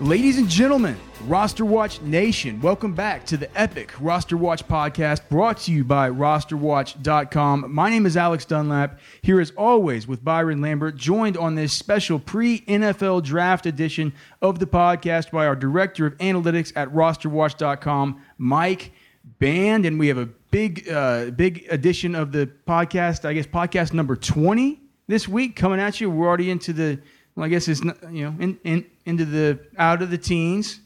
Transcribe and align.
Ladies 0.00 0.38
and 0.38 0.48
gentlemen, 0.48 0.96
Roster 1.26 1.66
Watch 1.66 2.00
Nation, 2.00 2.58
welcome 2.62 2.94
back 2.94 3.26
to 3.26 3.36
the 3.36 3.54
epic 3.54 3.92
Roster 4.00 4.38
Watch 4.38 4.66
podcast 4.66 5.28
brought 5.28 5.58
to 5.58 5.72
you 5.72 5.84
by 5.84 6.08
rosterwatch.com. 6.08 7.66
My 7.70 7.90
name 7.90 8.06
is 8.06 8.16
Alex 8.16 8.46
Dunlap, 8.46 8.98
here 9.20 9.42
as 9.42 9.50
always 9.58 10.08
with 10.08 10.24
Byron 10.24 10.62
Lambert, 10.62 10.96
joined 10.96 11.36
on 11.36 11.54
this 11.54 11.74
special 11.74 12.18
pre 12.18 12.60
NFL 12.60 13.24
draft 13.24 13.66
edition 13.66 14.14
of 14.40 14.58
the 14.58 14.66
podcast 14.66 15.30
by 15.32 15.46
our 15.46 15.54
director 15.54 16.06
of 16.06 16.16
analytics 16.16 16.72
at 16.76 16.88
rosterwatch.com, 16.88 18.22
Mike 18.38 18.92
Band. 19.38 19.84
And 19.84 19.98
we 19.98 20.08
have 20.08 20.16
a 20.16 20.30
big, 20.50 20.88
uh, 20.88 21.26
big 21.32 21.66
edition 21.70 22.14
of 22.14 22.32
the 22.32 22.50
podcast, 22.66 23.26
I 23.26 23.34
guess 23.34 23.46
podcast 23.46 23.92
number 23.92 24.16
20 24.16 24.80
this 25.08 25.28
week 25.28 25.56
coming 25.56 25.78
at 25.78 26.00
you. 26.00 26.10
We're 26.10 26.26
already 26.26 26.50
into 26.50 26.72
the 26.72 26.98
well, 27.36 27.46
I 27.46 27.48
guess 27.48 27.68
it's 27.68 27.82
not, 27.82 27.96
you 28.12 28.24
know 28.24 28.36
in, 28.38 28.58
in 28.64 28.84
into 29.10 29.24
the 29.24 29.58
out 29.76 30.00
of 30.00 30.10
the 30.10 30.18
teens, 30.18 30.80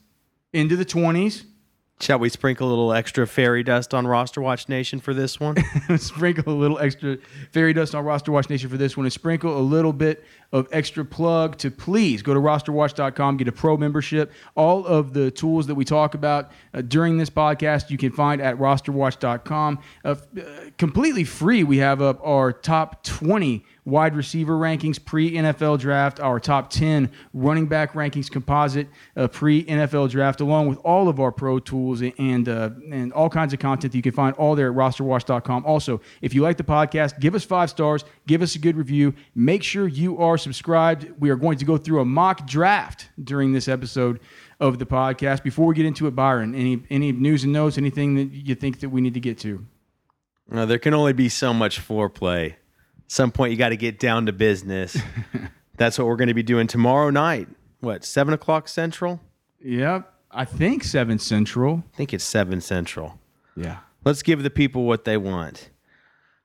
into 0.53 0.75
the 0.75 0.85
twenties. 0.85 1.45
Shall 2.01 2.19
we 2.19 2.29
sprinkle 2.29 2.69
a 2.69 2.71
little 2.71 2.93
extra 2.93 3.25
fairy 3.25 3.63
dust 3.63 3.95
on 3.95 4.05
Roster 4.05 4.41
Watch 4.41 4.69
Nation 4.69 4.99
for 4.99 5.15
this 5.15 5.39
one? 5.39 5.57
sprinkle 5.97 6.53
a 6.53 6.59
little 6.59 6.79
extra 6.81 7.19
fairy 7.53 7.73
dust 7.73 7.95
on 7.95 8.05
Roster 8.05 8.33
Watch 8.33 8.51
Nation 8.51 8.69
for 8.69 8.77
this 8.77 8.97
one, 8.97 9.07
and 9.07 9.13
sprinkle 9.13 9.57
a 9.57 9.63
little 9.63 9.93
bit 9.93 10.25
of 10.53 10.67
extra 10.73 11.05
plug 11.05 11.57
to 11.59 11.71
please 11.71 12.21
go 12.21 12.35
to 12.35 12.41
rosterwatch.com, 12.41 13.37
get 13.37 13.47
a 13.47 13.53
pro 13.53 13.77
membership. 13.77 14.33
All 14.57 14.85
of 14.85 15.13
the 15.13 15.31
tools 15.31 15.69
that 15.69 15.77
we 15.77 15.85
talk 15.85 16.15
about 16.15 16.51
uh, 16.75 16.81
during 16.83 17.17
this 17.17 17.31
podcast, 17.31 17.91
you 17.91 17.97
can 17.97 18.11
find 18.11 18.43
at 18.43 18.59
rosterwatch.com. 18.59 19.79
Uh, 20.05 20.09
uh, 20.09 20.43
completely 20.77 21.25
free, 21.25 21.63
we 21.63 21.79
have 21.79 22.03
up 22.03 22.21
our 22.27 22.53
top 22.53 23.05
20 23.05 23.65
wide 23.85 24.17
receiver 24.17 24.55
rankings 24.55 25.03
pre 25.03 25.33
NFL 25.33 25.79
draft, 25.79 26.21
our 26.21 26.41
top 26.41 26.71
10 26.71 27.11
running 27.33 27.67
back 27.67 27.93
rankings 27.93 28.31
composite 28.31 28.89
uh, 29.17 29.29
pre 29.29 29.65
NFL 29.65 30.11
draft, 30.11 30.41
along 30.41 30.69
with 30.69 30.79
all 30.79 31.09
of 31.09 31.21
our 31.21 31.33
pro 31.33 31.59
tools 31.59 32.03
and, 32.03 32.49
uh, 32.49 32.71
and 32.91 33.13
all 33.13 33.29
kinds 33.29 33.53
of 33.53 33.59
content 33.59 33.93
that 33.93 33.97
you 33.97 34.03
can 34.03 34.13
find 34.13 34.35
all 34.37 34.55
there 34.55 34.71
at 34.71 34.77
rosterwatch.com. 34.77 35.65
Also, 35.67 36.01
if 36.23 36.35
you 36.35 36.43
like 36.43 36.57
the 36.57 36.65
podcast, 36.65 37.21
give 37.21 37.35
us 37.35 37.45
five 37.45 37.71
stars, 37.71 38.05
give 38.27 38.43
us 38.43 38.55
a 38.55 38.59
good 38.59 38.77
review. 38.77 39.15
Make 39.35 39.63
sure 39.63 39.87
you 39.87 40.19
are 40.19 40.39
subscribed. 40.39 41.13
We 41.19 41.31
are 41.31 41.37
going 41.37 41.59
to 41.59 41.65
go 41.65 41.77
through 41.77 42.01
a 42.01 42.05
mock 42.05 42.47
draft 42.47 43.09
during 43.23 43.53
this 43.53 43.69
episode 43.69 44.21
of 44.61 44.79
the 44.79 44.87
podcast. 44.87 45.43
Before 45.43 45.67
we 45.67 45.75
get 45.75 45.87
into 45.87 46.07
it, 46.07 46.13
Byron, 46.13 46.55
any 46.55 46.83
any 46.89 47.13
news 47.13 47.45
and 47.45 47.53
notes, 47.53 47.77
anything 47.77 48.15
that 48.15 48.33
you 48.33 48.55
think 48.55 48.81
that 48.81 48.89
we 48.89 49.01
need 49.01 49.15
to 49.15 49.21
get 49.21 49.39
to? 49.39 49.67
There 50.49 50.79
can 50.79 50.95
only 50.95 51.13
be 51.13 51.29
so 51.29 51.53
much 51.53 51.81
foreplay 51.81 52.55
some 53.07 53.31
point 53.31 53.53
you 53.53 53.57
got 53.57 53.71
to 53.71 53.77
get 53.77 53.99
down 53.99 54.27
to 54.27 54.33
business. 54.33 54.97
That's 55.77 55.99
what 55.99 56.07
we're 56.07 56.17
going 56.17 56.29
to 56.29 56.35
be 56.35 56.43
doing 56.43 56.67
tomorrow 56.67 57.11
night. 57.11 57.49
What, 57.81 58.05
seven 58.05 58.33
o'clock 58.35 58.69
central? 58.69 59.21
Yep. 59.61 60.11
I 60.31 60.45
think 60.45 60.85
seven 60.85 61.19
central. 61.19 61.85
I 61.93 61.97
think 61.97 62.15
it's 62.15 62.25
seven 62.25 62.61
central. 62.61 63.19
Yeah. 63.57 63.79
Let's 64.05 64.23
give 64.23 64.43
the 64.43 64.51
people 64.51 64.85
what 64.85 65.05
they 65.05 65.17
want. 65.17 65.71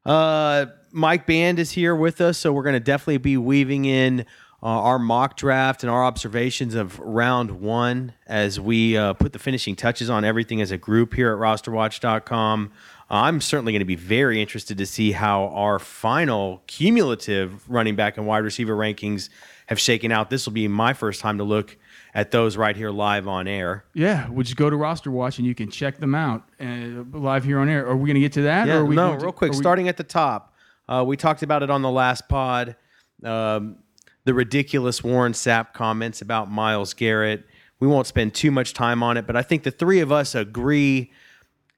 Uh, 0.06 0.68
Mike 0.92 1.26
Band 1.26 1.60
is 1.60 1.72
here 1.72 1.96
with 1.96 2.22
us, 2.22 2.38
so 2.38 2.54
we're 2.54 2.64
going 2.64 2.74
to 2.74 2.80
definitely 2.80 3.18
be 3.18 3.38
weaving 3.38 3.86
in 3.86 4.26
uh, 4.62 4.66
our 4.66 5.00
mock 5.00 5.38
draft 5.38 5.84
and 5.84 5.90
our 5.90 6.04
observations 6.04 6.76
of 6.76 7.00
round 7.00 7.52
one 7.62 8.14
as 8.28 8.60
we 8.60 8.98
uh, 8.98 9.14
put 9.14 9.34
the 9.34 9.40
finishing 9.40 9.76
touches 9.76 10.10
on 10.10 10.26
everything 10.26 10.62
as 10.62 10.72
a 10.72 10.78
group 10.78 11.14
here 11.14 11.32
at 11.32 11.40
rosterwatch.com. 11.40 12.72
I'm 13.10 13.42
certainly 13.42 13.72
going 13.72 13.80
to 13.80 13.86
be 13.86 13.96
very 13.96 14.40
interested 14.40 14.78
to 14.78 14.86
see 14.86 15.12
how 15.12 15.48
our 15.48 15.80
final 15.80 16.62
cumulative 16.68 17.68
running 17.68 17.96
back 17.96 18.18
and 18.18 18.28
wide 18.28 18.44
receiver 18.44 18.76
rankings 18.76 19.30
have 19.68 19.80
shaken 19.80 20.12
out. 20.12 20.30
This 20.30 20.46
will 20.46 20.54
be 20.54 20.68
my 20.68 20.94
first 20.94 21.20
time 21.20 21.38
to 21.40 21.44
look 21.44 21.78
at 22.14 22.32
those 22.32 22.58
right 22.58 22.76
here 22.76 22.92
live 22.92 23.28
on 23.28 23.48
air. 23.48 23.86
Yeah, 23.94 24.30
we'll 24.30 24.44
just 24.44 24.58
go 24.58 24.70
to 24.70 24.76
Roster 24.76 25.10
Watch 25.12 25.38
and 25.40 25.48
you 25.48 25.56
can 25.56 25.72
check 25.72 25.98
them 25.98 26.14
out 26.14 26.44
uh, 26.60 27.04
live 27.12 27.44
here 27.44 27.60
on 27.60 27.70
air. 27.70 27.86
Are 27.88 27.96
we 27.96 28.08
going 28.08 28.16
to 28.16 28.22
get 28.22 28.34
to 28.34 28.44
that? 28.44 28.68
Yeah, 28.68 28.76
or 28.76 28.82
are 28.82 28.86
we 28.86 28.96
no, 28.96 29.14
real 29.14 29.20
to, 29.20 29.32
quick. 29.32 29.54
Starting 29.54 29.88
at 29.88 29.98
the 29.98 30.04
top, 30.04 30.54
uh, 30.88 31.04
we 31.06 31.18
talked 31.18 31.44
about 31.44 31.64
it 31.64 31.70
on 31.70 31.82
the 31.82 31.92
last 31.92 32.28
pod. 32.30 32.76
Um, 33.24 33.78
the 34.26 34.34
ridiculous 34.34 35.04
Warren 35.04 35.34
Sapp 35.34 35.74
comments 35.74 36.22
about 36.22 36.52
Myles 36.52 36.94
Garrett. 36.94 37.46
We 37.80 37.88
won't 37.88 38.08
spend 38.08 38.34
too 38.34 38.52
much 38.52 38.74
time 38.74 39.02
on 39.02 39.18
it, 39.18 39.26
but 39.26 39.36
I 39.36 39.42
think 39.42 39.64
the 39.64 39.72
three 39.72 40.00
of 40.00 40.12
us 40.12 40.36
agree 40.36 41.12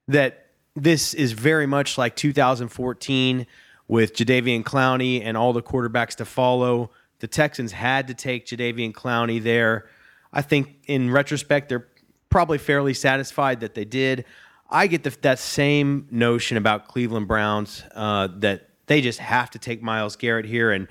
that 0.07 0.40
this 0.75 1.13
is 1.13 1.33
very 1.33 1.65
much 1.65 1.97
like 1.97 2.15
2014 2.15 3.47
with 3.87 4.13
Jadeveon 4.15 4.63
Clowney 4.63 5.21
and 5.23 5.35
all 5.35 5.53
the 5.53 5.61
quarterbacks 5.61 6.15
to 6.15 6.25
follow. 6.25 6.91
The 7.19 7.27
Texans 7.27 7.73
had 7.73 8.07
to 8.07 8.13
take 8.13 8.45
Jadeveon 8.45 8.93
Clowney 8.93 9.41
there. 9.41 9.87
I 10.31 10.41
think 10.41 10.77
in 10.87 11.11
retrospect, 11.11 11.69
they're 11.69 11.87
probably 12.29 12.57
fairly 12.57 12.93
satisfied 12.93 13.59
that 13.59 13.75
they 13.75 13.85
did. 13.85 14.25
I 14.69 14.87
get 14.87 15.03
the, 15.03 15.15
that 15.21 15.39
same 15.39 16.07
notion 16.09 16.55
about 16.55 16.87
Cleveland 16.87 17.27
Browns 17.27 17.83
uh, 17.93 18.29
that 18.37 18.69
they 18.87 19.01
just 19.01 19.19
have 19.19 19.51
to 19.51 19.59
take 19.59 19.83
Myles 19.83 20.15
Garrett 20.15 20.45
here. 20.45 20.71
And 20.71 20.87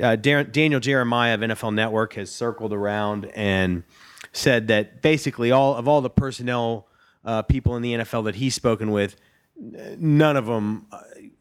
uh, 0.00 0.16
Daniel 0.16 0.80
Jeremiah 0.80 1.34
of 1.34 1.40
NFL 1.40 1.74
Network 1.74 2.14
has 2.14 2.30
circled 2.30 2.72
around 2.72 3.26
and 3.34 3.82
said 4.32 4.68
that 4.68 5.02
basically 5.02 5.50
all 5.50 5.74
of 5.74 5.88
all 5.88 6.00
the 6.00 6.10
personnel 6.10 6.86
uh, 7.24 7.42
people 7.42 7.76
in 7.76 7.82
the 7.82 7.94
NFL 7.94 8.24
that 8.24 8.34
he's 8.36 8.54
spoken 8.54 8.90
with, 8.90 9.16
none 9.56 10.36
of 10.36 10.46
them 10.46 10.86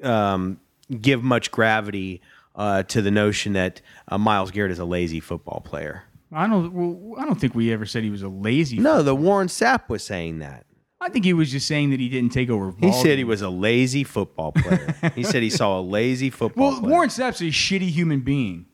uh, 0.01 0.07
um, 0.07 0.59
give 1.01 1.23
much 1.23 1.51
gravity 1.51 2.21
uh, 2.55 2.83
to 2.83 3.01
the 3.01 3.11
notion 3.11 3.53
that 3.53 3.81
uh, 4.07 4.17
Myles 4.17 4.51
Garrett 4.51 4.72
is 4.72 4.79
a 4.79 4.85
lazy 4.85 5.19
football 5.19 5.61
player. 5.61 6.03
I 6.31 6.47
don't. 6.47 6.73
Well, 6.73 7.19
I 7.22 7.25
don't 7.25 7.39
think 7.39 7.53
we 7.53 7.72
ever 7.72 7.85
said 7.85 8.03
he 8.03 8.09
was 8.09 8.23
a 8.23 8.27
lazy. 8.27 8.79
No, 8.79 9.03
the 9.03 9.16
Warren 9.16 9.47
Sapp 9.47 9.88
was 9.89 10.03
saying 10.03 10.39
that. 10.39 10.66
I 10.99 11.09
think 11.09 11.25
he 11.25 11.33
was 11.33 11.51
just 11.51 11.67
saying 11.67 11.89
that 11.89 11.99
he 11.99 12.07
didn't 12.07 12.31
take 12.31 12.49
over. 12.49 12.73
He 12.79 12.91
said 12.93 13.17
he 13.17 13.25
was 13.25 13.41
a 13.41 13.49
lazy 13.49 14.03
football 14.05 14.53
player. 14.53 14.95
he 15.16 15.23
said 15.23 15.43
he 15.43 15.49
saw 15.49 15.79
a 15.79 15.81
lazy 15.81 16.29
football. 16.31 16.72
Well, 16.72 16.79
player. 16.79 16.91
Warren 16.91 17.09
Sapp's 17.09 17.41
a 17.41 17.45
shitty 17.45 17.89
human 17.89 18.22
being. 18.22 18.67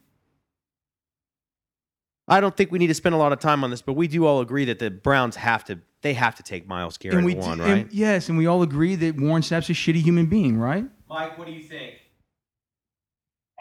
I 2.29 2.39
don't 2.39 2.55
think 2.55 2.71
we 2.71 2.79
need 2.79 2.87
to 2.87 2.93
spend 2.93 3.15
a 3.15 3.17
lot 3.17 3.31
of 3.33 3.39
time 3.39 3.63
on 3.63 3.69
this, 3.71 3.81
but 3.81 3.93
we 3.93 4.07
do 4.07 4.25
all 4.25 4.39
agree 4.41 4.65
that 4.65 4.79
the 4.79 4.89
Browns 4.91 5.35
have 5.35 5.63
to 5.65 5.79
they 6.01 6.13
have 6.13 6.35
to 6.35 6.43
take 6.43 6.65
Myles 6.65 6.97
Garrett 6.97 7.17
and 7.17 7.25
we 7.25 7.35
one, 7.35 7.57
d- 7.57 7.63
right? 7.63 7.71
and- 7.85 7.91
yes, 7.91 8.29
and 8.29 8.37
we 8.37 8.47
all 8.47 8.61
agree 8.61 8.95
that 8.95 9.19
Warren 9.19 9.41
Sapp's 9.43 9.69
a 9.69 9.73
shitty 9.73 10.01
human 10.01 10.27
being, 10.27 10.57
right? 10.57 10.85
Mike, 11.09 11.37
what 11.37 11.45
do 11.47 11.53
you 11.53 11.61
think? 11.63 11.95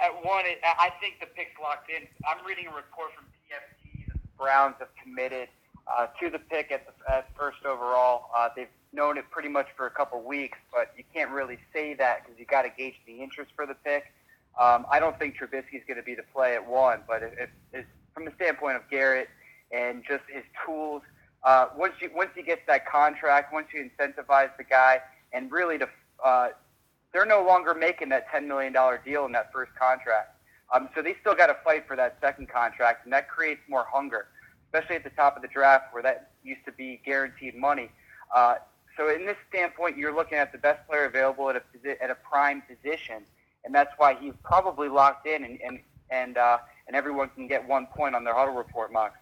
At 0.01 0.13
one, 0.25 0.45
it, 0.47 0.59
I 0.63 0.91
think 1.01 1.19
the 1.19 1.27
pick's 1.27 1.59
locked 1.61 1.91
in. 1.91 2.07
I'm 2.29 2.45
reading 2.47 2.67
a 2.67 2.71
report 2.77 3.11
from 3.17 3.25
PFT 3.25 4.07
that 4.07 4.23
the 4.23 4.29
Browns 4.39 4.77
have 4.79 4.89
committed 5.03 5.49
uh, 5.89 6.07
to 6.21 6.31
the 6.31 6.39
pick 6.39 6.71
at, 6.71 6.87
the, 6.87 7.13
at 7.13 7.29
first 7.37 7.65
overall. 7.65 8.31
Uh, 8.37 8.49
they've 8.55 8.69
known 8.93 9.19
it 9.19 9.25
pretty 9.33 9.49
much 9.49 9.67
for 9.77 9.87
a 9.87 9.91
couple 9.91 10.23
weeks, 10.23 10.59
but 10.73 10.93
you 10.97 11.03
can't 11.13 11.31
really 11.33 11.59
say 11.73 11.95
that 11.95 12.23
because 12.23 12.39
you 12.39 12.47
got 12.47 12.63
to 12.63 12.71
gauge 12.79 12.95
the 13.07 13.21
interest 13.21 13.51
for 13.57 13.67
the 13.67 13.75
pick. 13.75 14.05
Um, 14.61 14.87
I 14.91 15.01
don't 15.01 15.19
think 15.19 15.37
Trubisky's 15.37 15.83
going 15.89 15.97
to 15.99 16.03
be 16.05 16.15
the 16.15 16.23
play 16.33 16.55
at 16.55 16.65
one, 16.65 17.01
but 17.09 17.23
if, 17.25 17.33
if, 17.33 17.51
if, 17.73 17.87
from 18.19 18.25
the 18.25 18.33
standpoint 18.35 18.75
of 18.75 18.83
Garrett 18.91 19.29
and 19.71 20.03
just 20.03 20.25
his 20.29 20.43
tools, 20.67 21.03
uh, 21.45 21.67
once 21.77 21.95
you 22.01 22.11
once 22.17 22.31
he 22.35 22.43
gets 22.43 22.63
that 22.67 22.85
contract, 22.85 23.53
once 23.53 23.69
you 23.73 23.89
incentivize 23.89 24.51
the 24.59 24.65
guy, 24.65 25.01
and 25.33 25.53
really 25.53 25.79
to 25.79 25.89
uh, 26.25 26.49
they're 27.13 27.25
no 27.25 27.45
longer 27.45 27.75
making 27.75 28.09
that 28.09 28.29
$10 28.29 28.47
million 28.47 28.75
deal 29.05 29.25
in 29.25 29.33
that 29.33 29.53
first 29.53 29.71
contract. 29.77 30.35
Um, 30.75 30.89
so 30.95 31.01
they 31.01 31.15
still 31.21 31.35
got 31.35 31.47
to 31.47 31.57
fight 31.65 31.87
for 31.87 31.95
that 31.95 32.19
second 32.21 32.49
contract, 32.49 33.05
and 33.05 33.13
that 33.13 33.29
creates 33.29 33.61
more 33.69 33.87
hunger, 33.89 34.27
especially 34.67 34.97
at 34.97 35.05
the 35.05 35.11
top 35.11 35.37
of 35.37 35.43
the 35.43 35.49
draft 35.49 35.95
where 35.95 36.03
that 36.03 36.33
used 36.43 36.65
to 36.67 36.73
be 36.73 37.01
guaranteed 37.07 37.55
money. 37.55 37.89
Uh, 38.35 38.57
so 38.97 39.15
in 39.15 39.25
this 39.25 39.37
standpoint, 39.49 39.97
you're 39.97 40.15
looking 40.15 40.39
at 40.39 40.51
the 40.51 40.59
best 40.59 40.87
player 40.89 41.05
available 41.05 41.49
at 41.49 41.57
a, 41.57 42.03
at 42.03 42.11
a 42.11 42.17
prime 42.17 42.63
position, 42.63 43.23
and 43.65 43.73
that's 43.73 43.93
why 43.97 44.17
he's 44.21 44.35
probably 44.43 44.89
locked 44.89 45.27
in. 45.27 45.45
And, 45.45 45.61
and 45.63 45.79
and 46.11 46.37
uh, 46.37 46.59
and 46.87 46.97
everyone 46.97 47.29
can 47.31 47.47
get 47.47 47.67
one 47.67 47.87
point 47.87 48.15
on 48.15 48.25
their 48.25 48.35
huddle 48.35 48.55
report 48.55 48.93
mocks. 48.93 49.19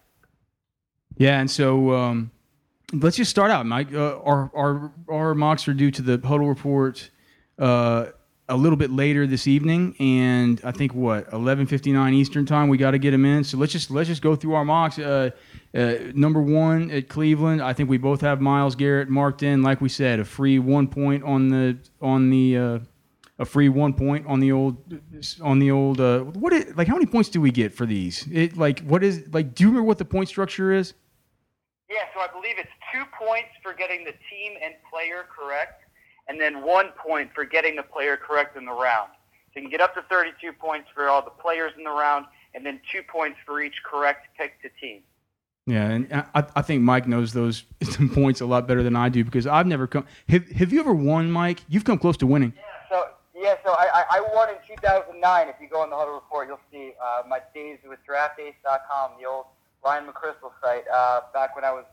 Yeah, 1.17 1.39
and 1.39 1.49
so 1.49 1.93
um, 1.93 2.31
let's 2.93 3.17
just 3.17 3.31
start 3.31 3.51
out, 3.51 3.65
Mike. 3.65 3.93
Uh, 3.93 4.19
our 4.19 4.51
our 4.55 4.91
our 5.09 5.35
mocks 5.35 5.67
are 5.67 5.73
due 5.73 5.91
to 5.91 6.01
the 6.01 6.19
huddle 6.25 6.47
report 6.47 7.09
uh, 7.59 8.07
a 8.49 8.55
little 8.55 8.77
bit 8.77 8.91
later 8.91 9.27
this 9.27 9.47
evening, 9.47 9.95
and 9.99 10.61
I 10.63 10.71
think 10.71 10.93
what 10.93 11.31
eleven 11.33 11.65
fifty 11.65 11.91
nine 11.91 12.13
Eastern 12.13 12.45
time. 12.45 12.69
We 12.69 12.77
got 12.77 12.91
to 12.91 12.99
get 12.99 13.11
them 13.11 13.25
in. 13.25 13.43
So 13.43 13.57
let's 13.57 13.71
just 13.71 13.91
let's 13.91 14.07
just 14.07 14.21
go 14.21 14.35
through 14.35 14.53
our 14.53 14.65
mocks. 14.65 14.99
Uh, 14.99 15.31
uh, 15.75 15.95
number 16.13 16.41
one 16.41 16.89
at 16.91 17.09
Cleveland, 17.09 17.61
I 17.61 17.73
think 17.73 17.89
we 17.89 17.97
both 17.97 18.21
have 18.21 18.39
Myles 18.39 18.75
Garrett 18.75 19.09
marked 19.09 19.43
in. 19.43 19.63
Like 19.63 19.81
we 19.81 19.89
said, 19.89 20.19
a 20.19 20.25
free 20.25 20.59
one 20.59 20.87
point 20.87 21.23
on 21.23 21.49
the 21.49 21.77
on 22.01 22.29
the 22.29 22.57
uh, 22.57 22.79
a 23.39 23.45
free 23.45 23.69
one 23.69 23.93
point 23.93 24.25
on 24.27 24.39
the 24.39 24.51
old 24.51 24.77
on 25.41 25.59
the 25.59 25.71
old. 25.71 26.01
Uh, 26.01 26.19
what 26.21 26.53
is, 26.53 26.75
like 26.75 26.87
how 26.87 26.95
many 26.95 27.05
points 27.05 27.29
do 27.29 27.39
we 27.39 27.51
get 27.51 27.73
for 27.73 27.85
these? 27.85 28.27
It 28.31 28.57
like 28.57 28.79
what 28.81 29.03
is 29.03 29.27
like? 29.31 29.55
Do 29.55 29.63
you 29.63 29.69
remember 29.69 29.87
what 29.87 29.97
the 29.97 30.05
point 30.05 30.29
structure 30.29 30.73
is? 30.73 30.93
Yeah, 31.89 32.03
so 32.13 32.19
I 32.19 32.27
believe 32.27 32.55
it's 32.57 32.69
two 32.93 33.03
points 33.17 33.49
for 33.63 33.73
getting 33.73 34.03
the 34.03 34.11
team 34.29 34.53
and 34.63 34.73
player 34.91 35.25
correct, 35.29 35.83
and 36.27 36.39
then 36.39 36.63
one 36.63 36.89
point 36.97 37.29
for 37.33 37.45
getting 37.45 37.75
the 37.75 37.83
player 37.83 38.17
correct 38.17 38.57
in 38.57 38.65
the 38.65 38.73
round. 38.73 39.11
So 39.53 39.59
you 39.59 39.61
can 39.61 39.71
get 39.71 39.81
up 39.81 39.93
to 39.95 40.01
32 40.09 40.51
points 40.53 40.89
for 40.93 41.07
all 41.07 41.23
the 41.23 41.29
players 41.29 41.71
in 41.77 41.83
the 41.83 41.91
round, 41.91 42.25
and 42.53 42.65
then 42.65 42.81
two 42.91 43.01
points 43.03 43.37
for 43.45 43.61
each 43.61 43.75
correct 43.89 44.27
pick 44.37 44.61
to 44.63 44.69
team. 44.81 45.01
Yeah, 45.67 45.89
and 45.89 46.07
I, 46.33 46.45
I 46.55 46.61
think 46.61 46.81
Mike 46.81 47.07
knows 47.07 47.33
those 47.33 47.65
points 48.13 48.39
a 48.39 48.45
lot 48.45 48.67
better 48.67 48.83
than 48.83 48.95
I 48.95 49.09
do 49.09 49.25
because 49.25 49.45
I've 49.45 49.67
never 49.67 49.85
come. 49.85 50.05
Have, 50.29 50.49
have 50.51 50.71
you 50.71 50.79
ever 50.79 50.93
won, 50.93 51.29
Mike? 51.29 51.59
You've 51.67 51.83
come 51.83 51.99
close 51.99 52.15
to 52.17 52.27
winning. 52.27 52.53
Yeah, 52.55 52.61
yeah, 53.37 53.55
so 53.63 53.71
I, 53.71 54.03
I 54.09 54.21
won 54.33 54.49
in 54.49 54.55
2009. 54.67 55.47
If 55.47 55.55
you 55.61 55.69
go 55.69 55.81
on 55.81 55.91
the 55.91 55.95
Huddle 55.95 56.15
Report, 56.15 56.47
you'll 56.47 56.59
see 56.71 56.93
uh, 57.03 57.21
my 57.27 57.39
days 57.53 57.77
with 57.87 57.99
DraftAce.com, 58.09 59.11
the 59.19 59.27
old 59.27 59.45
Ryan 59.85 60.05
McCrystal 60.05 60.51
site. 60.61 60.85
Uh, 60.91 61.21
back 61.33 61.55
when 61.55 61.63
I 61.63 61.71
was 61.71 61.85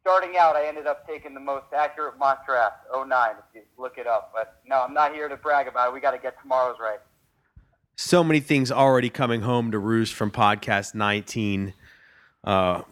starting 0.00 0.38
out, 0.38 0.56
I 0.56 0.66
ended 0.66 0.86
up 0.86 1.06
taking 1.06 1.34
the 1.34 1.40
most 1.40 1.66
accurate 1.76 2.18
mock 2.18 2.46
draft, 2.46 2.76
09, 2.94 3.30
if 3.30 3.44
you 3.54 3.62
look 3.76 3.98
it 3.98 4.06
up. 4.06 4.32
But 4.34 4.60
no, 4.66 4.82
I'm 4.82 4.94
not 4.94 5.12
here 5.12 5.28
to 5.28 5.36
brag 5.36 5.68
about 5.68 5.88
it. 5.88 5.94
We 5.94 6.00
got 6.00 6.12
to 6.12 6.18
get 6.18 6.40
tomorrow's 6.40 6.78
right. 6.80 7.00
So 7.96 8.24
many 8.24 8.40
things 8.40 8.72
already 8.72 9.10
coming 9.10 9.42
home 9.42 9.72
to 9.72 9.78
roost 9.78 10.14
from 10.14 10.30
podcast 10.30 10.94
19. 10.94 11.74
Uh, 12.42 12.82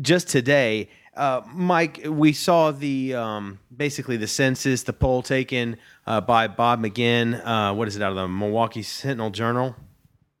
just 0.00 0.28
today, 0.28 0.88
uh, 1.16 1.42
Mike, 1.52 2.00
we 2.06 2.32
saw 2.32 2.70
the 2.70 3.14
um, 3.14 3.58
basically 3.74 4.16
the 4.16 4.26
census, 4.26 4.82
the 4.82 4.92
poll 4.92 5.22
taken 5.22 5.76
uh, 6.06 6.20
by 6.20 6.48
Bob 6.48 6.80
McGinn. 6.80 7.40
Uh, 7.44 7.74
what 7.74 7.88
is 7.88 7.96
it 7.96 8.02
out 8.02 8.10
of 8.10 8.16
the 8.16 8.28
Milwaukee 8.28 8.82
Sentinel 8.82 9.30
Journal? 9.30 9.76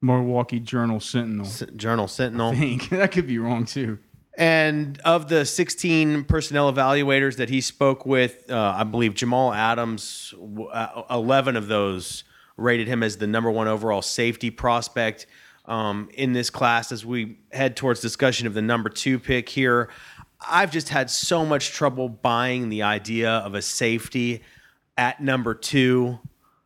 Milwaukee 0.00 0.60
Journal 0.60 0.98
Sentinel. 0.98 1.46
S- 1.46 1.62
Journal 1.76 2.08
Sentinel. 2.08 2.50
I 2.52 2.56
think 2.56 2.88
that 2.90 3.12
could 3.12 3.26
be 3.26 3.38
wrong 3.38 3.64
too. 3.64 3.98
And 4.38 4.98
of 5.04 5.28
the 5.28 5.44
16 5.44 6.24
personnel 6.24 6.72
evaluators 6.72 7.36
that 7.36 7.50
he 7.50 7.60
spoke 7.60 8.06
with, 8.06 8.50
uh, 8.50 8.74
I 8.78 8.84
believe 8.84 9.14
Jamal 9.14 9.52
Adams, 9.52 10.32
uh, 10.72 11.02
11 11.10 11.56
of 11.56 11.68
those 11.68 12.24
rated 12.56 12.88
him 12.88 13.02
as 13.02 13.18
the 13.18 13.26
number 13.26 13.50
one 13.50 13.68
overall 13.68 14.00
safety 14.00 14.50
prospect 14.50 15.26
um, 15.66 16.08
in 16.14 16.32
this 16.32 16.48
class. 16.50 16.92
As 16.92 17.04
we 17.04 17.38
head 17.52 17.76
towards 17.76 18.00
discussion 18.00 18.46
of 18.46 18.54
the 18.54 18.62
number 18.62 18.88
two 18.88 19.18
pick 19.18 19.48
here, 19.48 19.90
I've 20.48 20.70
just 20.70 20.88
had 20.88 21.10
so 21.10 21.44
much 21.44 21.72
trouble 21.72 22.08
buying 22.08 22.68
the 22.68 22.82
idea 22.82 23.30
of 23.30 23.54
a 23.54 23.62
safety 23.62 24.42
at 24.96 25.20
number 25.20 25.54
two. 25.54 26.18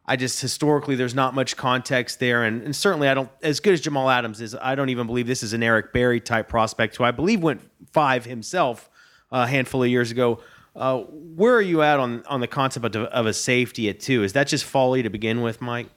I 0.06 0.16
just 0.16 0.40
historically 0.40 0.94
there's 0.94 1.14
not 1.14 1.34
much 1.34 1.56
context 1.56 2.20
there, 2.20 2.44
and, 2.44 2.62
and, 2.62 2.76
certainly 2.76 3.08
I 3.08 3.14
don't 3.14 3.30
as 3.42 3.58
good 3.58 3.72
as 3.72 3.80
Jamal 3.80 4.08
Adams 4.08 4.40
is. 4.40 4.54
I 4.54 4.76
don't 4.76 4.88
even 4.88 5.06
believe 5.06 5.26
this 5.26 5.42
is 5.42 5.52
an 5.52 5.62
Eric 5.62 5.92
Berry 5.92 6.20
type 6.20 6.48
prospect 6.48 6.96
who 6.96 7.04
I 7.04 7.10
believe 7.10 7.42
went 7.42 7.60
five 7.92 8.24
himself 8.24 8.88
a 9.32 9.46
handful 9.46 9.82
of 9.82 9.88
years 9.88 10.12
ago. 10.12 10.40
Uh, 10.76 11.00
where 11.00 11.54
are 11.54 11.62
you 11.62 11.82
at 11.82 11.98
on 11.98 12.24
on 12.26 12.40
the 12.40 12.46
concept 12.46 12.94
of, 12.94 13.04
of, 13.06 13.26
a 13.26 13.32
safety 13.32 13.88
at 13.88 13.98
two? 13.98 14.22
Is 14.22 14.34
that 14.34 14.46
just 14.46 14.64
folly 14.64 15.02
to 15.02 15.10
begin 15.10 15.42
with, 15.42 15.60
Mike? 15.60 15.88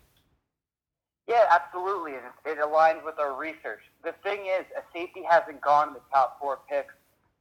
Yeah, 1.28 1.44
absolutely. 1.52 2.14
It, 2.14 2.24
it 2.46 2.58
aligns 2.58 3.06
with 3.06 3.20
our 3.20 3.38
research. 3.38 3.82
The 4.04 4.14
thing 4.24 4.48
is, 4.48 4.66
a 4.76 4.82
safety 4.92 5.22
hasn't 5.30 5.62
gone 5.62 5.90
in 5.90 5.94
the 5.94 6.02
top 6.12 6.40
four 6.40 6.60
picks, 6.68 6.94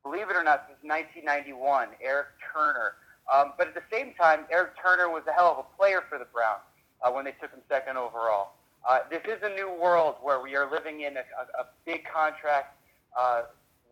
believe 0.09 0.31
it 0.31 0.37
or 0.37 0.45
not, 0.45 0.65
since 0.69 0.81
1991. 0.83 1.89
Eric 2.01 2.29
Turner 2.41 2.97
um, 3.33 3.53
but 3.59 3.69
at 3.69 3.75
the 3.75 3.83
same 3.93 4.15
time, 4.15 4.47
Eric 4.51 4.73
Turner 4.83 5.11
was 5.11 5.23
a 5.29 5.33
hell 5.33 5.51
of 5.53 5.59
a 5.59 5.77
player 5.77 6.03
for 6.09 6.19
the 6.19 6.25
Browns 6.33 6.63
uh, 7.03 7.11
when 7.11 7.25
they 7.25 7.33
took 7.33 7.51
him 7.51 7.61
second 7.69 7.97
overall. 7.97 8.53
Uh, 8.89 9.01
this 9.11 9.21
is 9.27 9.39
a 9.43 9.55
new 9.55 9.71
world 9.71 10.17
where 10.23 10.41
we 10.41 10.57
are 10.57 10.71
living 10.71 11.03
in 11.03 11.17
a, 11.17 11.21
a, 11.21 11.63
a 11.63 11.67
big 11.85 12.05
contract 12.05 12.77
uh, 13.19 13.43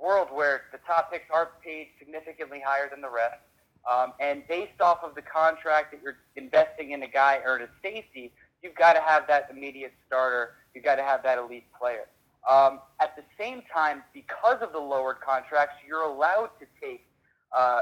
world 0.00 0.28
where 0.32 0.62
the 0.72 0.78
top 0.86 1.12
picks 1.12 1.30
are 1.30 1.50
paid 1.62 1.88
significantly 1.98 2.62
higher 2.64 2.88
than 2.88 3.00
the 3.00 3.10
rest. 3.10 3.36
Um, 3.90 4.14
and 4.20 4.42
based 4.48 4.80
off 4.80 4.98
of 5.02 5.14
the 5.14 5.22
contract 5.22 5.92
that 5.92 6.00
you're 6.02 6.16
investing 6.36 6.92
in 6.92 7.02
a 7.02 7.08
guy 7.08 7.40
or 7.44 7.56
a 7.58 7.68
safety, 7.82 8.32
you've 8.62 8.74
got 8.74 8.94
to 8.94 9.00
have 9.00 9.26
that 9.28 9.48
immediate 9.50 9.92
starter. 10.06 10.54
You've 10.74 10.84
got 10.84 10.96
to 10.96 11.02
have 11.02 11.22
that 11.24 11.38
elite 11.38 11.66
player. 11.78 12.06
Um, 12.48 12.80
at 13.00 13.16
the 13.16 13.24
same 13.38 13.62
time, 13.72 14.02
because 14.14 14.58
of 14.62 14.72
the 14.72 14.78
lowered 14.78 15.20
contracts, 15.20 15.74
you're 15.86 16.04
allowed 16.04 16.50
to 16.60 16.66
take 16.80 17.04
uh, 17.56 17.80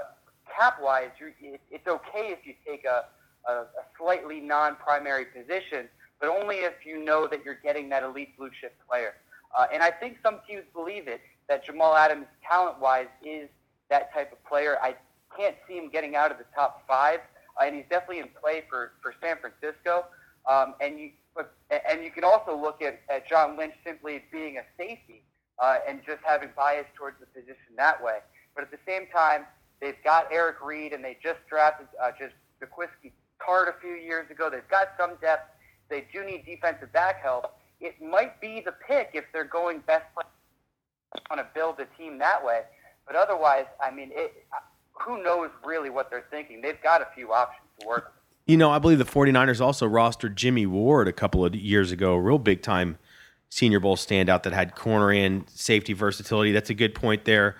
cap 0.56 0.78
wise, 0.80 1.10
it, 1.20 1.60
it's 1.70 1.86
okay 1.86 2.32
if 2.32 2.46
you 2.46 2.54
take 2.66 2.84
a, 2.84 3.04
a, 3.48 3.52
a 3.52 3.66
slightly 3.98 4.40
non 4.40 4.76
primary 4.76 5.26
position, 5.26 5.88
but 6.20 6.28
only 6.28 6.56
if 6.56 6.86
you 6.86 7.04
know 7.04 7.26
that 7.26 7.44
you're 7.44 7.58
getting 7.62 7.88
that 7.90 8.02
elite 8.02 8.36
blue 8.36 8.50
chip 8.60 8.74
player. 8.88 9.14
Uh, 9.56 9.66
and 9.72 9.82
I 9.82 9.90
think 9.90 10.18
some 10.22 10.40
teams 10.48 10.64
believe 10.72 11.08
it 11.08 11.20
that 11.48 11.64
Jamal 11.64 11.94
Adams, 11.94 12.26
talent 12.48 12.80
wise, 12.80 13.06
is 13.24 13.48
that 13.90 14.12
type 14.12 14.32
of 14.32 14.42
player. 14.44 14.78
I 14.82 14.94
can't 15.36 15.56
see 15.68 15.74
him 15.74 15.90
getting 15.90 16.16
out 16.16 16.30
of 16.30 16.38
the 16.38 16.46
top 16.54 16.84
five, 16.88 17.20
uh, 17.60 17.66
and 17.66 17.76
he's 17.76 17.84
definitely 17.90 18.20
in 18.20 18.28
play 18.40 18.64
for, 18.68 18.92
for 19.02 19.14
San 19.22 19.36
Francisco. 19.36 20.06
Um, 20.48 20.74
and 20.80 20.98
you 20.98 21.10
but, 21.34 21.54
and 21.90 22.04
you 22.04 22.10
can 22.10 22.24
also 22.24 22.56
look 22.56 22.82
at, 22.82 23.00
at 23.08 23.28
John 23.28 23.56
Lynch 23.56 23.74
simply 23.84 24.22
being 24.30 24.58
a 24.58 24.62
safety 24.76 25.22
uh, 25.62 25.78
and 25.88 26.00
just 26.06 26.20
having 26.24 26.50
bias 26.56 26.86
towards 26.96 27.16
the 27.20 27.26
position 27.26 27.74
that 27.76 28.02
way. 28.02 28.18
But 28.54 28.64
at 28.64 28.70
the 28.70 28.78
same 28.86 29.06
time, 29.12 29.46
They've 29.84 30.02
got 30.02 30.28
Eric 30.32 30.64
Reid, 30.64 30.94
and 30.94 31.04
they 31.04 31.18
just 31.22 31.40
drafted 31.46 31.88
uh, 32.02 32.10
just 32.18 32.32
Jaquiski 32.58 33.12
Tartt 33.46 33.68
a 33.68 33.78
few 33.82 33.94
years 33.94 34.30
ago. 34.30 34.48
They've 34.50 34.66
got 34.70 34.88
some 34.98 35.16
depth. 35.20 35.50
They 35.90 36.06
do 36.10 36.24
need 36.24 36.46
defensive 36.46 36.90
back 36.92 37.22
help. 37.22 37.52
It 37.80 38.00
might 38.00 38.40
be 38.40 38.62
the 38.64 38.72
pick 38.72 39.10
if 39.12 39.24
they're 39.32 39.44
going 39.44 39.80
best 39.86 40.06
play 40.14 40.24
want 41.30 41.40
to 41.40 41.46
build 41.54 41.78
a 41.78 41.86
team 42.00 42.18
that 42.18 42.44
way. 42.44 42.62
But 43.06 43.14
otherwise, 43.14 43.66
I 43.80 43.90
mean, 43.90 44.10
it, 44.12 44.46
who 44.92 45.22
knows 45.22 45.50
really 45.64 45.90
what 45.90 46.10
they're 46.10 46.26
thinking? 46.30 46.60
They've 46.62 46.82
got 46.82 47.02
a 47.02 47.08
few 47.14 47.32
options 47.32 47.68
to 47.80 47.86
work 47.86 48.06
with. 48.06 48.23
You 48.46 48.56
know, 48.56 48.70
I 48.70 48.78
believe 48.78 48.98
the 48.98 49.04
49ers 49.04 49.60
also 49.60 49.88
rostered 49.88 50.34
Jimmy 50.34 50.66
Ward 50.66 51.08
a 51.08 51.12
couple 51.12 51.44
of 51.44 51.54
years 51.54 51.92
ago, 51.92 52.14
real 52.16 52.38
big 52.38 52.62
time 52.62 52.98
Senior 53.48 53.80
Bowl 53.80 53.96
standout 53.96 54.42
that 54.42 54.52
had 54.52 54.74
corner 54.74 55.10
and 55.10 55.48
safety 55.48 55.92
versatility. 55.92 56.52
That's 56.52 56.70
a 56.70 56.74
good 56.74 56.94
point 56.94 57.24
there. 57.24 57.56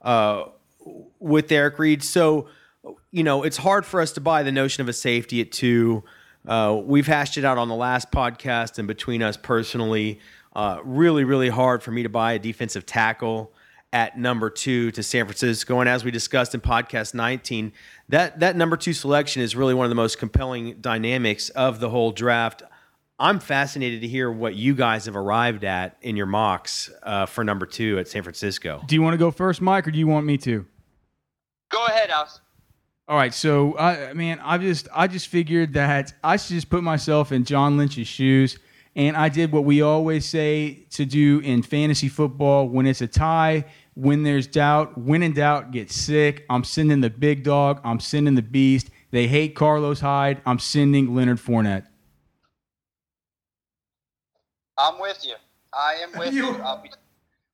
Uh, 0.00 0.44
with 1.18 1.50
Eric 1.50 1.78
Reid. 1.78 2.02
So, 2.02 2.48
you 3.10 3.22
know, 3.22 3.42
it's 3.42 3.56
hard 3.56 3.84
for 3.84 4.00
us 4.00 4.12
to 4.12 4.20
buy 4.20 4.42
the 4.42 4.52
notion 4.52 4.80
of 4.80 4.88
a 4.88 4.92
safety 4.92 5.40
at 5.40 5.52
two. 5.52 6.04
Uh, 6.46 6.80
we've 6.82 7.06
hashed 7.06 7.36
it 7.36 7.44
out 7.44 7.58
on 7.58 7.68
the 7.68 7.74
last 7.74 8.10
podcast 8.10 8.78
and 8.78 8.86
between 8.86 9.22
us 9.22 9.36
personally. 9.36 10.20
Uh, 10.54 10.80
really, 10.82 11.24
really 11.24 11.48
hard 11.48 11.82
for 11.82 11.90
me 11.90 12.02
to 12.02 12.08
buy 12.08 12.32
a 12.32 12.38
defensive 12.38 12.86
tackle 12.86 13.52
at 13.92 14.18
number 14.18 14.50
two 14.50 14.90
to 14.92 15.02
San 15.02 15.24
Francisco. 15.24 15.80
And 15.80 15.88
as 15.88 16.04
we 16.04 16.10
discussed 16.10 16.54
in 16.54 16.60
podcast 16.60 17.14
19, 17.14 17.72
that, 18.08 18.40
that 18.40 18.56
number 18.56 18.76
two 18.76 18.92
selection 18.92 19.42
is 19.42 19.54
really 19.54 19.74
one 19.74 19.84
of 19.84 19.90
the 19.90 19.96
most 19.96 20.18
compelling 20.18 20.80
dynamics 20.80 21.50
of 21.50 21.80
the 21.80 21.90
whole 21.90 22.10
draft. 22.10 22.62
I'm 23.18 23.40
fascinated 23.40 24.00
to 24.02 24.08
hear 24.08 24.30
what 24.30 24.54
you 24.54 24.74
guys 24.74 25.06
have 25.06 25.16
arrived 25.16 25.64
at 25.64 25.96
in 26.02 26.16
your 26.16 26.26
mocks 26.26 26.90
uh, 27.02 27.26
for 27.26 27.42
number 27.42 27.66
two 27.66 27.98
at 27.98 28.08
San 28.08 28.22
Francisco. 28.22 28.82
Do 28.86 28.94
you 28.94 29.02
want 29.02 29.14
to 29.14 29.18
go 29.18 29.30
first, 29.30 29.60
Mike, 29.60 29.88
or 29.88 29.90
do 29.90 29.98
you 29.98 30.06
want 30.06 30.24
me 30.24 30.38
to? 30.38 30.64
Go 31.70 31.84
ahead, 31.86 32.10
Alex. 32.10 32.40
All 33.08 33.16
right, 33.16 33.32
so 33.32 33.76
I 33.78 34.12
man, 34.12 34.38
I 34.42 34.58
just 34.58 34.86
I 34.94 35.06
just 35.06 35.28
figured 35.28 35.72
that 35.72 36.12
I 36.22 36.36
should 36.36 36.54
just 36.54 36.68
put 36.68 36.82
myself 36.82 37.32
in 37.32 37.44
John 37.44 37.78
Lynch's 37.78 38.06
shoes, 38.06 38.58
and 38.94 39.16
I 39.16 39.30
did 39.30 39.50
what 39.50 39.64
we 39.64 39.80
always 39.80 40.28
say 40.28 40.84
to 40.90 41.06
do 41.06 41.40
in 41.40 41.62
fantasy 41.62 42.08
football 42.08 42.68
when 42.68 42.86
it's 42.86 43.00
a 43.00 43.06
tie. 43.06 43.64
When 43.98 44.22
there's 44.22 44.46
doubt, 44.46 44.96
when 44.96 45.24
in 45.24 45.32
doubt, 45.32 45.72
get 45.72 45.90
sick. 45.90 46.46
I'm 46.48 46.62
sending 46.62 47.00
the 47.00 47.10
big 47.10 47.42
dog. 47.42 47.80
I'm 47.82 47.98
sending 47.98 48.36
the 48.36 48.42
beast. 48.42 48.90
They 49.10 49.26
hate 49.26 49.56
Carlos 49.56 49.98
Hyde. 49.98 50.40
I'm 50.46 50.60
sending 50.60 51.16
Leonard 51.16 51.38
Fournette. 51.38 51.84
I'm 54.78 55.00
with 55.00 55.26
you. 55.26 55.34
I 55.72 55.94
am 55.94 56.16
with 56.16 56.32
you. 56.32 56.48
Uh, 56.48 56.80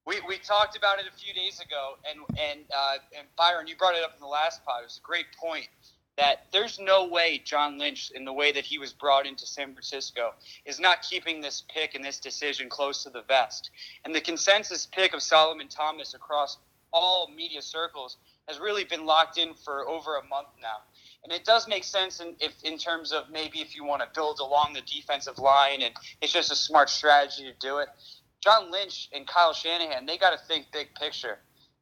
we, 0.07 0.21
we 0.29 0.37
talked 0.37 0.77
about 0.77 0.99
it 0.99 1.07
a 1.09 1.17
few 1.17 1.33
days 1.33 1.61
ago, 1.61 1.95
and 2.07 2.21
and 2.39 2.61
uh, 2.77 2.97
and 3.17 3.27
Byron, 3.39 3.67
you 3.67 3.75
brought 3.77 3.95
it 3.95 4.05
up 4.05 4.13
in 4.15 4.21
the 4.21 4.27
last 4.27 4.63
pod. 4.67 4.83
It 4.83 4.85
was 4.85 5.01
a 5.03 5.07
great 5.07 5.27
point. 5.43 5.69
That 6.17 6.47
there's 6.53 6.79
no 6.79 7.09
way 7.09 7.41
John 7.45 7.79
Lynch, 7.79 8.13
in 8.15 8.25
the 8.25 8.33
way 8.33 8.53
that 8.53 8.65
he 8.65 8.79
was 8.79 8.93
brought 8.93 9.27
into 9.27 9.47
San 9.47 9.73
Francisco, 9.73 10.33
is 10.65 10.79
not 10.79 11.03
keeping 11.03 11.41
this 11.41 11.65
pick 11.75 11.95
and 11.95 12.05
this 12.05 12.21
decision 12.21 12.69
close 12.69 13.03
to 13.03 13.11
the 13.11 13.23
vest. 13.23 13.71
And 14.05 14.15
the 14.15 14.21
consensus 14.21 14.87
pick 14.87 15.13
of 15.13 15.23
Solomon 15.23 15.69
Thomas 15.69 16.15
across 16.15 16.59
all 16.93 17.29
media 17.35 17.61
circles 17.61 18.17
has 18.47 18.61
really 18.61 18.85
been 18.85 19.05
locked 19.05 19.39
in 19.39 19.55
for 19.55 19.89
over 19.89 20.17
a 20.17 20.27
month 20.29 20.49
now. 20.63 20.77
And 21.25 21.33
it 21.33 21.45
does 21.45 21.67
make 21.67 21.83
sense 21.83 22.21
in, 22.21 22.37
if, 22.39 22.53
in 22.63 22.79
terms 22.79 23.11
of 23.11 23.31
maybe 23.31 23.61
if 23.61 23.75
you 23.75 23.85
want 23.85 24.03
to 24.03 24.09
build 24.15 24.39
along 24.39 24.75
the 24.75 24.83
defensive 24.83 25.39
line 25.39 25.83
and 25.83 25.95
it's 26.21 26.33
just 26.33 26.53
a 26.53 26.57
smart 26.57 26.91
strategy 26.91 27.45
to 27.45 27.55
do 27.59 27.79
it. 27.79 27.89
John 28.41 28.71
Lynch 28.71 29.09
and 29.13 29.27
Kyle 29.27 29.55
Shanahan, 29.55 30.07
they 30.07 30.19
got 30.19 30.39
to 30.39 30.47
think 30.47 30.67
big 30.71 30.95
picture. 30.95 31.39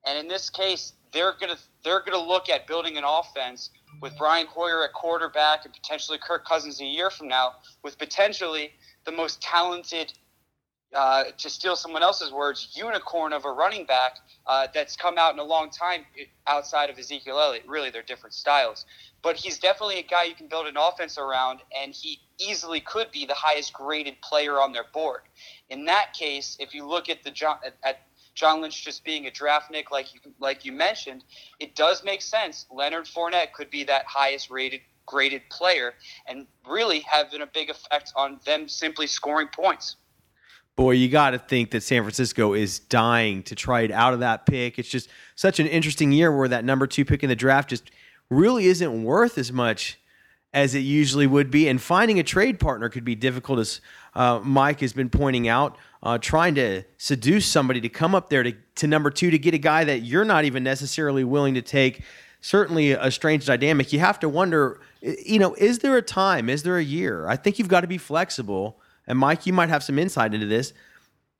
And 0.06 0.16
in 0.16 0.28
this 0.28 0.48
case, 0.48 0.94
they're 1.12 1.34
gonna 1.38 1.58
they're 1.84 2.02
gonna 2.02 2.26
look 2.26 2.48
at 2.48 2.66
building 2.66 2.96
an 2.96 3.04
offense 3.04 3.70
with 4.00 4.16
Brian 4.18 4.46
Hoyer 4.46 4.84
at 4.84 4.92
quarterback 4.92 5.64
and 5.64 5.72
potentially 5.72 6.18
Kirk 6.18 6.46
Cousins 6.46 6.80
a 6.80 6.84
year 6.84 7.10
from 7.10 7.28
now, 7.28 7.52
with 7.82 7.98
potentially 7.98 8.70
the 9.04 9.12
most 9.12 9.40
talented, 9.42 10.12
uh, 10.94 11.24
to 11.38 11.48
steal 11.48 11.74
someone 11.74 12.02
else's 12.02 12.30
words, 12.30 12.72
unicorn 12.74 13.32
of 13.32 13.44
a 13.44 13.50
running 13.50 13.86
back 13.86 14.18
uh, 14.46 14.66
that's 14.74 14.96
come 14.96 15.16
out 15.16 15.32
in 15.32 15.38
a 15.38 15.44
long 15.44 15.70
time 15.70 16.04
outside 16.46 16.90
of 16.90 16.98
Ezekiel 16.98 17.38
Elliott. 17.38 17.64
Really, 17.66 17.90
they're 17.90 18.02
different 18.02 18.34
styles, 18.34 18.84
but 19.22 19.36
he's 19.36 19.58
definitely 19.58 19.98
a 19.98 20.02
guy 20.02 20.24
you 20.24 20.34
can 20.34 20.48
build 20.48 20.66
an 20.66 20.76
offense 20.76 21.16
around, 21.16 21.60
and 21.76 21.94
he 21.94 22.20
easily 22.38 22.80
could 22.80 23.10
be 23.10 23.24
the 23.24 23.34
highest 23.34 23.72
graded 23.72 24.20
player 24.20 24.60
on 24.60 24.72
their 24.72 24.84
board. 24.92 25.22
In 25.70 25.86
that 25.86 26.12
case, 26.12 26.56
if 26.60 26.74
you 26.74 26.86
look 26.86 27.08
at 27.08 27.22
the 27.22 27.30
at, 27.64 27.74
at 27.82 28.00
John 28.34 28.62
Lynch 28.62 28.84
just 28.84 29.04
being 29.04 29.26
a 29.26 29.30
draftnik, 29.30 29.90
like 29.90 30.14
you, 30.14 30.20
like 30.40 30.64
you 30.64 30.72
mentioned, 30.72 31.24
it 31.60 31.74
does 31.74 32.02
make 32.04 32.22
sense. 32.22 32.66
Leonard 32.70 33.04
Fournette 33.04 33.52
could 33.52 33.70
be 33.70 33.84
that 33.84 34.04
highest 34.06 34.50
rated 34.50 34.80
graded 35.04 35.42
player 35.50 35.94
and 36.26 36.46
really 36.68 37.00
having 37.00 37.42
a 37.42 37.46
big 37.46 37.70
effect 37.70 38.12
on 38.16 38.38
them 38.46 38.68
simply 38.68 39.06
scoring 39.06 39.48
points. 39.48 39.96
Boy, 40.76 40.92
you 40.92 41.08
got 41.08 41.30
to 41.30 41.38
think 41.38 41.70
that 41.72 41.82
San 41.82 42.02
Francisco 42.02 42.54
is 42.54 42.78
dying 42.78 43.42
to 43.42 43.54
trade 43.54 43.90
out 43.90 44.14
of 44.14 44.20
that 44.20 44.46
pick. 44.46 44.78
It's 44.78 44.88
just 44.88 45.10
such 45.34 45.60
an 45.60 45.66
interesting 45.66 46.12
year 46.12 46.34
where 46.34 46.48
that 46.48 46.64
number 46.64 46.86
two 46.86 47.04
pick 47.04 47.22
in 47.22 47.28
the 47.28 47.36
draft 47.36 47.70
just 47.70 47.90
really 48.30 48.66
isn't 48.66 49.04
worth 49.04 49.36
as 49.36 49.52
much 49.52 49.98
as 50.54 50.74
it 50.74 50.80
usually 50.80 51.26
would 51.26 51.50
be. 51.50 51.68
And 51.68 51.80
finding 51.80 52.18
a 52.18 52.22
trade 52.22 52.58
partner 52.58 52.88
could 52.88 53.04
be 53.04 53.14
difficult, 53.14 53.58
as 53.58 53.80
uh, 54.14 54.40
Mike 54.42 54.80
has 54.80 54.92
been 54.92 55.10
pointing 55.10 55.46
out 55.46 55.76
uh, 56.02 56.18
trying 56.18 56.54
to 56.56 56.82
seduce 56.98 57.46
somebody 57.46 57.80
to 57.80 57.88
come 57.88 58.14
up 58.14 58.28
there 58.28 58.42
to, 58.42 58.52
to 58.76 58.86
number 58.86 59.10
two 59.10 59.30
to 59.30 59.38
get 59.38 59.54
a 59.54 59.58
guy 59.58 59.84
that 59.84 60.00
you're 60.00 60.24
not 60.24 60.44
even 60.44 60.62
necessarily 60.64 61.24
willing 61.24 61.54
to 61.54 61.62
take. 61.62 62.02
Certainly 62.40 62.92
a 62.92 63.10
strange 63.10 63.46
dynamic. 63.46 63.92
You 63.92 64.00
have 64.00 64.18
to 64.20 64.28
wonder, 64.28 64.80
you 65.00 65.38
know, 65.38 65.54
is 65.54 65.78
there 65.78 65.96
a 65.96 66.02
time? 66.02 66.48
Is 66.48 66.64
there 66.64 66.76
a 66.76 66.82
year? 66.82 67.28
I 67.28 67.36
think 67.36 67.58
you've 67.58 67.68
got 67.68 67.82
to 67.82 67.86
be 67.86 67.98
flexible. 67.98 68.80
And 69.06 69.16
Mike, 69.18 69.46
you 69.46 69.52
might 69.52 69.68
have 69.68 69.84
some 69.84 69.98
insight 69.98 70.34
into 70.34 70.46
this. 70.46 70.72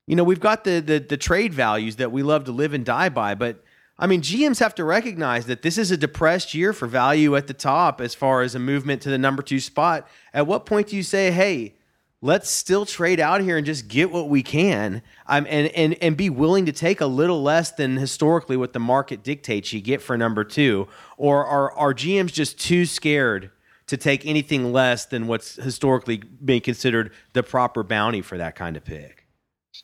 You 0.07 0.15
know, 0.15 0.25
we've 0.25 0.41
got 0.41 0.65
the 0.65 0.81
the, 0.81 0.99
the 0.99 1.17
trade 1.17 1.55
values 1.55 1.97
that 1.97 2.13
we 2.13 2.23
love 2.23 2.45
to 2.45 2.53
live 2.53 2.73
and 2.73 2.85
die 2.85 3.09
by, 3.09 3.35
but 3.35 3.65
I 3.99 4.07
mean, 4.07 4.21
GMs 4.21 4.59
have 4.59 4.75
to 4.77 4.85
recognize 4.85 5.47
that 5.47 5.63
this 5.63 5.79
is 5.79 5.91
a 5.91 5.97
depressed 5.97 6.55
year 6.55 6.73
for 6.73 6.87
value 6.87 7.37
at 7.37 7.47
the 7.47 7.55
top 7.55 8.01
as 8.01 8.15
far 8.15 8.43
as 8.43 8.55
a 8.55 8.59
movement 8.59 9.03
to 9.03 9.11
the 9.11 9.19
number 9.19 9.43
two 9.43 9.61
spot. 9.61 10.09
At 10.35 10.47
what 10.47 10.67
point 10.67 10.89
do 10.89 10.97
you 10.97 11.05
say, 11.05 11.31
hey, 11.31 11.75
let's 12.23 12.49
still 12.49 12.87
trade 12.87 13.21
out 13.21 13.41
here 13.41 13.57
and 13.57 13.67
just 13.67 13.89
get 13.89 14.11
what 14.11 14.29
we 14.29 14.43
can 14.43 15.03
um, 15.27 15.45
and, 15.51 15.67
and, 15.69 15.95
and 16.01 16.17
be 16.17 16.31
willing 16.31 16.65
to 16.65 16.73
take 16.73 17.01
a 17.01 17.07
little 17.07 17.43
less 17.43 17.73
than 17.73 17.97
historically 17.97 18.57
what 18.57 18.73
the 18.73 18.79
market 18.79 19.23
dictates 19.25 19.73
you 19.73 19.81
get 19.81 20.01
for 20.01 20.17
number 20.17 20.45
two? 20.45 20.89
Or 21.19 21.45
are, 21.45 21.73
are 21.73 21.93
GMs 21.93 22.33
just 22.33 22.59
too 22.59 22.87
scared 22.87 23.51
to 23.89 23.97
take 23.97 24.25
anything 24.25 24.73
less 24.73 25.05
than 25.05 25.27
what's 25.27 25.57
historically 25.57 26.19
been 26.19 26.61
considered 26.61 27.13
the 27.33 27.43
proper 27.43 27.83
bounty 27.83 28.23
for 28.23 28.39
that 28.39 28.55
kind 28.55 28.77
of 28.77 28.85
pick? 28.85 29.27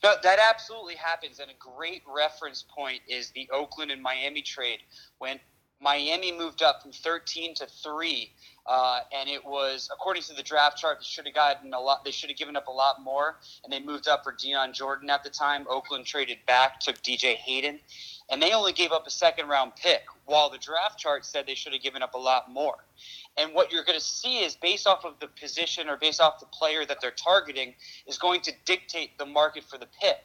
No, 0.05 0.15
that 0.23 0.39
absolutely 0.39 0.95
happens. 0.95 1.41
And 1.41 1.51
a 1.51 1.55
great 1.59 2.03
reference 2.07 2.65
point 2.75 3.01
is 3.09 3.31
the 3.31 3.49
Oakland 3.53 3.91
and 3.91 4.01
Miami 4.01 4.43
trade 4.43 4.79
when 5.19 5.41
Miami 5.81 6.37
moved 6.37 6.63
up 6.63 6.83
from 6.83 6.93
13 6.93 7.55
to 7.57 7.67
3 7.67 8.33
uh, 8.67 9.01
and 9.19 9.29
it 9.29 9.45
was 9.45 9.89
according 9.93 10.23
to 10.25 10.35
the 10.35 10.43
draft 10.43 10.79
chart. 10.79 10.99
They 11.01 11.05
should 11.05 11.27
have 11.27 11.35
gotten 11.35 11.73
a 11.73 11.81
lot. 11.81 12.05
They 12.05 12.11
should 12.11 12.31
have 12.31 12.39
given 12.39 12.57
up 12.57 12.67
a 12.67 12.73
lot 12.73 13.03
more, 13.03 13.37
and 13.65 13.73
they 13.73 13.81
moved 13.81 14.09
up 14.09 14.25
for 14.25 14.33
Dion 14.33 14.73
Jordan 14.73 15.11
at 15.11 15.25
the 15.25 15.31
time. 15.31 15.67
Oakland 15.69 16.07
traded 16.07 16.39
back, 16.47 16.81
took 16.81 16.97
DJ 17.03 17.35
Hayden, 17.35 17.81
and 18.31 18.43
they 18.43 18.53
only 18.53 18.73
gave 18.73 18.93
up 18.93 19.07
a 19.07 19.11
second 19.11 19.49
round 19.49 19.73
pick, 19.77 20.03
while 20.27 20.51
the 20.51 20.59
draft 20.59 20.99
chart 20.99 21.25
said 21.25 21.47
they 21.47 21.55
should 21.55 21.73
have 21.73 21.83
given 21.83 22.03
up 22.03 22.15
a 22.15 22.19
lot 22.19 22.51
more. 22.51 22.85
And 23.39 23.55
what 23.55 23.73
you're 23.73 23.85
going 23.85 23.99
to 23.99 24.05
see 24.05 24.41
is 24.41 24.57
based 24.57 24.87
off 24.87 25.05
of 25.05 25.21
the 25.21 25.29
position 25.29 25.89
or 25.89 25.97
based 25.97 26.21
off 26.21 26.41
the 26.41 26.47
player 26.47 26.85
that 26.85 27.01
they're 27.01 27.13
targeting 27.13 27.75
is 28.07 28.19
going 28.19 28.41
to 28.43 28.53
dictate 28.65 29.17
the 29.17 29.27
market 29.27 29.63
for 29.65 29.79
the 29.79 29.87
pick. 30.01 30.19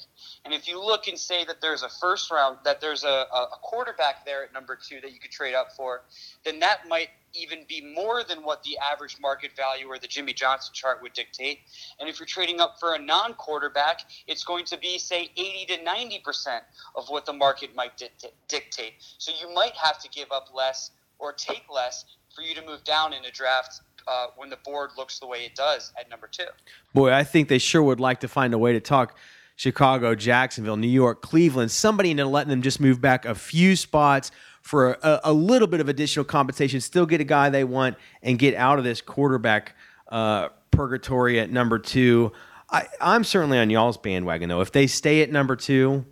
And 0.44 0.54
if 0.54 0.68
you 0.68 0.84
look 0.84 1.08
and 1.08 1.18
say 1.18 1.46
that 1.46 1.62
there's 1.62 1.84
a 1.84 1.90
first 1.90 2.32
round, 2.32 2.58
that 2.66 2.82
there's 2.82 3.04
a, 3.04 3.25
a 3.32 3.58
quarterback 3.62 4.25
there 4.25 4.44
at 4.44 4.52
number 4.52 4.75
two 4.75 5.00
that 5.02 5.13
you 5.13 5.20
could 5.20 5.32
trade 5.32 5.54
up 5.54 5.74
for, 5.74 6.02
then 6.44 6.60
that 6.60 6.88
might 6.90 7.10
even 7.34 7.60
be 7.68 7.94
more 7.96 8.24
than 8.24 8.44
what 8.44 8.63
the 8.63 8.78
average 8.78 9.18
market 9.20 9.52
value 9.56 9.88
or 9.88 9.98
the 9.98 10.08
Jimmy 10.08 10.34
Johnson 10.34 10.72
chart 10.74 11.02
would 11.02 11.13
dictate. 11.13 11.60
And 12.00 12.08
if 12.08 12.20
you're 12.20 12.28
trading 12.28 12.60
up 12.60 12.80
for 12.80 12.96
a 12.96 13.00
non 13.00 13.34
quarterback, 13.34 14.02
it's 14.28 14.44
going 14.44 14.66
to 14.66 14.78
be, 14.78 14.98
say, 14.98 15.30
80 15.36 15.66
to 15.66 15.78
90% 15.84 16.60
of 16.96 17.10
what 17.10 17.25
the 17.25 17.34
market 17.34 17.75
might 17.75 18.02
dictate. 18.48 18.94
So 19.18 19.32
you 19.40 19.54
might 19.54 19.74
have 19.74 20.00
to 20.00 20.10
give 20.10 20.32
up 20.32 20.50
less 20.54 20.92
or 21.20 21.34
take 21.34 21.63
less 21.74 22.06
for 22.36 22.42
you 22.42 22.56
to 22.56 22.66
move 22.66 22.84
down 22.84 23.13
in 23.13 23.25
a 23.25 23.32
draft 23.32 23.82
uh, 24.08 24.28
when 24.36 24.50
the 24.50 24.58
board 24.58 24.92
looks 24.98 25.20
the 25.20 25.28
way 25.28 25.46
it 25.46 25.56
does 25.56 25.94
at 26.00 26.10
number 26.10 26.28
two. 26.28 26.46
Boy, 26.94 27.13
I 27.13 27.24
think 27.24 27.48
they 27.48 27.58
sure 27.58 27.82
would 27.84 28.00
like 28.00 28.20
to 28.22 28.28
find 28.28 28.54
a 28.54 28.58
way 28.58 28.74
to 28.74 28.80
talk 28.80 29.18
Chicago, 29.56 30.16
Jacksonville, 30.16 30.78
New 30.78 30.88
York, 30.88 31.22
Cleveland, 31.22 31.72
somebody 31.72 32.12
into 32.12 32.25
letting 32.25 32.50
them 32.50 32.62
just 32.62 32.80
move 32.80 33.00
back 33.00 33.25
a 33.25 33.36
few 33.36 33.75
spots 33.75 34.32
for 34.63 34.93
a, 35.03 35.20
a, 35.25 35.34
little 35.34 35.67
bit 35.67 35.82
of 35.82 35.89
additional 35.89 36.24
compensation, 36.24 36.79
still 36.79 37.05
get 37.05 37.20
a 37.22 37.25
guy 37.25 37.50
they 37.50 37.65
want, 37.65 37.98
and 38.22 38.39
get 38.39 38.55
out 38.55 38.79
of 38.79 38.86
this 38.86 39.01
quarterback 39.01 39.75
uh, 40.08 40.50
purgatory 40.72 41.39
at 41.39 41.51
number 41.51 41.77
two. 41.77 42.32
I, 42.72 42.88
I'm 43.00 43.25
certainly 43.25 43.60
on 43.60 43.70
y'all's 43.70 43.98
bandwagon 43.98 44.50
though. 44.50 44.62
If 44.62 44.72
they 44.72 44.88
stay 44.88 45.22
at 45.22 45.32
number 45.32 45.58
two, 45.58 46.05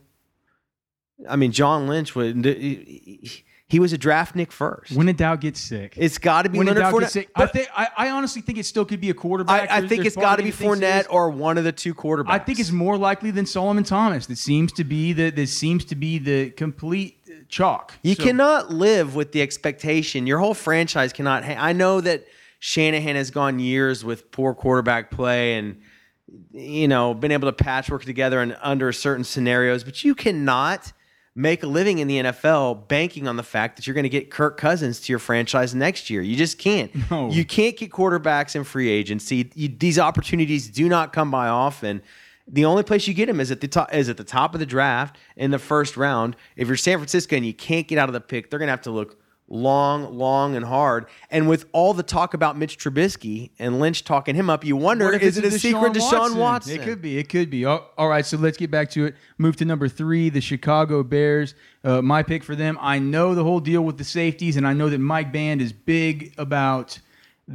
I 1.27 1.38
mean, 1.38 1.53
John 1.53 1.88
Lynch 1.88 2.13
would. 2.13 2.46
He 3.72 3.79
was 3.79 3.93
a 3.93 3.98
draftnik 3.98 4.51
first. 4.51 4.91
When 4.91 5.08
a 5.08 5.13
doubt 5.13 5.39
gets 5.39 5.62
sick, 5.62 5.93
it's 5.96 6.17
got 6.17 6.41
to 6.41 6.50
be 6.50 6.58
when 6.58 6.67
Leonard 6.67 6.84
Fournette. 6.84 7.00
Gets 7.00 7.13
sick, 7.13 7.29
I 7.34 7.46
think. 7.46 7.70
I, 7.74 7.88
I, 7.96 8.10
honestly 8.10 8.41
think 8.41 8.58
it 8.58 8.65
still 8.65 8.84
could 8.84 9.00
be 9.00 9.10
a 9.12 9.13
quarterback. 9.13 9.72
I, 9.72 9.77
I 9.77 9.88
think 9.88 10.03
it's 10.03 10.17
got 10.17 10.36
to 10.36 10.43
be 10.43 10.51
Fournette 10.51 11.05
or 11.10 11.29
one 11.29 11.58
of 11.58 11.63
the 11.63 11.72
two 11.72 11.96
quarterbacks. 11.96 12.31
I 12.31 12.39
think 12.39 12.60
it's 12.60 12.72
more 12.72 12.98
likely 12.98 13.31
than 13.31 13.46
Solomon 13.46 13.86
Thomas. 13.86 14.25
That 14.25 14.38
seems 14.38 14.74
to 14.74 14.84
be 14.84 15.13
the. 15.13 15.29
That 15.29 15.48
seems 15.48 15.86
to 15.86 15.96
be 15.96 16.17
the 16.17 16.50
complete 16.50 17.21
chalk. 17.51 17.93
You 18.01 18.15
so. 18.15 18.24
cannot 18.24 18.72
live 18.72 19.13
with 19.15 19.34
the 19.34 19.41
expectation. 19.41 20.25
Your 20.25 20.39
whole 20.39 20.55
franchise 20.55 21.13
cannot. 21.13 21.43
I 21.43 21.74
know 21.74 22.01
that 22.01 22.25
Shanahan 22.60 23.15
has 23.15 23.29
gone 23.29 23.60
years 23.60 24.03
with 24.03 24.31
poor 24.31 24.55
quarterback 24.55 25.12
play 25.12 25.55
and 25.55 25.81
you 26.51 26.88
know 26.88 27.13
been 27.13 27.31
able 27.31 27.51
to 27.51 27.63
patchwork 27.63 28.05
together 28.05 28.39
and 28.41 28.58
under 28.62 28.91
certain 28.91 29.24
scenarios, 29.24 29.84
but 29.84 30.03
you 30.03 30.15
cannot 30.15 30.93
make 31.34 31.63
a 31.63 31.67
living 31.67 32.00
in 32.00 32.08
the 32.08 32.17
NFL 32.17 32.88
banking 32.88 33.27
on 33.27 33.38
the 33.38 33.43
fact 33.43 33.77
that 33.77 33.88
you're 33.88 33.93
going 33.93 34.03
to 34.03 34.10
get 34.10 34.29
Kirk 34.29 34.58
Cousins 34.58 35.00
to 35.01 35.12
your 35.12 35.20
franchise 35.20 35.74
next 35.74 36.10
year. 36.10 36.22
You 36.22 36.36
just 36.36 36.58
can't. 36.58 36.91
No. 37.10 37.29
You 37.29 37.46
can't 37.46 37.75
get 37.77 37.91
quarterbacks 37.91 38.55
in 38.55 38.63
free 38.63 38.89
agency. 38.89 39.50
You, 39.55 39.70
these 39.70 39.98
opportunities 39.98 40.70
do 40.70 40.88
not 40.89 41.13
come 41.13 41.31
by 41.31 41.48
often. 41.48 42.01
The 42.51 42.65
only 42.65 42.84
place 42.84 43.08
you 43.08 43.13
get 43.13 43.29
him 43.29 43.39
is 43.39 43.50
at 43.50 43.62
the 43.62 43.67
top 43.67 43.93
is 43.93 44.10
at 44.10 44.17
the 44.17 44.24
top 44.24 44.53
of 44.53 44.60
the 44.60 44.65
draft 44.65 45.17
in 45.36 45.51
the 45.51 45.60
first 45.60 45.96
round. 45.98 46.36
If 46.55 46.67
you're 46.67 46.77
San 46.77 46.98
Francisco 46.98 47.36
and 47.36 47.46
you 47.46 47.53
can't 47.53 47.88
get 47.88 47.98
out 47.98 48.10
of 48.10 48.13
the 48.13 48.22
pick, 48.22 48.50
they're 48.50 48.60
gonna 48.60 48.72
have 48.72 48.81
to 48.81 48.91
look 48.91 49.17
long, 49.51 50.17
long, 50.17 50.55
and 50.55 50.65
hard. 50.65 51.05
And 51.29 51.48
with 51.48 51.65
all 51.74 51.93
the 51.93 52.03
talk 52.03 52.34
about 52.34 52.58
Mitch 52.58 52.77
Trubisky 52.77 53.51
and 53.60 53.79
Lynch 53.79 54.03
talking 54.03 54.34
him 54.34 54.50
up, 54.50 54.63
you 54.63 54.75
wonder 54.75 55.12
is 55.13 55.38
it 55.38 55.43
a 55.46 55.51
secret 55.51 55.93
Deshaun 55.93 56.12
Watson? 56.12 56.38
Watson? 56.38 56.79
It 56.79 56.84
could 56.84 57.01
be. 57.01 57.17
It 57.17 57.29
could 57.29 57.50
be. 57.50 57.65
all 57.65 57.89
right, 57.98 58.25
so 58.25 58.38
let's 58.38 58.58
get 58.58 58.72
back 58.72 58.89
to 58.91 59.05
it. 59.05 59.15
Move 59.38 59.58
to 59.58 59.65
number 59.65 59.88
three, 59.88 60.29
the 60.29 60.41
Chicago 60.41 61.03
Bears. 61.03 61.53
Uh, 61.84 62.01
my 62.01 62.24
pick 62.24 62.43
for 62.43 62.55
them. 62.55 62.77
I 62.81 63.00
know 63.00 63.36
the 63.36 63.43
whole 63.43 63.60
deal 63.60 63.81
with 63.84 63.98
the 63.98 64.03
safeties, 64.03 64.58
and 64.58 64.67
I 64.67 64.74
know 64.74 64.89
that 64.89 65.00
Mike 65.00 65.31
Band 65.31 65.62
is 65.62 65.74
big 65.74 66.34
about 66.38 67.00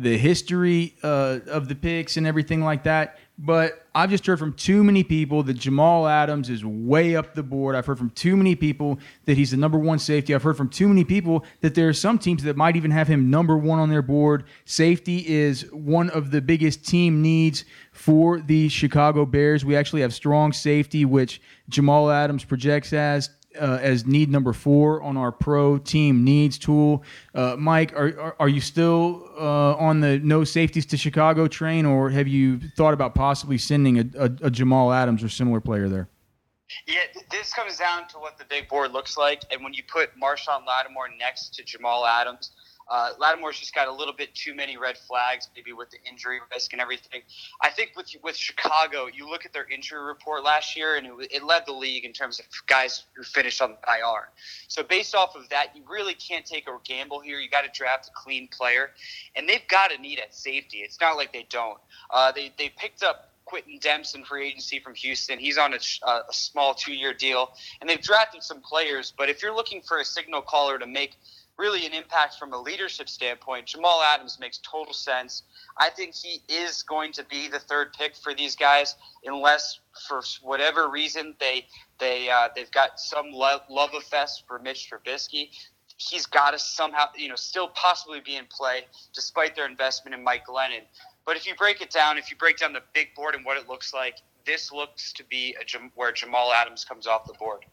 the 0.03 0.17
history 0.17 0.97
uh, 1.03 1.41
of 1.47 1.69
the 1.69 1.75
picks 1.75 2.17
and 2.17 2.27
everything 2.27 2.63
like 2.63 2.85
that. 2.85 3.19
But 3.39 3.87
I've 3.95 4.09
just 4.09 4.25
heard 4.25 4.39
from 4.39 4.55
too 4.55 4.83
many 4.83 5.05
people 5.05 5.43
that 5.43 5.55
Jamal 5.55 6.07
Adams 6.07 6.49
is 6.49 6.65
way 6.65 7.17
up 7.17 7.35
the 7.35 7.43
board. 7.43 7.77
I've 7.77 7.85
heard 7.85 7.99
from 7.99 8.09
too 8.11 8.35
many 8.35 8.55
people 8.55 8.99
that 9.27 9.37
he's 9.37 9.51
the 9.51 9.59
number 9.59 9.79
one 9.79 9.99
safety. 9.99 10.35
I've 10.35 10.43
heard 10.43 10.57
from 10.57 10.71
too 10.71 10.89
many 10.89 11.05
people 11.05 11.45
that 11.61 11.75
there 11.75 11.89
are 11.89 11.93
some 11.93 12.19
teams 12.19 12.43
that 12.45 12.57
might 12.57 12.77
even 12.77 12.91
have 12.91 13.09
him 13.09 13.29
number 13.29 13.59
one 13.59 13.79
on 13.79 13.91
their 13.91 14.01
board. 14.01 14.45
Safety 14.65 15.27
is 15.29 15.71
one 15.71 16.09
of 16.11 16.31
the 16.31 16.41
biggest 16.41 16.87
team 16.87 17.21
needs 17.21 17.67
for 17.93 18.41
the 18.41 18.71
Chicago 18.71 19.27
Bears. 19.27 19.67
We 19.67 19.77
actually 19.77 20.01
have 20.01 20.15
strong 20.15 20.55
safety, 20.55 21.05
which 21.05 21.43
Jamal 21.69 22.11
Adams 22.11 22.45
projects 22.45 22.95
as 22.95 23.29
uh, 23.59 23.79
as 23.81 24.07
need 24.07 24.31
number 24.31 24.53
four 24.53 25.03
on 25.03 25.17
our 25.17 25.33
pro 25.33 25.79
team 25.79 26.25
needs 26.25 26.59
tool. 26.59 27.03
Uh, 27.35 27.57
Mike, 27.59 27.93
are, 27.95 28.19
are, 28.19 28.37
are 28.41 28.49
you 28.49 28.61
still 28.61 29.29
uh, 29.39 29.75
on 29.75 30.01
the 30.01 30.19
no 30.21 30.45
safeties 30.45 30.87
to 30.87 30.97
Chicago 30.97 31.47
train, 31.47 31.87
or 31.87 32.11
have 32.11 32.29
you 32.29 32.61
thought 32.77 32.95
about 32.95 33.15
possibly 33.15 33.59
sending 33.59 33.99
a, 33.99 34.05
a, 34.19 34.31
a 34.43 34.51
Jamal 34.51 34.93
Adams 34.93 35.23
or 35.23 35.29
similar 35.29 35.61
player 35.61 35.89
there? 35.89 36.09
Yeah, 36.87 37.01
this 37.31 37.53
comes 37.53 37.77
down 37.77 38.09
to 38.09 38.19
what 38.19 38.39
the 38.39 38.45
big 38.45 38.69
board 38.69 38.93
looks 38.93 39.17
like, 39.17 39.43
and 39.51 39.63
when 39.63 39.73
you 39.73 39.83
put 39.87 40.11
Marshon 40.21 40.67
Lattimore 40.67 41.09
next 41.19 41.55
to 41.55 41.65
Jamal 41.65 42.05
Adams, 42.07 42.51
uh, 42.89 43.11
Lattimore's 43.19 43.59
just 43.59 43.75
got 43.75 43.89
a 43.89 43.93
little 43.93 44.15
bit 44.15 44.35
too 44.35 44.55
many 44.55 44.77
red 44.77 44.97
flags, 44.97 45.49
maybe 45.57 45.73
with 45.73 45.91
the 45.91 45.99
injury 46.09 46.41
risk 46.53 46.73
and 46.73 46.81
everything. 46.81 47.23
I 47.61 47.71
think 47.71 47.93
with 47.97 48.09
with 48.23 48.37
Chicago, 48.37 49.07
you 49.13 49.29
look 49.29 49.45
at 49.45 49.53
their 49.53 49.67
injury 49.69 50.05
report 50.05 50.45
last 50.45 50.77
year, 50.77 50.97
and 50.97 51.07
it, 51.07 51.13
it 51.33 51.45
led 51.45 51.65
the 51.67 51.73
league 51.73 52.05
in 52.05 52.13
terms 52.13 52.39
of 52.39 52.47
guys 52.67 53.05
who 53.15 53.23
finished 53.23 53.61
on 53.61 53.71
the 53.71 53.93
IR. 53.93 54.29
So 54.69 54.83
based 54.83 55.15
off 55.15 55.35
of 55.35 55.49
that, 55.49 55.75
you 55.75 55.83
really 55.89 56.15
can't 56.15 56.45
take 56.45 56.69
a 56.69 56.77
gamble 56.85 57.21
here. 57.21 57.39
You 57.39 57.51
got 57.51 57.63
to 57.63 57.71
draft 57.73 58.09
a 58.09 58.11
clean 58.15 58.49
player, 58.49 58.91
and 59.35 59.49
they've 59.49 59.67
got 59.69 59.93
a 59.93 59.99
need 59.99 60.19
at 60.21 60.35
safety. 60.35 60.79
It's 60.79 61.01
not 61.01 61.17
like 61.17 61.33
they 61.33 61.47
don't. 61.51 61.79
Uh, 62.11 62.33
they 62.33 62.53
they 62.57 62.69
picked 62.69 63.03
up 63.03 63.33
Quintin 63.47 63.79
Dempson 63.81 64.25
free 64.25 64.49
agency 64.49 64.81
from 64.81 64.95
Houston. 64.97 65.39
He's 65.39 65.57
on 65.57 65.73
a, 65.73 65.79
a 66.07 66.23
small 66.33 66.75
two 66.75 66.93
year 66.93 67.15
deal, 67.15 67.53
and 67.81 67.89
they've 67.89 68.01
drafted 68.01 68.43
some 68.43 68.61
players. 68.61 69.13
But 69.17 69.31
if 69.31 69.43
you're 69.43 69.55
looking 69.55 69.81
for 69.81 69.99
a 69.99 70.05
signal 70.05 70.43
caller 70.43 70.79
to 70.79 70.87
make 70.87 71.17
really 71.59 71.87
an 71.87 71.93
impact 71.93 72.35
from 72.39 72.53
a 72.53 72.61
leadership 72.61 73.09
standpoint, 73.09 73.67
Jamal 73.67 74.03
Adams 74.03 74.39
makes 74.39 74.59
total 74.59 74.93
sense. 74.93 75.43
I 75.79 75.91
think 75.91 76.15
he 76.15 76.43
is 76.53 76.83
going 76.83 77.13
to 77.13 77.25
be 77.25 77.49
the 77.49 77.59
third 77.59 77.93
pick 77.93 78.17
for 78.17 78.35
these 78.35 78.57
guys, 78.57 78.97
unless 79.25 79.81
for 80.07 80.23
whatever 80.43 80.89
reason 80.89 81.35
they 81.41 81.67
they 81.99 82.29
uh, 82.29 82.49
they've 82.55 82.71
got 82.71 83.01
some 83.01 83.33
love, 83.33 83.63
love 83.71 83.91
fest 84.11 84.45
for 84.47 84.59
Mitch 84.59 84.91
Trubisky. 84.91 85.49
He's 85.99 86.27
got 86.27 86.51
to 86.51 86.59
somehow, 86.59 87.07
you 87.17 87.29
know, 87.29 87.37
still 87.37 87.69
possibly 87.69 88.21
be 88.21 88.37
in 88.37 88.45
play 88.51 88.87
despite 89.15 89.57
their 89.57 89.67
investment 89.67 90.15
in 90.15 90.23
Mike 90.23 90.47
Glennon. 90.47 90.83
But 91.25 91.37
if 91.37 91.47
you 91.47 91.55
break 91.55 91.81
it 91.81 91.91
down, 91.91 92.19
if 92.19 92.31
you 92.31 92.37
break 92.37 92.59
down 92.59 92.75
the 92.75 92.83
big 92.93 93.15
board 93.15 93.35
and 93.35 93.47
what 93.47 93.57
it 93.57 93.67
looks 93.67 93.95
like, 93.95 94.19
this 94.45 94.71
looks 94.71 95.13
to 95.15 95.25
be 95.25 95.57
a, 95.59 95.79
where 95.95 96.13
Jamal 96.13 96.53
Adams 96.53 96.85
comes 96.85 97.07
off 97.07 97.27
the 97.27 97.33
board. 97.33 97.65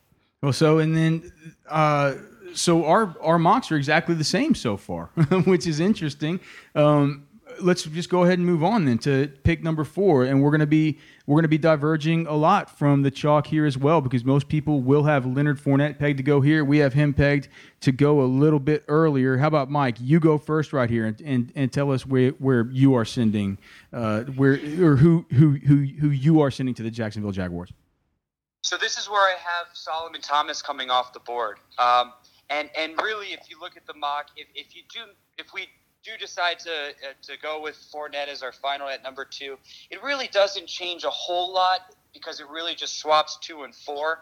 Well, 0.44 0.52
so 0.52 0.80
and 0.80 0.96
then, 0.96 1.32
uh, 1.70 2.16
so 2.54 2.84
our 2.84 3.16
our 3.22 3.40
mocks 3.40 3.72
are 3.72 3.78
exactly 3.78 4.14
the 4.14 4.26
same 4.26 4.56
so 4.56 4.76
far, 4.76 5.06
which 5.46 5.66
is 5.66 5.80
interesting. 5.80 6.42
Um, 6.76 7.28
let's 7.62 7.84
just 7.84 8.10
go 8.10 8.24
ahead 8.24 8.40
and 8.40 8.46
move 8.46 8.62
on 8.62 8.84
then 8.84 8.98
to 9.00 9.32
pick 9.46 9.64
number 9.64 9.86
four, 9.86 10.26
and 10.26 10.44
we're 10.44 10.52
gonna 10.52 10.66
be 10.66 11.00
we're 11.28 11.38
gonna 11.38 11.48
be 11.48 11.58
diverging 11.58 12.28
a 12.28 12.34
lot 12.34 12.78
from 12.78 13.04
the 13.04 13.10
chalk 13.10 13.48
here 13.48 13.66
as 13.66 13.78
well 13.78 14.02
because 14.02 14.26
most 14.26 14.50
people 14.50 14.82
will 14.82 15.04
have 15.04 15.26
Leonard 15.26 15.62
Fournette 15.62 15.98
pegged 15.98 16.18
to 16.18 16.24
go 16.24 16.42
here. 16.42 16.66
We 16.66 16.80
have 16.80 16.92
him 16.94 17.14
pegged 17.14 17.48
to 17.80 17.94
go 17.94 18.22
a 18.22 18.28
little 18.28 18.60
bit 18.60 18.84
earlier. 18.90 19.38
How 19.38 19.48
about 19.48 19.72
Mike? 19.72 19.96
You 20.02 20.20
go 20.20 20.38
first 20.38 20.74
right 20.74 20.90
here 20.90 21.06
and 21.06 21.22
and, 21.22 21.54
and 21.56 21.72
tell 21.72 21.90
us 21.90 22.06
where 22.06 22.32
where 22.32 22.68
you 22.70 22.96
are 22.96 23.06
sending 23.06 23.60
uh, 23.94 24.24
where 24.24 24.56
or 24.82 24.98
who 24.98 25.26
who 25.32 25.52
who 25.52 25.86
who 25.86 26.10
you 26.10 26.42
are 26.42 26.52
sending 26.52 26.76
to 26.76 26.84
the 26.84 26.92
Jacksonville 26.92 27.32
Jaguars. 27.32 27.72
So 28.64 28.78
this 28.78 28.98
is 28.98 29.10
where 29.10 29.22
I 29.22 29.36
have 29.38 29.68
Solomon 29.74 30.22
Thomas 30.22 30.62
coming 30.62 30.90
off 30.90 31.12
the 31.12 31.20
board. 31.20 31.58
Um, 31.78 32.14
and 32.50 32.70
and 32.78 33.00
really, 33.02 33.28
if 33.28 33.50
you 33.50 33.60
look 33.60 33.76
at 33.76 33.86
the 33.86 33.94
mock, 33.94 34.28
if, 34.38 34.48
if 34.56 34.74
you 34.74 34.84
do, 34.92 35.02
if 35.38 35.54
we 35.54 35.68
do 36.02 36.12
decide 36.18 36.60
to 36.60 36.72
uh, 36.72 37.14
to 37.24 37.34
go 37.42 37.62
with 37.62 37.76
Fournette 37.94 38.30
as 38.30 38.42
our 38.42 38.54
final 38.54 38.88
at 38.88 39.04
number 39.04 39.26
two, 39.26 39.58
it 39.92 40.02
really 40.02 40.30
doesn't 40.30 40.68
change 40.68 41.04
a 41.04 41.10
whole 41.10 41.54
lot 41.54 41.94
because 42.14 42.40
it 42.40 42.48
really 42.50 42.74
just 42.74 43.00
swaps 43.00 43.38
two 43.42 43.64
and 43.64 43.76
four. 43.76 44.20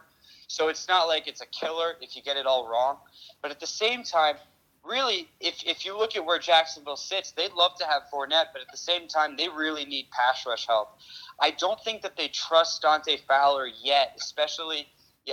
So 0.47 0.69
it's 0.69 0.87
not 0.87 1.05
like 1.05 1.27
it's 1.27 1.41
a 1.41 1.45
killer 1.45 1.93
if 2.01 2.15
you 2.15 2.23
get 2.23 2.35
it 2.35 2.47
all 2.47 2.67
wrong. 2.67 2.97
But 3.43 3.51
at 3.51 3.59
the 3.59 3.67
same 3.67 4.01
time, 4.01 4.37
really, 4.85 5.29
if, 5.39 5.63
if 5.65 5.85
you 5.85 5.97
look 5.97 6.15
at 6.15 6.25
where 6.25 6.39
Jacksonville 6.39 6.95
sits, 6.95 7.31
they'd 7.31 7.53
love 7.53 7.75
to 7.79 7.85
have 7.85 8.03
Fournette, 8.13 8.47
but 8.53 8.61
at 8.61 8.71
the 8.71 8.77
same 8.77 9.07
time, 9.07 9.35
they 9.37 9.47
really 9.49 9.85
need 9.85 10.07
pass 10.11 10.45
rush 10.45 10.67
help. 10.67 10.97
I 11.39 11.51
don't 11.51 11.79
think 11.81 12.01
that 12.01 12.17
they 12.17 12.27
trust 12.27 12.81
Dante 12.81 13.17
Fowler 13.27 13.67
yet, 13.83 14.13
especially 14.17 14.87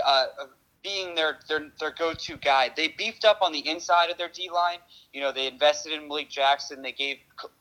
uh, 0.05 0.27
being 0.83 1.15
their, 1.15 1.39
their 1.49 1.67
their 1.81 1.91
go-to 1.91 2.37
guy. 2.37 2.71
They 2.75 2.89
beefed 2.89 3.25
up 3.25 3.39
on 3.43 3.53
the 3.53 3.67
inside 3.69 4.11
of 4.11 4.19
their 4.19 4.29
D 4.29 4.49
line. 4.51 4.79
You 5.13 5.21
know, 5.21 5.33
they 5.33 5.47
invested 5.47 5.93
in 5.93 6.09
Malik 6.09 6.31
Jackson. 6.31 6.83
They 6.83 6.93
gave 6.93 7.17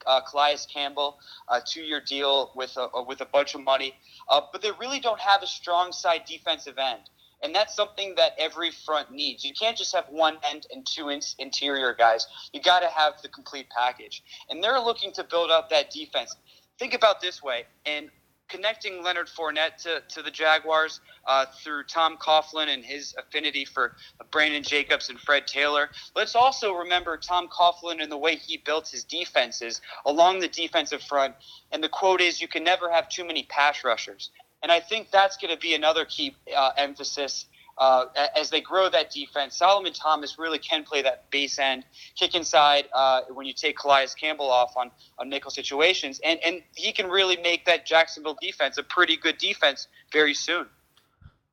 uh, 0.06 0.21
Calais 0.21 0.58
Campbell 0.71 1.17
a 1.50 1.60
two-year 1.60 2.02
deal 2.06 2.52
with 2.56 2.78
a 2.78 3.04
with 3.04 3.21
a 3.21 3.26
bunch 3.26 3.56
of 3.56 3.63
money. 3.63 3.95
Uh, 4.30 4.41
but 4.52 4.62
they 4.62 4.71
really 4.80 5.00
don't 5.00 5.19
have 5.19 5.41
a 5.41 5.47
strong 5.47 5.91
side 5.91 6.23
defensive 6.28 6.78
end. 6.78 7.10
And 7.43 7.54
that's 7.54 7.76
something 7.76 8.15
that 8.15 8.32
every 8.39 8.71
front 8.71 9.12
needs. 9.12 9.43
You 9.43 9.54
can't 9.54 9.78
just 9.78 9.95
have 9.95 10.06
one 10.10 10.38
end 10.50 10.65
and 10.73 10.86
two 10.86 11.10
in- 11.10 11.21
interior 11.38 11.93
guys. 11.93 12.26
You 12.52 12.62
got 12.62 12.80
to 12.80 12.88
have 12.88 13.21
the 13.21 13.30
complete 13.30 13.67
package. 13.69 14.23
And 14.50 14.63
they're 14.63 14.80
looking 14.80 15.12
to 15.13 15.23
build 15.23 15.52
up 15.52 15.69
that 15.69 15.91
defense. 15.91 16.36
Think 16.80 16.93
about 16.93 17.21
this 17.21 17.41
way, 17.41 17.65
and 17.86 18.10
connecting 18.47 19.04
Leonard 19.04 19.28
Fournette 19.28 19.78
to, 19.84 20.02
to 20.10 20.21
the 20.21 20.32
Jaguars 20.32 21.02
uh, 21.26 21.45
through 21.63 21.84
Tom 21.84 22.17
Coughlin 22.17 22.67
and 22.67 22.84
his 22.84 23.13
affinity 23.17 23.65
for 23.65 23.95
Brandon 24.32 24.63
Jacobs 24.63 25.10
and 25.10 25.19
Fred 25.19 25.47
Taylor. 25.47 25.89
Let's 26.15 26.36
also 26.36 26.73
remember 26.73 27.17
Tom 27.17 27.50
Coughlin 27.50 28.02
and 28.02 28.12
the 28.12 28.17
way 28.17 28.36
he 28.36 28.58
built 28.58 28.88
his 28.88 29.04
defenses 29.04 29.82
along 30.06 30.39
the 30.39 30.47
defensive 30.47 31.02
front. 31.04 31.36
And 31.71 31.84
the 31.84 31.89
quote 31.89 32.21
is, 32.21 32.41
"You 32.41 32.47
can 32.47 32.63
never 32.63 32.91
have 32.91 33.10
too 33.10 33.26
many 33.26 33.43
pass 33.43 33.84
rushers." 33.84 34.30
And 34.63 34.72
I 34.72 34.80
think 34.80 35.12
that's 35.12 35.38
going 35.38 35.54
to 35.54 35.60
be 35.60 35.76
another 35.76 36.06
key 36.06 36.36
uh, 36.56 36.72
emphasis 36.78 37.46
uh, 37.78 38.06
as 38.36 38.50
they 38.50 38.62
grow 38.62 38.89
that 38.89 39.12
defense. 39.12 39.56
Solomon 39.56 39.93
Thomas 39.93 40.39
really 40.39 40.58
can 40.58 40.84
play 40.84 41.02
that 41.04 41.30
base 41.30 41.60
end, 41.60 41.84
kick 42.15 42.34
inside 42.34 42.86
uh, 42.93 43.22
when 43.30 43.46
you 43.46 43.54
take 43.54 43.78
Calais 43.78 44.08
Campbell 44.20 44.50
off 44.50 44.76
on, 44.76 44.89
on 45.20 45.30
nickel 45.30 45.52
situations. 45.52 46.20
And, 46.24 46.39
and 46.43 46.63
he 46.76 46.91
can 46.91 47.08
really 47.08 47.38
make 47.38 47.65
that 47.65 47.86
Jacksonville 47.86 48.38
defense 48.41 48.78
a 48.78 48.84
pretty 48.84 49.15
good 49.15 49.38
defense 49.38 49.88
very 50.12 50.34
soon. 50.34 50.65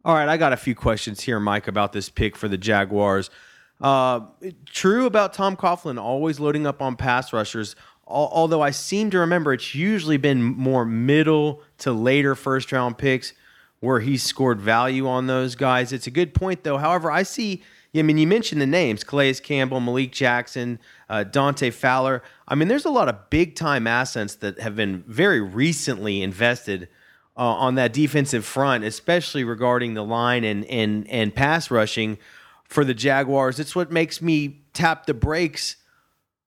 All 0.04 0.14
right, 0.14 0.28
I 0.28 0.36
got 0.36 0.52
a 0.52 0.56
few 0.56 0.74
questions 0.74 1.20
here, 1.20 1.40
Mike, 1.40 1.66
about 1.66 1.92
this 1.92 2.08
pick 2.08 2.36
for 2.36 2.48
the 2.48 2.58
Jaguars. 2.58 3.30
Uh, 3.80 4.20
true 4.66 5.04
about 5.04 5.32
Tom 5.32 5.56
Coughlin 5.56 6.00
always 6.00 6.38
loading 6.38 6.66
up 6.66 6.80
on 6.80 6.96
pass 6.96 7.32
rushers 7.32 7.74
although 8.06 8.60
I 8.60 8.70
seem 8.70 9.10
to 9.10 9.18
remember 9.18 9.52
it's 9.52 9.74
usually 9.74 10.16
been 10.16 10.42
more 10.42 10.84
middle 10.84 11.62
to 11.78 11.92
later 11.92 12.34
first 12.34 12.72
round 12.72 12.98
picks 12.98 13.32
where 13.80 14.00
he's 14.00 14.22
scored 14.22 14.60
value 14.60 15.06
on 15.06 15.26
those 15.26 15.54
guys. 15.54 15.92
It's 15.92 16.06
a 16.06 16.10
good 16.10 16.34
point, 16.34 16.64
though. 16.64 16.78
However, 16.78 17.10
I 17.10 17.22
see, 17.22 17.62
I 17.94 18.02
mean, 18.02 18.18
you 18.18 18.26
mentioned 18.26 18.60
the 18.60 18.66
names 18.66 19.04
Calais 19.04 19.34
Campbell, 19.34 19.80
Malik 19.80 20.10
Jackson, 20.10 20.78
uh, 21.08 21.24
Dante 21.24 21.70
Fowler. 21.70 22.22
I 22.48 22.54
mean, 22.54 22.68
there's 22.68 22.86
a 22.86 22.90
lot 22.90 23.08
of 23.08 23.30
big 23.30 23.54
time 23.54 23.86
assets 23.86 24.36
that 24.36 24.58
have 24.58 24.74
been 24.74 25.04
very 25.06 25.40
recently 25.40 26.22
invested. 26.22 26.88
Uh, 27.36 27.40
on 27.40 27.74
that 27.74 27.92
defensive 27.92 28.44
front, 28.44 28.84
especially 28.84 29.42
regarding 29.42 29.94
the 29.94 30.04
line 30.04 30.44
and 30.44 30.64
and 30.66 31.10
and 31.10 31.34
pass 31.34 31.68
rushing 31.68 32.16
for 32.62 32.84
the 32.84 32.94
Jaguars, 32.94 33.58
it's 33.58 33.74
what 33.74 33.90
makes 33.90 34.22
me 34.22 34.62
tap 34.72 35.06
the 35.06 35.14
brakes 35.14 35.74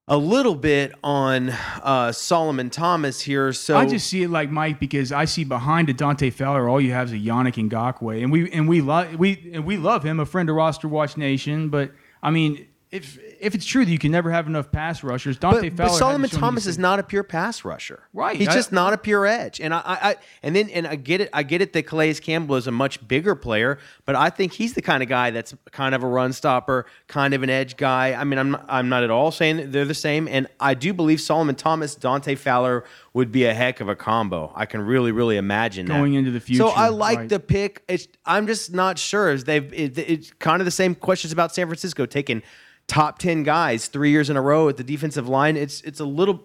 a 0.08 0.16
little 0.16 0.54
bit 0.54 0.92
on 1.04 1.50
uh, 1.50 2.10
Solomon 2.12 2.70
Thomas 2.70 3.20
here. 3.20 3.52
So 3.52 3.76
I 3.76 3.86
just 3.86 4.06
see 4.06 4.22
it 4.22 4.30
like 4.30 4.50
Mike 4.50 4.80
because 4.80 5.12
I 5.12 5.26
see 5.26 5.44
behind 5.44 5.90
a 5.90 5.92
Dante 5.92 6.30
Fowler, 6.30 6.68
all 6.68 6.80
you 6.80 6.92
have 6.92 7.08
is 7.08 7.12
a 7.12 7.16
Yannick 7.16 7.54
Ngakoue, 7.68 8.22
and 8.22 8.32
we 8.32 8.50
and 8.50 8.68
we 8.68 8.80
love 8.80 9.14
we 9.16 9.50
and 9.52 9.64
we 9.64 9.76
love 9.76 10.02
him, 10.02 10.18
a 10.18 10.26
friend 10.26 10.48
of 10.48 10.56
Roster 10.56 10.88
Watch 10.88 11.16
Nation. 11.16 11.68
But 11.68 11.92
I 12.22 12.30
mean, 12.30 12.66
if 12.90 13.18
if 13.40 13.54
it's 13.54 13.66
true 13.66 13.84
that 13.84 13.90
you 13.90 13.98
can 13.98 14.12
never 14.12 14.30
have 14.30 14.46
enough 14.46 14.70
pass 14.70 15.02
rushers, 15.02 15.38
Dante 15.38 15.70
but, 15.70 15.76
Fowler. 15.76 15.90
But 15.90 15.96
Solomon 15.96 16.30
Thomas 16.30 16.66
is 16.66 16.78
not 16.78 16.98
a 16.98 17.02
pure 17.02 17.22
pass 17.22 17.64
rusher. 17.64 18.02
Right. 18.12 18.36
He's 18.36 18.48
I, 18.48 18.54
just 18.54 18.72
not 18.72 18.92
a 18.92 18.98
pure 18.98 19.26
edge. 19.26 19.60
And 19.60 19.72
I, 19.72 19.82
I, 19.84 20.16
and 20.42 20.54
then 20.54 20.68
and 20.70 20.86
I 20.86 20.96
get 20.96 21.20
it. 21.20 21.30
I 21.32 21.42
get 21.42 21.60
it 21.60 21.72
that 21.72 21.84
Calais 21.84 22.14
Campbell 22.14 22.56
is 22.56 22.66
a 22.66 22.72
much 22.72 23.06
bigger 23.06 23.34
player, 23.34 23.78
but 24.04 24.16
I 24.16 24.30
think 24.30 24.52
he's 24.52 24.74
the 24.74 24.82
kind 24.82 25.02
of 25.02 25.08
guy 25.08 25.30
that's 25.30 25.54
kind 25.70 25.94
of 25.94 26.02
a 26.02 26.06
run 26.06 26.32
stopper, 26.32 26.86
kind 27.06 27.34
of 27.34 27.42
an 27.42 27.50
edge 27.50 27.76
guy. 27.76 28.14
I 28.14 28.24
mean, 28.24 28.38
I'm 28.38 28.50
not, 28.52 28.64
I'm 28.68 28.88
not 28.88 29.02
at 29.04 29.10
all 29.10 29.30
saying 29.30 29.70
they're 29.70 29.84
the 29.84 29.94
same, 29.94 30.28
and 30.28 30.46
I 30.60 30.74
do 30.74 30.92
believe 30.92 31.20
Solomon 31.20 31.54
Thomas, 31.54 31.94
Dante 31.94 32.34
Fowler 32.34 32.84
would 33.12 33.32
be 33.32 33.44
a 33.44 33.54
heck 33.54 33.80
of 33.80 33.88
a 33.88 33.96
combo. 33.96 34.52
I 34.54 34.66
can 34.66 34.80
really, 34.80 35.12
really 35.12 35.36
imagine 35.36 35.86
going 35.86 36.12
that. 36.12 36.18
into 36.18 36.30
the 36.30 36.40
future. 36.40 36.64
So 36.64 36.68
I 36.68 36.88
like 36.88 37.18
right. 37.18 37.28
the 37.28 37.40
pick. 37.40 37.82
It's, 37.88 38.06
I'm 38.24 38.46
just 38.46 38.72
not 38.72 38.98
sure. 38.98 39.36
They've 39.36 39.72
it, 39.72 39.98
it's 39.98 40.32
kind 40.38 40.60
of 40.60 40.64
the 40.64 40.70
same 40.70 40.94
questions 40.94 41.32
about 41.32 41.54
San 41.54 41.66
Francisco 41.66 42.06
taking 42.06 42.42
top 42.88 43.18
10 43.18 43.44
guys 43.44 43.86
three 43.86 44.10
years 44.10 44.28
in 44.28 44.36
a 44.36 44.42
row 44.42 44.68
at 44.68 44.76
the 44.76 44.84
defensive 44.84 45.28
line. 45.28 45.56
It's, 45.56 45.80
it's 45.82 46.00
a 46.00 46.04
little. 46.04 46.42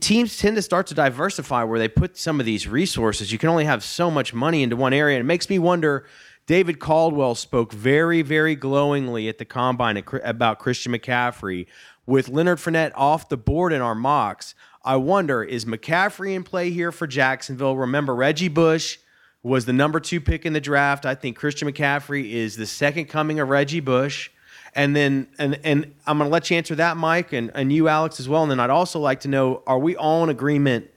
Teams 0.00 0.38
tend 0.38 0.56
to 0.56 0.62
start 0.62 0.86
to 0.88 0.94
diversify 0.94 1.64
where 1.64 1.78
they 1.78 1.88
put 1.88 2.16
some 2.16 2.40
of 2.40 2.46
these 2.46 2.66
resources. 2.68 3.32
You 3.32 3.38
can 3.38 3.48
only 3.48 3.64
have 3.64 3.82
so 3.82 4.10
much 4.10 4.32
money 4.32 4.62
into 4.62 4.76
one 4.76 4.92
area. 4.92 5.16
And 5.16 5.24
it 5.24 5.26
makes 5.26 5.50
me 5.50 5.58
wonder. 5.58 6.06
David 6.46 6.80
Caldwell 6.80 7.34
spoke 7.34 7.74
very, 7.74 8.22
very 8.22 8.56
glowingly 8.56 9.28
at 9.28 9.36
the 9.36 9.44
combine 9.44 10.02
about 10.24 10.58
Christian 10.58 10.92
McCaffrey. 10.92 11.66
With 12.06 12.30
Leonard 12.30 12.56
Fournette 12.56 12.92
off 12.94 13.28
the 13.28 13.36
board 13.36 13.70
in 13.70 13.82
our 13.82 13.94
mocks, 13.94 14.54
I 14.82 14.96
wonder 14.96 15.44
is 15.44 15.66
McCaffrey 15.66 16.34
in 16.34 16.44
play 16.44 16.70
here 16.70 16.90
for 16.90 17.06
Jacksonville? 17.06 17.76
Remember 17.76 18.14
Reggie 18.14 18.48
Bush, 18.48 18.96
was 19.42 19.66
the 19.66 19.72
number 19.72 20.00
two 20.00 20.20
pick 20.20 20.46
in 20.46 20.54
the 20.54 20.60
draft. 20.60 21.06
I 21.06 21.14
think 21.14 21.36
Christian 21.36 21.70
McCaffrey 21.70 22.30
is 22.30 22.56
the 22.56 22.66
second 22.66 23.06
coming 23.06 23.40
of 23.40 23.48
Reggie 23.50 23.80
Bush. 23.80 24.30
And 24.78 24.94
then, 24.94 25.26
and 25.38 25.58
and 25.64 25.92
I'm 26.06 26.18
going 26.18 26.30
to 26.30 26.32
let 26.32 26.52
you 26.52 26.56
answer 26.56 26.76
that, 26.76 26.96
Mike, 26.96 27.32
and, 27.32 27.50
and 27.52 27.72
you, 27.72 27.88
Alex, 27.88 28.20
as 28.20 28.28
well. 28.28 28.42
And 28.42 28.50
then 28.52 28.60
I'd 28.60 28.70
also 28.70 29.00
like 29.00 29.18
to 29.20 29.28
know: 29.28 29.64
Are 29.66 29.80
we 29.80 29.96
all 29.96 30.22
in 30.22 30.30
agreement 30.30 30.88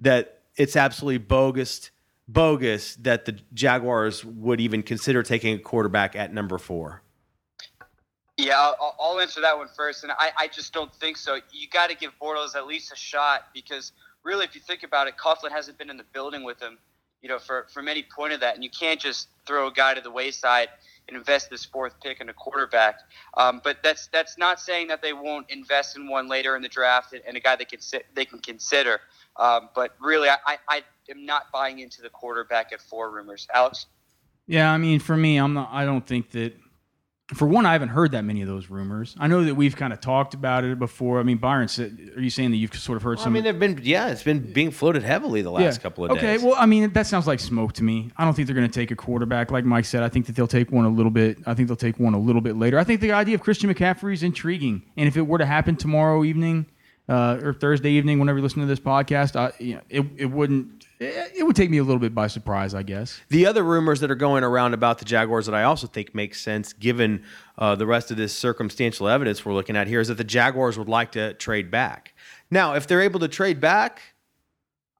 that 0.00 0.42
it's 0.56 0.76
absolutely 0.76 1.16
bogus, 1.16 1.90
bogus 2.28 2.94
that 2.96 3.24
the 3.24 3.38
Jaguars 3.54 4.22
would 4.22 4.60
even 4.60 4.82
consider 4.82 5.22
taking 5.22 5.54
a 5.54 5.58
quarterback 5.58 6.14
at 6.14 6.34
number 6.34 6.58
four? 6.58 7.00
Yeah, 8.36 8.58
I'll, 8.58 8.96
I'll 9.00 9.18
answer 9.18 9.40
that 9.40 9.56
one 9.56 9.68
first, 9.74 10.02
and 10.02 10.12
I, 10.12 10.32
I 10.38 10.48
just 10.48 10.74
don't 10.74 10.94
think 10.96 11.16
so. 11.16 11.36
You 11.52 11.68
got 11.68 11.88
to 11.88 11.96
give 11.96 12.10
Bortles 12.20 12.54
at 12.54 12.66
least 12.66 12.92
a 12.92 12.96
shot 12.96 13.46
because 13.54 13.92
really, 14.24 14.44
if 14.44 14.54
you 14.54 14.60
think 14.60 14.82
about 14.82 15.08
it, 15.08 15.14
Coughlin 15.16 15.52
hasn't 15.52 15.78
been 15.78 15.88
in 15.88 15.96
the 15.96 16.04
building 16.12 16.44
with 16.44 16.60
him, 16.60 16.76
you 17.22 17.30
know, 17.30 17.38
for 17.38 17.66
from 17.72 17.88
any 17.88 18.02
point 18.14 18.34
of 18.34 18.40
that, 18.40 18.56
and 18.56 18.62
you 18.62 18.68
can't 18.68 19.00
just 19.00 19.28
throw 19.46 19.68
a 19.68 19.72
guy 19.72 19.94
to 19.94 20.02
the 20.02 20.10
wayside 20.10 20.68
invest 21.08 21.50
this 21.50 21.64
fourth 21.64 21.94
pick 22.00 22.20
in 22.20 22.28
a 22.28 22.32
quarterback. 22.32 23.00
Um, 23.36 23.60
but 23.62 23.78
that's 23.82 24.08
that's 24.08 24.38
not 24.38 24.60
saying 24.60 24.88
that 24.88 25.02
they 25.02 25.12
won't 25.12 25.50
invest 25.50 25.96
in 25.96 26.08
one 26.08 26.28
later 26.28 26.56
in 26.56 26.62
the 26.62 26.68
draft 26.68 27.12
and, 27.12 27.22
and 27.26 27.36
a 27.36 27.40
guy 27.40 27.56
they 27.56 27.64
can 27.64 27.80
they 28.14 28.24
can 28.24 28.38
consider. 28.38 29.00
Um, 29.36 29.68
but 29.74 29.94
really, 30.00 30.28
I, 30.28 30.58
I 30.68 30.82
am 31.10 31.24
not 31.24 31.50
buying 31.52 31.78
into 31.78 32.02
the 32.02 32.10
quarterback 32.10 32.72
at 32.72 32.80
four 32.80 33.10
rumors. 33.10 33.46
Alex. 33.52 33.86
Yeah, 34.46 34.72
I 34.72 34.76
mean, 34.76 34.98
for 34.98 35.16
me, 35.16 35.36
I'm 35.36 35.54
not. 35.54 35.70
I 35.72 35.84
don't 35.84 36.06
think 36.06 36.30
that 36.30 36.54
for 37.34 37.46
one, 37.46 37.66
I 37.66 37.72
haven't 37.72 37.88
heard 37.88 38.12
that 38.12 38.22
many 38.22 38.42
of 38.42 38.48
those 38.48 38.70
rumors. 38.70 39.14
I 39.18 39.26
know 39.26 39.44
that 39.44 39.54
we've 39.54 39.74
kind 39.74 39.92
of 39.92 40.00
talked 40.00 40.34
about 40.34 40.64
it 40.64 40.78
before. 40.78 41.20
I 41.20 41.22
mean, 41.22 41.38
Byron 41.38 41.68
said, 41.68 42.12
are 42.16 42.20
you 42.20 42.30
saying 42.30 42.50
that 42.50 42.56
you've 42.56 42.74
sort 42.74 42.96
of 42.96 43.02
heard 43.02 43.16
well, 43.16 43.24
some? 43.24 43.32
I 43.32 43.34
mean, 43.34 43.44
they've 43.44 43.58
been, 43.58 43.80
yeah, 43.82 44.08
it's 44.08 44.22
been 44.22 44.52
being 44.52 44.70
floated 44.70 45.02
heavily 45.02 45.42
the 45.42 45.50
last 45.50 45.78
yeah. 45.78 45.82
couple 45.82 46.04
of 46.04 46.10
okay, 46.12 46.20
days. 46.20 46.38
Okay, 46.38 46.46
well, 46.46 46.56
I 46.58 46.66
mean, 46.66 46.92
that 46.92 47.06
sounds 47.06 47.26
like 47.26 47.40
smoke 47.40 47.72
to 47.74 47.84
me. 47.84 48.10
I 48.16 48.24
don't 48.24 48.34
think 48.34 48.46
they're 48.46 48.56
going 48.56 48.68
to 48.68 48.74
take 48.74 48.90
a 48.90 48.96
quarterback. 48.96 49.50
Like 49.50 49.64
Mike 49.64 49.84
said, 49.84 50.02
I 50.02 50.08
think 50.08 50.26
that 50.26 50.36
they'll 50.36 50.46
take 50.46 50.70
one 50.70 50.84
a 50.84 50.90
little 50.90 51.10
bit. 51.10 51.38
I 51.46 51.54
think 51.54 51.68
they'll 51.68 51.76
take 51.76 51.98
one 51.98 52.14
a 52.14 52.18
little 52.20 52.42
bit 52.42 52.56
later. 52.56 52.78
I 52.78 52.84
think 52.84 53.00
the 53.00 53.12
idea 53.12 53.34
of 53.34 53.40
Christian 53.40 53.72
McCaffrey 53.72 54.12
is 54.14 54.22
intriguing. 54.22 54.82
And 54.96 55.08
if 55.08 55.16
it 55.16 55.22
were 55.22 55.38
to 55.38 55.46
happen 55.46 55.76
tomorrow 55.76 56.24
evening 56.24 56.66
uh, 57.08 57.38
or 57.42 57.52
Thursday 57.52 57.90
evening, 57.90 58.18
whenever 58.18 58.38
you 58.38 58.42
listen 58.42 58.60
to 58.60 58.66
this 58.66 58.80
podcast, 58.80 59.36
I, 59.36 59.52
you 59.62 59.74
know, 59.74 59.80
it, 59.88 60.06
it 60.16 60.26
wouldn't 60.26 60.81
it 61.02 61.46
would 61.46 61.56
take 61.56 61.70
me 61.70 61.78
a 61.78 61.84
little 61.84 62.00
bit 62.00 62.14
by 62.14 62.26
surprise, 62.26 62.74
I 62.74 62.82
guess. 62.82 63.20
The 63.28 63.46
other 63.46 63.62
rumors 63.62 64.00
that 64.00 64.10
are 64.10 64.16
going 64.16 64.44
around 64.44 64.74
about 64.74 64.98
the 64.98 65.04
Jaguars 65.04 65.46
that 65.46 65.54
I 65.54 65.64
also 65.64 65.86
think 65.86 66.14
make 66.14 66.34
sense, 66.34 66.72
given 66.72 67.24
uh, 67.58 67.74
the 67.74 67.86
rest 67.86 68.10
of 68.10 68.16
this 68.16 68.36
circumstantial 68.36 69.08
evidence 69.08 69.44
we're 69.44 69.54
looking 69.54 69.76
at 69.76 69.86
here, 69.86 70.00
is 70.00 70.08
that 70.08 70.18
the 70.18 70.24
Jaguars 70.24 70.78
would 70.78 70.88
like 70.88 71.12
to 71.12 71.34
trade 71.34 71.70
back. 71.70 72.14
Now, 72.50 72.74
if 72.74 72.86
they're 72.86 73.02
able 73.02 73.20
to 73.20 73.28
trade 73.28 73.60
back, 73.60 74.02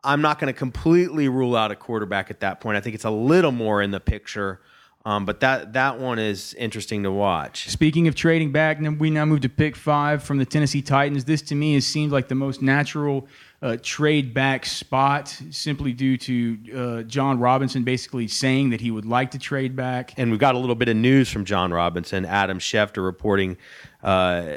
I'm 0.04 0.20
not 0.20 0.38
going 0.38 0.52
to 0.52 0.58
completely 0.58 1.28
rule 1.28 1.54
out 1.54 1.70
a 1.70 1.76
quarterback 1.76 2.30
at 2.30 2.40
that 2.40 2.60
point. 2.60 2.76
I 2.76 2.80
think 2.80 2.94
it's 2.94 3.04
a 3.04 3.10
little 3.10 3.52
more 3.52 3.82
in 3.82 3.90
the 3.90 4.00
picture. 4.00 4.60
Um, 5.04 5.24
but 5.24 5.40
that 5.40 5.72
that 5.72 5.98
one 5.98 6.20
is 6.20 6.54
interesting 6.54 7.02
to 7.02 7.10
watch. 7.10 7.68
Speaking 7.68 8.06
of 8.06 8.14
trading 8.14 8.52
back, 8.52 8.78
we 8.98 9.10
now 9.10 9.24
move 9.24 9.40
to 9.40 9.48
pick 9.48 9.74
five 9.74 10.22
from 10.22 10.38
the 10.38 10.44
Tennessee 10.44 10.80
Titans. 10.80 11.24
This 11.24 11.42
to 11.42 11.56
me 11.56 11.74
has 11.74 11.84
seemed 11.84 12.12
like 12.12 12.28
the 12.28 12.36
most 12.36 12.62
natural 12.62 13.26
uh, 13.62 13.76
trade 13.80 14.34
back 14.34 14.66
spot 14.66 15.28
simply 15.50 15.92
due 15.92 16.16
to 16.16 16.58
uh, 16.74 17.02
Jon 17.04 17.38
Robinson 17.38 17.84
basically 17.84 18.26
saying 18.26 18.70
that 18.70 18.80
he 18.80 18.90
would 18.90 19.06
like 19.06 19.30
to 19.30 19.38
trade 19.38 19.76
back. 19.76 20.14
And 20.16 20.30
we've 20.30 20.40
got 20.40 20.56
a 20.56 20.58
little 20.58 20.74
bit 20.74 20.88
of 20.88 20.96
news 20.96 21.30
from 21.30 21.44
Jon 21.44 21.72
Robinson. 21.72 22.24
Adam 22.24 22.58
Schefter 22.58 23.04
reporting 23.04 23.56
uh, 24.02 24.56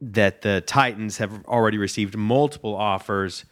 that 0.00 0.42
the 0.42 0.62
Titans 0.66 1.18
have 1.18 1.44
already 1.46 1.78
received 1.78 2.16
multiple 2.16 2.76
offers 2.76 3.46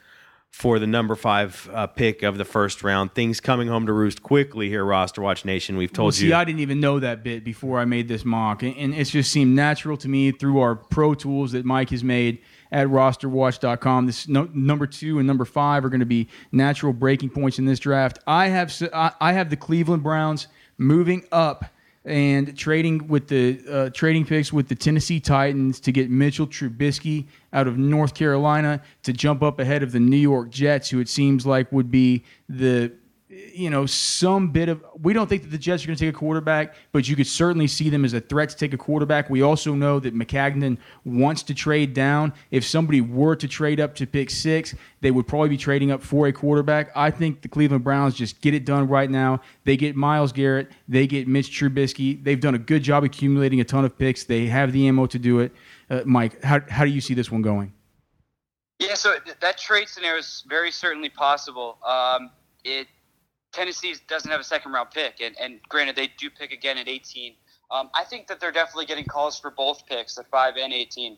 for 0.51 0.79
the 0.79 0.87
number 0.87 1.15
five 1.15 1.69
uh, 1.73 1.87
pick 1.87 2.23
of 2.23 2.37
the 2.37 2.45
first 2.45 2.83
round. 2.83 3.15
Things 3.15 3.41
coming 3.41 3.69
home 3.69 3.87
to 3.87 3.93
roost 3.93 4.23
quickly 4.23 4.69
here, 4.69 4.85
Roster 4.85 5.23
Watch 5.23 5.45
Nation. 5.45 5.77
We've 5.77 5.93
told 5.93 6.07
well, 6.07 6.13
see, 6.13 6.29
you. 6.29 6.35
I 6.35 6.45
didn't 6.45 6.61
even 6.61 6.81
know 6.81 6.99
that 7.01 7.23
bit 7.23 7.45
before 7.45 7.79
I 7.79 7.87
made 7.87 8.09
this 8.09 8.25
mock, 8.25 8.63
and, 8.63 8.77
and 8.77 8.95
it 8.95 9.05
just 9.05 9.33
seemed 9.33 9.55
natural 9.55 9.97
to 9.99 10.09
me 10.09 10.33
through 10.33 10.61
our 10.61 10.75
pro 10.75 11.15
tools 11.15 11.53
that 11.53 11.65
Mike 11.65 11.91
has 11.91 12.05
made 12.05 12.41
at 12.77 12.89
rosterwatch.com. 12.89 14.05
This 14.05 14.29
no, 14.29 14.51
number 14.53 14.87
two 14.87 15.19
and 15.19 15.27
number 15.27 15.47
five 15.47 15.83
are 15.83 15.89
going 15.89 16.01
to 16.01 16.07
be 16.07 16.29
natural 16.53 16.93
breaking 16.93 17.31
points 17.31 17.59
in 17.59 17.65
this 17.65 17.79
draft. 17.79 18.19
I 18.27 18.49
have 18.49 18.71
I 18.93 19.33
have 19.33 19.49
the 19.49 19.57
Cleveland 19.57 20.03
Browns 20.03 20.49
moving 20.77 21.25
up 21.33 21.65
and 22.05 22.57
trading 22.57 23.09
with 23.09 23.29
the 23.29 23.61
uh, 23.69 23.91
trading 23.91 24.27
picks 24.27 24.53
with 24.53 24.69
the 24.69 24.75
Tennessee 24.75 25.19
Titans 25.21 25.81
to 25.81 25.91
get 25.91 26.11
Mitchell 26.11 26.47
Trubisky 26.47 27.25
out 27.55 27.67
of 27.67 27.79
North 27.79 28.15
Carolina 28.15 28.83
to 29.05 29.13
jump 29.15 29.43
up 29.43 29.59
ahead 29.59 29.83
of 29.83 29.93
the 29.93 29.99
New 29.99 30.19
York 30.19 30.51
Jets, 30.51 30.91
who 30.91 31.01
it 31.01 31.09
seems 31.09 31.47
like 31.47 31.73
would 31.73 31.91
be 31.91 32.25
the 32.47 32.93
you 33.29 33.71
know, 33.71 33.87
some 33.87 34.51
bit 34.51 34.69
of. 34.69 34.85
We 35.03 35.13
don't 35.13 35.29
think 35.29 35.43
that 35.43 35.49
the 35.49 35.59
Jets 35.59 35.83
are 35.83 35.89
going 35.89 35.97
to 35.97 36.05
take 36.05 36.15
a 36.15 36.19
quarterback, 36.19 36.75
but 36.93 37.09
you 37.09 37.17
could 37.17 37.27
certainly 37.27 37.67
see 37.67 37.91
them 37.91 38.05
as 38.05 38.13
a 38.13 38.21
threat 38.21 38.51
to 38.51 38.57
take 38.57 38.73
a 38.73 38.77
quarterback. 38.77 39.29
We 39.29 39.43
also 39.43 39.75
know 39.75 39.99
that 39.99 40.15
Maccagnan 40.15 40.79
wants 41.05 41.43
to 41.45 41.55
trade 41.55 41.93
down. 41.93 42.33
If 42.53 42.65
somebody 42.65 43.01
were 43.01 43.35
to 43.35 43.49
trade 43.49 43.81
up 43.81 43.97
to 43.97 44.07
pick 44.07 44.31
six, 44.31 44.77
they 45.01 45.11
would 45.11 45.27
probably 45.27 45.49
be 45.49 45.57
trading 45.57 45.91
up 45.91 46.03
for 46.03 46.29
a 46.29 46.33
quarterback. 46.33 46.91
I 46.95 47.11
think 47.11 47.43
the 47.43 47.49
Cleveland 47.49 47.83
Browns 47.83 48.15
just 48.15 48.41
get 48.41 48.55
it 48.55 48.65
done 48.65 48.87
right 48.87 49.11
now. 49.11 49.41
They 49.65 49.77
get 49.77 49.97
Myles 49.97 50.31
Garrett, 50.31 50.71
they 50.87 51.09
get 51.09 51.27
Mitch 51.27 51.51
Trubisky. 51.51 52.23
They've 52.23 52.41
done 52.41 52.55
a 52.55 52.61
good 52.61 52.85
job 52.85 53.03
accumulating 53.03 53.61
a 53.61 53.65
ton 53.65 53.85
of 53.85 53.99
picks. 53.99 54.23
They 54.23 54.47
have 54.47 54.73
the 54.73 54.87
ammo 54.87 55.07
to 55.07 55.19
do 55.19 55.41
it. 55.41 55.53
Uh, 55.91 56.03
Mike, 56.05 56.43
how, 56.45 56.61
how 56.69 56.85
do 56.85 56.91
you 56.91 57.01
see 57.01 57.15
this 57.15 57.31
one 57.31 57.43
going? 57.43 57.73
Yeah, 58.79 58.95
so 58.95 59.17
that 59.41 59.59
trade 59.59 59.89
scenario 59.89 60.19
is 60.19 60.45
very 60.49 60.71
certainly 60.71 61.09
possible. 61.09 61.79
Um, 61.85 62.31
it 62.63 62.89
Tennessee 63.57 63.95
doesn't 64.07 64.31
have 64.31 64.41
a 64.41 64.45
second 64.45 64.73
round 64.73 64.91
pick, 64.91 65.21
and, 65.23 65.35
and 65.41 65.61
granted, 65.67 65.97
they 65.97 66.09
do 66.19 66.29
pick 66.29 66.53
again 66.53 66.77
at 66.77 66.89
18. 66.89 67.33
Um, 67.71 67.89
I 67.95 68.05
think 68.05 68.27
that 68.27 68.39
they're 68.39 68.53
definitely 68.53 68.85
getting 68.85 69.07
calls 69.07 69.41
for 69.41 69.51
both 69.51 69.87
picks 69.87 70.19
at 70.19 70.29
5 70.29 70.55
and 70.59 70.75
18. 70.75 71.17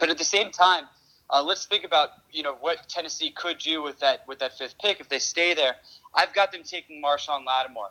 But 0.00 0.08
at 0.08 0.16
the 0.16 0.24
same 0.24 0.50
time, 0.50 0.84
uh, 1.28 1.42
let's 1.42 1.66
think 1.66 1.84
about 1.84 2.10
you 2.30 2.42
know 2.42 2.54
what 2.60 2.88
Tennessee 2.88 3.30
could 3.30 3.58
do 3.58 3.82
with 3.82 3.98
that 3.98 4.26
with 4.26 4.38
that 4.38 4.56
fifth 4.56 4.76
pick 4.80 5.00
if 5.00 5.08
they 5.08 5.18
stay 5.18 5.52
there. 5.52 5.76
I've 6.14 6.32
got 6.32 6.50
them 6.50 6.62
taking 6.62 7.02
Marshon 7.02 7.44
Lattimore, 7.44 7.90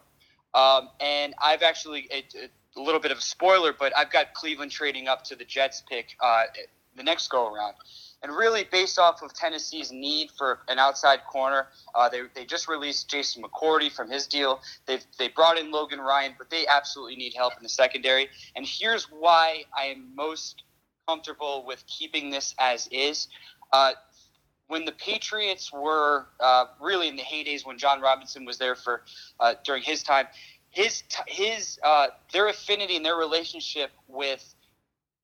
um, 0.54 0.90
and 1.00 1.36
I've 1.42 1.62
actually 1.62 2.08
a, 2.12 2.24
a, 2.78 2.82
little 2.82 3.00
bit 3.00 3.12
of 3.12 3.20
a 3.20 3.22
spoiler, 3.22 3.74
but 3.78 3.96
I've 3.96 4.10
got 4.10 4.34
Cleveland 4.34 4.72
trading 4.72 5.08
up 5.08 5.24
to 5.26 5.36
the 5.36 5.46
Jets 5.46 5.84
pick 5.88 6.16
uh, 6.22 6.46
the 6.96 7.04
next 7.04 7.28
go 7.28 7.54
around. 7.54 7.76
And 8.26 8.36
really, 8.36 8.64
based 8.72 8.98
off 8.98 9.22
of 9.22 9.36
Tennessee's 9.36 9.92
need 9.92 10.32
for 10.32 10.62
an 10.68 10.80
outside 10.80 11.20
corner, 11.32 11.68
uh, 11.94 12.10
they, 12.10 12.22
they 12.34 12.44
just 12.44 12.68
released 12.68 13.08
Jason 13.08 13.44
McCourty 13.44 13.92
from 13.92 14.10
his 14.10 14.26
deal. 14.26 14.62
They've 14.88 15.06
they 15.20 15.28
brought 15.28 15.60
in 15.60 15.70
Logan 15.70 16.00
Ryan, 16.00 16.34
but 16.36 16.50
they 16.50 16.66
absolutely 16.66 17.18
need 17.18 17.36
help 17.36 17.54
in 17.56 17.62
the 17.62 17.70
secondary. 17.70 18.30
And 18.56 18.66
here's 18.68 19.04
why 19.12 19.66
I 19.78 19.84
am 19.84 20.16
most 20.16 20.64
comfortable 21.08 21.66
with 21.68 21.86
keeping 21.86 22.32
this 22.32 22.56
as 22.58 22.90
is. 22.92 23.28
Uh, 23.72 23.92
when 24.70 24.86
the 24.86 24.94
Patriots 24.94 25.72
were 25.72 26.26
uh, 26.40 26.66
really 26.82 27.08
in 27.08 27.18
the 27.18 27.22
heydays 27.22 27.64
when 27.64 27.78
Jon 27.78 28.02
Robinson 28.02 28.44
was 28.44 28.58
there 28.58 28.74
for 28.74 29.04
uh, 29.40 29.54
during 29.64 29.84
his 29.84 30.02
time, 30.02 30.26
his 30.72 31.04
his 31.28 31.78
uh, 31.84 32.08
their 32.34 32.48
affinity 32.48 32.96
and 32.96 33.06
their 33.06 33.18
relationship 33.18 33.92
with 34.08 34.55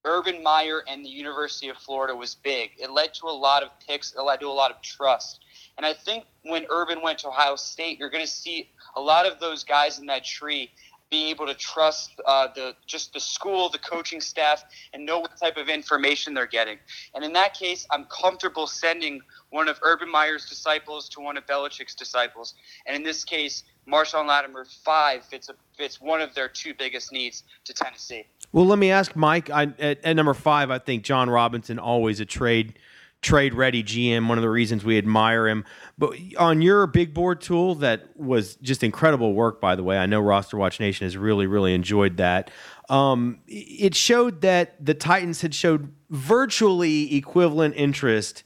Urban 0.03 0.41
Meyer 0.41 0.83
and 0.87 1.05
the 1.05 1.09
University 1.09 1.69
of 1.69 1.77
Florida 1.77 2.15
was 2.15 2.35
big. 2.35 2.71
It 2.77 2.91
led 2.91 3.13
to 3.15 3.27
a 3.27 3.31
lot 3.31 3.63
of 3.63 3.69
picks. 3.85 4.13
It 4.13 4.21
led 4.21 4.39
to 4.39 4.47
a 4.47 4.49
lot 4.49 4.71
of 4.71 4.81
trust. 4.81 5.41
And 5.77 5.85
I 5.85 5.93
think 5.93 6.25
when 6.43 6.65
Urban 6.69 7.01
went 7.01 7.19
to 7.19 7.27
Ohio 7.27 7.55
State, 7.55 7.99
you're 7.99 8.09
going 8.09 8.25
to 8.25 8.31
see 8.31 8.69
a 8.95 9.01
lot 9.01 9.25
of 9.25 9.39
those 9.39 9.63
guys 9.63 9.99
in 9.99 10.05
that 10.07 10.23
tree 10.23 10.71
be 11.11 11.29
able 11.29 11.45
to 11.45 11.53
trust 11.53 12.13
uh, 12.25 12.47
the 12.55 12.73
just 12.87 13.13
the 13.13 13.19
school, 13.19 13.69
the 13.69 13.77
coaching 13.77 14.21
staff, 14.21 14.63
and 14.93 15.05
know 15.05 15.19
what 15.19 15.37
type 15.37 15.57
of 15.57 15.67
information 15.67 16.33
they're 16.33 16.47
getting. 16.47 16.77
And 17.13 17.23
in 17.23 17.33
that 17.33 17.53
case, 17.53 17.85
I'm 17.91 18.05
comfortable 18.05 18.65
sending 18.65 19.21
one 19.49 19.67
of 19.67 19.77
Urban 19.81 20.09
Meyer's 20.09 20.47
disciples 20.47 21.09
to 21.09 21.19
one 21.19 21.35
of 21.35 21.45
Belichick's 21.45 21.95
disciples. 21.95 22.55
And 22.85 22.95
in 22.95 23.03
this 23.03 23.25
case, 23.25 23.63
Marshon 23.87 24.25
Lattimore 24.25 24.65
five 24.65 25.25
fits 25.25 25.49
a, 25.49 25.55
fits 25.77 25.99
one 25.99 26.21
of 26.21 26.33
their 26.33 26.47
two 26.47 26.73
biggest 26.73 27.11
needs 27.11 27.43
to 27.65 27.73
Tennessee. 27.73 28.25
Well, 28.51 28.65
let 28.65 28.79
me 28.79 28.91
ask 28.91 29.15
Mike. 29.15 29.49
I, 29.49 29.73
at, 29.79 30.03
at, 30.03 30.15
number 30.15 30.33
five, 30.33 30.71
I 30.71 30.79
think 30.79 31.03
Jon 31.03 31.29
Robinson 31.29 31.79
always 31.79 32.19
a 32.19 32.25
trade 32.25 32.77
trade 33.21 33.53
ready 33.53 33.83
GM. 33.83 34.27
One 34.27 34.37
of 34.37 34.41
the 34.41 34.49
reasons 34.49 34.83
we 34.83 34.97
admire 34.97 35.47
him. 35.47 35.63
But 35.97 36.15
on 36.39 36.61
your 36.61 36.87
big 36.87 37.13
board 37.13 37.39
tool, 37.39 37.75
that 37.75 38.17
was 38.17 38.55
just 38.55 38.83
incredible 38.83 39.33
work, 39.33 39.61
by 39.61 39.75
the 39.75 39.83
way. 39.83 39.97
I 39.97 40.07
know 40.07 40.19
Roster 40.19 40.57
Watch 40.57 40.79
Nation 40.79 41.05
has 41.05 41.15
really 41.15 41.47
really 41.47 41.73
enjoyed 41.73 42.17
that. 42.17 42.51
Um, 42.89 43.39
it 43.47 43.95
showed 43.95 44.41
that 44.41 44.83
the 44.83 44.93
Titans 44.93 45.41
had 45.41 45.55
showed 45.55 45.93
virtually 46.09 47.15
equivalent 47.15 47.75
interest 47.77 48.43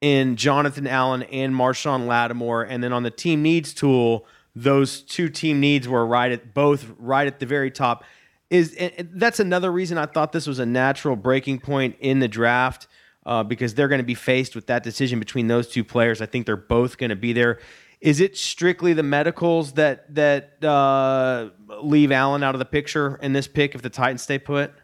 in 0.00 0.36
Jonathan 0.36 0.86
Allen 0.86 1.22
and 1.24 1.54
Marshon 1.54 2.06
Lattimore, 2.06 2.62
and 2.62 2.82
then 2.82 2.92
on 2.92 3.02
the 3.02 3.10
team 3.10 3.42
needs 3.42 3.74
tool, 3.74 4.26
those 4.54 5.02
two 5.02 5.28
team 5.28 5.60
needs 5.60 5.88
were 5.88 6.06
right 6.06 6.32
at 6.32 6.54
both 6.54 6.86
right 6.98 7.26
at 7.26 7.38
the 7.38 7.46
very 7.46 7.70
top 7.70 8.04
is 8.52 8.76
that's 9.14 9.40
another 9.40 9.72
reason 9.72 9.96
I 9.96 10.04
thought 10.04 10.32
this 10.32 10.46
was 10.46 10.58
a 10.58 10.66
natural 10.66 11.16
breaking 11.16 11.60
point 11.60 11.96
in 12.00 12.18
the 12.18 12.28
draft 12.28 12.86
uh, 13.24 13.42
because 13.42 13.74
they're 13.74 13.88
going 13.88 14.00
to 14.00 14.06
be 14.06 14.14
faced 14.14 14.54
with 14.54 14.66
that 14.66 14.82
decision 14.82 15.18
between 15.18 15.46
those 15.46 15.68
two 15.68 15.82
players. 15.82 16.20
I 16.20 16.26
think 16.26 16.44
they're 16.44 16.56
both 16.56 16.98
going 16.98 17.08
to 17.08 17.16
be 17.16 17.32
there. 17.32 17.60
Is 18.02 18.20
it 18.20 18.36
strictly 18.36 18.92
the 18.92 19.02
medicals 19.02 19.72
that 19.72 20.14
that 20.14 20.62
uh, 20.62 21.48
leave 21.82 22.12
Allen 22.12 22.42
out 22.42 22.54
of 22.54 22.58
the 22.58 22.66
picture 22.66 23.16
in 23.22 23.32
this 23.32 23.48
pick 23.48 23.74
if 23.74 23.80
the 23.80 23.88
Titans 23.88 24.20
stay 24.20 24.38
put? 24.38 24.74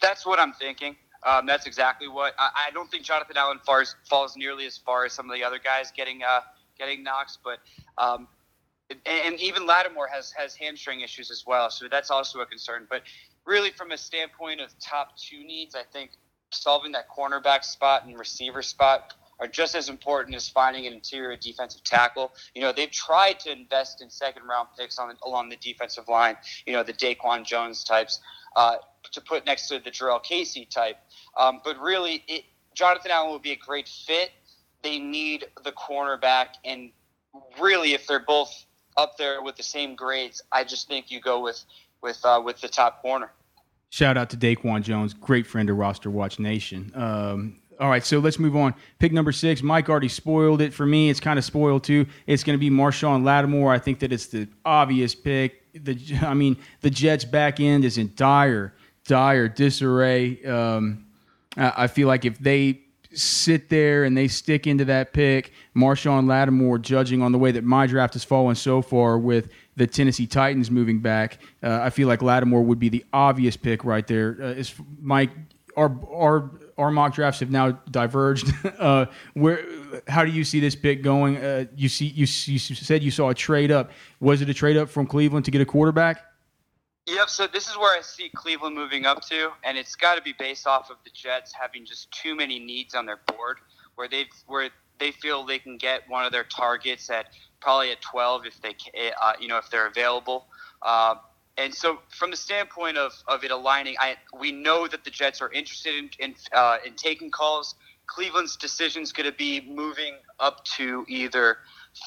That's 0.00 0.24
what 0.24 0.38
I'm 0.38 0.52
thinking. 0.52 0.94
Um, 1.24 1.46
that's 1.46 1.66
exactly 1.66 2.06
what 2.06 2.34
I, 2.38 2.68
I, 2.68 2.70
don't 2.70 2.88
think 2.88 3.02
Jonathan 3.02 3.36
Allen 3.36 3.58
falls, 3.66 3.96
falls 4.04 4.36
nearly 4.36 4.64
as 4.64 4.78
far 4.78 5.04
as 5.04 5.12
some 5.12 5.28
of 5.28 5.34
the 5.34 5.42
other 5.42 5.58
guys 5.58 5.90
getting 5.90 6.22
uh, 6.22 6.40
getting 6.78 7.02
knocks, 7.02 7.38
but 7.42 7.58
um, 7.98 8.28
and 8.90 9.40
even 9.40 9.66
Lattimore 9.66 10.08
has 10.08 10.30
has 10.32 10.54
hamstring 10.54 11.00
issues 11.00 11.30
as 11.30 11.44
well, 11.46 11.70
so 11.70 11.86
that's 11.90 12.10
also 12.10 12.40
a 12.40 12.46
concern. 12.46 12.86
But 12.88 13.02
really, 13.44 13.70
from 13.70 13.92
a 13.92 13.98
standpoint 13.98 14.60
of 14.60 14.78
top 14.78 15.16
two 15.16 15.44
needs, 15.44 15.74
I 15.74 15.82
think 15.92 16.10
solving 16.50 16.92
that 16.92 17.06
cornerback 17.08 17.64
spot 17.64 18.06
and 18.06 18.18
receiver 18.18 18.62
spot 18.62 19.14
are 19.38 19.46
just 19.46 19.74
as 19.74 19.88
important 19.88 20.34
as 20.34 20.48
finding 20.48 20.86
an 20.86 20.92
interior 20.92 21.36
defensive 21.36 21.82
tackle. 21.84 22.32
You 22.54 22.62
know, 22.62 22.72
they've 22.72 22.90
tried 22.90 23.38
to 23.40 23.52
invest 23.52 24.02
in 24.02 24.08
second 24.08 24.44
round 24.44 24.68
picks 24.78 24.98
on 24.98 25.14
along 25.24 25.50
the 25.50 25.56
defensive 25.56 26.08
line. 26.08 26.36
You 26.66 26.72
know, 26.72 26.82
the 26.82 26.92
Daquan 26.92 27.44
Jones 27.44 27.84
types 27.84 28.20
uh, 28.54 28.76
to 29.12 29.20
put 29.20 29.44
next 29.46 29.68
to 29.68 29.78
the 29.78 29.90
Jurrell 29.90 30.22
Casey 30.22 30.64
type. 30.64 30.96
Um, 31.36 31.60
but 31.64 31.78
really, 31.80 32.24
it, 32.28 32.44
Jonathan 32.74 33.10
Allen 33.10 33.32
would 33.32 33.42
be 33.42 33.52
a 33.52 33.56
great 33.56 33.88
fit. 33.88 34.30
They 34.82 34.98
need 34.98 35.46
the 35.64 35.72
cornerback, 35.72 36.48
and 36.64 36.90
really, 37.60 37.92
if 37.92 38.06
they're 38.06 38.20
both 38.20 38.65
up 38.96 39.16
there 39.16 39.42
with 39.42 39.56
the 39.56 39.62
same 39.62 39.94
grades, 39.94 40.42
I 40.52 40.64
just 40.64 40.88
think 40.88 41.10
you 41.10 41.20
go 41.20 41.40
with 41.40 41.64
with 42.02 42.24
uh, 42.24 42.40
with 42.44 42.60
the 42.60 42.68
top 42.68 43.02
corner. 43.02 43.30
Shout 43.90 44.16
out 44.16 44.30
to 44.30 44.36
Daquan 44.36 44.82
Jones, 44.82 45.14
great 45.14 45.46
friend 45.46 45.70
of 45.70 45.76
Roster 45.76 46.10
Watch 46.10 46.38
Nation. 46.38 46.90
Um, 46.94 47.60
all 47.78 47.88
right, 47.90 48.04
so 48.04 48.18
let's 48.18 48.38
move 48.38 48.56
on. 48.56 48.74
Pick 48.98 49.12
number 49.12 49.32
six. 49.32 49.62
Mike 49.62 49.88
already 49.88 50.08
spoiled 50.08 50.60
it 50.60 50.72
for 50.72 50.86
me. 50.86 51.10
It's 51.10 51.20
kind 51.20 51.38
of 51.38 51.44
spoiled 51.44 51.84
too. 51.84 52.06
It's 52.26 52.42
going 52.42 52.58
to 52.58 52.60
be 52.60 52.70
Marshon 52.70 53.22
Lattimore. 53.22 53.72
I 53.72 53.78
think 53.78 54.00
that 54.00 54.12
it's 54.12 54.26
the 54.26 54.48
obvious 54.64 55.14
pick. 55.14 55.62
The 55.74 55.98
I 56.22 56.34
mean, 56.34 56.56
the 56.80 56.90
Jets' 56.90 57.24
back 57.24 57.60
end 57.60 57.84
is 57.84 57.98
in 57.98 58.12
dire, 58.16 58.74
dire 59.04 59.48
disarray. 59.48 60.42
Um, 60.44 61.06
I 61.56 61.86
feel 61.86 62.06
like 62.06 62.24
if 62.26 62.38
they 62.38 62.80
sit 63.16 63.68
there 63.68 64.04
and 64.04 64.16
they 64.16 64.28
stick 64.28 64.66
into 64.66 64.84
that 64.86 65.12
pick, 65.12 65.52
Marshon 65.74 66.26
Lattimore, 66.26 66.78
judging 66.78 67.22
on 67.22 67.32
the 67.32 67.38
way 67.38 67.52
that 67.52 67.64
my 67.64 67.86
draft 67.86 68.14
has 68.14 68.24
fallen 68.24 68.54
so 68.54 68.82
far 68.82 69.18
with 69.18 69.48
the 69.76 69.86
Tennessee 69.86 70.26
Titans 70.26 70.70
moving 70.70 71.00
back, 71.00 71.38
uh, 71.62 71.80
I 71.82 71.90
feel 71.90 72.08
like 72.08 72.22
Lattimore 72.22 72.62
would 72.62 72.78
be 72.78 72.88
the 72.88 73.04
obvious 73.12 73.56
pick 73.56 73.84
right 73.84 74.06
there. 74.06 74.36
Uh, 74.40 74.46
is 74.46 74.74
Mike, 75.00 75.30
our 75.76 75.94
our 76.12 76.50
our 76.78 76.90
mock 76.90 77.14
drafts 77.14 77.40
have 77.40 77.50
now 77.50 77.72
diverged. 77.90 78.52
uh, 78.78 79.06
where, 79.34 79.64
how 80.08 80.24
do 80.24 80.30
you 80.30 80.44
see 80.44 80.60
this 80.60 80.74
pick 80.74 81.02
going? 81.02 81.36
Uh, 81.38 81.64
you 81.74 81.88
see, 81.88 82.06
you, 82.06 82.26
you 82.26 82.58
said 82.58 83.02
you 83.02 83.10
saw 83.10 83.30
a 83.30 83.34
trade 83.34 83.70
up. 83.70 83.90
Was 84.20 84.42
it 84.42 84.48
a 84.50 84.54
trade 84.54 84.76
up 84.76 84.88
from 84.88 85.06
Cleveland 85.06 85.44
to 85.46 85.50
get 85.50 85.60
a 85.60 85.66
quarterback? 85.66 86.22
Yep. 87.06 87.30
So 87.30 87.46
this 87.46 87.68
is 87.68 87.76
where 87.78 87.96
I 87.96 88.02
see 88.02 88.30
Cleveland 88.34 88.74
moving 88.74 89.06
up 89.06 89.22
to, 89.26 89.52
and 89.62 89.78
it's 89.78 89.94
got 89.94 90.16
to 90.16 90.22
be 90.22 90.34
based 90.36 90.66
off 90.66 90.90
of 90.90 90.96
the 91.04 91.10
Jets 91.14 91.52
having 91.52 91.86
just 91.86 92.10
too 92.10 92.34
many 92.34 92.58
needs 92.58 92.96
on 92.96 93.06
their 93.06 93.20
board, 93.28 93.58
where 93.94 94.08
they 94.08 94.24
where 94.48 94.70
they 94.98 95.12
feel 95.12 95.46
they 95.46 95.60
can 95.60 95.76
get 95.76 96.02
one 96.08 96.24
of 96.24 96.32
their 96.32 96.42
targets 96.42 97.08
at 97.08 97.26
probably 97.60 97.92
at 97.92 98.00
12 98.00 98.46
if 98.46 98.60
they 98.60 98.74
uh, 99.22 99.34
you 99.38 99.46
know 99.46 99.56
if 99.56 99.70
they're 99.70 99.86
available. 99.86 100.46
Uh, 100.82 101.14
and 101.56 101.72
so, 101.72 102.00
from 102.08 102.32
the 102.32 102.36
standpoint 102.36 102.98
of, 102.98 103.12
of 103.28 103.44
it 103.44 103.52
aligning, 103.52 103.94
I, 104.00 104.16
we 104.38 104.50
know 104.50 104.88
that 104.88 105.04
the 105.04 105.10
Jets 105.10 105.40
are 105.40 105.52
interested 105.52 105.94
in 105.94 106.10
in, 106.18 106.34
uh, 106.52 106.78
in 106.84 106.94
taking 106.94 107.30
calls. 107.30 107.76
Cleveland's 108.06 108.56
decision 108.56 109.02
is 109.02 109.12
going 109.12 109.30
to 109.30 109.36
be 109.36 109.60
moving 109.60 110.14
up 110.40 110.64
to 110.64 111.04
either 111.08 111.58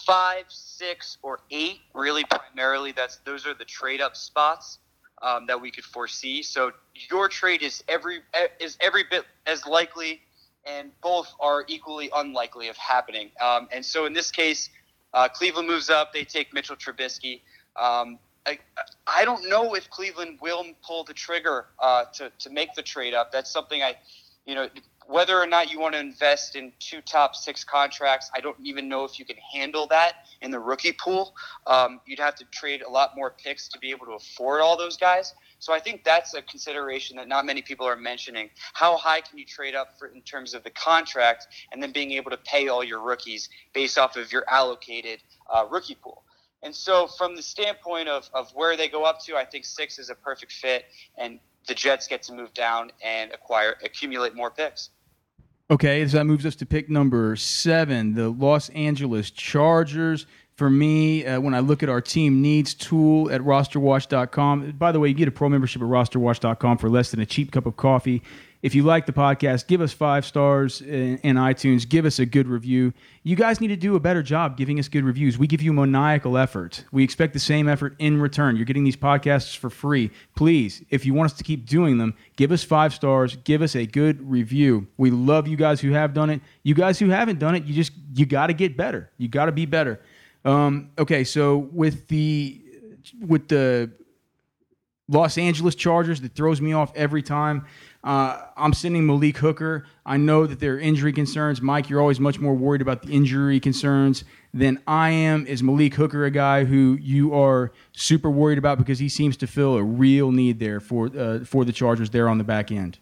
five, 0.05 0.45
six, 0.49 1.17
or 1.21 1.39
eight. 1.51 1.79
Really, 1.93 2.25
primarily, 2.25 2.91
that's 2.91 3.19
those 3.19 3.47
are 3.47 3.53
the 3.53 3.65
trade 3.65 4.01
up 4.01 4.17
spots 4.17 4.79
um, 5.21 5.47
that 5.47 5.59
we 5.59 5.71
could 5.71 5.83
foresee. 5.83 6.43
So 6.43 6.71
your 6.93 7.27
trade 7.27 7.61
is 7.61 7.83
every 7.87 8.21
is 8.59 8.77
every 8.81 9.03
bit 9.09 9.25
as 9.45 9.65
likely, 9.65 10.21
and 10.65 10.91
both 11.01 11.33
are 11.39 11.65
equally 11.67 12.09
unlikely 12.15 12.69
of 12.69 12.77
happening. 12.77 13.31
Um, 13.41 13.67
and 13.71 13.85
so 13.85 14.05
in 14.05 14.13
this 14.13 14.31
case, 14.31 14.69
uh, 15.13 15.27
Cleveland 15.27 15.67
moves 15.67 15.89
up. 15.89 16.13
They 16.13 16.23
take 16.23 16.53
Mitchell 16.53 16.75
Trubisky. 16.75 17.41
Um, 17.75 18.19
I, 18.45 18.59
I 19.05 19.25
don't 19.25 19.49
know 19.49 19.75
if 19.75 19.89
Cleveland 19.89 20.39
will 20.41 20.65
pull 20.81 21.03
the 21.03 21.13
trigger 21.13 21.67
uh, 21.79 22.05
to 22.13 22.31
to 22.39 22.49
make 22.49 22.73
the 22.73 22.83
trade 22.83 23.13
up. 23.13 23.31
That's 23.31 23.51
something 23.51 23.81
I, 23.83 23.97
you 24.45 24.55
know, 24.55 24.69
whether 25.09 25.41
or 25.41 25.47
not 25.47 25.71
you 25.71 25.79
want 25.79 25.95
to 25.95 25.99
invest 25.99 26.55
in 26.55 26.71
two 26.77 27.01
top 27.01 27.35
six 27.35 27.63
contracts, 27.63 28.29
I 28.35 28.41
don't 28.41 28.57
even 28.63 28.87
know 28.87 29.05
if 29.05 29.17
you 29.17 29.25
can 29.25 29.37
handle 29.37 29.87
that 29.87 30.27
in 30.43 30.51
the 30.51 30.59
rookie 30.59 30.91
pool. 30.91 31.33
Um, 31.65 31.99
you'd 32.05 32.19
have 32.19 32.35
to 32.35 32.45
trade 32.51 32.83
a 32.83 32.89
lot 32.89 33.15
more 33.15 33.31
picks 33.31 33.67
to 33.69 33.79
be 33.79 33.89
able 33.89 34.05
to 34.05 34.11
afford 34.11 34.61
all 34.61 34.77
those 34.77 34.97
guys. 34.97 35.33
So 35.57 35.73
I 35.73 35.79
think 35.79 36.03
that's 36.03 36.35
a 36.35 36.43
consideration 36.43 37.17
that 37.17 37.27
not 37.27 37.47
many 37.47 37.63
people 37.63 37.87
are 37.87 37.95
mentioning. 37.95 38.51
How 38.73 38.97
high 38.97 39.21
can 39.21 39.39
you 39.39 39.45
trade 39.45 39.73
up 39.73 39.97
for, 39.97 40.09
in 40.09 40.21
terms 40.21 40.53
of 40.53 40.63
the 40.63 40.69
contract 40.69 41.47
and 41.71 41.81
then 41.81 41.91
being 41.91 42.11
able 42.11 42.29
to 42.29 42.37
pay 42.37 42.67
all 42.67 42.83
your 42.83 43.01
rookies 43.01 43.49
based 43.73 43.97
off 43.97 44.15
of 44.15 44.31
your 44.31 44.47
allocated 44.47 45.23
uh, 45.51 45.65
rookie 45.71 45.95
pool? 45.95 46.23
And 46.61 46.75
so, 46.75 47.07
from 47.07 47.35
the 47.35 47.41
standpoint 47.41 48.09
of, 48.09 48.29
of 48.33 48.51
where 48.53 48.77
they 48.77 48.87
go 48.87 49.05
up 49.05 49.23
to, 49.25 49.35
I 49.35 49.45
think 49.45 49.65
six 49.65 49.97
is 49.97 50.11
a 50.11 50.15
perfect 50.15 50.51
fit, 50.51 50.85
and 51.17 51.39
the 51.67 51.73
Jets 51.73 52.05
get 52.05 52.21
to 52.23 52.33
move 52.33 52.53
down 52.53 52.91
and 53.03 53.31
acquire, 53.31 53.75
accumulate 53.83 54.35
more 54.35 54.51
picks. 54.51 54.89
Okay, 55.71 56.07
so 56.07 56.17
that 56.17 56.25
moves 56.25 56.47
us 56.47 56.55
to 56.55 56.65
pick 56.65 56.89
number 56.89 57.35
seven, 57.35 58.15
the 58.15 58.29
Los 58.29 58.69
Angeles 58.69 59.29
Chargers. 59.29 60.25
For 60.55 60.67
me, 60.67 61.23
uh, 61.23 61.39
when 61.39 61.53
I 61.53 61.59
look 61.59 61.83
at 61.83 61.89
our 61.89 62.01
team 62.01 62.41
needs 62.41 62.73
tool 62.73 63.29
at 63.31 63.39
rosterwatch.com, 63.41 64.71
by 64.71 64.91
the 64.91 64.99
way, 64.99 65.09
you 65.09 65.13
get 65.13 65.27
a 65.27 65.31
pro 65.31 65.47
membership 65.47 65.83
at 65.83 65.87
rosterwatch.com 65.87 66.79
for 66.79 66.89
less 66.89 67.11
than 67.11 67.19
a 67.19 67.25
cheap 67.25 67.51
cup 67.51 67.67
of 67.67 67.77
coffee. 67.77 68.23
If 68.61 68.75
you 68.75 68.83
like 68.83 69.05
the 69.05 69.13
podcast, 69.13 69.67
give 69.67 69.79
us 69.79 69.93
five 69.93 70.25
stars 70.25 70.81
in, 70.81 71.17
in, 71.19 71.37
iTunes. 71.37 71.87
Give 71.87 72.05
us 72.05 72.19
a 72.19 72.25
good 72.25 72.45
review. 72.45 72.93
You 73.23 73.37
guys 73.37 73.61
need 73.61 73.69
to 73.69 73.77
do 73.77 73.95
a 73.95 74.01
better 74.01 74.21
job 74.21 74.57
giving 74.57 74.79
us 74.79 74.89
good 74.89 75.05
reviews. 75.05 75.37
We 75.37 75.47
give 75.47 75.61
you 75.61 75.71
maniacal 75.71 76.37
effort. 76.37 76.83
We 76.91 77.01
expect 77.01 77.31
the 77.31 77.39
same 77.39 77.69
effort 77.69 77.95
in 77.99 78.19
return. 78.19 78.57
You're 78.57 78.65
getting 78.65 78.83
these 78.83 78.97
podcasts 78.97 79.55
for 79.55 79.69
free. 79.69 80.11
Please, 80.35 80.83
if 80.89 81.05
you 81.05 81.13
want 81.13 81.31
us 81.31 81.37
to 81.37 81.43
keep 81.45 81.67
doing 81.67 81.99
them, 81.99 82.13
give 82.35 82.51
us 82.51 82.61
five 82.61 82.93
stars. 82.93 83.37
Give 83.45 83.61
us 83.61 83.77
a 83.77 83.85
good 83.85 84.29
review. 84.29 84.87
We 84.97 85.09
love 85.09 85.47
you 85.47 85.55
guys 85.55 85.79
who 85.79 85.91
have 85.91 86.13
done 86.13 86.29
it. 86.29 86.41
You 86.63 86.73
guys 86.73 86.99
who 86.99 87.07
haven't 87.09 87.39
done 87.39 87.55
it, 87.55 87.63
you 87.63 87.73
just 87.73 87.93
you 88.13 88.25
got 88.25 88.47
to 88.47 88.53
get 88.53 88.75
better. 88.75 89.09
You 89.17 89.29
got 89.29 89.45
to 89.45 89.53
be 89.53 89.67
better. 89.67 90.01
Um, 90.43 90.89
okay, 90.97 91.23
so 91.23 91.57
with 91.57 92.09
the 92.09 92.61
with 93.25 93.47
the 93.47 93.91
Los 95.07 95.37
Angeles 95.37 95.75
Chargers, 95.75 96.21
that 96.21 96.35
throws 96.35 96.61
me 96.61 96.73
off 96.73 96.91
every 96.95 97.23
time. 97.23 97.65
Uh, 98.03 98.41
I'm 98.55 98.73
sending 98.73 99.05
Malik 99.05 99.37
Hooker. 99.37 99.85
I 100.05 100.17
know 100.17 100.47
that 100.47 100.59
there 100.59 100.75
are 100.75 100.79
injury 100.79 101.11
concerns. 101.11 101.61
Mike, 101.61 101.89
you're 101.89 101.99
always 101.99 102.19
much 102.19 102.39
more 102.39 102.53
worried 102.53 102.81
about 102.81 103.01
the 103.01 103.11
injury 103.11 103.59
concerns 103.59 104.23
than 104.53 104.81
I 104.87 105.09
am. 105.09 105.45
Is 105.45 105.61
Malik 105.61 105.95
Hooker 105.95 106.23
a 106.25 106.31
guy 106.31 106.63
who 106.63 106.97
you 107.01 107.33
are 107.33 107.71
super 107.91 108.29
worried 108.29 108.57
about 108.57 108.77
because 108.77 108.99
he 108.99 109.09
seems 109.09 109.35
to 109.37 109.47
fill 109.47 109.75
a 109.75 109.83
real 109.83 110.31
need 110.31 110.59
there 110.59 110.79
for 110.79 111.07
uh, 111.07 111.39
for 111.43 111.65
the 111.65 111.73
Chargers 111.73 112.09
there 112.09 112.29
on 112.29 112.37
the 112.37 112.43
back 112.45 112.71
end? 112.71 112.99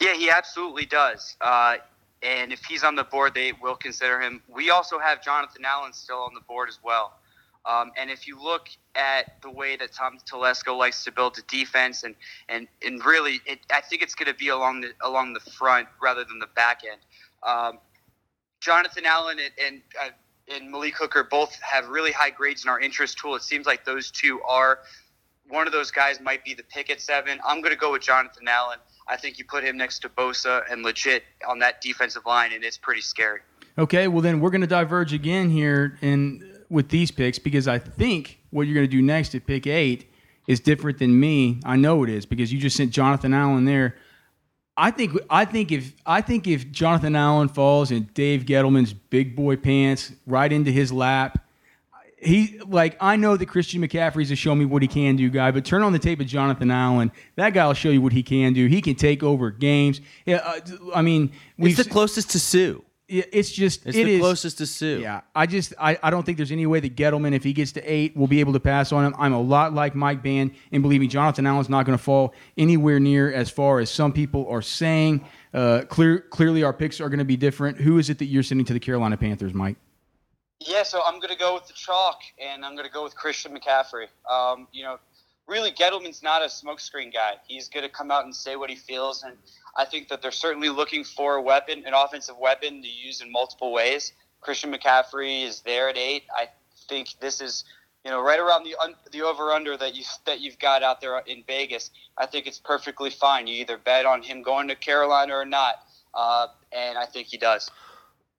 Yeah, 0.00 0.14
he 0.14 0.28
absolutely 0.28 0.86
does. 0.86 1.36
Uh, 1.40 1.76
and 2.22 2.52
if 2.52 2.64
he's 2.64 2.82
on 2.82 2.96
the 2.96 3.04
board, 3.04 3.34
they 3.34 3.52
will 3.52 3.76
consider 3.76 4.20
him. 4.20 4.42
We 4.48 4.70
also 4.70 4.98
have 4.98 5.22
Jonathan 5.22 5.64
Allen 5.64 5.92
still 5.92 6.18
on 6.18 6.34
the 6.34 6.40
board 6.40 6.68
as 6.68 6.78
well. 6.82 7.12
Um, 7.66 7.92
and 7.96 8.10
if 8.10 8.26
you 8.26 8.42
look 8.42 8.68
at 8.94 9.40
the 9.42 9.50
way 9.50 9.76
that 9.76 9.92
Tom 9.92 10.18
Telesco 10.30 10.76
likes 10.76 11.04
to 11.04 11.12
build 11.12 11.38
a 11.38 11.42
defense, 11.42 12.02
and 12.04 12.14
and 12.48 12.68
and 12.84 13.04
really, 13.04 13.40
it, 13.46 13.60
I 13.72 13.80
think 13.80 14.02
it's 14.02 14.14
going 14.14 14.30
to 14.30 14.38
be 14.38 14.48
along 14.48 14.82
the 14.82 14.92
along 15.02 15.32
the 15.32 15.40
front 15.40 15.88
rather 16.02 16.24
than 16.24 16.38
the 16.38 16.48
back 16.54 16.82
end. 16.90 17.00
Um, 17.42 17.78
Jonathan 18.60 19.06
Allen 19.06 19.38
and 19.38 19.52
and, 19.66 19.82
uh, 20.02 20.54
and 20.54 20.70
Malik 20.70 20.96
Hooker 20.96 21.24
both 21.24 21.58
have 21.60 21.88
really 21.88 22.12
high 22.12 22.30
grades 22.30 22.64
in 22.64 22.70
our 22.70 22.80
interest 22.80 23.18
tool. 23.18 23.34
It 23.34 23.42
seems 23.42 23.66
like 23.66 23.84
those 23.84 24.10
two 24.10 24.42
are 24.42 24.80
one 25.48 25.66
of 25.66 25.72
those 25.72 25.90
guys 25.90 26.20
might 26.20 26.44
be 26.44 26.54
the 26.54 26.62
pick 26.62 26.90
at 26.90 27.00
seven. 27.00 27.38
I'm 27.46 27.60
going 27.60 27.72
to 27.72 27.78
go 27.78 27.92
with 27.92 28.02
Jonathan 28.02 28.48
Allen. 28.48 28.78
I 29.06 29.16
think 29.16 29.38
you 29.38 29.44
put 29.44 29.64
him 29.64 29.76
next 29.76 30.00
to 30.00 30.08
Bosa 30.08 30.62
and 30.70 30.82
legit 30.82 31.24
on 31.46 31.58
that 31.58 31.82
defensive 31.82 32.24
line, 32.24 32.52
and 32.52 32.64
it's 32.64 32.78
pretty 32.78 33.02
scary. 33.02 33.40
Okay, 33.76 34.08
well 34.08 34.22
then 34.22 34.40
we're 34.40 34.50
going 34.50 34.60
to 34.60 34.66
diverge 34.66 35.12
again 35.12 35.50
here 35.50 35.98
in 36.00 36.53
with 36.68 36.88
these 36.88 37.10
picks 37.10 37.38
because 37.38 37.68
I 37.68 37.78
think 37.78 38.40
what 38.50 38.66
you're 38.66 38.74
going 38.74 38.86
to 38.86 38.90
do 38.90 39.02
next 39.02 39.34
at 39.34 39.46
pick 39.46 39.66
eight 39.66 40.10
is 40.46 40.60
different 40.60 40.98
than 40.98 41.18
me. 41.18 41.60
I 41.64 41.76
know 41.76 42.04
it 42.04 42.10
is 42.10 42.26
because 42.26 42.52
you 42.52 42.58
just 42.58 42.76
sent 42.76 42.90
Jonathan 42.90 43.32
Allen 43.32 43.64
there. 43.64 43.96
I 44.76 44.90
think 44.90 45.12
I 45.30 45.44
think 45.44 45.70
if 45.70 45.92
I 46.04 46.20
think 46.20 46.46
if 46.46 46.70
Jonathan 46.72 47.14
Allen 47.14 47.48
falls 47.48 47.90
in 47.90 48.08
Dave 48.14 48.44
Gettleman's 48.44 48.92
big 48.92 49.36
boy 49.36 49.56
pants 49.56 50.12
right 50.26 50.52
into 50.52 50.72
his 50.72 50.92
lap, 50.92 51.44
he 52.18 52.58
like 52.66 52.96
I 53.00 53.14
know 53.16 53.36
that 53.36 53.46
Christian 53.46 53.82
McCaffrey's 53.82 54.32
a 54.32 54.36
show 54.36 54.54
me 54.54 54.64
what 54.64 54.82
he 54.82 54.88
can 54.88 55.14
do 55.14 55.30
guy, 55.30 55.52
but 55.52 55.64
turn 55.64 55.82
on 55.82 55.92
the 55.92 55.98
tape 55.98 56.20
of 56.20 56.26
Jonathan 56.26 56.70
Allen. 56.72 57.12
That 57.36 57.50
guy 57.50 57.66
will 57.66 57.74
show 57.74 57.90
you 57.90 58.02
what 58.02 58.12
he 58.12 58.22
can 58.24 58.52
do. 58.52 58.66
He 58.66 58.80
can 58.80 58.96
take 58.96 59.22
over 59.22 59.50
games. 59.52 60.00
Yeah, 60.26 60.36
uh, 60.36 60.60
I 60.94 61.02
mean, 61.02 61.30
it's 61.56 61.76
the 61.76 61.88
closest 61.88 62.30
to 62.30 62.40
Suh. 62.40 62.80
It's 63.06 63.50
just 63.50 63.84
It's 63.84 63.96
it 63.98 64.04
the 64.04 64.14
is- 64.14 64.20
closest 64.20 64.58
to 64.58 64.66
Suh. 64.66 64.86
Yeah, 65.00 65.20
I 65.34 65.44
just 65.46 65.74
I, 65.78 65.98
I 66.02 66.08
don't 66.10 66.24
think 66.24 66.38
there's 66.38 66.52
any 66.52 66.64
way 66.64 66.80
that 66.80 66.96
Gettleman, 66.96 67.34
if 67.34 67.44
he 67.44 67.52
gets 67.52 67.72
to 67.72 67.82
eight, 67.82 68.16
will 68.16 68.26
be 68.26 68.40
able 68.40 68.54
to 68.54 68.60
pass 68.60 68.92
on 68.92 69.04
him. 69.04 69.14
I'm 69.18 69.34
a 69.34 69.40
lot 69.40 69.74
like 69.74 69.94
Mike 69.94 70.22
Band, 70.22 70.52
and 70.72 70.82
believe 70.82 71.00
me, 71.02 71.06
Jonathan 71.06 71.46
Allen's 71.46 71.68
not 71.68 71.84
going 71.84 71.98
to 71.98 72.02
fall 72.02 72.32
anywhere 72.56 72.98
near 72.98 73.30
as 73.32 73.50
far 73.50 73.80
as 73.80 73.90
some 73.90 74.12
people 74.12 74.48
are 74.48 74.62
saying. 74.62 75.22
Uh, 75.52 75.82
clear, 75.88 76.18
clearly, 76.20 76.62
our 76.64 76.72
picks 76.72 77.00
are 77.00 77.08
going 77.10 77.18
to 77.18 77.24
be 77.26 77.36
different. 77.36 77.78
Who 77.78 77.98
is 77.98 78.08
it 78.08 78.18
that 78.20 78.24
you're 78.26 78.42
sending 78.42 78.64
to 78.66 78.72
the 78.72 78.80
Carolina 78.80 79.16
Panthers, 79.18 79.52
Mike? 79.52 79.76
Yeah, 80.60 80.82
so 80.82 81.02
I'm 81.06 81.20
going 81.20 81.32
to 81.32 81.38
go 81.38 81.52
with 81.54 81.66
the 81.66 81.74
chalk, 81.74 82.20
and 82.42 82.64
I'm 82.64 82.74
going 82.74 82.86
to 82.86 82.92
go 82.92 83.04
with 83.04 83.14
Christian 83.14 83.54
McCaffrey. 83.56 84.06
Um, 84.30 84.66
you 84.72 84.82
know, 84.82 84.98
really, 85.46 85.70
Gettleman's 85.72 86.22
not 86.22 86.40
a 86.42 86.46
smokescreen 86.46 87.12
guy. 87.12 87.32
He's 87.46 87.68
going 87.68 87.84
to 87.84 87.90
come 87.90 88.10
out 88.10 88.24
and 88.24 88.34
say 88.34 88.56
what 88.56 88.70
he 88.70 88.76
feels, 88.76 89.24
and 89.24 89.36
I 89.76 89.84
think 89.84 90.08
that 90.08 90.22
they're 90.22 90.30
certainly 90.30 90.68
looking 90.68 91.04
for 91.04 91.36
a 91.36 91.42
weapon, 91.42 91.84
an 91.86 91.94
offensive 91.94 92.36
weapon 92.38 92.82
to 92.82 92.88
use 92.88 93.20
in 93.20 93.30
multiple 93.30 93.72
ways. 93.72 94.12
Christian 94.40 94.72
McCaffrey 94.72 95.44
is 95.44 95.60
there 95.62 95.88
at 95.88 95.96
eight. 95.96 96.24
I 96.36 96.48
think 96.88 97.08
this 97.20 97.40
is, 97.40 97.64
you 98.04 98.10
know, 98.10 98.22
right 98.22 98.38
around 98.38 98.64
the 98.64 98.76
the 99.10 99.22
over 99.22 99.50
under 99.50 99.76
that 99.76 99.94
you 99.94 100.04
that 100.26 100.40
you've 100.40 100.58
got 100.58 100.82
out 100.82 101.00
there 101.00 101.18
in 101.26 101.42
Vegas. 101.46 101.90
I 102.18 102.26
think 102.26 102.46
it's 102.46 102.58
perfectly 102.58 103.10
fine. 103.10 103.46
You 103.46 103.54
either 103.56 103.78
bet 103.78 104.06
on 104.06 104.22
him 104.22 104.42
going 104.42 104.68
to 104.68 104.74
Carolina 104.74 105.34
or 105.34 105.44
not, 105.44 105.76
uh, 106.12 106.48
and 106.72 106.98
I 106.98 107.06
think 107.06 107.28
he 107.28 107.38
does. 107.38 107.70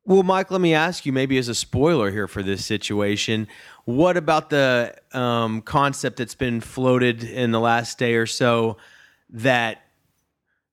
Well, 0.07 0.21
Mike, 0.21 0.51
let 0.51 0.61
me 0.61 0.75
ask 0.75 1.07
you, 1.07 1.11
maybe 1.11 1.35
as 1.39 1.47
a 1.47 1.55
spoiler 1.55 2.11
here 2.11 2.27
for 2.27 2.43
this 2.43 2.63
situation, 2.63 3.47
what 3.85 4.17
about 4.17 4.51
the 4.51 4.95
um, 5.13 5.63
concept 5.63 6.17
that's 6.17 6.35
been 6.35 6.61
floated 6.61 7.23
in 7.23 7.49
the 7.49 7.59
last 7.59 7.97
day 7.97 8.13
or 8.13 8.27
so 8.27 8.77
that 9.31 9.84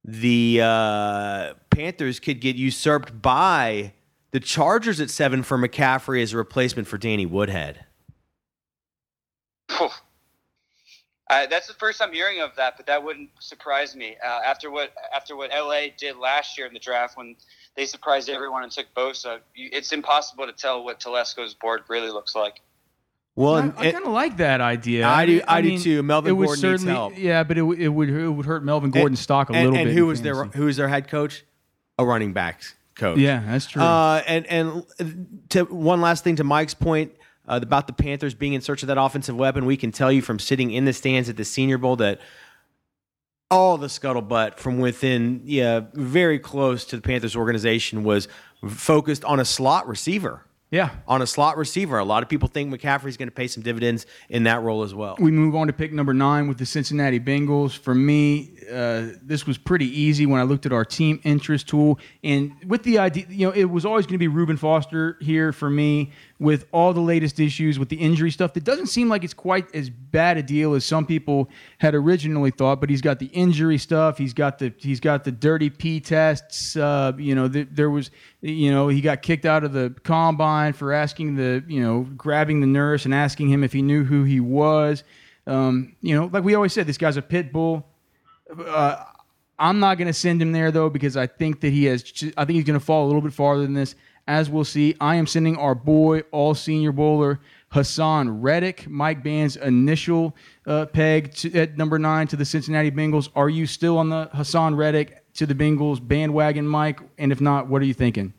the 0.05 0.61
uh, 0.63 1.55
Panthers 1.71 2.21
could 2.21 2.41
get 2.41 2.57
usurped 2.57 3.23
by 3.23 3.93
the 4.33 4.41
Chargers 4.41 5.01
at 5.01 5.11
seven 5.11 5.43
for 5.43 5.59
McCaffrey 5.59 6.23
as 6.23 6.33
a 6.33 6.37
replacement 6.37 6.89
for 6.89 6.99
Danny 6.99 7.27
Woodhead? 7.27 7.85
Uh, 11.33 11.47
that's 11.47 11.67
the 11.67 11.73
first 11.73 12.03
I'm 12.03 12.13
hearing 12.13 12.43
of 12.43 12.55
that, 12.57 12.77
but 12.77 12.85
that 12.87 13.03
wouldn't 13.03 13.31
surprise 13.39 13.97
me. 13.97 14.17
Uh, 14.23 14.41
after 14.45 14.71
what 14.71 14.93
after 15.17 15.35
what 15.35 15.51
LA 15.51 15.85
did 15.97 16.19
last 16.19 16.59
year 16.59 16.67
in 16.67 16.75
the 16.75 16.79
draft, 16.79 17.17
when 17.17 17.37
they 17.75 17.87
surprised 17.87 18.29
everyone 18.29 18.65
and 18.65 18.71
took 18.71 18.85
Bosa, 18.95 19.39
it's 19.55 19.93
impossible 19.93 20.45
to 20.45 20.53
tell 20.53 20.85
what 20.85 21.01
Telesco's 21.01 21.55
board 21.55 21.85
really 21.89 22.11
looks 22.11 22.35
like. 22.35 22.61
Well, 23.35 23.55
I, 23.55 23.61
and- 23.61 23.75
I 23.79 23.93
kind 23.93 24.05
of 24.05 24.13
like 24.13 24.37
that 24.39 24.61
idea. 24.61 25.07
I 25.07 25.25
do- 25.27 25.41
I 25.49 25.63
do 25.63 25.69
mean, 25.69 25.81
too. 25.81 26.03
Melvin 26.03 26.31
it 26.31 26.33
would 26.35 26.47
Gordon 26.47 26.63
needs 26.71 26.83
certainly- 26.83 26.93
help. 26.93 27.17
Yeah, 27.19 27.43
but 27.45 27.57
it, 27.57 27.63
would- 27.63 27.81
it 27.81 27.89
would 27.89 28.11
it 28.11 28.29
would 28.29 28.47
hurt 28.47 28.63
Melvin 28.65 28.91
Gordon's 28.91 29.21
stock 29.21 29.49
a 29.49 29.55
and, 29.55 29.65
little 29.71 29.79
and 29.79 29.89
bit. 29.89 29.95
who 29.95 30.03
in 30.03 30.09
was 30.09 30.23
their 30.23 30.45
who 30.45 30.65
was 30.67 30.77
their 30.77 30.89
head 30.89 31.09
coach? 31.09 31.45
A 31.99 32.05
running 32.05 32.33
backs 32.33 32.75
coach. 32.95 33.19
Yeah, 33.19 33.43
that's 33.47 33.67
true. 33.67 33.83
Uh, 33.83 34.23
and 34.27 34.47
and 34.47 34.85
to 35.51 35.65
one 35.65 36.01
last 36.01 36.25
thing 36.25 36.37
to 36.37 36.45
Mike's 36.45 36.75
point 36.75 37.13
uh, 37.49 37.59
about 37.63 37.87
the 37.87 37.93
Panthers 37.93 38.35
being 38.35 38.53
in 38.55 38.61
search 38.61 38.83
of 38.83 38.87
that 38.89 38.99
offensive 38.99 39.37
weapon, 39.37 39.65
we 39.67 39.77
can 39.77 39.93
tell 39.93 40.11
you 40.13 40.21
from 40.23 40.39
sitting 40.39 40.71
in 40.71 40.85
the 40.85 40.93
stands 40.93 41.29
at 41.29 41.37
the 41.37 41.45
Senior 41.45 41.79
Bowl 41.79 41.97
that 41.97 42.21
all 43.51 43.77
the 43.77 43.87
scuttlebutt 43.89 44.57
from 44.59 44.79
within, 44.79 45.43
yeah, 45.45 45.81
very 45.93 46.39
close 46.39 46.85
to 46.87 46.97
the 46.97 47.03
Panthers 47.03 47.37
organization 47.37 48.03
was 48.05 48.27
focused 48.67 49.25
on 49.25 49.39
a 49.41 49.45
slot 49.45 49.87
receiver. 49.87 50.45
Yeah. 50.73 50.89
On 51.07 51.21
a 51.21 51.27
slot 51.27 51.59
receiver, 51.59 51.99
a 51.99 52.05
lot 52.05 52.23
of 52.23 52.31
people 52.31 52.49
think 52.49 52.73
McCaffrey's 52.73 53.19
going 53.19 53.29
to 53.29 53.35
pay 53.35 53.47
some 53.47 53.63
dividends 53.63 54.07
in 54.31 54.45
that 54.45 54.63
role 54.63 54.83
as 54.83 54.95
well. 54.95 55.17
We 55.21 55.31
move 55.31 55.55
on 55.55 55.67
to 55.67 55.73
pick 55.75 55.93
number 55.93 56.15
nine 56.15 56.49
with 56.49 56.57
the 56.57 56.65
Cincinnati 56.65 57.21
Bengals. 57.21 57.77
For 57.77 57.95
me, 57.95 58.53
uh, 58.71 59.19
this 59.23 59.47
was 59.47 59.59
pretty 59.59 59.87
easy 59.87 60.27
when 60.27 60.41
I 60.41 60.45
looked 60.45 60.67
at 60.67 60.73
our 60.73 60.85
team 60.85 61.21
interest 61.25 61.69
tool. 61.69 61.99
And 62.23 62.53
with 62.67 62.83
the 62.83 62.99
idea, 62.99 63.27
you 63.29 63.47
know, 63.47 63.53
it 63.53 63.65
was 63.65 63.85
always 63.85 64.07
going 64.07 64.15
to 64.15 64.19
be 64.19 64.29
Reuben 64.29 64.57
Foster 64.57 65.17
here 65.21 65.53
for 65.53 65.71
me 65.71 66.13
with 66.39 66.67
all 66.73 66.93
the 66.93 67.01
latest 67.01 67.39
issues 67.39 67.79
with 67.79 67.89
the 67.89 67.97
injury 67.97 68.31
stuff. 68.31 68.53
That 68.55 68.65
doesn't 68.65 68.89
seem 68.89 69.09
like 69.09 69.25
it's 69.25 69.35
quite 69.35 69.73
as 69.75 69.91
bad 69.91 70.37
a 70.39 70.43
deal 70.43 70.75
as 70.75 70.85
some 70.85 71.07
people 71.07 71.49
had 71.79 71.95
originally 71.95 72.51
thought. 72.51 72.81
But 72.81 72.91
he's 72.91 73.03
got 73.03 73.19
the 73.19 73.27
injury 73.27 73.79
stuff. 73.79 74.19
He's 74.19 74.35
got 74.35 74.59
the 74.59 74.73
he's 74.79 75.01
got 75.01 75.25
the 75.25 75.33
dirty 75.33 75.71
P 75.71 76.01
tests. 76.01 76.77
Uh, 76.77 77.13
you 77.17 77.35
know, 77.35 77.49
th- 77.49 77.69
there 77.71 77.91
was, 77.91 78.11
you 78.41 78.71
know, 78.71 78.89
he 78.89 79.01
got 79.01 79.23
kicked 79.23 79.47
out 79.47 79.65
of 79.65 79.73
the 79.73 79.95
combine 80.03 80.73
for 80.73 80.93
asking 80.93 81.37
the, 81.37 81.63
you 81.67 81.81
know, 81.81 82.03
grabbing 82.17 82.61
the 82.61 82.67
nurse 82.67 83.05
and 83.05 83.15
asking 83.15 83.49
him 83.49 83.63
if 83.63 83.73
he 83.73 83.83
knew 83.83 84.05
who 84.05 84.25
he 84.25 84.41
was. 84.41 85.05
Um, 85.47 85.97
you 86.01 86.15
know, 86.15 86.31
like 86.33 86.45
we 86.45 86.55
always 86.55 86.73
said, 86.73 86.87
this 86.87 86.99
guy's 86.99 87.17
a 87.17 87.23
pit 87.23 87.53
bull. 87.53 87.87
Uh, 88.59 89.05
I'm 89.59 89.79
not 89.79 89.99
going 89.99 90.09
to 90.09 90.13
send 90.13 90.43
him 90.43 90.53
there 90.53 90.71
though 90.71 90.91
because 90.91 91.17
I 91.17 91.27
think 91.27 91.61
that 91.61 91.71
he 91.71 91.85
has. 91.85 92.03
I 92.37 92.45
think 92.45 92.57
he's 92.57 92.65
going 92.65 92.79
to 92.79 92.85
fall 92.85 93.05
a 93.05 93.09
little 93.09 93.21
bit 93.21 93.33
farther 93.33 93.63
than 93.63 93.75
this. 93.75 93.95
As 94.29 94.49
we'll 94.49 94.65
see, 94.65 94.95
I 95.01 95.17
am 95.17 95.27
sending 95.27 95.57
our 95.57 95.75
boy, 95.75 96.21
all 96.31 96.55
Senior 96.55 96.93
Bowler 96.93 97.41
Haason 97.73 98.39
Reddick, 98.43 98.89
Mike 98.89 99.23
Band's 99.23 99.57
initial 99.57 100.37
uh, 100.67 100.87
peg 100.87 101.35
to, 101.35 101.53
at 101.59 101.77
number 101.77 101.99
nine 101.99 102.27
to 102.29 102.37
the 102.37 102.45
Cincinnati 102.45 102.91
Bengals. 102.91 103.31
Are 103.35 103.49
you 103.49 103.67
still 103.67 103.99
on 103.99 104.11
the 104.11 104.31
Haason 104.35 104.77
Reddick 104.77 105.25
to 105.35 105.47
the 105.47 105.55
Bengals 105.55 106.07
bandwagon, 106.07 106.67
Mike? 106.67 107.01
And 107.19 107.33
if 107.33 107.41
not, 107.41 107.69
what 107.69 107.83
are 107.83 107.87
you 107.87 107.95
thinking? 107.95 108.33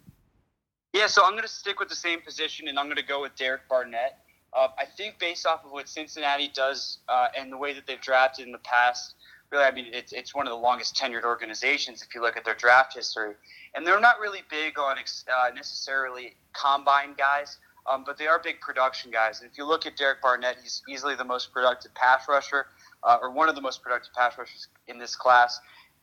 Yeah, 0.93 1.08
so 1.08 1.26
I'm 1.26 1.32
going 1.32 1.43
to 1.43 1.49
stick 1.49 1.80
with 1.80 1.89
the 1.89 1.95
same 1.95 2.21
position, 2.21 2.67
and 2.67 2.78
I'm 2.78 2.86
going 2.86 2.97
to 2.97 3.04
go 3.04 3.21
with 3.21 3.36
Derek 3.36 3.67
Barnett. 3.67 4.19
Uh, 4.56 4.67
I 4.78 4.86
think 4.86 5.17
based 5.17 5.47
off 5.47 5.65
of 5.65 5.71
what 5.71 5.89
Cincinnati 5.89 6.52
does 6.54 6.99
uh, 7.10 7.30
and 7.36 7.52
the 7.52 7.58
way 7.58 7.73
that 7.73 7.88
they've 7.88 7.99
drafted 7.99 8.45
in 8.45 8.52
the 8.52 8.60
past, 8.60 9.15
really, 9.54 9.66
I 9.66 9.72
mean, 9.72 9.86
it's, 9.94 10.12
it's 10.12 10.34
one 10.34 10.48
of 10.48 10.52
the 10.52 10.58
longest 10.58 10.96
tenured 10.96 11.24
organizations 11.24 12.02
if 12.02 12.13
you 12.16 12.22
look 12.22 12.36
at 12.36 12.44
their 12.44 12.56
draft 12.56 12.96
history. 12.96 13.36
And 13.76 13.86
they're 13.86 14.00
not 14.00 14.20
really 14.20 14.42
big 14.50 14.80
on 14.80 14.98
uh, 14.98 15.50
necessarily 15.56 16.36
combine 16.54 17.13
guys, 17.16 17.58
um, 17.89 18.04
but 18.06 18.18
they 18.18 18.28
are 18.28 18.39
big 18.39 18.60
production 18.60 19.12
guys. 19.12 19.42
And 19.42 19.50
if 19.50 19.58
you 19.58 19.66
look 19.66 19.86
at 19.86 19.96
Derek 19.96 20.22
Barnett, 20.22 20.58
he's 20.62 20.82
easily 20.89 21.16
the 21.16 21.24
most 21.24 21.54
productive 21.54 21.94
pass 21.94 22.28
rusher, 22.28 22.66
uh, 23.04 23.18
or 23.22 23.32
one 23.32 23.48
of 23.48 23.56
the 23.56 23.62
most 23.62 23.84
productive 23.84 24.13
pass 24.13 24.38
rushers 24.38 24.68
in 24.88 24.98
this 24.98 25.16
class. 25.16 25.60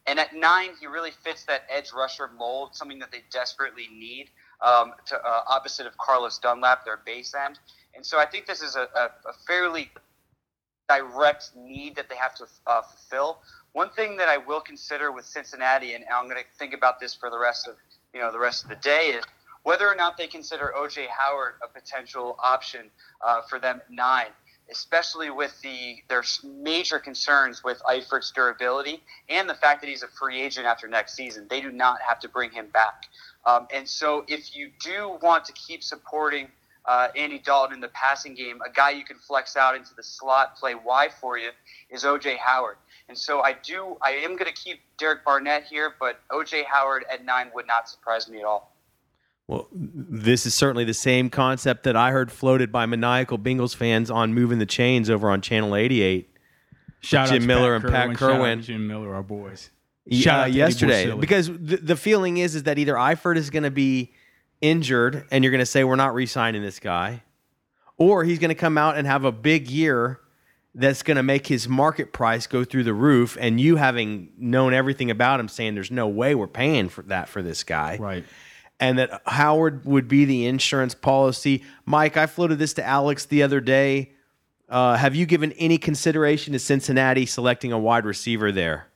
And 0.06 0.18
at 0.18 0.34
nine, 0.34 0.70
he 0.80 0.86
really 0.86 1.10
fits 1.10 1.44
that 1.44 1.62
edge 1.68 1.92
rusher 1.94 2.30
mold, 2.38 2.74
something 2.74 2.98
that 3.00 3.10
they 3.12 3.22
desperately 3.30 3.88
need, 3.92 4.30
um, 4.62 4.92
to 5.06 5.16
uh, 5.16 5.40
opposite 5.48 5.86
of 5.86 5.96
Carlos 5.98 6.38
Dunlap, 6.38 6.84
their 6.84 7.00
base 7.04 7.34
end. 7.34 7.58
And 7.94 8.06
so 8.06 8.18
I 8.18 8.26
think 8.26 8.46
this 8.46 8.62
is 8.62 8.76
a, 8.76 8.88
a, 8.94 9.04
a 9.28 9.32
fairly 9.46 9.90
direct 10.90 11.50
need 11.56 11.94
that 11.94 12.08
they 12.08 12.16
have 12.16 12.34
to 12.34 12.46
uh, 12.66 12.82
fulfill. 12.82 13.38
One 13.72 13.90
thing 13.90 14.16
that 14.16 14.28
I 14.28 14.38
will 14.38 14.60
consider 14.60 15.12
with 15.12 15.24
Cincinnati, 15.24 15.94
and 15.94 16.04
I'm 16.12 16.24
going 16.24 16.36
to 16.36 16.58
think 16.58 16.74
about 16.74 16.98
this 16.98 17.14
for 17.14 17.30
the 17.30 17.38
rest 17.38 17.68
of 17.68 17.76
you 18.12 18.20
know 18.20 18.32
the 18.32 18.40
rest 18.40 18.64
of 18.64 18.70
the 18.70 18.76
day, 18.76 19.12
is 19.14 19.24
whether 19.62 19.86
or 19.86 19.94
not 19.94 20.16
they 20.16 20.26
consider 20.26 20.72
OJ 20.76 21.06
Howard 21.06 21.54
a 21.62 21.68
potential 21.68 22.36
option 22.42 22.90
uh, 23.24 23.42
for 23.48 23.60
them 23.60 23.76
at 23.76 23.90
nine, 23.90 24.32
especially 24.68 25.30
with 25.30 25.60
the 25.62 25.98
their 26.08 26.24
major 26.44 26.98
concerns 26.98 27.62
with 27.62 27.80
Eifert's 27.88 28.32
durability 28.32 29.00
and 29.28 29.48
the 29.48 29.54
fact 29.54 29.80
that 29.82 29.88
he's 29.88 30.02
a 30.02 30.08
free 30.08 30.40
agent 30.40 30.66
after 30.66 30.88
next 30.88 31.14
season. 31.14 31.46
They 31.48 31.60
do 31.60 31.70
not 31.70 32.00
have 32.02 32.18
to 32.20 32.28
bring 32.28 32.50
him 32.50 32.66
back. 32.72 33.04
Um, 33.46 33.68
and 33.72 33.88
so, 33.88 34.24
if 34.26 34.56
you 34.56 34.70
do 34.80 35.16
want 35.22 35.44
to 35.44 35.52
keep 35.52 35.84
supporting 35.84 36.48
uh, 36.86 37.08
Andy 37.16 37.38
Dalton 37.38 37.74
in 37.74 37.80
the 37.80 37.88
passing 37.88 38.34
game, 38.34 38.60
a 38.66 38.72
guy 38.72 38.90
you 38.90 39.04
can 39.04 39.16
flex 39.16 39.56
out 39.56 39.74
into 39.74 39.94
the 39.94 40.02
slot, 40.02 40.56
play 40.56 40.74
wide 40.74 41.12
for 41.12 41.38
you, 41.38 41.50
is 41.90 42.04
OJ 42.04 42.38
Howard. 42.38 42.76
And 43.08 43.18
so, 43.18 43.40
I 43.40 43.54
do, 43.54 43.96
I 44.02 44.12
am 44.12 44.36
going 44.36 44.46
to 44.46 44.52
keep 44.52 44.80
Derek 44.98 45.24
Barnett 45.24 45.64
here, 45.64 45.94
but 45.98 46.20
OJ 46.30 46.64
Howard 46.64 47.04
at 47.12 47.24
nine 47.24 47.50
would 47.54 47.66
not 47.66 47.88
surprise 47.88 48.28
me 48.28 48.38
at 48.38 48.44
all. 48.44 48.76
Well, 49.50 49.66
this 49.72 50.46
is 50.46 50.54
certainly 50.54 50.84
the 50.84 50.94
same 50.94 51.28
concept 51.28 51.82
that 51.82 51.96
I 51.96 52.12
heard 52.12 52.30
floated 52.30 52.70
by 52.70 52.86
maniacal 52.86 53.36
Bengals 53.36 53.74
fans 53.74 54.08
on 54.08 54.32
Moving 54.32 54.60
the 54.60 54.66
Chains 54.66 55.10
over 55.10 55.28
on 55.28 55.40
Channel 55.40 55.74
88. 55.74 56.30
Shout 57.00 57.28
Jim 57.28 57.36
out 57.36 57.40
to 57.40 57.46
Miller 57.46 57.80
Pat 57.80 57.84
and 57.84 57.92
Pat 57.92 58.16
Kirwan. 58.16 58.38
Shout 58.38 58.58
out 58.58 58.60
Jim 58.60 58.86
Miller, 58.86 59.12
our 59.12 59.24
boys. 59.24 59.70
Shout 60.12 60.38
uh, 60.38 60.42
out 60.42 60.44
to 60.46 60.52
yesterday 60.52 61.14
because 61.16 61.48
the, 61.48 61.76
the 61.76 61.96
feeling 61.96 62.36
is 62.36 62.54
is 62.54 62.62
that 62.64 62.78
either 62.78 62.94
Eifert 62.94 63.36
is 63.36 63.50
going 63.50 63.62
to 63.64 63.70
be 63.70 64.12
injured 64.60 65.24
and 65.30 65.42
you're 65.44 65.50
going 65.50 65.60
to 65.60 65.66
say 65.66 65.84
we're 65.84 65.96
not 65.96 66.14
re-signing 66.14 66.62
this 66.62 66.78
guy, 66.78 67.22
or 67.96 68.24
he's 68.24 68.38
going 68.38 68.50
to 68.50 68.54
come 68.54 68.76
out 68.78 68.96
and 68.96 69.06
have 69.06 69.24
a 69.24 69.32
big 69.32 69.68
year 69.70 70.20
that's 70.74 71.02
going 71.02 71.16
to 71.16 71.22
make 71.22 71.46
his 71.48 71.68
market 71.68 72.12
price 72.12 72.46
go 72.46 72.62
through 72.64 72.84
the 72.84 72.94
roof, 72.94 73.36
and 73.40 73.60
you 73.60 73.76
having 73.76 74.30
known 74.38 74.72
everything 74.72 75.10
about 75.10 75.40
him, 75.40 75.48
saying 75.48 75.74
there's 75.74 75.90
no 75.90 76.06
way 76.06 76.34
we're 76.34 76.46
paying 76.46 76.88
for 76.88 77.02
that 77.02 77.28
for 77.28 77.42
this 77.42 77.64
guy, 77.64 77.96
Right. 77.98 78.24
and 78.78 78.98
that 79.00 79.20
Howard 79.26 79.84
would 79.84 80.06
be 80.06 80.24
the 80.24 80.46
insurance 80.46 80.94
policy. 80.94 81.64
Mike, 81.86 82.16
I 82.16 82.26
floated 82.26 82.58
this 82.60 82.72
to 82.74 82.84
Alex 82.86 83.24
the 83.26 83.42
other 83.42 83.60
day. 83.60 84.12
Uh, 84.68 84.96
have 84.96 85.16
you 85.16 85.26
given 85.26 85.50
any 85.52 85.76
consideration 85.76 86.52
to 86.52 86.58
Cincinnati 86.60 87.26
selecting 87.26 87.72
a 87.72 87.78
wide 87.78 88.04
receiver 88.04 88.52
there? 88.52 88.86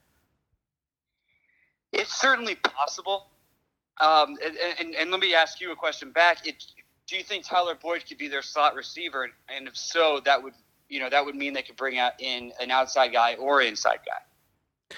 It's 1.92 2.14
certainly 2.14 2.54
possible. 2.54 3.26
Um, 4.00 4.36
and, 4.44 4.56
and, 4.80 4.94
and 4.94 5.10
let 5.10 5.20
me 5.20 5.34
ask 5.34 5.60
you 5.60 5.70
a 5.72 5.76
question 5.76 6.10
back. 6.10 6.46
It, 6.46 6.64
do 7.06 7.16
you 7.16 7.22
think 7.22 7.44
Tyler 7.44 7.76
Boyd 7.80 8.04
could 8.08 8.18
be 8.18 8.28
their 8.28 8.42
slot 8.42 8.74
receiver? 8.74 9.28
And 9.54 9.68
if 9.68 9.76
so, 9.76 10.20
that 10.24 10.42
would 10.42 10.54
you 10.88 11.00
know 11.00 11.08
that 11.10 11.24
would 11.24 11.34
mean 11.34 11.52
they 11.54 11.62
could 11.62 11.76
bring 11.76 11.98
out 11.98 12.12
in 12.18 12.52
an 12.60 12.70
outside 12.70 13.12
guy 13.12 13.34
or 13.34 13.60
an 13.60 13.68
inside 13.68 14.00
guy. 14.04 14.96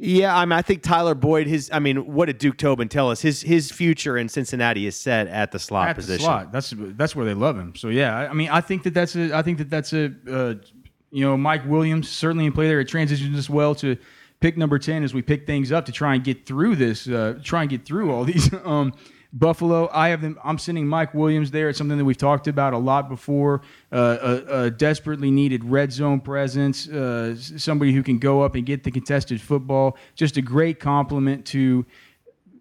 Yeah, 0.00 0.36
I 0.36 0.44
mean, 0.44 0.52
I 0.52 0.62
think 0.62 0.82
Tyler 0.82 1.16
Boyd. 1.16 1.48
His, 1.48 1.70
I 1.72 1.80
mean, 1.80 2.06
what 2.06 2.26
did 2.26 2.38
Duke 2.38 2.56
Tobin 2.56 2.88
tell 2.88 3.10
us? 3.10 3.20
His 3.20 3.42
his 3.42 3.72
future 3.72 4.16
in 4.16 4.28
Cincinnati 4.28 4.86
is 4.86 4.94
set 4.94 5.26
at 5.26 5.50
the 5.50 5.58
slot 5.58 5.88
at 5.88 5.96
position. 5.96 6.18
the 6.18 6.24
slot. 6.24 6.52
That's 6.52 6.72
that's 6.76 7.16
where 7.16 7.26
they 7.26 7.34
love 7.34 7.58
him. 7.58 7.74
So 7.74 7.88
yeah, 7.88 8.16
I, 8.16 8.28
I 8.28 8.32
mean, 8.32 8.48
I 8.48 8.60
think 8.60 8.84
that 8.84 8.94
that's 8.94 9.16
a. 9.16 9.36
I 9.36 9.42
think 9.42 9.58
that 9.58 9.70
that's 9.70 9.92
a. 9.92 10.12
Uh, 10.30 10.54
you 11.10 11.24
know, 11.24 11.36
Mike 11.36 11.66
Williams 11.66 12.08
certainly 12.08 12.46
in 12.46 12.52
play 12.52 12.68
there. 12.68 12.80
It 12.80 12.88
transitions 12.88 13.36
as 13.36 13.48
well 13.48 13.74
to 13.76 13.96
pick 14.40 14.56
number 14.56 14.78
ten 14.78 15.02
as 15.02 15.14
we 15.14 15.22
pick 15.22 15.46
things 15.46 15.72
up 15.72 15.86
to 15.86 15.92
try 15.92 16.14
and 16.14 16.24
get 16.24 16.46
through 16.46 16.76
this. 16.76 17.08
Uh, 17.08 17.38
try 17.42 17.62
and 17.62 17.70
get 17.70 17.84
through 17.84 18.12
all 18.12 18.24
these. 18.32 18.52
Um, 18.64 18.94
Buffalo, 19.32 19.90
I 19.92 20.08
have 20.08 20.22
them. 20.22 20.38
I'm 20.42 20.56
sending 20.56 20.86
Mike 20.86 21.12
Williams 21.12 21.50
there. 21.50 21.68
It's 21.68 21.76
something 21.76 21.98
that 21.98 22.04
we've 22.04 22.16
talked 22.16 22.48
about 22.48 22.72
a 22.72 22.78
lot 22.78 23.10
before. 23.10 23.60
Uh, 23.92 24.16
a, 24.20 24.62
a, 24.62 24.70
desperately 24.70 25.30
needed 25.30 25.64
red 25.64 25.92
zone 25.92 26.20
presence, 26.20 26.88
uh, 26.88 27.36
somebody 27.36 27.92
who 27.92 28.02
can 28.02 28.18
go 28.18 28.40
up 28.40 28.54
and 28.54 28.64
get 28.64 28.84
the 28.84 28.90
contested 28.90 29.38
football. 29.38 29.98
Just 30.14 30.38
a 30.38 30.42
great 30.42 30.80
compliment 30.80 31.44
to 31.46 31.84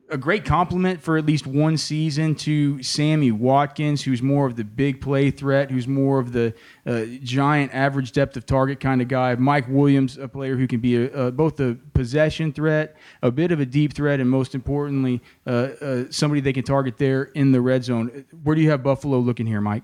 a 0.10 0.18
great 0.18 0.46
compliment 0.46 1.02
for 1.02 1.18
at 1.18 1.26
least 1.26 1.46
one 1.46 1.78
season 1.78 2.36
to 2.36 2.82
Sammy 2.82 3.32
Watkins, 3.32 4.04
who's 4.04 4.22
more 4.22 4.46
of 4.46 4.56
the 4.56 4.64
big 4.64 5.02
play 5.02 5.32
threat, 5.32 5.70
who's 5.70 5.88
more 5.88 6.20
of 6.20 6.32
the 6.32 6.54
uh, 6.86 7.06
giant 7.24 7.74
average 7.74 8.12
depth 8.14 8.38
of 8.38 8.46
target 8.46 8.80
kind 8.80 9.02
of 9.02 9.08
guy. 9.08 9.36
Mike 9.36 9.68
Williams, 9.68 10.18
a 10.18 10.28
player 10.28 10.56
who 10.56 10.68
can 10.68 10.80
be 10.80 11.06
a, 11.08 11.32
both 11.32 11.60
a 11.60 11.78
possession 11.94 12.54
threat, 12.54 12.96
a 13.22 13.32
bit 13.32 13.52
of 13.52 13.60
a 13.60 13.66
deep 13.66 13.94
threat, 13.94 14.20
and 14.20 14.30
most 14.30 14.56
importantly, 14.56 15.22
uh, 15.46 15.50
uh, 15.50 16.04
somebody 16.10 16.42
they 16.42 16.54
can 16.54 16.64
target 16.64 16.98
there 16.98 17.24
in 17.24 17.52
the 17.52 17.62
red 17.62 17.84
zone. 17.84 18.26
Where 18.44 18.56
do 18.56 18.62
you 18.62 18.70
have 18.70 18.84
Buffalo 18.84 19.20
looking 19.20 19.46
here, 19.46 19.62
Mike? 19.62 19.84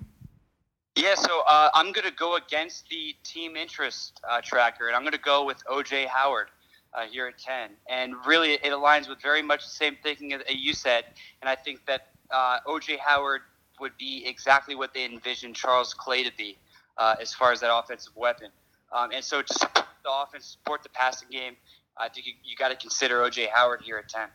Yeah, 0.95 1.15
so 1.15 1.41
uh, 1.47 1.69
I'm 1.74 1.91
going 1.91 2.07
to 2.07 2.13
go 2.13 2.36
against 2.36 2.88
the 2.88 3.15
team 3.24 3.55
interest 3.55 4.21
uh, 4.30 4.41
tracker, 4.43 4.88
and 4.88 4.95
I'm 4.95 5.01
going 5.01 5.13
to 5.13 5.17
go 5.17 5.43
with 5.43 5.63
OJ 5.65 6.05
Howard 6.05 6.49
uh, 6.96 7.06
here 7.10 7.28
at 7.28 7.38
10. 7.38 7.72
And 7.89 8.14
really, 8.26 8.54
it 8.54 8.64
aligns 8.66 9.10
with 9.10 9.22
very 9.22 9.41
much 9.41 9.64
the 9.64 9.70
same 9.70 9.98
thinking 10.02 10.30
that 10.30 10.56
you 10.56 10.74
said. 10.74 11.06
And 11.41 11.50
I 11.50 11.56
think 11.56 11.86
that 11.86 12.10
uh, 12.32 12.60
O.J. 12.68 12.98
Howard 12.98 13.41
would 13.80 13.98
be 13.98 14.24
exactly 14.26 14.76
what 14.76 14.94
they 14.94 15.06
envisioned 15.06 15.56
Charles 15.56 15.94
Clay 15.94 16.24
to 16.24 16.32
be 16.38 16.58
uh, 16.98 17.16
as 17.20 17.34
far 17.34 17.52
as 17.52 17.60
that 17.62 17.76
offensive 17.76 18.16
weapon. 18.16 18.50
Um, 18.91 19.12
and 19.12 19.24
so 19.24 19.41
to 19.41 19.54
support 19.54 19.88
the 20.04 20.12
offense, 20.12 20.46
support 20.46 20.84
the 20.84 20.89
passing 20.89 21.28
game, 21.32 21.56
I 21.98 22.10
think 22.10 22.28
you, 22.28 22.34
you 22.44 22.56
got 22.56 22.70
to 22.70 22.76
consider 22.76 23.24
O.J. 23.24 23.50
Howard 23.54 23.82
here 23.82 23.98
at 23.98 24.10
10. 24.10 24.28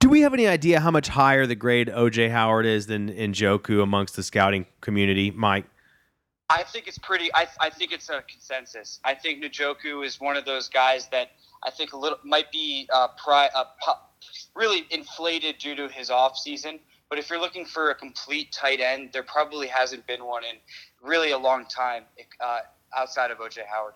Do 0.00 0.10
we 0.10 0.20
have 0.20 0.34
any 0.34 0.46
idea 0.46 0.80
how 0.80 0.90
much 0.90 1.08
higher 1.08 1.46
the 1.46 1.54
grade 1.54 1.88
OJ 1.88 2.30
Howard 2.30 2.66
is 2.66 2.88
than 2.88 3.08
Njoku 3.08 3.82
amongst 3.82 4.16
the 4.16 4.22
scouting 4.22 4.66
community, 4.82 5.30
Mike? 5.30 5.64
I 6.54 6.62
think 6.62 6.86
it's 6.86 6.98
pretty. 6.98 7.34
I, 7.34 7.48
I 7.60 7.68
think 7.68 7.92
it's 7.92 8.08
a 8.10 8.22
consensus. 8.22 9.00
I 9.04 9.14
think 9.14 9.42
Njoku 9.42 10.06
is 10.06 10.20
one 10.20 10.36
of 10.36 10.44
those 10.44 10.68
guys 10.68 11.08
that 11.08 11.32
I 11.64 11.70
think 11.70 11.94
a 11.94 11.96
little 11.96 12.18
might 12.22 12.52
be 12.52 12.88
uh, 12.92 13.08
pri- 13.22 13.50
uh, 13.54 13.64
really 14.54 14.86
inflated 14.90 15.58
due 15.58 15.74
to 15.74 15.88
his 15.88 16.10
off 16.10 16.38
season. 16.38 16.78
But 17.10 17.18
if 17.18 17.28
you're 17.28 17.40
looking 17.40 17.64
for 17.64 17.90
a 17.90 17.94
complete 17.94 18.52
tight 18.52 18.80
end, 18.80 19.10
there 19.12 19.24
probably 19.24 19.66
hasn't 19.66 20.06
been 20.06 20.24
one 20.24 20.44
in 20.44 20.56
really 21.02 21.32
a 21.32 21.38
long 21.38 21.66
time 21.66 22.04
uh, 22.40 22.60
outside 22.96 23.32
of 23.32 23.38
OJ 23.38 23.66
Howard. 23.66 23.94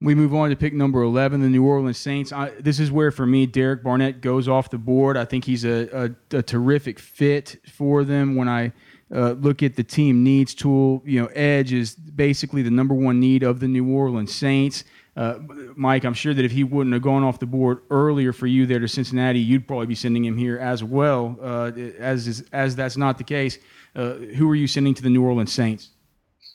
We 0.00 0.14
move 0.14 0.34
on 0.34 0.50
to 0.50 0.56
pick 0.56 0.74
number 0.74 1.02
11, 1.02 1.40
the 1.40 1.48
New 1.48 1.64
Orleans 1.64 1.98
Saints. 1.98 2.32
I, 2.32 2.50
this 2.60 2.78
is 2.80 2.90
where, 2.90 3.10
for 3.10 3.26
me, 3.26 3.46
Derek 3.46 3.82
Barnett 3.82 4.20
goes 4.20 4.46
off 4.46 4.70
the 4.70 4.76
board. 4.76 5.16
I 5.16 5.24
think 5.24 5.44
he's 5.44 5.64
a, 5.64 6.10
a, 6.32 6.38
a 6.38 6.42
terrific 6.42 6.98
fit 6.98 7.56
for 7.72 8.04
them. 8.04 8.34
When 8.34 8.48
I 8.48 8.72
uh, 9.14 9.32
look 9.32 9.62
at 9.62 9.76
the 9.76 9.84
team 9.84 10.24
needs 10.24 10.54
tool, 10.54 11.02
you 11.04 11.20
know, 11.20 11.26
edge 11.28 11.72
is 11.72 11.94
basically 11.94 12.62
the 12.62 12.70
number 12.70 12.94
one 12.94 13.20
need 13.20 13.42
of 13.42 13.60
the 13.60 13.68
New 13.68 13.88
Orleans 13.88 14.34
Saints. 14.34 14.84
Uh, 15.16 15.38
Mike, 15.76 16.04
I'm 16.04 16.14
sure 16.14 16.34
that 16.34 16.44
if 16.44 16.52
he 16.52 16.62
wouldn't 16.62 16.92
have 16.92 17.02
gone 17.02 17.22
off 17.22 17.38
the 17.38 17.46
board 17.46 17.80
earlier 17.90 18.32
for 18.32 18.46
you 18.46 18.66
there 18.66 18.80
to 18.80 18.88
Cincinnati, 18.88 19.38
you'd 19.38 19.66
probably 19.66 19.86
be 19.86 19.94
sending 19.94 20.24
him 20.24 20.36
here 20.36 20.58
as 20.58 20.84
well. 20.84 21.38
Uh, 21.40 21.72
as 21.98 22.26
is, 22.26 22.44
as 22.52 22.76
that's 22.76 22.96
not 22.96 23.16
the 23.16 23.24
case, 23.24 23.58
uh, 23.94 24.14
who 24.14 24.50
are 24.50 24.54
you 24.54 24.66
sending 24.66 24.92
to 24.92 25.02
the 25.02 25.08
New 25.08 25.24
Orleans 25.24 25.52
Saints? 25.52 25.90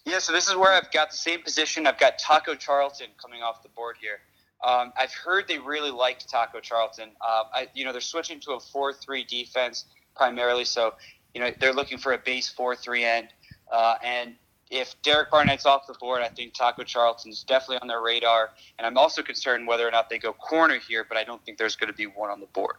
Yeah, 0.05 0.19
so 0.19 0.31
this 0.31 0.47
is 0.47 0.55
where 0.55 0.71
I've 0.71 0.91
got 0.91 1.11
the 1.11 1.17
same 1.17 1.41
position. 1.41 1.87
I've 1.87 1.99
got 1.99 2.19
Taco 2.19 2.53
Charlton 2.55 3.07
coming 3.21 3.41
off 3.41 3.63
the 3.63 3.69
board 3.69 3.97
here. 3.99 4.19
Um, 4.63 4.93
I've 4.95 5.13
heard 5.13 5.47
they 5.47 5.57
really 5.57 5.89
liked 5.89 6.29
Taco 6.29 6.59
Charlton. 6.59 7.09
Uh, 7.19 7.43
I, 7.53 7.67
you 7.73 7.83
know, 7.83 7.91
they're 7.91 8.01
switching 8.01 8.39
to 8.41 8.51
a 8.53 8.59
four-three 8.59 9.23
defense 9.23 9.85
primarily, 10.15 10.65
so 10.65 10.93
you 11.33 11.41
know 11.41 11.51
they're 11.59 11.73
looking 11.73 11.97
for 11.97 12.13
a 12.13 12.17
base 12.17 12.49
four-three 12.49 13.03
end. 13.03 13.29
Uh, 13.71 13.95
and 14.03 14.35
if 14.71 14.99
Derek 15.01 15.29
Barnett's 15.29 15.65
off 15.65 15.85
the 15.85 15.93
board, 15.93 16.21
I 16.21 16.29
think 16.29 16.53
Taco 16.53 16.83
Charlton's 16.83 17.43
definitely 17.43 17.79
on 17.81 17.87
their 17.87 18.01
radar. 18.01 18.51
And 18.79 18.87
I'm 18.87 18.97
also 18.97 19.21
concerned 19.21 19.67
whether 19.67 19.87
or 19.87 19.91
not 19.91 20.09
they 20.09 20.17
go 20.17 20.33
corner 20.33 20.79
here, 20.79 21.05
but 21.07 21.17
I 21.17 21.23
don't 21.23 21.43
think 21.45 21.57
there's 21.57 21.75
going 21.75 21.89
to 21.89 21.95
be 21.95 22.05
one 22.05 22.31
on 22.31 22.39
the 22.39 22.47
board. 22.47 22.77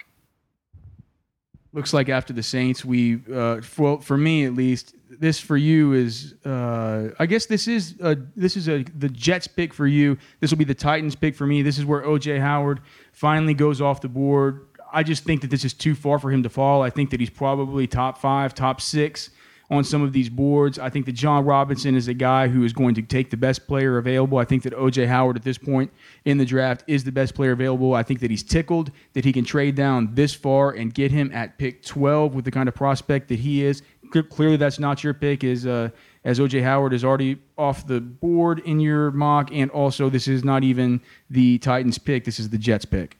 Looks 1.74 1.94
like 1.94 2.09
after 2.11 2.34
the 2.34 2.42
Saints, 2.42 2.84
we, 2.84 3.20
uh, 3.32 3.62
for, 3.62 4.00
for 4.03 4.18
me 4.18 4.44
at 4.44 4.55
least, 4.55 4.94
this 5.09 5.38
for 5.38 5.57
you 5.57 5.92
is, 5.92 6.34
uh, 6.44 7.11
I 7.18 7.26
guess 7.26 7.46
this 7.46 7.66
is 7.66 7.94
a, 8.00 8.16
this 8.36 8.57
is 8.57 8.68
a 8.68 8.82
the 8.82 9.09
Jets 9.09 9.46
pick 9.46 9.72
for 9.72 9.86
you. 9.86 10.18
This 10.40 10.50
will 10.50 10.59
be 10.59 10.64
the 10.64 10.74
Titans 10.74 11.16
pick 11.16 11.34
for 11.34 11.46
me. 11.46 11.62
This 11.62 11.78
is 11.78 11.86
where 11.86 12.03
OJ 12.03 12.40
Howard 12.40 12.80
finally 13.12 13.55
goes 13.55 13.80
off 13.80 14.03
the 14.03 14.09
board. 14.09 14.66
I 14.93 15.03
just 15.03 15.24
think 15.24 15.40
that 15.40 15.51
this 15.51 15.64
is 15.64 15.72
too 15.72 15.95
far 15.95 16.18
for 16.18 16.30
him 16.30 16.43
to 16.43 16.49
fall. 16.49 16.82
I 16.82 16.90
think 16.90 17.11
that 17.11 17.20
he's 17.20 17.30
probably 17.30 17.86
top 17.86 18.18
five, 18.18 18.55
top 18.55 18.80
six 18.80 19.30
on 19.72 19.84
some 19.84 20.03
of 20.03 20.12
these 20.12 20.28
boards. 20.28 20.78
I 20.78 20.90
think 20.90 21.07
that 21.07 21.12
Jon 21.12 21.47
Robinson 21.47 21.95
is 21.95 22.07
a 22.07 22.14
guy 22.14 22.47
who 22.47 22.62
is 22.62 22.74
going 22.74 22.95
to 22.97 23.03
take 23.03 23.30
the 23.30 23.38
best 23.38 23.66
player 23.66 23.97
available. 23.97 24.36
I 24.36 24.45
think 24.45 24.64
that 24.64 24.74
OJ 24.74 25.07
Howard 25.07 25.36
at 25.36 25.45
this 25.45 25.57
point 25.57 25.90
in 26.26 26.36
the 26.36 26.45
draft 26.45 26.84
is 26.86 27.05
the 27.05 27.12
best 27.12 27.34
player 27.34 27.53
available. 27.53 27.95
I 27.95 28.03
think 28.03 28.20
that 28.20 28.30
he's 28.30 28.43
tickled 28.43 28.93
that 29.14 29.24
he 29.24 29.32
can 29.32 29.47
trade 29.47 29.74
down 29.74 30.14
this 30.14 30.34
far 30.34 30.72
and 30.72 30.93
get 30.93 31.11
him 31.11 31.32
at 31.32 31.57
pick 31.57 31.82
12 31.82 32.34
with 32.34 32.45
the 32.45 32.51
kind 32.51 32.68
of 32.68 32.74
prospect 32.74 33.28
that 33.28 33.38
he 33.38 33.64
is. 33.64 33.82
Clearly, 34.28 34.59
that's 34.59 34.78
not 34.78 35.03
your 35.03 35.14
pick. 35.14 35.43
Is 35.43 35.66
uh, 35.66 35.88
as 36.22 36.38
OJ 36.38 36.62
Howard 36.62 36.93
is 36.93 37.03
already 37.03 37.38
off 37.57 37.86
the 37.86 37.99
board 37.99 38.59
in 38.59 38.78
your 38.78 39.11
mock, 39.11 39.49
and 39.51 39.70
also 39.70 40.11
this 40.11 40.28
is 40.28 40.45
not 40.45 40.64
even 40.64 41.01
the 41.30 41.57
Titans 41.61 41.97
pick. 41.97 42.24
This 42.24 42.38
is 42.38 42.51
the 42.51 42.59
Jets 42.59 42.84
pick. 42.84 43.16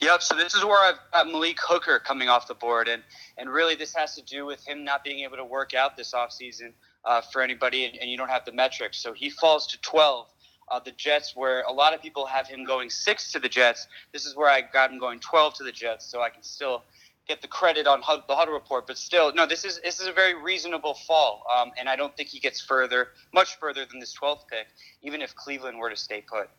Yep. 0.00 0.22
So 0.22 0.34
this 0.34 0.54
is 0.54 0.64
where 0.64 0.80
I've 0.80 0.98
got 1.12 1.26
Malik 1.26 1.58
Hooker 1.60 1.98
coming 1.98 2.28
off 2.28 2.48
the 2.48 2.54
board, 2.54 2.88
and 2.88 3.02
and 3.36 3.50
really 3.50 3.74
this 3.74 3.94
has 3.94 4.14
to 4.14 4.22
do 4.22 4.46
with 4.46 4.66
him 4.66 4.84
not 4.84 5.04
being 5.04 5.20
able 5.20 5.36
to 5.36 5.44
work 5.44 5.74
out 5.74 5.96
this 5.96 6.12
offseason 6.12 6.72
uh, 7.04 7.20
for 7.20 7.42
anybody, 7.42 7.84
and, 7.84 7.96
and, 7.98 8.10
you 8.10 8.16
don't 8.16 8.30
have 8.30 8.44
the 8.44 8.52
metrics. 8.52 8.98
So 8.98 9.12
he 9.12 9.30
falls 9.30 9.66
to 9.68 9.80
12. 9.80 10.26
Uh, 10.70 10.78
the 10.78 10.90
Jets, 10.92 11.34
where 11.34 11.62
a 11.62 11.72
lot 11.72 11.94
of 11.94 12.02
people 12.02 12.26
have 12.26 12.46
him 12.46 12.62
going 12.62 12.90
six 12.90 13.32
to 13.32 13.38
the 13.38 13.48
Jets, 13.48 13.86
this 14.12 14.26
is 14.26 14.36
where 14.36 14.50
I 14.50 14.60
got 14.60 14.92
him 14.92 14.98
going 14.98 15.18
12 15.18 15.54
to 15.54 15.64
the 15.64 15.72
Jets, 15.72 16.04
so 16.04 16.20
I 16.20 16.28
can 16.28 16.42
still 16.42 16.84
get 17.26 17.40
the 17.40 17.48
credit 17.48 17.86
on 17.86 18.00
the 18.00 18.36
huddle 18.36 18.52
report. 18.52 18.86
But 18.86 18.98
still, 18.98 19.32
no, 19.32 19.46
this 19.46 19.64
is 19.64 19.80
this 19.80 19.98
is 19.98 20.08
a 20.08 20.12
very 20.12 20.34
reasonable 20.34 20.92
fall, 20.92 21.42
um, 21.56 21.70
and 21.78 21.88
I 21.88 21.96
don't 21.96 22.14
think 22.18 22.28
he 22.28 22.38
gets 22.38 22.60
further, 22.60 23.08
much 23.32 23.58
further 23.58 23.86
than 23.86 23.98
this 23.98 24.14
12th 24.14 24.46
pick, 24.48 24.66
even 25.00 25.22
if 25.22 25.34
Cleveland 25.34 25.78
were 25.78 25.88
to 25.88 25.96
stay 25.96 26.20
put. 26.20 26.50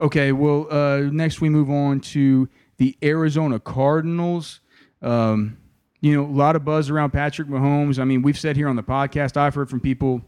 Okay, 0.00 0.32
well, 0.32 0.66
uh, 0.70 0.98
next 1.12 1.40
we 1.40 1.48
move 1.48 1.70
on 1.70 2.00
to 2.00 2.48
the 2.78 2.96
Arizona 3.02 3.60
Cardinals. 3.60 4.60
Um, 5.02 5.58
you 6.00 6.14
know, 6.14 6.24
a 6.24 6.36
lot 6.36 6.56
of 6.56 6.64
buzz 6.64 6.90
around 6.90 7.12
Patrick 7.12 7.48
Mahomes. 7.48 7.98
I 7.98 8.04
mean, 8.04 8.22
we've 8.22 8.38
said 8.38 8.56
here 8.56 8.68
on 8.68 8.76
the 8.76 8.82
podcast, 8.82 9.36
I've 9.36 9.54
heard 9.54 9.70
from 9.70 9.80
people, 9.80 10.20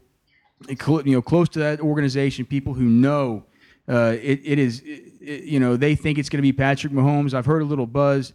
you 0.67 0.75
know, 1.05 1.21
close 1.21 1.49
to 1.49 1.59
that 1.59 1.81
organization, 1.81 2.45
people 2.45 2.73
who 2.73 2.85
know 2.85 3.45
uh, 3.89 4.15
it, 4.21 4.41
it 4.43 4.59
is, 4.59 4.81
it, 4.85 5.43
you 5.43 5.59
know, 5.59 5.77
they 5.77 5.95
think 5.95 6.17
it's 6.17 6.29
going 6.29 6.39
to 6.39 6.41
be 6.41 6.53
Patrick 6.53 6.93
Mahomes. 6.93 7.33
I've 7.33 7.45
heard 7.45 7.61
a 7.61 7.65
little 7.65 7.85
buzz 7.85 8.33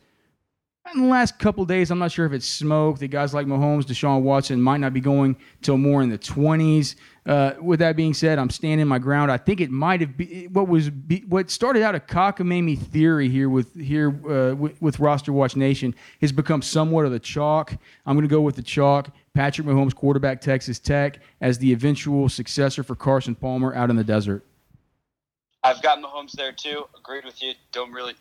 in 0.94 1.02
the 1.02 1.06
last 1.06 1.38
couple 1.38 1.64
days, 1.64 1.90
I'm 1.90 1.98
not 1.98 2.12
sure 2.12 2.26
if 2.26 2.32
it's 2.32 2.46
smoke. 2.46 2.98
The 2.98 3.08
guys 3.08 3.32
like 3.32 3.46
Mahomes, 3.46 3.84
Deshaun 3.84 4.22
Watson 4.22 4.60
might 4.60 4.78
not 4.78 4.92
be 4.92 5.00
going 5.00 5.36
till 5.62 5.78
more 5.78 6.02
in 6.02 6.08
the 6.08 6.18
20s. 6.18 6.96
Uh, 7.24 7.52
with 7.60 7.78
that 7.78 7.94
being 7.94 8.12
said, 8.12 8.38
I'm 8.38 8.50
standing 8.50 8.86
my 8.88 8.98
ground. 8.98 9.30
I 9.30 9.36
think 9.36 9.60
it 9.60 9.70
might 9.70 10.00
have 10.00 10.16
been 10.16 10.48
what 10.52 10.66
was 10.66 10.90
be, 10.90 11.20
what 11.28 11.50
started 11.50 11.82
out 11.82 11.94
a 11.94 12.00
cockamamie 12.00 12.78
theory 12.78 13.28
here 13.28 13.48
with 13.48 13.80
here 13.80 14.08
uh, 14.28 14.56
with, 14.56 14.80
with, 14.82 14.98
Roster 14.98 15.32
Watch 15.32 15.54
Nation 15.54 15.94
has 16.20 16.32
become 16.32 16.62
somewhat 16.62 17.06
of 17.06 17.12
the 17.12 17.20
chalk. 17.20 17.76
I'm 18.06 18.16
going 18.16 18.28
to 18.28 18.32
go 18.32 18.40
with 18.40 18.56
the 18.56 18.62
chalk. 18.62 19.10
Patrick 19.34 19.66
Mahomes, 19.66 19.94
quarterback, 19.94 20.40
Texas 20.40 20.80
Tech, 20.80 21.20
as 21.40 21.58
the 21.58 21.72
eventual 21.72 22.28
successor 22.28 22.82
for 22.82 22.96
Carson 22.96 23.36
Palmer 23.36 23.72
out 23.72 23.88
in 23.88 23.96
the 23.96 24.04
desert. 24.04 24.44
I've 25.62 25.80
got 25.80 26.02
Mahomes 26.02 26.32
there 26.32 26.50
too. 26.50 26.86
Agreed 26.98 27.24
with 27.24 27.40
you. 27.40 27.52
Don't 27.70 27.92
really 27.92 28.14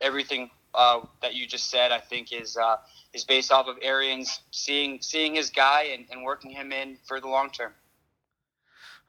everything 0.00 0.50
uh, 0.76 1.00
that 1.22 1.34
you 1.34 1.46
just 1.46 1.70
said, 1.70 1.90
I 1.90 1.98
think 1.98 2.32
is 2.32 2.56
uh, 2.56 2.76
is 3.12 3.24
based 3.24 3.50
off 3.50 3.66
of 3.66 3.76
Arians 3.82 4.40
seeing 4.50 4.98
seeing 5.00 5.34
his 5.34 5.50
guy 5.50 5.84
and, 5.92 6.04
and 6.10 6.22
working 6.22 6.50
him 6.50 6.72
in 6.72 6.98
for 7.04 7.20
the 7.20 7.28
long 7.28 7.50
term. 7.50 7.72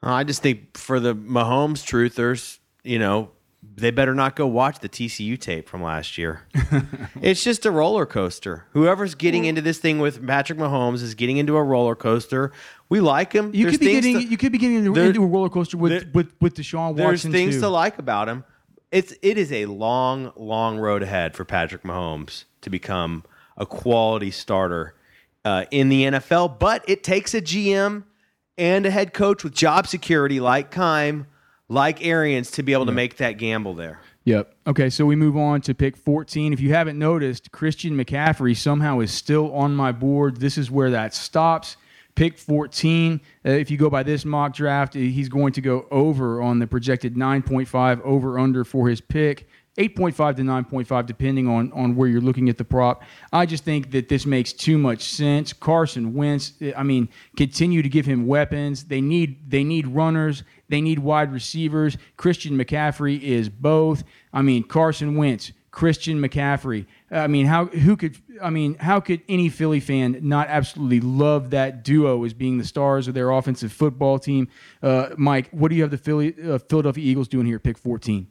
Uh, 0.02 0.12
I 0.12 0.24
just 0.24 0.42
think 0.42 0.76
for 0.76 1.00
the 1.00 1.14
Mahomes 1.14 1.84
truthers, 1.84 2.58
you 2.84 2.98
know, 2.98 3.30
they 3.76 3.90
better 3.90 4.14
not 4.14 4.36
go 4.36 4.46
watch 4.46 4.78
the 4.78 4.88
TCU 4.88 5.38
tape 5.38 5.68
from 5.68 5.82
last 5.82 6.16
year. 6.16 6.42
it's 7.20 7.42
just 7.42 7.66
a 7.66 7.70
roller 7.70 8.06
coaster. 8.06 8.64
Whoever's 8.72 9.14
getting 9.14 9.44
into 9.44 9.60
this 9.60 9.78
thing 9.78 9.98
with 9.98 10.24
Patrick 10.24 10.58
Mahomes 10.58 11.02
is 11.02 11.14
getting 11.14 11.38
into 11.38 11.56
a 11.56 11.62
roller 11.62 11.96
coaster. 11.96 12.52
We 12.88 13.00
like 13.00 13.32
him. 13.32 13.52
You 13.54 13.66
could 13.66 13.80
be 13.80 13.86
getting 13.86 14.20
to, 14.20 14.24
you 14.24 14.36
could 14.36 14.52
be 14.52 14.58
getting 14.58 14.76
into, 14.76 14.92
there, 14.92 15.06
into 15.06 15.22
a 15.22 15.26
roller 15.26 15.48
coaster 15.48 15.76
with, 15.76 15.90
there, 15.90 16.10
with 16.14 16.32
with 16.40 16.54
Deshaun 16.54 16.90
Watson. 16.90 17.04
There's 17.04 17.22
things 17.24 17.54
too. 17.56 17.62
to 17.62 17.68
like 17.68 17.98
about 17.98 18.28
him. 18.28 18.44
It's 18.90 19.14
it 19.22 19.38
is 19.38 19.52
a 19.52 19.66
long, 19.66 20.32
long 20.36 20.78
road 20.78 21.02
ahead 21.02 21.36
for 21.36 21.44
Patrick 21.44 21.82
Mahomes 21.82 22.44
to 22.62 22.70
become 22.70 23.24
a 23.56 23.66
quality 23.66 24.30
starter 24.30 24.94
uh, 25.44 25.64
in 25.70 25.88
the 25.88 26.04
NFL. 26.04 26.58
But 26.58 26.84
it 26.88 27.02
takes 27.02 27.34
a 27.34 27.40
GM 27.40 28.04
and 28.56 28.86
a 28.86 28.90
head 28.90 29.12
coach 29.12 29.44
with 29.44 29.54
job 29.54 29.86
security 29.86 30.40
like 30.40 30.70
Keim, 30.70 31.26
like 31.68 32.04
Arians, 32.04 32.50
to 32.52 32.62
be 32.62 32.72
able 32.72 32.86
to 32.86 32.92
make 32.92 33.18
that 33.18 33.32
gamble 33.32 33.74
there. 33.74 34.00
Yep. 34.24 34.54
Okay, 34.66 34.90
so 34.90 35.06
we 35.06 35.16
move 35.16 35.38
on 35.38 35.62
to 35.62 35.74
pick 35.74 35.96
14. 35.96 36.52
If 36.52 36.60
you 36.60 36.74
haven't 36.74 36.98
noticed, 36.98 37.50
Christian 37.50 37.96
McCaffrey 37.96 38.54
somehow 38.54 39.00
is 39.00 39.10
still 39.10 39.54
on 39.54 39.74
my 39.74 39.90
board. 39.90 40.36
This 40.36 40.58
is 40.58 40.70
where 40.70 40.90
that 40.90 41.14
stops. 41.14 41.78
Pick 42.18 42.36
14. 42.36 43.20
Uh, 43.46 43.50
if 43.50 43.70
you 43.70 43.76
go 43.76 43.88
by 43.88 44.02
this 44.02 44.24
mock 44.24 44.52
draft, 44.52 44.96
uh, 44.96 44.98
he's 44.98 45.28
going 45.28 45.52
to 45.52 45.60
go 45.60 45.86
over 45.92 46.42
on 46.42 46.58
the 46.58 46.66
projected 46.66 47.14
9.5 47.14 48.00
over 48.00 48.40
under 48.40 48.64
for 48.64 48.88
his 48.88 49.00
pick. 49.00 49.48
8.5 49.78 50.34
to 50.34 50.42
9.5, 50.42 51.06
depending 51.06 51.46
on, 51.46 51.70
on 51.70 51.94
where 51.94 52.08
you're 52.08 52.20
looking 52.20 52.48
at 52.48 52.58
the 52.58 52.64
prop. 52.64 53.04
I 53.32 53.46
just 53.46 53.62
think 53.62 53.92
that 53.92 54.08
this 54.08 54.26
makes 54.26 54.52
too 54.52 54.78
much 54.78 55.04
sense. 55.04 55.52
Carson 55.52 56.12
Wentz, 56.12 56.54
I 56.76 56.82
mean, 56.82 57.08
continue 57.36 57.82
to 57.82 57.88
give 57.88 58.04
him 58.04 58.26
weapons. 58.26 58.82
They 58.82 59.00
need 59.00 59.48
they 59.48 59.62
need 59.62 59.86
runners. 59.86 60.42
They 60.68 60.80
need 60.80 60.98
wide 60.98 61.32
receivers. 61.32 61.96
Christian 62.16 62.58
McCaffrey 62.58 63.22
is 63.22 63.48
both. 63.48 64.02
I 64.32 64.42
mean, 64.42 64.64
Carson 64.64 65.14
Wentz, 65.14 65.52
Christian 65.78 66.20
McCaffrey. 66.20 66.86
I 67.08 67.28
mean, 67.28 67.46
how 67.46 67.66
who 67.66 67.96
could 67.96 68.18
I 68.42 68.50
mean, 68.50 68.74
how 68.74 68.98
could 68.98 69.22
any 69.28 69.48
Philly 69.48 69.78
fan 69.78 70.18
not 70.22 70.48
absolutely 70.48 70.98
love 70.98 71.50
that 71.50 71.84
duo 71.84 72.24
as 72.24 72.34
being 72.34 72.58
the 72.58 72.64
stars 72.64 73.06
of 73.06 73.14
their 73.14 73.30
offensive 73.30 73.72
football 73.72 74.18
team? 74.18 74.48
Uh, 74.82 75.10
Mike, 75.16 75.48
what 75.52 75.68
do 75.68 75.76
you 75.76 75.82
have 75.82 75.92
the 75.92 75.96
Philly 75.96 76.34
uh, 76.44 76.58
Philadelphia 76.58 77.04
Eagles 77.04 77.28
doing 77.28 77.46
here? 77.46 77.60
Pick 77.60 77.78
14. 77.78 78.26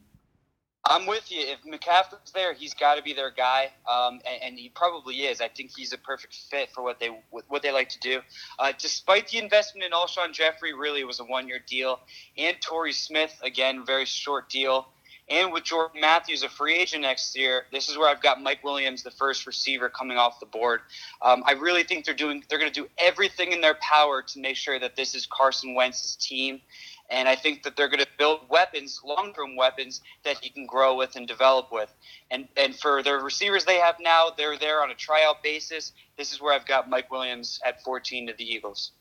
I'm 0.84 1.06
with 1.06 1.32
you. 1.32 1.40
If 1.40 1.64
McCaffrey's 1.64 2.32
there, 2.34 2.54
he's 2.54 2.74
got 2.74 2.96
to 2.96 3.02
be 3.02 3.14
their 3.14 3.32
guy, 3.32 3.72
um, 3.90 4.20
and, 4.26 4.44
and, 4.44 4.60
he 4.60 4.68
probably 4.68 5.16
is. 5.16 5.40
I 5.40 5.48
think 5.48 5.72
he's 5.76 5.94
a 5.94 5.98
perfect 5.98 6.36
fit 6.50 6.70
for 6.74 6.84
what 6.84 7.00
they 7.00 7.18
what 7.30 7.62
they 7.62 7.72
like 7.72 7.88
to 7.90 8.00
do. 8.00 8.20
Uh, 8.60 8.74
despite 8.78 9.30
the 9.30 9.38
investment 9.38 9.86
in 9.86 9.92
Alshon 9.92 10.34
Jeffery, 10.34 10.74
really 10.74 11.06
was 11.06 11.22
a 11.22 11.24
one 11.24 11.48
year 11.48 11.60
deal, 11.66 12.02
and 12.38 12.58
Torrey 12.60 12.92
Smith 12.92 13.34
again, 13.42 13.86
very 13.86 14.06
short 14.06 14.50
deal. 14.50 14.90
And 15.30 15.52
with 15.52 15.66
Jordan 15.66 16.00
Matthews, 16.00 16.44
a 16.44 16.50
free 16.50 16.76
agent 16.76 17.02
next 17.02 17.38
year, 17.38 17.66
this 17.72 17.90
is 17.90 17.98
where 17.98 18.10
I've 18.10 18.22
got 18.22 18.42
Mike 18.42 18.64
Williams, 18.64 19.04
the 19.04 19.12
first 19.12 19.46
receiver, 19.46 19.90
coming 19.90 20.18
off 20.18 20.40
the 20.40 20.46
board. 20.46 20.82
Um, 21.22 21.44
I 21.46 21.54
really 21.54 21.84
think 21.84 22.06
they're 22.06 22.14
doing 22.14 22.44
they're 22.50 22.60
going 22.60 22.72
to 22.72 22.82
do 22.82 22.88
everything 22.98 23.52
in 23.52 23.60
their 23.60 23.76
power 23.82 24.22
to 24.22 24.40
make 24.40 24.56
sure 24.56 24.80
that 24.80 24.96
this 24.96 25.16
is 25.16 25.26
Carson 25.26 25.76
Wentz's 25.76 26.16
team 26.16 26.62
and 27.10 27.28
I 27.28 27.36
think 27.36 27.64
that 27.64 27.76
they're 27.76 27.88
going 27.88 28.04
to 28.04 28.08
build 28.18 28.42
weapons, 28.50 29.02
long 29.06 29.34
term 29.34 29.56
weapons 29.56 30.02
that 30.24 30.38
he 30.42 30.50
can 30.50 30.66
grow 30.66 30.96
with 30.96 31.16
and 31.16 31.28
develop 31.28 31.72
with. 31.72 31.94
And 32.32 32.48
and 32.58 32.76
for 32.76 33.02
the 33.02 33.14
receivers 33.14 33.66
they 33.66 33.78
have 33.78 33.96
now, 34.00 34.30
they're 34.36 34.58
there 34.58 34.84
on 34.84 34.92
a 34.92 34.96
tryout 34.96 35.42
basis. 35.42 35.94
This 36.18 36.34
is 36.34 36.42
where 36.42 36.54
I've 36.54 36.66
got 36.66 36.90
Mike 36.90 37.10
Williams 37.12 37.60
at 37.66 37.84
14 37.84 38.28
to 38.28 38.34
the 38.34 38.44
Eagles. 38.44 38.92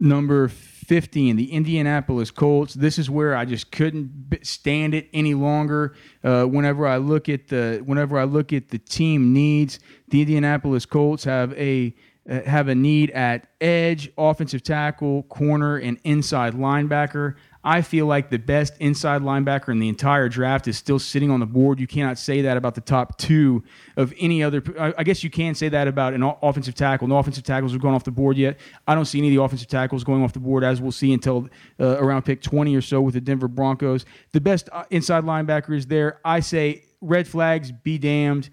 Number 0.00 0.50
15, 0.92 1.36
the 1.36 1.50
Indianapolis 1.52 2.30
Colts. 2.30 2.74
This 2.74 2.98
is 2.98 3.08
where 3.08 3.34
I 3.34 3.46
just 3.46 3.72
couldn't 3.72 4.40
stand 4.42 4.92
it 4.92 5.08
any 5.14 5.32
longer. 5.32 5.94
Uh, 6.22 6.44
whenever 6.44 6.86
I 6.86 6.98
look 6.98 7.30
at 7.30 7.48
the 7.48 7.80
whenever 7.86 8.18
I 8.18 8.24
look 8.24 8.52
at 8.52 8.68
the 8.68 8.76
team 8.76 9.32
needs, 9.32 9.80
the 10.08 10.20
Indianapolis 10.20 10.84
Colts 10.84 11.24
have 11.24 11.54
a 11.54 11.94
uh, 12.28 12.42
have 12.42 12.68
a 12.68 12.74
need 12.74 13.10
at 13.12 13.46
edge, 13.62 14.10
offensive 14.18 14.62
tackle, 14.62 15.22
corner, 15.22 15.78
and 15.78 15.98
inside 16.04 16.52
linebacker. 16.52 17.36
I 17.64 17.82
feel 17.82 18.06
like 18.06 18.28
the 18.28 18.38
best 18.38 18.74
inside 18.80 19.22
linebacker 19.22 19.68
in 19.68 19.78
the 19.78 19.88
entire 19.88 20.28
draft 20.28 20.66
is 20.66 20.76
still 20.76 20.98
sitting 20.98 21.30
on 21.30 21.38
the 21.38 21.46
board. 21.46 21.78
You 21.78 21.86
cannot 21.86 22.18
say 22.18 22.42
that 22.42 22.56
about 22.56 22.74
the 22.74 22.80
top 22.80 23.18
two 23.18 23.62
of 23.96 24.12
any 24.18 24.42
other. 24.42 24.62
I 24.78 25.04
guess 25.04 25.22
you 25.22 25.30
can 25.30 25.54
say 25.54 25.68
that 25.68 25.86
about 25.86 26.12
an 26.12 26.24
offensive 26.42 26.74
tackle. 26.74 27.06
No 27.06 27.18
offensive 27.18 27.44
tackles 27.44 27.70
have 27.72 27.80
gone 27.80 27.94
off 27.94 28.02
the 28.02 28.10
board 28.10 28.36
yet. 28.36 28.58
I 28.88 28.96
don't 28.96 29.04
see 29.04 29.18
any 29.18 29.28
of 29.28 29.34
the 29.34 29.42
offensive 29.42 29.68
tackles 29.68 30.02
going 30.02 30.24
off 30.24 30.32
the 30.32 30.40
board, 30.40 30.64
as 30.64 30.80
we'll 30.80 30.90
see 30.90 31.12
until 31.12 31.48
uh, 31.78 31.98
around 31.98 32.22
pick 32.22 32.42
20 32.42 32.74
or 32.74 32.80
so 32.80 33.00
with 33.00 33.14
the 33.14 33.20
Denver 33.20 33.48
Broncos. 33.48 34.06
The 34.32 34.40
best 34.40 34.68
uh, 34.72 34.84
inside 34.90 35.22
linebacker 35.22 35.76
is 35.76 35.86
there. 35.86 36.20
I 36.24 36.40
say 36.40 36.82
red 37.00 37.28
flags 37.28 37.70
be 37.70 37.96
damned. 37.96 38.50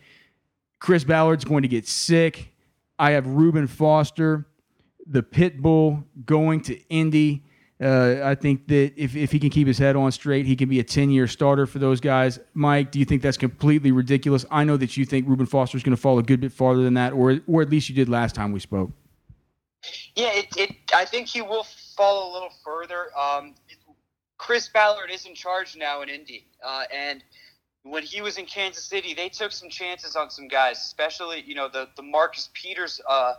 Chris 0.80 1.04
Ballard's 1.04 1.46
going 1.46 1.64
to 1.64 1.68
get 1.68 1.88
sick. 1.88 2.54
I 3.00 3.12
have 3.12 3.26
Reuben 3.26 3.66
Foster, 3.66 4.46
the 5.08 5.24
pit 5.24 5.62
bull, 5.62 6.04
going 6.26 6.62
to 6.64 6.80
Indy. 6.90 7.46
Uh, 7.82 8.20
I 8.24 8.36
think 8.36 8.68
that 8.68 8.94
if, 8.98 9.16
if 9.16 9.32
he 9.32 9.40
can 9.40 9.50
keep 9.50 9.66
his 9.66 9.78
head 9.78 9.96
on 9.96 10.12
straight, 10.12 10.46
he 10.46 10.58
can 10.58 10.68
be 10.68 10.80
a 10.80 10.84
10 10.84 11.12
year 11.12 11.28
starter 11.28 11.66
for 11.66 11.80
those 11.80 12.02
guys. 12.02 12.38
Mike, 12.54 12.92
do 12.92 13.00
you 13.00 13.06
think 13.06 13.22
that's 13.22 13.38
completely 13.38 13.92
ridiculous? 13.92 14.46
I 14.52 14.66
know 14.66 14.76
that 14.78 14.98
you 14.98 15.06
think 15.06 15.28
Reuben 15.30 15.46
Foster 15.46 15.78
is 15.78 15.84
going 15.84 15.96
to 15.96 16.02
fall 16.02 16.20
a 16.20 16.24
good 16.24 16.42
bit 16.42 16.52
farther 16.52 16.84
than 16.84 16.96
that, 16.96 17.14
or, 17.14 17.40
or 17.48 17.62
at 17.62 17.70
least 17.70 17.88
you 17.88 17.96
did 17.96 18.10
last 18.10 18.36
time 18.36 18.52
we 18.52 18.60
spoke. 18.60 18.92
Yeah, 20.16 20.32
it, 20.34 20.48
it, 20.58 20.76
I 20.94 21.06
think 21.06 21.28
he 21.28 21.42
will 21.42 21.66
fall 21.96 22.32
a 22.32 22.34
little 22.34 22.52
further. 22.66 23.18
Um, 23.18 23.56
Chris 24.38 24.68
Ballard 24.68 25.10
is 25.10 25.26
in 25.26 25.34
charge 25.34 25.78
now 25.78 26.02
in 26.02 26.10
Indy. 26.10 26.48
Uh, 26.66 26.84
and 26.94 27.24
when 27.84 28.04
he 28.04 28.22
was 28.22 28.38
in 28.38 28.46
Kansas 28.46 28.84
City, 28.84 29.14
they 29.14 29.30
took 29.30 29.54
some 29.54 29.70
chances 29.70 30.18
on 30.18 30.30
some 30.30 30.50
guys, 30.50 30.80
especially, 30.80 31.44
you 31.46 31.56
know, 31.56 31.70
the, 31.70 31.88
the 31.96 32.04
Marcus 32.04 32.50
Peters 32.54 33.00
uh, 33.08 33.36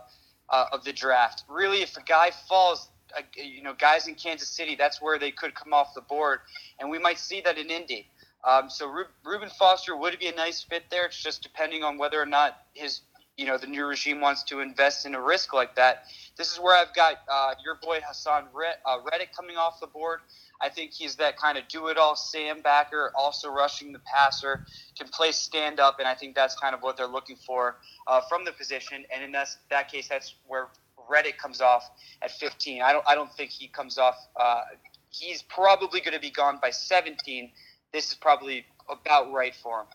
uh 0.49 0.65
of 0.71 0.83
the 0.83 0.93
draft. 0.93 1.43
Really, 1.47 1.81
if 1.81 1.95
a 1.97 2.03
guy 2.03 2.31
falls, 2.47 2.89
you 3.35 3.63
know, 3.63 3.73
guys 3.73 4.07
in 4.07 4.15
Kansas 4.15 4.49
City, 4.49 4.75
that's 4.75 5.01
where 5.01 5.19
they 5.19 5.31
could 5.31 5.53
come 5.53 5.73
off 5.73 5.93
the 5.93 6.01
board, 6.01 6.39
and 6.79 6.89
we 6.89 6.99
might 6.99 7.19
see 7.19 7.41
that 7.41 7.57
in 7.57 7.69
Indy. 7.69 8.07
Um, 8.43 8.69
so 8.69 8.91
Reuben 9.23 9.49
Foster 9.49 9.95
would 9.95 10.17
be 10.19 10.27
a 10.27 10.35
nice 10.35 10.63
fit 10.63 10.83
there. 10.89 11.05
It's 11.05 11.21
just 11.21 11.43
depending 11.43 11.83
on 11.83 11.97
whether 11.97 12.19
or 12.19 12.25
not 12.25 12.57
his, 12.73 13.01
you 13.37 13.45
know, 13.45 13.57
the 13.57 13.67
new 13.67 13.85
regime 13.85 14.19
wants 14.19 14.43
to 14.43 14.61
invest 14.61 15.05
in 15.05 15.13
a 15.13 15.21
risk 15.21 15.53
like 15.53 15.75
that. 15.75 16.05
This 16.37 16.51
is 16.51 16.59
where 16.59 16.75
I've 16.75 16.93
got 16.95 17.17
uh, 17.31 17.53
your 17.63 17.75
boy 17.75 17.99
Haason 17.99 18.45
uh, 18.45 18.97
Reddick 19.11 19.35
coming 19.35 19.57
off 19.57 19.79
the 19.79 19.87
board. 19.87 20.21
I 20.59 20.69
think 20.69 20.91
he's 20.91 21.15
that 21.15 21.37
kind 21.37 21.57
of 21.57 21.67
do-it-all 21.67 22.15
Sam 22.15 22.61
backer, 22.61 23.11
also 23.15 23.49
rushing 23.49 23.93
the 23.93 23.99
passer, 23.99 24.65
can 24.97 25.07
play 25.07 25.31
stand-up, 25.31 25.97
and 25.99 26.07
I 26.07 26.13
think 26.13 26.35
that's 26.35 26.55
kind 26.55 26.75
of 26.75 26.81
what 26.81 26.97
they're 26.97 27.07
looking 27.07 27.35
for 27.35 27.77
uh, 28.07 28.21
from 28.29 28.45
the 28.45 28.51
position. 28.51 29.03
And 29.13 29.23
in 29.23 29.31
that, 29.33 29.49
that 29.69 29.91
case, 29.91 30.07
that's 30.07 30.35
where 30.47 30.67
Reddick 31.09 31.37
comes 31.37 31.61
off 31.61 31.89
at 32.21 32.31
15. 32.31 32.81
I 32.81 32.93
don't 32.93 33.05
I 33.07 33.15
don't 33.15 33.31
think 33.33 33.51
he 33.51 33.67
comes 33.67 33.97
off. 33.97 34.15
Uh, 34.35 34.61
he's 35.09 35.41
probably 35.43 36.01
going 36.01 36.13
to 36.13 36.19
be 36.19 36.31
gone 36.31 36.59
by 36.61 36.69
17. 36.69 37.51
This 37.93 38.09
is 38.09 38.15
probably 38.15 38.65
about 38.89 39.31
right 39.31 39.55
for 39.55 39.81
him. 39.81 39.87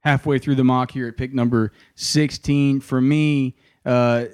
Halfway 0.00 0.38
through 0.38 0.56
the 0.56 0.64
mock 0.64 0.90
here 0.90 1.08
at 1.08 1.16
pick 1.16 1.34
number 1.34 1.72
16 1.96 2.80
for 2.80 3.00
me. 3.00 3.56
Uh, 3.84 4.26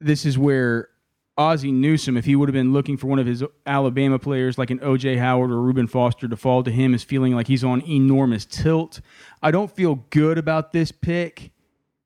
this 0.00 0.24
is 0.24 0.38
where 0.38 0.88
Ozzie 1.36 1.72
Newsome, 1.72 2.16
if 2.16 2.24
he 2.24 2.36
would 2.36 2.48
have 2.48 2.54
been 2.54 2.72
looking 2.72 2.96
for 2.96 3.08
one 3.08 3.18
of 3.18 3.26
his 3.26 3.42
Alabama 3.66 4.18
players 4.18 4.56
like 4.56 4.70
an 4.70 4.78
OJ 4.78 5.18
Howard 5.18 5.50
or 5.50 5.60
Reuben 5.60 5.88
Foster 5.88 6.28
to 6.28 6.36
fall 6.36 6.62
to 6.62 6.70
him, 6.70 6.94
is 6.94 7.02
feeling 7.02 7.34
like 7.34 7.48
he's 7.48 7.64
on 7.64 7.82
enormous 7.88 8.44
tilt. 8.44 9.00
I 9.42 9.50
don't 9.50 9.70
feel 9.70 9.96
good 10.10 10.38
about 10.38 10.72
this 10.72 10.92
pick 10.92 11.50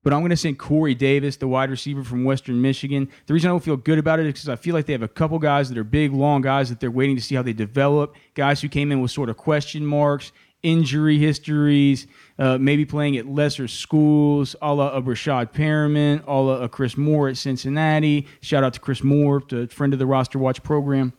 but 0.09 0.15
I'm 0.15 0.23
going 0.23 0.31
to 0.31 0.39
send 0.39 0.59
Corey 0.59 0.95
Davis, 0.95 1.37
the 1.37 1.47
wide 1.47 1.69
receiver 1.69 2.03
from 2.03 2.25
Western 2.25 2.63
Michigan. 2.63 3.11
The 3.27 3.35
reason 3.35 3.51
I 3.51 3.53
don't 3.53 3.63
feel 3.63 3.77
good 3.77 3.99
about 3.99 4.19
it 4.19 4.25
is 4.25 4.33
because 4.33 4.49
I 4.49 4.57
feel 4.57 4.75
like 4.75 4.87
they 4.87 4.95
have 4.95 5.03
a 5.03 5.09
couple 5.09 5.39
guys 5.39 5.69
that 5.69 5.77
are 5.77 5.85
big, 5.85 6.15
long 6.15 6.41
guys 6.41 6.71
that 6.71 6.81
they're 6.81 6.91
waiting 6.91 7.15
to 7.17 7.21
see 7.21 7.35
how 7.35 7.43
they 7.43 7.53
develop. 7.53 8.17
Guys 8.33 8.63
who 8.63 8.71
came 8.71 8.91
in 8.91 9.03
with 9.03 9.11
sort 9.11 9.29
of 9.29 9.37
question 9.37 9.85
marks, 9.85 10.33
injury 10.63 11.19
histories, 11.19 12.07
uh, 12.39 12.57
maybe 12.57 12.87
playing 12.87 13.19
at 13.19 13.27
lesser 13.27 13.69
schools, 13.69 14.57
a 14.63 14.73
la 14.73 14.97
a 14.97 15.03
Breshad 15.03 15.53
Perriman, 15.53 16.27
a 16.27 16.33
la 16.33 16.55
a 16.63 16.71
Chris 16.71 16.97
Moore 16.97 17.29
at 17.29 17.37
Cincinnati. 17.37 18.27
Shout 18.41 18.65
out 18.65 18.73
to 18.73 18.81
Chris 18.81 19.05
Moore, 19.05 19.43
a 19.53 19.67
friend 19.67 19.93
of 19.93 19.99
the 19.99 20.07
Roster 20.07 20.39
Watch 20.39 20.63
program. 20.63 21.13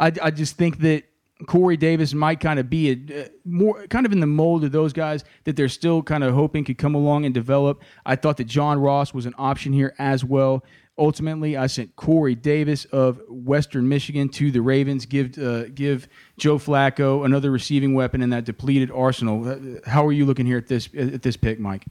I, 0.00 0.10
I 0.20 0.32
just 0.32 0.56
think 0.56 0.80
that 0.80 1.04
Corey 1.46 1.76
Davis 1.76 2.14
might 2.14 2.40
kind 2.40 2.58
of 2.58 2.68
be 2.68 2.90
a, 2.90 3.22
uh, 3.22 3.28
more 3.44 3.86
kind 3.88 4.06
of 4.06 4.12
in 4.12 4.20
the 4.20 4.26
mold 4.26 4.64
of 4.64 4.72
those 4.72 4.92
guys 4.92 5.24
that 5.44 5.56
they're 5.56 5.68
still 5.68 6.02
kind 6.02 6.24
of 6.24 6.34
hoping 6.34 6.64
could 6.64 6.78
come 6.78 6.94
along 6.94 7.24
and 7.24 7.34
develop. 7.34 7.82
I 8.06 8.16
thought 8.16 8.36
that 8.38 8.46
John 8.46 8.78
Ross 8.78 9.14
was 9.14 9.26
an 9.26 9.34
option 9.38 9.72
here 9.72 9.94
as 9.98 10.24
well. 10.24 10.64
Ultimately, 10.98 11.56
I 11.56 11.68
sent 11.68 11.96
Corey 11.96 12.34
Davis 12.34 12.84
of 12.86 13.20
Western 13.28 13.88
Michigan 13.88 14.28
to 14.30 14.50
the 14.50 14.60
Ravens. 14.60 15.06
Give 15.06 15.36
uh, 15.38 15.68
give 15.68 16.06
Joe 16.36 16.58
Flacco 16.58 17.24
another 17.24 17.50
receiving 17.50 17.94
weapon 17.94 18.20
in 18.20 18.30
that 18.30 18.44
depleted 18.44 18.90
arsenal. 18.90 19.48
Uh, 19.48 19.88
how 19.88 20.06
are 20.06 20.12
you 20.12 20.26
looking 20.26 20.44
here 20.44 20.58
at 20.58 20.66
this 20.66 20.90
at 20.96 21.22
this 21.22 21.36
pick, 21.36 21.58
Mike? 21.58 21.86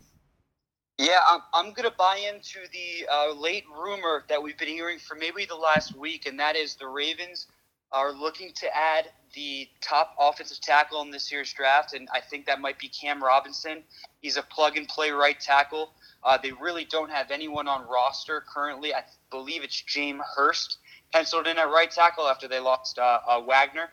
Yeah, 1.00 1.20
I'm, 1.28 1.40
I'm 1.52 1.74
going 1.74 1.90
to 1.90 1.96
buy 1.98 2.22
into 2.32 2.60
the 2.72 3.08
uh, 3.12 3.34
late 3.34 3.64
rumor 3.76 4.24
that 4.30 4.42
we've 4.42 4.58
been 4.58 4.68
hearing 4.68 5.00
for 5.00 5.16
maybe 5.16 5.46
the 5.46 5.56
last 5.56 5.96
week, 5.96 6.28
and 6.28 6.40
that 6.40 6.56
is 6.56 6.76
the 6.76 6.88
Ravens 6.88 7.48
are 7.92 8.12
looking 8.12 8.52
to 8.56 8.76
add 8.76 9.10
the 9.34 9.68
top 9.82 10.16
offensive 10.20 10.60
tackle 10.62 11.02
in 11.02 11.12
this 11.12 11.32
year's 11.32 11.52
draft, 11.54 11.94
and 11.94 12.08
I 12.14 12.20
think 12.20 12.46
that 12.46 12.60
might 12.60 12.80
be 12.80 12.90
Cam 12.90 13.24
Robinson. 13.24 13.84
He's 14.22 14.38
a 14.38 14.44
plug 14.44 14.78
and 14.78 14.88
play 14.88 15.12
right 15.12 15.40
tackle. 15.40 15.94
Uh, 16.24 16.38
they 16.42 16.52
really 16.52 16.86
don't 16.86 17.10
have 17.10 17.32
anyone 17.32 17.68
on 17.68 17.88
roster 17.88 18.44
currently. 18.54 18.94
I 18.94 19.04
believe 19.30 19.64
it's 19.64 19.82
James 19.82 20.22
Hurst 20.36 20.78
penciled 21.12 21.48
in 21.48 21.58
at 21.58 21.70
right 21.70 21.90
tackle 21.90 22.28
after 22.28 22.48
they 22.48 22.60
lost 22.60 22.98
uh, 23.00 23.20
uh, 23.28 23.42
Wagner. 23.42 23.90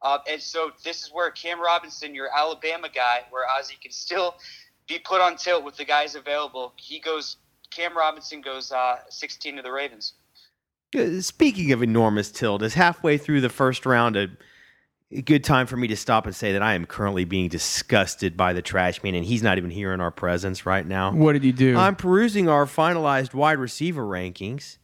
Uh, 0.00 0.18
and 0.30 0.40
so 0.40 0.70
this 0.84 1.02
is 1.02 1.10
where 1.12 1.30
Cam 1.30 1.60
Robinson, 1.60 2.14
your 2.14 2.28
Alabama 2.36 2.88
guy, 2.88 3.22
where 3.30 3.44
Ozzie 3.48 3.78
can 3.80 3.92
still 3.92 4.36
be 4.88 4.98
put 4.98 5.20
on 5.20 5.36
tilt 5.36 5.64
with 5.64 5.76
the 5.76 5.84
guys 5.84 6.14
available. 6.14 6.72
He 6.76 6.98
goes. 7.00 7.36
Cam 7.70 7.94
Robinson 7.94 8.40
goes 8.40 8.72
uh, 8.72 8.96
16 9.10 9.56
to 9.56 9.62
the 9.62 9.70
Ravens. 9.70 10.14
Uh, 10.96 11.20
Speaking 11.20 11.72
of 11.72 11.82
enormous 11.82 12.30
tilt, 12.30 12.62
is 12.62 12.74
halfway 12.74 13.18
through 13.18 13.40
the 13.40 13.48
first 13.48 13.84
round 13.84 14.16
a, 14.16 14.28
a 15.12 15.22
good 15.22 15.44
time 15.44 15.66
for 15.66 15.76
me 15.76 15.88
to 15.88 15.96
stop 15.96 16.26
and 16.26 16.34
say 16.34 16.52
that 16.52 16.62
I 16.62 16.74
am 16.74 16.86
currently 16.86 17.24
being 17.24 17.48
disgusted 17.48 18.36
by 18.36 18.52
the 18.52 18.62
trash 18.62 19.02
man, 19.02 19.14
and 19.14 19.24
he's 19.24 19.42
not 19.42 19.58
even 19.58 19.70
here 19.70 19.92
in 19.92 20.00
our 20.00 20.10
presence 20.10 20.64
right 20.64 20.86
now. 20.86 21.12
What 21.12 21.34
did 21.34 21.44
he 21.44 21.52
do? 21.52 21.76
I'm 21.76 21.96
perusing 21.96 22.48
our 22.48 22.64
finalized 22.64 23.34
wide 23.34 23.58
receiver 23.58 24.02
rankings, 24.02 24.78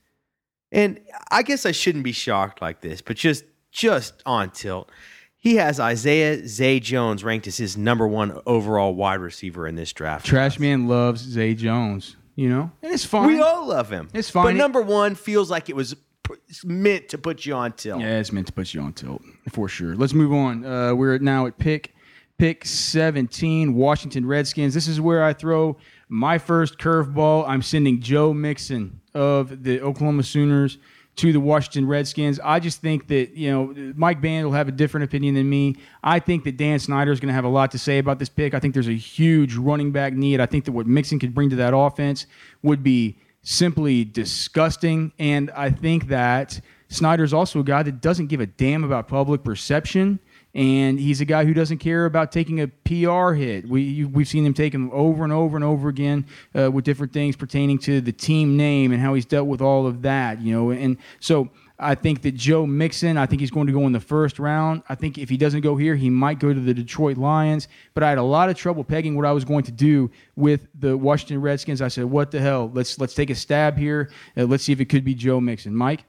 and 0.70 1.00
I 1.30 1.42
guess 1.42 1.64
I 1.64 1.72
shouldn't 1.72 2.04
be 2.04 2.12
shocked 2.12 2.60
like 2.60 2.80
this, 2.80 3.00
but 3.00 3.16
just 3.16 3.44
just 3.70 4.22
on 4.26 4.50
tilt. 4.50 4.90
He 5.36 5.56
has 5.56 5.78
Isaiah 5.78 6.46
Zay 6.48 6.80
Jones 6.80 7.22
ranked 7.22 7.46
as 7.46 7.58
his 7.58 7.76
number 7.76 8.08
one 8.08 8.40
overall 8.46 8.94
wide 8.94 9.20
receiver 9.20 9.66
in 9.66 9.74
this 9.74 9.92
draft. 9.92 10.24
Trash 10.24 10.58
man 10.58 10.88
loves 10.88 11.20
Zay 11.20 11.54
Jones. 11.54 12.16
You 12.36 12.48
know, 12.48 12.70
and 12.82 12.92
it's 12.92 13.04
fine. 13.04 13.28
We 13.28 13.40
all 13.40 13.66
love 13.66 13.90
him. 13.90 14.08
It's 14.12 14.28
fine. 14.28 14.44
But 14.46 14.56
number 14.56 14.82
one 14.82 15.14
feels 15.14 15.50
like 15.50 15.68
it 15.68 15.76
was 15.76 15.94
p- 16.24 16.34
meant 16.64 17.08
to 17.10 17.18
put 17.18 17.46
you 17.46 17.54
on 17.54 17.72
tilt. 17.72 18.00
Yeah, 18.00 18.18
it's 18.18 18.32
meant 18.32 18.48
to 18.48 18.52
put 18.52 18.74
you 18.74 18.80
on 18.80 18.92
tilt 18.92 19.22
for 19.52 19.68
sure. 19.68 19.94
Let's 19.94 20.14
move 20.14 20.32
on. 20.32 20.64
Uh, 20.64 20.94
we're 20.94 21.18
now 21.18 21.46
at 21.46 21.58
pick 21.58 21.94
pick 22.36 22.64
17, 22.64 23.74
Washington 23.74 24.26
Redskins. 24.26 24.74
This 24.74 24.88
is 24.88 25.00
where 25.00 25.22
I 25.22 25.32
throw 25.32 25.76
my 26.08 26.38
first 26.38 26.78
curveball. 26.78 27.44
I'm 27.46 27.62
sending 27.62 28.00
Joe 28.00 28.34
Mixon 28.34 29.00
of 29.14 29.62
the 29.62 29.80
Oklahoma 29.80 30.24
Sooners 30.24 30.78
to 31.16 31.32
the 31.32 31.40
Washington 31.40 31.86
Redskins. 31.86 32.40
I 32.42 32.58
just 32.58 32.80
think 32.80 33.06
that, 33.08 33.36
you 33.36 33.50
know, 33.50 33.92
Mike 33.96 34.20
Band 34.20 34.46
will 34.46 34.52
have 34.52 34.66
a 34.68 34.72
different 34.72 35.04
opinion 35.04 35.34
than 35.34 35.48
me. 35.48 35.76
I 36.02 36.18
think 36.18 36.44
that 36.44 36.56
Dan 36.56 36.78
Snyder 36.78 37.12
is 37.12 37.20
going 37.20 37.28
to 37.28 37.34
have 37.34 37.44
a 37.44 37.48
lot 37.48 37.70
to 37.72 37.78
say 37.78 37.98
about 37.98 38.18
this 38.18 38.28
pick. 38.28 38.52
I 38.52 38.58
think 38.58 38.74
there's 38.74 38.88
a 38.88 38.92
huge 38.92 39.54
running 39.54 39.92
back 39.92 40.12
need. 40.12 40.40
I 40.40 40.46
think 40.46 40.64
that 40.64 40.72
what 40.72 40.86
Mixon 40.86 41.18
could 41.18 41.34
bring 41.34 41.50
to 41.50 41.56
that 41.56 41.74
offense 41.74 42.26
would 42.62 42.82
be 42.82 43.16
simply 43.42 44.04
disgusting. 44.04 45.12
And 45.18 45.50
I 45.52 45.70
think 45.70 46.08
that 46.08 46.60
Snyder's 46.88 47.32
also 47.32 47.60
a 47.60 47.64
guy 47.64 47.82
that 47.84 48.00
doesn't 48.00 48.26
give 48.26 48.40
a 48.40 48.46
damn 48.46 48.82
about 48.82 49.06
public 49.06 49.44
perception. 49.44 50.18
And 50.54 51.00
he's 51.00 51.20
a 51.20 51.24
guy 51.24 51.44
who 51.44 51.52
doesn't 51.52 51.78
care 51.78 52.04
about 52.04 52.30
taking 52.30 52.60
a 52.60 52.68
PR 52.68 53.32
hit. 53.32 53.68
We 53.68 54.04
we've 54.04 54.28
seen 54.28 54.46
him 54.46 54.54
take 54.54 54.72
them 54.72 54.90
over 54.92 55.24
and 55.24 55.32
over 55.32 55.56
and 55.56 55.64
over 55.64 55.88
again 55.88 56.26
uh, 56.56 56.70
with 56.70 56.84
different 56.84 57.12
things 57.12 57.34
pertaining 57.34 57.78
to 57.80 58.00
the 58.00 58.12
team 58.12 58.56
name 58.56 58.92
and 58.92 59.00
how 59.00 59.14
he's 59.14 59.26
dealt 59.26 59.48
with 59.48 59.60
all 59.60 59.86
of 59.86 60.02
that. 60.02 60.40
You 60.40 60.54
know, 60.54 60.70
and 60.70 60.96
so 61.18 61.50
I 61.78 61.96
think 61.96 62.22
that 62.22 62.36
Joe 62.36 62.66
Mixon, 62.66 63.18
I 63.18 63.26
think 63.26 63.40
he's 63.40 63.50
going 63.50 63.66
to 63.66 63.72
go 63.72 63.84
in 63.86 63.92
the 63.92 64.00
first 64.00 64.38
round. 64.38 64.84
I 64.88 64.94
think 64.94 65.18
if 65.18 65.28
he 65.28 65.36
doesn't 65.36 65.62
go 65.62 65.76
here, 65.76 65.96
he 65.96 66.08
might 66.08 66.38
go 66.38 66.54
to 66.54 66.60
the 66.60 66.72
Detroit 66.72 67.16
Lions. 67.16 67.66
But 67.94 68.04
I 68.04 68.08
had 68.08 68.18
a 68.18 68.22
lot 68.22 68.48
of 68.48 68.56
trouble 68.56 68.84
pegging 68.84 69.16
what 69.16 69.26
I 69.26 69.32
was 69.32 69.44
going 69.44 69.64
to 69.64 69.72
do 69.72 70.08
with 70.36 70.68
the 70.78 70.96
Washington 70.96 71.40
Redskins. 71.40 71.82
I 71.82 71.88
said, 71.88 72.04
"What 72.04 72.30
the 72.30 72.40
hell? 72.40 72.70
Let's 72.72 73.00
let's 73.00 73.14
take 73.14 73.30
a 73.30 73.34
stab 73.34 73.76
here. 73.76 74.10
Uh, 74.36 74.44
let's 74.44 74.62
see 74.62 74.72
if 74.72 74.80
it 74.80 74.86
could 74.86 75.04
be 75.04 75.14
Joe 75.14 75.40
Mixon." 75.40 75.74
Mike, 75.74 76.04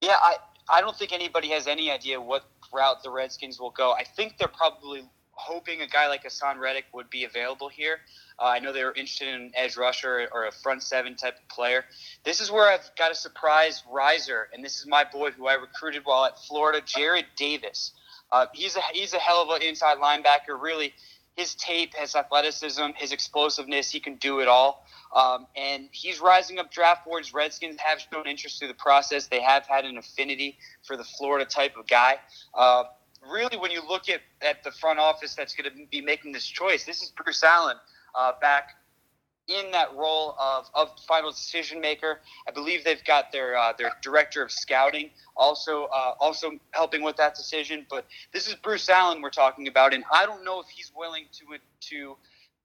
Yeah, 0.00 0.16
I, 0.22 0.36
I 0.70 0.80
don't 0.80 0.96
think 0.96 1.12
anybody 1.12 1.48
has 1.48 1.66
any 1.66 1.90
idea 1.90 2.18
what 2.18 2.46
route 2.72 3.02
the 3.02 3.10
Redskins 3.10 3.60
will 3.60 3.70
go. 3.70 3.92
I 3.92 4.04
think 4.04 4.38
they're 4.38 4.48
probably 4.48 5.04
hoping 5.36 5.82
a 5.82 5.86
guy 5.86 6.08
like 6.08 6.24
Haason 6.24 6.58
Reddick 6.58 6.86
would 6.92 7.10
be 7.10 7.24
available 7.24 7.68
here. 7.68 7.98
Uh, 8.38 8.46
I 8.46 8.58
know 8.58 8.72
they 8.72 8.84
were 8.84 8.94
interested 8.94 9.28
in 9.28 9.34
an 9.34 9.52
edge 9.54 9.76
rusher 9.76 10.28
or 10.32 10.46
a 10.46 10.52
front 10.52 10.82
seven 10.82 11.14
type 11.14 11.36
of 11.36 11.48
player. 11.48 11.84
This 12.24 12.40
is 12.40 12.50
where 12.50 12.68
I've 12.68 12.90
got 12.98 13.12
a 13.12 13.14
surprise 13.14 13.82
riser, 13.90 14.48
and 14.52 14.64
this 14.64 14.80
is 14.80 14.86
my 14.86 15.04
boy 15.04 15.30
who 15.30 15.46
I 15.46 15.54
recruited 15.54 16.02
while 16.04 16.24
at 16.24 16.38
Florida, 16.38 16.80
Jarrad 16.80 17.24
Davis. 17.36 17.92
Uh, 18.32 18.46
he's 18.52 18.76
a 18.76 18.80
he's 18.92 19.14
a 19.14 19.18
hell 19.18 19.42
of 19.42 19.48
an 19.50 19.62
inside 19.62 19.98
linebacker. 19.98 20.60
Really, 20.60 20.92
his 21.36 21.54
tape, 21.54 21.94
his 21.94 22.14
athleticism, 22.14 22.82
his 22.96 23.12
explosiveness, 23.12 23.90
he 23.90 24.00
can 24.00 24.16
do 24.16 24.40
it 24.40 24.48
all. 24.48 24.84
Um, 25.16 25.46
and 25.56 25.88
he's 25.92 26.20
rising 26.20 26.58
up 26.58 26.70
draft 26.70 27.06
boards. 27.06 27.32
Redskins 27.32 27.80
have 27.80 28.00
shown 28.00 28.26
interest 28.26 28.58
through 28.58 28.68
the 28.68 28.74
process. 28.74 29.28
They 29.28 29.40
have 29.40 29.66
had 29.66 29.86
an 29.86 29.96
affinity 29.96 30.58
for 30.86 30.98
the 30.98 31.04
Florida 31.04 31.46
type 31.46 31.74
of 31.78 31.86
guy. 31.86 32.16
Uh, 32.52 32.84
really, 33.26 33.56
when 33.56 33.70
you 33.70 33.80
look 33.88 34.10
at, 34.10 34.20
at 34.42 34.62
the 34.62 34.70
front 34.70 34.98
office 34.98 35.34
that's 35.34 35.54
going 35.54 35.70
to 35.70 35.86
be 35.90 36.02
making 36.02 36.32
this 36.32 36.46
choice, 36.46 36.84
this 36.84 37.02
is 37.02 37.10
Bruce 37.16 37.42
Allen 37.42 37.76
uh, 38.14 38.32
back 38.42 38.72
in 39.48 39.70
that 39.70 39.94
role 39.94 40.36
of, 40.38 40.68
of 40.74 40.90
final 41.08 41.30
decision 41.30 41.80
maker. 41.80 42.20
I 42.46 42.50
believe 42.50 42.84
they've 42.84 43.04
got 43.04 43.32
their 43.32 43.56
uh, 43.56 43.72
their 43.78 43.92
director 44.02 44.42
of 44.42 44.50
scouting 44.50 45.10
also 45.36 45.84
uh, 45.84 46.14
also 46.20 46.52
helping 46.72 47.02
with 47.02 47.16
that 47.16 47.36
decision. 47.36 47.86
But 47.88 48.06
this 48.32 48.48
is 48.48 48.54
Bruce 48.54 48.88
Allen 48.90 49.22
we're 49.22 49.30
talking 49.30 49.68
about, 49.68 49.94
and 49.94 50.04
I 50.12 50.26
don't 50.26 50.44
know 50.44 50.60
if 50.60 50.66
he's 50.66 50.92
willing 50.94 51.24
to 51.32 51.58
to 51.88 52.16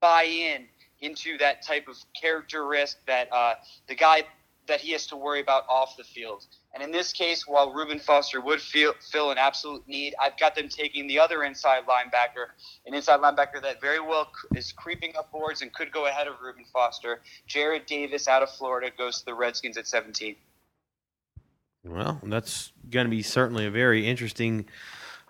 buy 0.01 0.23
in 0.23 0.65
into 1.01 1.37
that 1.39 1.61
type 1.61 1.87
of 1.87 1.97
character 2.19 2.67
risk 2.67 2.97
that 3.07 3.31
uh, 3.31 3.55
the 3.87 3.95
guy 3.95 4.23
that 4.67 4.79
he 4.79 4.91
has 4.91 5.07
to 5.07 5.17
worry 5.17 5.41
about 5.41 5.63
off 5.67 5.97
the 5.97 6.03
field. 6.03 6.45
And 6.73 6.83
in 6.83 6.91
this 6.91 7.11
case, 7.11 7.47
while 7.47 7.73
Reuben 7.73 7.99
Foster 7.99 8.39
would 8.39 8.61
feel, 8.61 8.93
fill 9.11 9.31
an 9.31 9.37
absolute 9.37 9.85
need, 9.87 10.15
I've 10.21 10.37
got 10.37 10.55
them 10.55 10.69
taking 10.69 11.07
the 11.07 11.19
other 11.19 11.43
inside 11.43 11.83
linebacker, 11.85 12.47
an 12.85 12.93
inside 12.93 13.19
linebacker 13.19 13.61
that 13.63 13.81
very 13.81 13.99
well 13.99 14.31
is 14.55 14.71
creeping 14.71 15.15
up 15.17 15.31
boards 15.31 15.61
and 15.61 15.73
could 15.73 15.91
go 15.91 16.05
ahead 16.05 16.27
of 16.27 16.35
Reuben 16.41 16.63
Foster. 16.71 17.21
Jarrad 17.49 17.85
Davis 17.85 18.27
out 18.27 18.43
of 18.43 18.49
Florida 18.51 18.89
goes 18.95 19.19
to 19.19 19.25
the 19.25 19.33
Redskins 19.33 19.77
at 19.77 19.87
17. 19.87 20.35
Well, 21.83 22.21
that's 22.23 22.71
going 22.89 23.05
to 23.05 23.09
be 23.09 23.23
certainly 23.23 23.65
a 23.65 23.71
very 23.71 24.07
interesting 24.07 24.67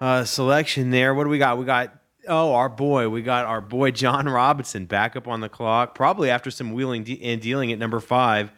uh, 0.01 0.25
selection 0.25 0.91
there. 0.91 1.15
What 1.15 1.23
do 1.23 1.29
we 1.29 1.37
got? 1.37 1.57
We 1.57 1.65
got 1.65 1.95
oh 2.27 2.53
our 2.53 2.69
boy, 2.69 3.09
we 3.09 3.21
got 3.21 3.45
our 3.45 3.61
boy 3.61 3.91
Jon 3.91 4.27
Robinson 4.27 4.85
back 4.85 5.15
up 5.15 5.27
on 5.27 5.41
the 5.41 5.49
clock, 5.49 5.95
probably 5.95 6.29
after 6.29 6.51
some 6.51 6.73
wheeling 6.73 7.03
de- 7.03 7.21
and 7.21 7.41
dealing 7.41 7.71
at 7.71 7.79
number 7.79 7.99
five 7.99 8.51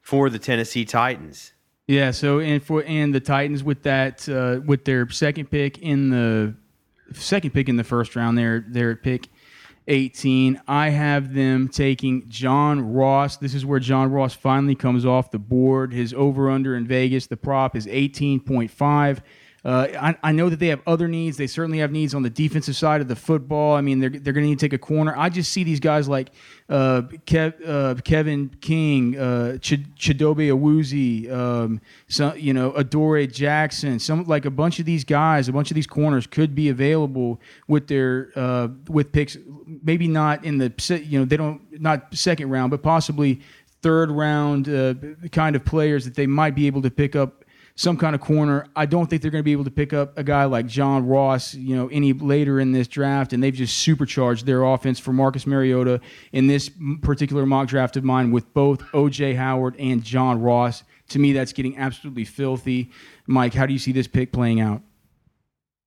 for 0.00 0.30
the 0.30 0.38
Tennessee 0.38 0.84
Titans. 0.84 1.52
Yeah. 1.86 2.12
So 2.12 2.38
and 2.40 2.62
for 2.62 2.84
and 2.84 3.14
the 3.14 3.20
Titans 3.20 3.64
with 3.64 3.82
that 3.82 4.28
uh, 4.28 4.60
with 4.64 4.84
their 4.84 5.08
second 5.10 5.50
pick 5.50 5.78
in 5.78 6.10
the 6.10 6.54
second 7.12 7.50
pick 7.50 7.68
in 7.68 7.76
the 7.76 7.84
first 7.84 8.14
round, 8.14 8.38
they're 8.38 8.90
at 8.90 9.02
pick 9.02 9.28
18. 9.88 10.60
I 10.68 10.90
have 10.90 11.34
them 11.34 11.68
taking 11.68 12.28
John 12.28 12.92
Ross. 12.92 13.36
This 13.36 13.54
is 13.54 13.66
where 13.66 13.80
John 13.80 14.10
Ross 14.10 14.34
finally 14.34 14.74
comes 14.76 15.04
off 15.04 15.30
the 15.30 15.38
board. 15.38 15.92
His 15.92 16.14
over 16.14 16.48
under 16.48 16.76
in 16.76 16.86
Vegas, 16.86 17.26
the 17.26 17.36
prop 17.36 17.74
is 17.74 17.86
18.5. 17.86 19.18
Uh, 19.62 19.88
I, 20.00 20.30
I, 20.30 20.32
know 20.32 20.48
that 20.48 20.58
they 20.58 20.68
have 20.68 20.80
other 20.86 21.06
needs. 21.06 21.36
They 21.36 21.46
certainly 21.46 21.78
have 21.78 21.92
needs 21.92 22.14
on 22.14 22.22
the 22.22 22.30
defensive 22.30 22.76
side 22.76 23.02
of 23.02 23.08
the 23.08 23.16
football. 23.16 23.76
I 23.76 23.82
mean, 23.82 24.00
they're, 24.00 24.08
they're 24.08 24.32
going 24.32 24.44
to 24.44 24.48
need 24.48 24.58
to 24.58 24.64
take 24.64 24.72
a 24.72 24.78
corner. 24.78 25.14
I 25.14 25.28
just 25.28 25.52
see 25.52 25.64
these 25.64 25.80
guys 25.80 26.08
like 26.08 26.30
uh, 26.70 27.02
Kev, 27.26 27.54
uh, 27.68 28.00
Kevin 28.00 28.48
King, 28.62 29.18
uh, 29.18 29.58
Ch- 29.58 29.84
Chidobe 29.98 30.48
Awuzie, 30.48 31.30
um, 31.30 31.82
some, 32.08 32.38
you 32.38 32.54
know, 32.54 32.72
Adoree 32.72 33.26
Jackson. 33.26 33.98
Some 33.98 34.24
like 34.24 34.46
a 34.46 34.50
bunch 34.50 34.78
of 34.78 34.86
these 34.86 35.04
guys, 35.04 35.46
a 35.46 35.52
bunch 35.52 35.70
of 35.70 35.74
these 35.74 35.86
corners 35.86 36.26
could 36.26 36.54
be 36.54 36.70
available 36.70 37.38
with 37.68 37.86
their 37.86 38.30
uh, 38.36 38.68
with 38.88 39.12
picks. 39.12 39.36
Maybe 39.66 40.08
not 40.08 40.42
in 40.42 40.56
the 40.56 40.72
you 41.04 41.18
know 41.18 41.26
they 41.26 41.36
don't 41.36 41.60
not 41.78 42.14
second 42.14 42.48
round, 42.48 42.70
but 42.70 42.82
possibly 42.82 43.42
third 43.82 44.10
round 44.10 44.66
kind 45.32 45.56
of 45.56 45.64
players 45.64 46.04
that 46.04 46.14
they 46.14 46.26
might 46.26 46.54
be 46.54 46.66
able 46.66 46.82
to 46.82 46.90
pick 46.90 47.14
up 47.14 47.39
some 47.80 47.96
kind 47.96 48.14
of 48.14 48.20
corner. 48.20 48.66
I 48.76 48.84
don't 48.84 49.08
think 49.08 49.22
they're 49.22 49.30
going 49.30 49.40
to 49.40 49.44
be 49.44 49.52
able 49.52 49.64
to 49.64 49.70
pick 49.70 49.94
up 49.94 50.18
a 50.18 50.22
guy 50.22 50.44
like 50.44 50.66
John 50.66 51.06
Ross, 51.06 51.54
you 51.54 51.74
know, 51.74 51.88
any 51.88 52.12
later 52.12 52.60
in 52.60 52.72
this 52.72 52.86
draft, 52.86 53.32
and 53.32 53.42
they've 53.42 53.54
just 53.54 53.78
supercharged 53.78 54.44
their 54.44 54.64
offense 54.64 54.98
for 54.98 55.14
Marcus 55.14 55.46
Mariota 55.46 55.98
in 56.32 56.46
this 56.46 56.70
particular 57.00 57.46
mock 57.46 57.68
draft 57.68 57.96
of 57.96 58.04
mine 58.04 58.32
with 58.32 58.52
both 58.52 58.82
OJ 58.92 59.34
Howard 59.34 59.76
and 59.78 60.04
John 60.04 60.42
Ross. 60.42 60.84
To 61.08 61.18
me, 61.18 61.32
that's 61.32 61.54
getting 61.54 61.78
absolutely 61.78 62.26
filthy. 62.26 62.90
Mike, 63.26 63.54
how 63.54 63.64
do 63.64 63.72
you 63.72 63.78
see 63.78 63.92
this 63.92 64.06
pick 64.06 64.30
playing 64.30 64.60
out? 64.60 64.82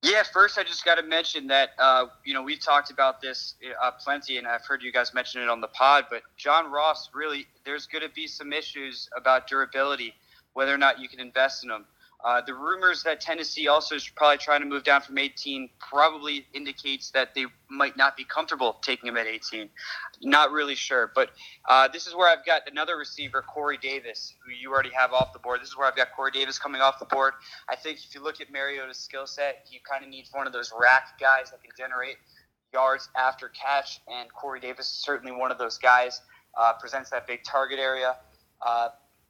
Yeah, 0.01 0.23
first 0.23 0.57
I 0.57 0.63
just 0.63 0.83
got 0.83 0.95
to 0.95 1.03
mention 1.03 1.45
that 1.47 1.69
uh, 1.77 2.07
you 2.25 2.33
know 2.33 2.41
we've 2.41 2.59
talked 2.59 2.89
about 2.89 3.21
this 3.21 3.53
uh, 3.81 3.91
plenty, 3.91 4.37
and 4.37 4.47
I've 4.47 4.65
heard 4.65 4.81
you 4.81 4.91
guys 4.91 5.13
mention 5.13 5.43
it 5.43 5.47
on 5.47 5.61
the 5.61 5.67
pod. 5.67 6.07
But 6.09 6.23
John 6.37 6.71
Ross, 6.71 7.11
really, 7.13 7.45
there's 7.65 7.85
going 7.85 8.01
to 8.01 8.09
be 8.09 8.25
some 8.25 8.51
issues 8.51 9.07
about 9.15 9.47
durability 9.47 10.15
whether 10.53 10.73
or 10.73 10.77
not 10.77 10.99
you 10.99 11.07
can 11.07 11.19
invest 11.19 11.63
in 11.63 11.69
them. 11.69 11.85
Uh, 12.23 12.39
the 12.47 12.53
rumors 12.53 13.03
that 13.03 13.19
Tennessee 13.19 13.67
also 13.67 13.95
is 13.95 14.07
probably 14.07 14.37
trying 14.37 14.61
to 14.61 14.65
move 14.65 14.85
down 14.85 15.01
from 15.01 15.17
18 15.17 15.69
probably 15.77 16.45
indicates 16.53 17.11
that 17.11 17.35
they 17.35 17.45
might 17.69 17.97
not 17.97 18.15
be 18.15 18.23
comfortable 18.23 18.77
taking 18.81 19.09
him 19.09 19.17
at 19.17 19.27
18. 19.27 19.69
Not 20.21 20.51
really 20.51 20.75
sure, 20.75 21.11
but 21.13 21.31
uh, 21.67 21.89
this 21.89 22.07
is 22.07 22.15
where 22.15 22.29
I've 22.29 22.45
got 22.45 22.61
another 22.71 22.95
receiver, 22.95 23.41
Corey 23.41 23.77
Davis, 23.77 24.35
who 24.45 24.53
you 24.53 24.71
already 24.71 24.91
have 24.91 25.11
off 25.11 25.33
the 25.33 25.39
board. 25.39 25.59
This 25.59 25.67
is 25.67 25.77
where 25.77 25.85
I've 25.85 25.97
got 25.97 26.13
Corey 26.15 26.31
Davis 26.31 26.57
coming 26.57 26.79
off 26.79 26.97
the 26.97 27.05
board. 27.05 27.33
I 27.67 27.75
think 27.75 27.97
if 27.97 28.15
you 28.15 28.23
look 28.23 28.39
at 28.39 28.49
Mariota's 28.49 28.97
skill 28.97 29.27
set, 29.27 29.65
he 29.69 29.79
kind 29.79 30.01
of 30.01 30.09
needs 30.09 30.29
one 30.31 30.47
of 30.47 30.53
those 30.53 30.71
rack 30.79 31.19
guys 31.19 31.51
that 31.51 31.61
can 31.61 31.71
generate 31.77 32.15
yards 32.73 33.09
after 33.17 33.49
catch, 33.49 33.99
and 34.07 34.33
Corey 34.33 34.61
Davis 34.61 34.85
is 34.85 34.93
certainly 34.93 35.33
one 35.33 35.51
of 35.51 35.57
those 35.57 35.77
guys. 35.77 36.21
Uh, 36.57 36.71
presents 36.79 37.09
that 37.09 37.27
big 37.27 37.43
target 37.43 37.79
area. 37.79 38.15
Uh, 38.65 38.89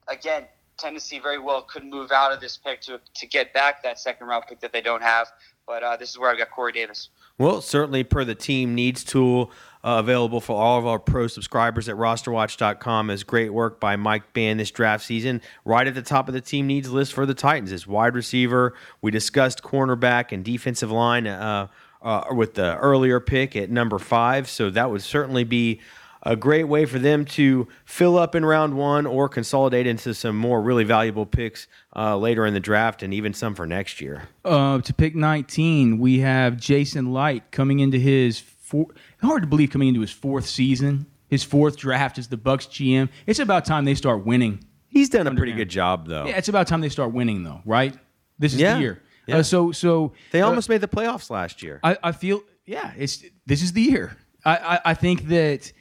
again, 0.09 0.43
Tennessee 0.77 1.19
very 1.19 1.39
well 1.39 1.61
could 1.61 1.83
move 1.83 2.11
out 2.11 2.31
of 2.31 2.39
this 2.39 2.57
pick 2.57 2.81
to 2.81 2.99
to 3.15 3.27
get 3.27 3.53
back 3.53 3.83
that 3.83 3.99
second 3.99 4.27
round 4.27 4.45
pick 4.47 4.59
that 4.61 4.73
they 4.73 4.81
don't 4.81 5.03
have. 5.03 5.27
But 5.65 5.83
uh, 5.83 5.97
this 5.97 6.09
is 6.09 6.19
where 6.19 6.29
I've 6.29 6.37
got 6.37 6.51
Corey 6.51 6.73
Davis. 6.73 7.09
Well, 7.37 7.61
certainly 7.61 8.03
per 8.03 8.23
the 8.25 8.35
team 8.35 8.75
needs 8.75 9.03
tool 9.03 9.51
uh, 9.83 9.97
available 9.99 10.39
for 10.39 10.55
all 10.61 10.77
of 10.77 10.85
our 10.85 10.99
pro 10.99 11.27
subscribers 11.27 11.89
at 11.89 11.95
rosterwatch.com 11.95 13.09
is 13.09 13.23
great 13.23 13.51
work 13.51 13.79
by 13.79 13.95
Mike 13.95 14.33
Band 14.33 14.59
this 14.59 14.71
draft 14.71 15.03
season. 15.03 15.41
Right 15.65 15.87
at 15.87 15.95
the 15.95 16.01
top 16.01 16.27
of 16.27 16.33
the 16.33 16.41
team 16.41 16.67
needs 16.67 16.91
list 16.91 17.13
for 17.13 17.25
the 17.25 17.33
Titans 17.33 17.71
is 17.71 17.87
wide 17.87 18.13
receiver. 18.13 18.75
We 19.01 19.11
discussed 19.11 19.63
cornerback 19.63 20.31
and 20.31 20.43
defensive 20.43 20.91
line 20.91 21.25
uh, 21.25 21.67
uh, 22.01 22.25
with 22.31 22.53
the 22.53 22.77
earlier 22.77 23.19
pick 23.19 23.55
at 23.55 23.69
number 23.69 23.97
five. 23.97 24.47
So 24.49 24.69
that 24.69 24.91
would 24.91 25.01
certainly 25.01 25.43
be 25.43 25.81
a 26.23 26.35
great 26.35 26.63
way 26.63 26.85
for 26.85 26.99
them 26.99 27.25
to 27.25 27.67
fill 27.85 28.17
up 28.17 28.33
in 28.33 28.45
round 28.45 28.75
one 28.75 29.05
or 29.05 29.27
consolidate 29.29 29.85
into 29.85 30.13
some 30.13 30.37
more 30.37 30.61
really 30.61 30.83
valuable 30.83 31.25
picks 31.25 31.67
uh, 31.95 32.17
later 32.17 32.45
in 32.45 32.53
the 32.53 32.59
draft 32.59 33.03
and 33.03 33.13
even 33.13 33.33
some 33.33 33.53
for 33.53 33.67
next 33.67 34.01
year. 34.01 34.29
Uh, 34.43 34.79
to 34.81 34.93
pick 34.93 35.15
19, 35.15 35.99
we 35.99 36.19
have 36.19 36.57
Jason 36.57 37.13
Licht 37.13 37.51
coming 37.51 37.79
into 37.79 37.99
his 37.99 38.39
four, 38.39 38.87
hard 39.21 39.43
to 39.43 39.47
believe 39.47 39.69
coming 39.69 39.89
into 39.89 40.01
his 40.01 40.11
fourth 40.11 40.47
season, 40.47 41.05
his 41.27 41.43
fourth 41.43 41.77
draft 41.77 42.17
as 42.17 42.29
the 42.29 42.37
Bucks 42.37 42.65
GM. 42.67 43.09
It's 43.27 43.39
about 43.39 43.65
time 43.65 43.85
they 43.85 43.95
start 43.95 44.25
winning. 44.25 44.63
He's 44.87 45.09
done 45.09 45.27
a 45.27 45.33
pretty 45.33 45.53
good 45.53 45.69
job, 45.69 46.07
though. 46.07 46.25
Yeah, 46.25 46.37
it's 46.37 46.49
about 46.49 46.67
time 46.67 46.81
they 46.81 46.89
start 46.89 47.13
winning, 47.13 47.43
though, 47.43 47.61
right? 47.65 47.97
This 48.37 48.53
is 48.53 48.61
yeah. 48.61 48.75
the 48.75 48.79
year. 48.79 49.01
Yeah. 49.25 49.37
Uh, 49.37 49.43
so, 49.43 49.71
so 49.71 50.13
they 50.31 50.41
uh, 50.41 50.47
almost 50.47 50.69
made 50.69 50.81
the 50.81 50.87
playoffs 50.87 51.29
last 51.29 51.63
year. 51.63 51.79
I, 51.83 51.97
I, 52.03 52.11
feel, 52.11 52.43
yeah, 52.65 52.93
it's 52.97 53.23
this 53.45 53.63
is 53.63 53.73
the 53.73 53.81
year. 53.81 54.15
I, 54.45 54.57
I, 54.57 54.79
I 54.85 54.93
think 54.93 55.29
that 55.29 55.71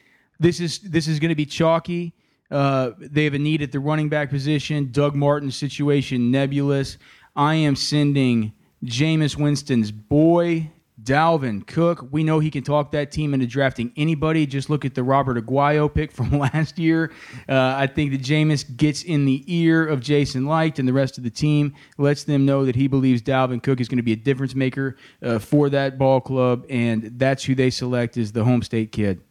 this 0.43 0.59
is 0.59 0.79
this 0.79 1.07
is 1.07 1.19
going 1.19 1.29
to 1.29 1.35
be 1.35 1.45
chalky. 1.45 2.13
Uh, 2.51 2.91
they 2.99 3.23
have 3.23 3.33
a 3.33 3.39
need 3.39 3.61
at 3.61 3.71
the 3.71 3.79
running 3.79 4.09
back 4.09 4.29
position. 4.29 4.91
Doug 4.91 5.15
Martin's 5.15 5.55
situation 5.55 6.29
nebulous. 6.29 6.97
I 7.35 7.55
am 7.55 7.75
sending 7.75 8.53
Jameis 8.83 9.37
Winston's 9.37 9.91
boy 9.91 10.69
Dalvin 11.01 11.65
Cook. 11.65 12.07
We 12.11 12.23
know 12.23 12.39
he 12.39 12.51
can 12.51 12.63
talk 12.63 12.91
that 12.91 13.11
team 13.11 13.33
into 13.33 13.47
drafting 13.47 13.91
anybody. 13.95 14.45
Just 14.45 14.69
look 14.69 14.85
at 14.85 14.93
the 14.93 15.03
Robert 15.03 15.43
Aguayo 15.43 15.91
pick 15.91 16.11
from 16.11 16.31
last 16.39 16.77
year. 16.77 17.11
Uh, 17.49 17.75
I 17.77 17.87
think 17.87 18.11
that 18.11 18.21
Jameis 18.21 18.77
gets 18.77 19.03
in 19.03 19.25
the 19.25 19.43
ear 19.47 19.87
of 19.87 20.01
Jason 20.01 20.45
Licht 20.45 20.77
and 20.77 20.87
the 20.87 20.93
rest 20.93 21.17
of 21.17 21.23
the 21.23 21.31
team, 21.31 21.73
lets 21.97 22.25
them 22.25 22.45
know 22.45 22.65
that 22.65 22.75
he 22.75 22.87
believes 22.87 23.21
Dalvin 23.21 23.63
Cook 23.63 23.79
is 23.81 23.87
going 23.87 23.97
to 23.97 24.03
be 24.03 24.13
a 24.13 24.17
difference 24.17 24.53
maker 24.53 24.97
uh, 25.21 25.39
for 25.39 25.69
that 25.69 25.97
ball 25.97 26.21
club, 26.21 26.65
and 26.69 27.17
that's 27.17 27.45
who 27.45 27.55
they 27.55 27.69
select 27.69 28.17
as 28.17 28.31
the 28.31 28.43
home 28.43 28.61
state 28.61 28.91
kid. 28.91 29.21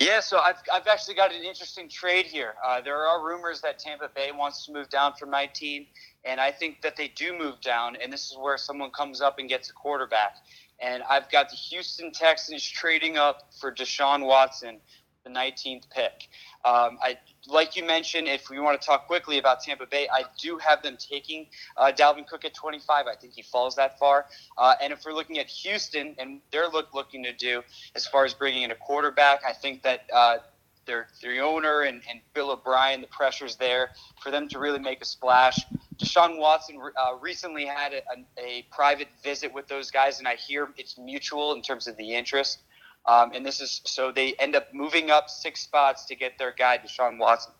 Yeah, 0.00 0.18
so 0.20 0.38
I've, 0.38 0.56
I've 0.72 0.88
actually 0.88 1.14
got 1.14 1.32
an 1.32 1.44
interesting 1.44 1.88
trade 1.88 2.26
here. 2.26 2.54
Uh, 2.64 2.80
there 2.80 3.06
are 3.06 3.24
rumors 3.24 3.60
that 3.60 3.78
Tampa 3.78 4.10
Bay 4.12 4.30
wants 4.36 4.66
to 4.66 4.72
move 4.72 4.88
down 4.88 5.14
from 5.14 5.30
19, 5.30 5.86
and 6.24 6.40
I 6.40 6.50
think 6.50 6.82
that 6.82 6.96
they 6.96 7.08
do 7.08 7.38
move 7.38 7.60
down, 7.60 7.96
and 8.02 8.12
this 8.12 8.30
is 8.30 8.36
where 8.36 8.58
someone 8.58 8.90
comes 8.90 9.20
up 9.20 9.38
and 9.38 9.48
gets 9.48 9.70
a 9.70 9.72
quarterback. 9.72 10.38
And 10.80 11.04
I've 11.04 11.30
got 11.30 11.48
the 11.48 11.54
Houston 11.56 12.10
Texans 12.10 12.68
trading 12.68 13.16
up 13.16 13.52
for 13.60 13.72
Deshaun 13.72 14.26
Watson, 14.26 14.80
the 15.24 15.30
19th 15.30 15.90
pick. 15.90 16.28
Um, 16.64 16.98
I 17.02 17.18
like 17.46 17.76
you 17.76 17.84
mentioned, 17.84 18.28
if 18.28 18.48
we 18.48 18.58
want 18.58 18.80
to 18.80 18.86
talk 18.86 19.06
quickly 19.06 19.38
about 19.38 19.62
Tampa 19.62 19.86
Bay, 19.86 20.08
I 20.12 20.24
do 20.40 20.56
have 20.58 20.82
them 20.82 20.96
taking 20.98 21.46
uh, 21.76 21.92
Dalvin 21.94 22.26
Cook 22.26 22.44
at 22.44 22.54
25. 22.54 23.06
I 23.06 23.14
think 23.16 23.34
he 23.34 23.42
falls 23.42 23.76
that 23.76 23.98
far. 23.98 24.26
Uh, 24.56 24.74
and 24.82 24.92
if 24.92 25.04
we're 25.04 25.12
looking 25.12 25.38
at 25.38 25.46
Houston 25.46 26.14
and 26.18 26.40
they're 26.50 26.68
look, 26.68 26.94
looking 26.94 27.22
to 27.24 27.32
do 27.32 27.62
as 27.94 28.06
far 28.06 28.24
as 28.24 28.32
bringing 28.32 28.62
in 28.62 28.70
a 28.70 28.74
quarterback, 28.76 29.42
I 29.46 29.52
think 29.52 29.82
that 29.82 30.08
uh, 30.12 30.38
their 30.86 31.08
their 31.22 31.42
owner 31.42 31.82
and, 31.82 32.02
and 32.08 32.20
Bill 32.34 32.50
O'Brien, 32.50 33.00
the 33.00 33.06
pressure's 33.08 33.56
there 33.56 33.90
for 34.22 34.30
them 34.30 34.48
to 34.48 34.58
really 34.58 34.78
make 34.78 35.02
a 35.02 35.04
splash. 35.04 35.64
Deshaun 35.96 36.38
Watson 36.38 36.78
uh, 36.78 37.14
recently 37.20 37.66
had 37.66 37.92
a, 37.92 38.02
a, 38.42 38.44
a 38.44 38.62
private 38.70 39.08
visit 39.22 39.52
with 39.52 39.68
those 39.68 39.90
guys, 39.90 40.18
and 40.18 40.28
I 40.28 40.34
hear 40.34 40.68
it's 40.76 40.98
mutual 40.98 41.54
in 41.54 41.62
terms 41.62 41.86
of 41.86 41.96
the 41.96 42.14
interest. 42.14 42.60
Um, 43.06 43.32
and 43.34 43.44
this 43.44 43.60
is 43.60 43.82
so 43.84 44.10
they 44.12 44.34
end 44.34 44.56
up 44.56 44.72
moving 44.72 45.10
up 45.10 45.28
six 45.28 45.60
spots 45.60 46.04
to 46.06 46.14
get 46.14 46.38
their 46.38 46.54
guy, 46.56 46.78
Deshaun 46.78 47.18
Watson. 47.18 47.52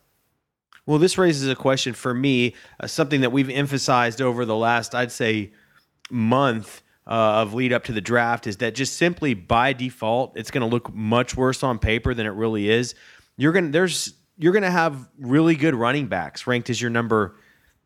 Well, 0.86 0.98
this 0.98 1.16
raises 1.16 1.48
a 1.48 1.54
question 1.54 1.94
for 1.94 2.12
me, 2.12 2.54
uh, 2.78 2.86
something 2.86 3.22
that 3.22 3.32
we've 3.32 3.48
emphasized 3.48 4.20
over 4.20 4.44
the 4.44 4.56
last, 4.56 4.94
I'd 4.94 5.12
say, 5.12 5.52
month 6.10 6.82
uh, 7.06 7.10
of 7.42 7.54
lead 7.54 7.72
up 7.72 7.84
to 7.84 7.92
the 7.92 8.00
draft 8.00 8.46
is 8.46 8.58
that 8.58 8.74
just 8.74 8.96
simply 8.96 9.34
by 9.34 9.72
default, 9.72 10.36
it's 10.36 10.50
going 10.50 10.62
to 10.62 10.66
look 10.66 10.92
much 10.94 11.36
worse 11.36 11.62
on 11.62 11.78
paper 11.78 12.14
than 12.14 12.26
it 12.26 12.30
really 12.30 12.68
is. 12.68 12.94
You're 13.36 13.52
going 13.52 13.66
to 13.66 13.70
there's 13.70 14.14
you're 14.36 14.52
going 14.52 14.62
to 14.62 14.70
have 14.70 15.08
really 15.18 15.54
good 15.54 15.74
running 15.74 16.06
backs 16.06 16.46
ranked 16.46 16.70
as 16.70 16.80
your 16.80 16.90
number 16.90 17.36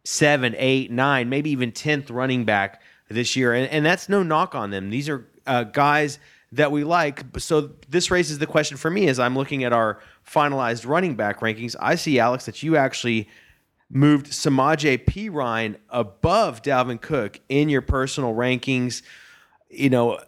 seven, 0.04 0.54
eight, 0.56 0.90
nine, 0.90 1.28
maybe 1.28 1.50
even 1.50 1.72
tenth 1.72 2.11
running 2.11 2.44
back 2.44 2.82
this 3.11 3.36
year, 3.36 3.54
and, 3.54 3.68
and 3.70 3.84
that's 3.84 4.09
no 4.09 4.22
knock 4.22 4.54
on 4.54 4.70
them. 4.70 4.90
These 4.90 5.09
are 5.09 5.26
uh, 5.46 5.64
guys 5.64 6.18
that 6.53 6.72
we 6.72 6.84
like. 6.84 7.24
So 7.38 7.72
this 7.88 8.11
raises 8.11 8.38
the 8.38 8.46
question 8.46 8.76
for 8.76 8.90
me 8.90 9.09
as 9.09 9.18
I'm 9.18 9.36
looking 9.36 9.64
at 9.64 9.72
our 9.72 10.01
finalized 10.26 10.86
running 10.86 11.14
back 11.14 11.40
rankings. 11.40 11.76
I 11.80 11.94
see 11.94 12.18
Alex 12.18 12.46
that 12.46 12.62
you 12.62 12.76
actually 12.76 13.28
moved 13.90 14.26
Samaje 14.26 15.05
Perine 15.05 15.76
above 15.88 16.62
Dalvin 16.62 17.01
Cook 17.01 17.40
in 17.49 17.68
your 17.68 17.82
personal 17.82 18.34
rankings. 18.34 19.03
You 19.70 19.90
know, 19.90 20.20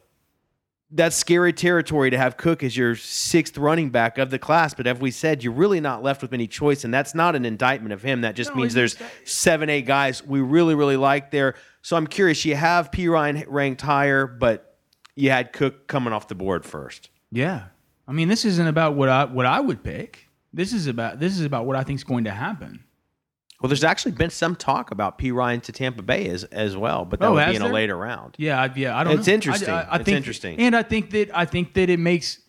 that's 0.90 1.16
scary 1.16 1.52
territory 1.52 2.10
to 2.10 2.18
have 2.18 2.36
Cook 2.36 2.62
as 2.62 2.76
your 2.76 2.96
sixth 2.96 3.56
running 3.56 3.90
back 3.90 4.18
of 4.18 4.30
the 4.30 4.38
class. 4.38 4.74
But 4.74 4.86
as 4.86 4.98
we 4.98 5.10
said, 5.10 5.44
you're 5.44 5.52
really 5.52 5.80
not 5.80 6.02
left 6.02 6.20
with 6.20 6.32
any 6.32 6.46
choice, 6.46 6.84
and 6.84 6.92
that's 6.92 7.14
not 7.14 7.36
an 7.36 7.44
indictment 7.44 7.92
of 7.92 8.02
him. 8.02 8.22
That 8.22 8.34
just 8.34 8.50
no, 8.50 8.56
means 8.56 8.74
there's 8.74 8.96
seven, 9.24 9.70
eight 9.70 9.86
guys 9.86 10.24
we 10.24 10.40
really, 10.40 10.74
really 10.74 10.96
like 10.96 11.30
there. 11.30 11.54
So 11.82 11.96
I'm 11.96 12.06
curious. 12.06 12.44
You 12.44 12.56
have 12.56 12.90
Perine 12.90 13.44
ranked 13.46 13.82
higher, 13.82 14.26
but 14.26 14.69
you 15.20 15.30
had 15.30 15.52
Cook 15.52 15.86
coming 15.86 16.12
off 16.12 16.28
the 16.28 16.34
board 16.34 16.64
first. 16.64 17.10
Yeah, 17.30 17.66
I 18.08 18.12
mean, 18.12 18.28
this 18.28 18.44
isn't 18.44 18.66
about 18.66 18.94
what 18.94 19.08
I 19.08 19.24
what 19.24 19.46
I 19.46 19.60
would 19.60 19.82
pick. 19.82 20.28
This 20.52 20.72
is 20.72 20.86
about 20.86 21.20
this 21.20 21.38
is 21.38 21.44
about 21.44 21.66
what 21.66 21.76
I 21.76 21.84
think 21.84 21.98
is 21.98 22.04
going 22.04 22.24
to 22.24 22.32
happen. 22.32 22.84
Well, 23.60 23.68
there's 23.68 23.84
actually 23.84 24.12
been 24.12 24.30
some 24.30 24.56
talk 24.56 24.90
about 24.90 25.18
Perine 25.18 25.62
to 25.62 25.72
Tampa 25.72 26.02
Bay 26.02 26.28
as 26.28 26.44
as 26.44 26.76
well, 26.76 27.04
but 27.04 27.20
that 27.20 27.26
oh, 27.26 27.34
would 27.34 27.46
be 27.46 27.56
in 27.56 27.62
there? 27.62 27.70
a 27.70 27.74
later 27.74 27.96
round. 27.96 28.34
Yeah, 28.38 28.62
I, 28.62 28.72
yeah, 28.74 28.96
I 28.96 29.04
don't. 29.04 29.18
It's 29.18 29.28
know. 29.28 29.34
interesting. 29.34 29.68
I, 29.68 29.82
I, 29.82 29.84
I 29.84 29.96
it's 29.96 30.04
think, 30.06 30.16
interesting, 30.16 30.58
and 30.58 30.74
I 30.74 30.82
think 30.82 31.10
that 31.10 31.30
I 31.36 31.44
think 31.44 31.74
that 31.74 31.90
it 31.90 31.98
makes, 31.98 32.40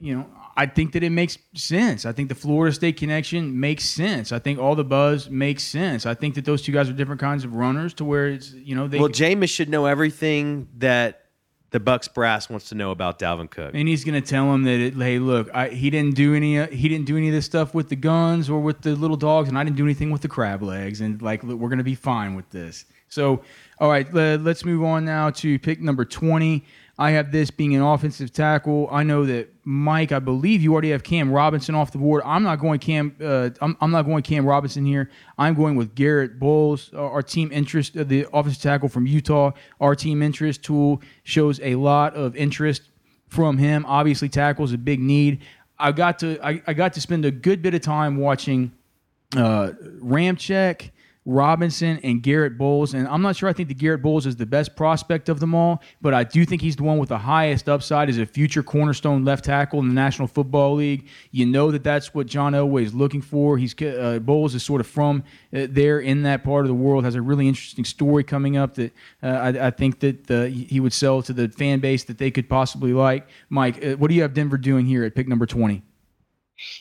you 0.00 0.14
know, 0.16 0.26
I 0.56 0.66
think 0.66 0.92
that 0.92 1.02
it 1.02 1.10
makes 1.10 1.38
sense. 1.54 2.06
I 2.06 2.12
think 2.12 2.28
the 2.28 2.34
Florida 2.34 2.72
State 2.74 2.96
connection 2.96 3.58
makes 3.58 3.84
sense. 3.84 4.32
I 4.32 4.38
think 4.38 4.58
all 4.58 4.76
the 4.76 4.84
buzz 4.84 5.28
makes 5.28 5.64
sense. 5.64 6.06
I 6.06 6.14
think 6.14 6.36
that 6.36 6.44
those 6.44 6.62
two 6.62 6.72
guys 6.72 6.88
are 6.88 6.92
different 6.92 7.20
kinds 7.20 7.44
of 7.44 7.54
runners 7.56 7.92
to 7.94 8.04
where 8.04 8.28
it's 8.28 8.52
you 8.52 8.76
know 8.76 8.86
they. 8.86 9.00
Well, 9.00 9.08
Jameis 9.08 9.50
should 9.50 9.68
know 9.68 9.86
everything 9.86 10.68
that 10.78 11.21
the 11.72 11.80
Bucks 11.80 12.06
brass 12.06 12.48
wants 12.48 12.68
to 12.68 12.74
know 12.74 12.90
about 12.90 13.18
Dalvin 13.18 13.50
Cook, 13.50 13.72
and 13.74 13.88
he's 13.88 14.04
going 14.04 14.20
to 14.20 14.26
tell 14.26 14.54
him 14.54 14.62
that 14.64 14.78
it, 14.78 14.94
hey, 14.94 15.18
look, 15.18 15.50
I, 15.54 15.68
he 15.68 15.90
didn't 15.90 16.14
do 16.14 16.34
any 16.34 16.58
uh, 16.58 16.68
he 16.68 16.88
didn't 16.88 17.06
do 17.06 17.16
any 17.16 17.28
of 17.28 17.34
this 17.34 17.46
stuff 17.46 17.74
with 17.74 17.88
the 17.88 17.96
guns 17.96 18.48
or 18.48 18.60
with 18.60 18.82
the 18.82 18.94
little 18.94 19.16
dogs, 19.16 19.48
and 19.48 19.58
I 19.58 19.64
didn't 19.64 19.76
do 19.76 19.84
anything 19.84 20.10
with 20.10 20.22
the 20.22 20.28
crab 20.28 20.62
legs, 20.62 21.00
and 21.00 21.20
like 21.20 21.42
we're 21.42 21.68
going 21.68 21.78
to 21.78 21.84
be 21.84 21.94
fine 21.94 22.36
with 22.36 22.48
this. 22.50 22.84
So, 23.08 23.42
all 23.78 23.90
right, 23.90 24.10
let's 24.14 24.64
move 24.64 24.84
on 24.84 25.04
now 25.04 25.30
to 25.30 25.58
pick 25.58 25.80
number 25.80 26.04
twenty. 26.04 26.64
I 26.98 27.12
have 27.12 27.32
this 27.32 27.50
being 27.50 27.74
an 27.74 27.82
offensive 27.82 28.32
tackle. 28.32 28.88
I 28.90 29.02
know 29.02 29.24
that 29.24 29.48
Mike, 29.64 30.12
I 30.12 30.18
believe 30.18 30.62
you 30.62 30.72
already 30.72 30.90
have 30.90 31.02
Cam 31.02 31.32
Robinson 31.32 31.74
off 31.74 31.90
the 31.90 31.98
board. 31.98 32.22
I'm 32.24 32.42
not 32.42 32.56
going 32.56 32.80
Cam. 32.80 33.16
Uh, 33.20 33.50
I'm, 33.62 33.76
I'm, 33.80 33.90
not 33.90 34.02
going 34.02 34.22
Cam 34.22 34.44
Robinson 34.44 34.84
here. 34.84 35.10
I'm 35.38 35.54
going 35.54 35.76
with 35.76 35.94
Garett 35.94 36.38
Bolles. 36.38 36.92
Our 36.92 37.22
team 37.22 37.50
interest, 37.50 37.96
uh, 37.96 38.04
the 38.04 38.26
offensive 38.32 38.62
tackle 38.62 38.88
from 38.90 39.06
Utah. 39.06 39.52
Our 39.80 39.94
team 39.94 40.22
interest 40.22 40.62
tool 40.62 41.00
shows 41.24 41.60
a 41.60 41.76
lot 41.76 42.14
of 42.14 42.36
interest 42.36 42.82
from 43.28 43.56
him. 43.56 43.86
Obviously, 43.86 44.28
tackle 44.28 44.64
is 44.66 44.74
a 44.74 44.78
big 44.78 45.00
need. 45.00 45.40
I 45.78 45.92
got 45.92 46.18
to 46.20 46.38
I, 46.44 46.62
I 46.66 46.74
got 46.74 46.92
to 46.92 47.00
spend 47.00 47.24
a 47.24 47.30
good 47.30 47.62
bit 47.62 47.72
of 47.72 47.80
time 47.80 48.18
watching 48.18 48.70
uh, 49.34 49.72
Ramczyk 50.00 50.90
Robinson 51.24 52.00
and 52.02 52.22
Garett 52.22 52.58
Bolles. 52.58 52.94
And 52.94 53.06
I'm 53.06 53.22
not 53.22 53.36
sure 53.36 53.48
I 53.48 53.52
think 53.52 53.68
the 53.68 53.74
Garett 53.74 54.02
Bolles 54.02 54.26
is 54.26 54.36
the 54.36 54.46
best 54.46 54.74
prospect 54.74 55.28
of 55.28 55.40
them 55.40 55.54
all, 55.54 55.82
but 56.00 56.14
I 56.14 56.24
do 56.24 56.44
think 56.44 56.62
he's 56.62 56.76
the 56.76 56.82
one 56.82 56.98
with 56.98 57.10
the 57.10 57.18
highest 57.18 57.68
upside 57.68 58.08
as 58.08 58.18
a 58.18 58.26
future 58.26 58.62
cornerstone 58.62 59.24
left 59.24 59.44
tackle 59.44 59.78
in 59.80 59.88
the 59.88 59.94
National 59.94 60.26
Football 60.26 60.74
League. 60.74 61.06
You 61.30 61.46
know 61.46 61.70
that 61.70 61.84
that's 61.84 62.14
what 62.14 62.26
John 62.26 62.52
Elway 62.54 62.82
is 62.82 62.94
looking 62.94 63.22
for. 63.22 63.56
He's 63.56 63.80
uh, 63.82 64.18
Bolles 64.20 64.54
is 64.54 64.62
sort 64.62 64.80
of 64.80 64.86
from 64.86 65.22
uh, 65.54 65.66
there 65.70 66.00
in 66.00 66.22
that 66.24 66.42
part 66.42 66.64
of 66.64 66.68
the 66.68 66.74
world, 66.74 67.04
has 67.04 67.14
a 67.14 67.22
really 67.22 67.46
interesting 67.46 67.84
story 67.84 68.24
coming 68.24 68.56
up 68.56 68.74
that 68.74 68.92
uh, 69.22 69.26
I, 69.26 69.66
I, 69.66 69.70
think 69.70 70.00
that 70.00 70.30
uh, 70.30 70.44
he 70.44 70.80
would 70.80 70.92
sell 70.92 71.22
to 71.22 71.32
the 71.32 71.48
fan 71.48 71.80
base 71.80 72.04
that 72.04 72.18
they 72.18 72.30
could 72.30 72.48
possibly 72.48 72.92
like. 72.92 73.28
Mike, 73.48 73.84
uh, 73.84 73.92
what 73.92 74.08
do 74.08 74.14
you 74.14 74.22
have 74.22 74.34
Denver 74.34 74.58
doing 74.58 74.86
here 74.86 75.04
at 75.04 75.14
pick 75.14 75.28
number 75.28 75.46
20? 75.46 75.82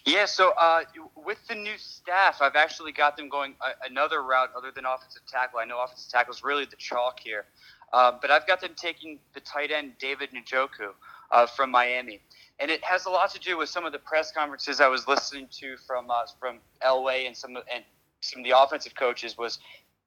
Yeah, 0.05 0.25
so 0.25 0.53
uh, 0.59 0.81
with 1.15 1.37
the 1.47 1.55
new 1.55 1.77
staff, 1.77 2.41
I've 2.41 2.55
actually 2.55 2.91
got 2.91 3.17
them 3.17 3.29
going 3.29 3.55
a, 3.61 3.89
another 3.89 4.23
route 4.23 4.49
other 4.55 4.71
than 4.71 4.85
offensive 4.85 5.23
tackle. 5.27 5.59
I 5.59 5.65
know 5.65 5.81
offensive 5.81 6.11
tackle 6.11 6.33
is 6.33 6.43
really 6.43 6.65
the 6.65 6.75
chalk 6.77 7.19
here, 7.19 7.45
uh, 7.93 8.13
but 8.21 8.31
I've 8.31 8.47
got 8.47 8.61
them 8.61 8.71
taking 8.75 9.19
the 9.33 9.39
tight 9.41 9.71
end 9.71 9.93
David 9.99 10.29
Njoku 10.31 10.93
uh, 11.31 11.45
from 11.45 11.71
Miami, 11.71 12.21
and 12.59 12.71
it 12.71 12.83
has 12.83 13.05
a 13.05 13.09
lot 13.09 13.31
to 13.31 13.39
do 13.39 13.57
with 13.57 13.69
some 13.69 13.85
of 13.85 13.91
the 13.91 13.99
press 13.99 14.31
conferences 14.31 14.81
I 14.81 14.87
was 14.87 15.07
listening 15.07 15.47
to 15.59 15.77
from 15.87 16.09
uh, 16.09 16.25
from 16.39 16.59
Elway 16.85 17.27
and 17.27 17.35
some 17.35 17.55
and 17.55 17.83
some 18.21 18.41
of 18.41 18.45
the 18.45 18.57
offensive 18.57 18.95
coaches 18.95 19.37
was 19.37 19.59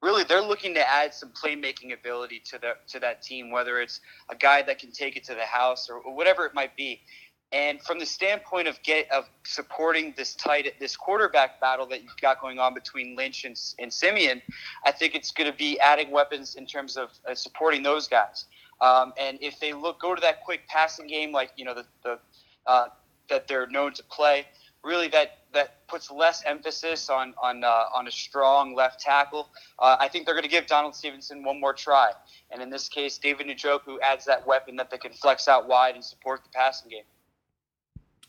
really 0.03 0.23
they're 0.25 0.43
looking 0.43 0.75
to 0.75 0.89
add 0.89 1.15
some 1.15 1.31
playmaking 1.31 1.93
ability 1.93 2.41
to 2.45 2.59
the 2.59 2.75
to 2.89 3.01
that 3.01 3.23
team, 3.23 3.51
whether 3.51 3.81
it's 3.81 4.01
a 4.29 4.37
guy 4.37 4.63
that 4.63 4.79
can 4.79 4.93
take 4.93 5.17
it 5.17 5.25
to 5.25 5.35
the 5.35 5.45
house 5.45 5.89
or, 5.89 5.97
or 5.97 6.15
whatever 6.15 6.45
it 6.47 6.55
might 6.55 6.77
be. 6.77 7.01
And 7.53 7.81
from 7.83 8.01
the 8.01 8.07
standpoint 8.07 8.67
of 8.67 8.83
get 8.83 9.11
of 9.13 9.27
supporting 9.45 10.13
this 10.17 10.35
tight 10.35 10.73
this 10.81 10.97
quarterback 10.97 11.61
battle 11.61 11.87
that 11.87 12.03
you've 12.03 12.17
got 12.21 12.41
going 12.41 12.59
on 12.59 12.75
between 12.75 13.15
Lynch 13.17 13.45
and, 13.45 13.57
and 13.79 13.93
Siemian, 13.93 14.43
I 14.85 14.91
think 14.91 15.15
it's 15.15 15.31
going 15.31 15.51
to 15.51 15.57
be 15.57 15.79
adding 15.79 16.11
weapons 16.11 16.57
in 16.57 16.67
terms 16.67 16.97
of 16.97 17.11
uh, 17.29 17.35
supporting 17.35 17.83
those 17.83 18.09
guys. 18.09 18.47
Um, 18.81 19.13
and 19.19 19.39
if 19.41 19.61
they 19.61 19.73
look 19.73 20.01
go 20.01 20.15
to 20.15 20.21
that 20.21 20.45
quick 20.45 20.67
passing 20.69 21.07
game, 21.07 21.33
like 21.33 21.53
you 21.57 21.65
know 21.65 21.75
the, 21.75 21.87
the 22.03 22.19
uh, 22.67 22.87
that 23.29 23.47
they're 23.47 23.69
known 23.69 23.93
to 23.95 24.03
play, 24.05 24.47
really 24.83 25.09
that 25.09 25.39
that 25.53 25.87
puts 25.87 26.11
less 26.11 26.43
emphasis 26.45 27.09
on 27.09 27.35
on 27.43 27.65
uh, 27.65 27.85
on 27.95 28.09
a 28.09 28.11
strong 28.11 28.75
left 28.75 29.01
tackle. 29.01 29.49
Uh, 29.79 29.97
I 30.01 30.09
think 30.09 30.27
they're 30.27 30.35
going 30.35 30.43
to 30.43 30.51
give 30.51 30.67
Donald 30.67 30.95
Stephenson 30.95 31.45
one 31.45 31.61
more 31.61 31.73
try, 31.73 32.11
and 32.51 32.61
in 32.61 32.71
this 32.71 32.89
case, 32.89 33.17
David 33.19 33.47
Njoku 33.47 33.99
adds 34.03 34.25
that 34.25 34.47
weapon 34.47 34.77
that 34.77 34.91
they 34.91 34.99
can 34.99 35.13
flex 35.13 35.49
out 35.49 35.69
wide 35.69 35.95
and 35.95 36.05
support 36.05 36.43
the 36.43 36.51
passing 36.51 36.91
game. 36.91 37.05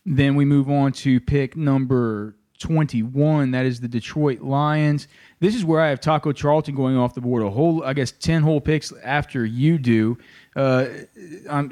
Then 0.05 0.35
we 0.35 0.45
move 0.45 0.69
on 0.69 0.91
to 0.93 1.19
pick 1.19 1.55
number 1.57 2.35
21. 2.59 3.51
That 3.51 3.65
is 3.65 3.79
the 3.79 3.87
Detroit 3.87 4.41
Lions. 4.41 5.07
This 5.39 5.55
is 5.55 5.65
where 5.65 5.81
I 5.81 5.89
have 5.89 5.99
Taco 5.99 6.31
Charlton 6.31 6.75
going 6.75 6.95
off 6.95 7.13
the 7.13 7.21
board 7.21 7.43
a 7.43 7.49
whole, 7.49 7.83
I 7.83 7.93
guess, 7.93 8.11
10 8.11 8.41
whole 8.41 8.61
picks 8.61 8.93
after 9.03 9.45
you 9.45 9.77
do. 9.77 10.17
Uh, 10.55 10.87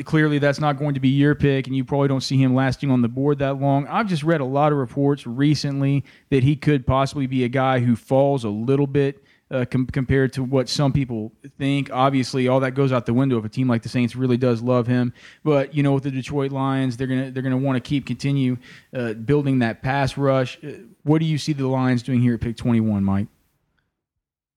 clearly, 0.03 0.39
that's 0.39 0.59
not 0.59 0.77
going 0.77 0.93
to 0.95 0.99
be 0.99 1.09
your 1.09 1.35
pick, 1.35 1.67
and 1.67 1.75
you 1.75 1.85
probably 1.85 2.09
don't 2.09 2.21
see 2.21 2.37
him 2.37 2.53
lasting 2.53 2.91
on 2.91 3.01
the 3.01 3.07
board 3.07 3.39
that 3.39 3.59
long. 3.59 3.87
I've 3.87 4.07
just 4.07 4.23
read 4.23 4.41
a 4.41 4.45
lot 4.45 4.71
of 4.71 4.77
reports 4.77 5.25
recently 5.25 6.03
that 6.29 6.43
he 6.43 6.55
could 6.55 6.85
possibly 6.85 7.27
be 7.27 7.43
a 7.43 7.49
guy 7.49 7.79
who 7.79 7.95
falls 7.95 8.43
a 8.43 8.49
little 8.49 8.87
bit 8.87 9.23
uh, 9.51 9.65
com- 9.69 9.87
compared 9.87 10.33
to 10.33 10.43
what 10.43 10.69
some 10.69 10.91
people 10.91 11.31
think. 11.57 11.89
Obviously, 11.91 12.47
all 12.47 12.59
that 12.61 12.71
goes 12.71 12.91
out 12.91 13.05
the 13.05 13.13
window 13.13 13.37
if 13.37 13.45
a 13.45 13.49
team 13.49 13.67
like 13.67 13.83
the 13.83 13.89
Saints 13.89 14.15
really 14.15 14.37
does 14.37 14.61
love 14.61 14.87
him. 14.87 15.13
But 15.43 15.73
you 15.73 15.83
know, 15.83 15.93
with 15.93 16.03
the 16.03 16.11
Detroit 16.11 16.51
Lions, 16.51 16.97
they're 16.97 17.07
gonna 17.07 17.31
they're 17.31 17.43
gonna 17.43 17.57
want 17.57 17.75
to 17.75 17.87
keep 17.87 18.05
continue 18.05 18.57
uh, 18.95 19.13
building 19.13 19.59
that 19.59 19.81
pass 19.81 20.17
rush. 20.17 20.57
Uh, 20.63 20.71
what 21.03 21.19
do 21.19 21.25
you 21.25 21.37
see 21.37 21.53
the 21.53 21.67
Lions 21.67 22.03
doing 22.03 22.21
here 22.21 22.35
at 22.35 22.41
pick 22.41 22.57
21, 22.57 23.03
Mike? 23.03 23.27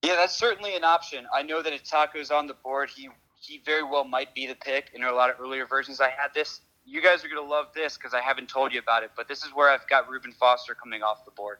Yeah, 0.03 0.15
that's 0.15 0.35
certainly 0.35 0.75
an 0.75 0.83
option. 0.83 1.25
I 1.33 1.43
know 1.43 1.61
that 1.61 1.73
if 1.73 1.83
Taco's 1.83 2.31
on 2.31 2.47
the 2.47 2.53
board, 2.53 2.89
he 2.89 3.09
he 3.39 3.61
very 3.65 3.83
well 3.83 4.03
might 4.03 4.33
be 4.33 4.47
the 4.47 4.55
pick. 4.55 4.91
In 4.93 5.03
a 5.03 5.11
lot 5.11 5.29
of 5.29 5.39
earlier 5.39 5.65
versions, 5.65 6.01
I 6.01 6.09
had 6.09 6.33
this. 6.33 6.61
You 6.85 7.01
guys 7.01 7.23
are 7.25 7.27
going 7.27 7.45
to 7.45 7.49
love 7.49 7.67
this 7.75 7.97
because 7.97 8.13
I 8.13 8.21
haven't 8.21 8.47
told 8.47 8.71
you 8.73 8.79
about 8.79 9.03
it, 9.03 9.11
but 9.17 9.27
this 9.27 9.43
is 9.43 9.53
where 9.53 9.69
I've 9.69 9.85
got 9.89 10.09
Reuben 10.09 10.31
Foster 10.31 10.73
coming 10.73 11.03
off 11.03 11.25
the 11.25 11.31
board. 11.31 11.57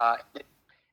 Uh, 0.00 0.16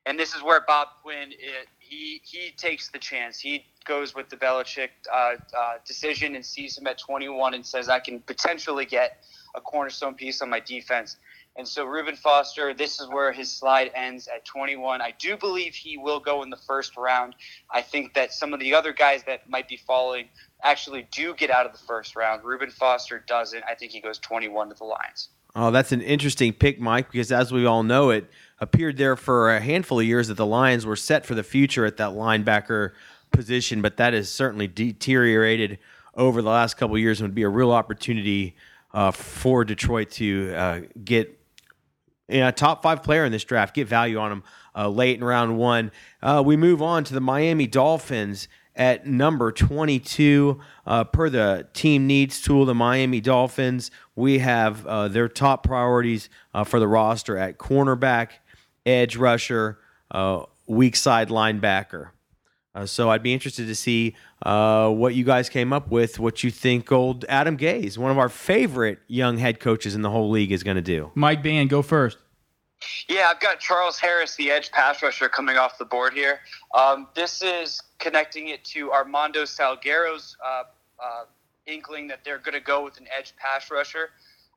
and 0.06 0.18
this 0.18 0.34
is 0.34 0.42
where 0.42 0.62
Bob 0.66 0.88
Quinn 1.02 1.32
it, 1.32 1.68
he 1.78 2.20
he 2.24 2.52
takes 2.56 2.88
the 2.88 2.98
chance. 2.98 3.38
He 3.38 3.64
goes 3.84 4.14
with 4.14 4.28
the 4.28 4.36
Belichick 4.36 4.90
uh, 5.12 5.34
uh, 5.56 5.74
decision 5.86 6.34
and 6.34 6.44
sees 6.44 6.78
him 6.78 6.86
at 6.86 6.98
21 6.98 7.54
and 7.54 7.64
says, 7.64 7.88
"I 7.88 8.00
can 8.00 8.20
potentially 8.20 8.86
get 8.86 9.24
a 9.54 9.60
cornerstone 9.60 10.14
piece 10.14 10.40
on 10.42 10.50
my 10.50 10.60
defense." 10.60 11.16
And 11.56 11.66
so 11.66 11.84
Reuben 11.84 12.14
Foster, 12.14 12.72
this 12.72 13.00
is 13.00 13.08
where 13.08 13.32
his 13.32 13.50
slide 13.50 13.90
ends 13.94 14.28
at 14.28 14.44
21. 14.44 15.02
I 15.02 15.12
do 15.18 15.36
believe 15.36 15.74
he 15.74 15.98
will 15.98 16.20
go 16.20 16.42
in 16.42 16.50
the 16.50 16.56
first 16.56 16.96
round. 16.96 17.34
I 17.70 17.82
think 17.82 18.14
that 18.14 18.32
some 18.32 18.54
of 18.54 18.60
the 18.60 18.72
other 18.74 18.92
guys 18.92 19.24
that 19.24 19.50
might 19.50 19.68
be 19.68 19.76
following 19.76 20.28
actually 20.62 21.08
do 21.10 21.34
get 21.34 21.50
out 21.50 21.66
of 21.66 21.72
the 21.72 21.84
first 21.86 22.14
round. 22.14 22.44
Reuben 22.44 22.70
Foster 22.70 23.18
doesn't. 23.26 23.64
I 23.64 23.74
think 23.74 23.90
he 23.90 24.00
goes 24.00 24.18
21 24.18 24.68
to 24.68 24.74
the 24.76 24.84
Lions. 24.84 25.30
Oh, 25.56 25.72
that's 25.72 25.90
an 25.90 26.00
interesting 26.00 26.52
pick, 26.52 26.80
Mike, 26.80 27.10
because 27.10 27.32
as 27.32 27.52
we 27.52 27.66
all 27.66 27.82
know, 27.82 28.10
it 28.10 28.30
appeared 28.60 28.96
there 28.96 29.16
for 29.16 29.54
a 29.54 29.60
handful 29.60 30.00
of 30.00 30.06
years 30.06 30.28
that 30.28 30.34
the 30.34 30.46
Lions 30.46 30.84
were 30.84 30.96
set 30.96 31.24
for 31.24 31.34
the 31.34 31.42
future 31.42 31.86
at 31.86 31.96
that 31.96 32.10
linebacker 32.10 32.92
position, 33.30 33.80
but 33.80 33.96
that 33.96 34.12
has 34.12 34.28
certainly 34.28 34.66
deteriorated 34.66 35.78
over 36.14 36.42
the 36.42 36.48
last 36.48 36.76
couple 36.76 36.96
of 36.96 37.00
years 37.00 37.20
and 37.20 37.28
would 37.28 37.34
be 37.34 37.42
a 37.42 37.48
real 37.48 37.72
opportunity 37.72 38.54
uh, 38.92 39.10
for 39.10 39.64
Detroit 39.64 40.10
to 40.10 40.52
uh, 40.54 40.80
get 41.04 41.36
a 42.28 42.52
top 42.52 42.82
five 42.82 43.02
player 43.02 43.24
in 43.24 43.32
this 43.32 43.44
draft, 43.44 43.74
get 43.74 43.88
value 43.88 44.18
on 44.18 44.32
him 44.32 44.42
uh, 44.76 44.88
late 44.88 45.16
in 45.16 45.24
round 45.24 45.58
one. 45.58 45.90
Uh, 46.22 46.42
we 46.44 46.56
move 46.56 46.82
on 46.82 47.04
to 47.04 47.14
the 47.14 47.20
Miami 47.20 47.66
Dolphins 47.66 48.48
at 48.76 49.06
number 49.06 49.50
22. 49.50 50.60
Uh, 50.86 51.04
per 51.04 51.28
the 51.28 51.66
team 51.72 52.06
needs 52.06 52.40
tool, 52.40 52.64
the 52.64 52.74
Miami 52.74 53.20
Dolphins, 53.20 53.90
we 54.14 54.38
have 54.38 54.86
uh, 54.86 55.08
their 55.08 55.28
top 55.28 55.64
priorities 55.64 56.28
for 56.64 56.78
the 56.78 56.86
roster 56.88 57.36
at 57.36 57.58
cornerback, 57.58 58.30
edge 58.90 59.16
rusher, 59.16 59.78
uh, 60.10 60.44
weak 60.66 60.96
side 60.96 61.28
linebacker. 61.28 62.10
so 62.84 63.10
I'd 63.10 63.22
be 63.22 63.32
interested 63.32 63.66
to 63.66 63.74
see 63.74 64.14
what 64.42 65.14
you 65.14 65.24
guys 65.24 65.48
came 65.48 65.72
up 65.72 65.90
with, 65.90 66.18
what 66.18 66.44
you 66.44 66.50
think 66.50 66.90
old 66.92 67.24
Adam 67.28 67.56
Gase, 67.56 67.98
one 67.98 68.10
of 68.10 68.18
our 68.18 68.28
favorite 68.28 68.98
young 69.06 69.38
head 69.38 69.60
coaches 69.60 69.94
in 69.94 70.02
the 70.02 70.10
whole 70.10 70.30
league, 70.30 70.52
is 70.52 70.62
going 70.62 70.76
to 70.76 70.82
do. 70.82 71.10
Mike 71.14 71.42
Band, 71.42 71.70
go 71.70 71.82
first. 71.82 72.18
Yeah, 73.08 73.28
I've 73.30 73.40
got 73.40 73.60
Charles 73.60 73.98
Harris, 73.98 74.36
the 74.36 74.50
edge 74.50 74.70
pass 74.70 75.02
rusher, 75.02 75.28
coming 75.28 75.56
off 75.56 75.76
the 75.78 75.84
board 75.84 76.14
here. 76.14 76.40
Um, 76.74 77.08
this 77.14 77.42
is 77.42 77.82
connecting 77.98 78.48
it 78.48 78.64
to 78.66 78.90
Armando 78.92 79.42
Salguero's 79.44 80.36
uh, 80.44 80.62
uh, 81.02 81.24
inkling 81.66 82.08
that 82.08 82.24
they're 82.24 82.38
going 82.38 82.54
to 82.54 82.64
go 82.64 82.84
with 82.84 82.98
an 82.98 83.06
edge 83.16 83.34
pass 83.36 83.70
rusher. 83.70 84.10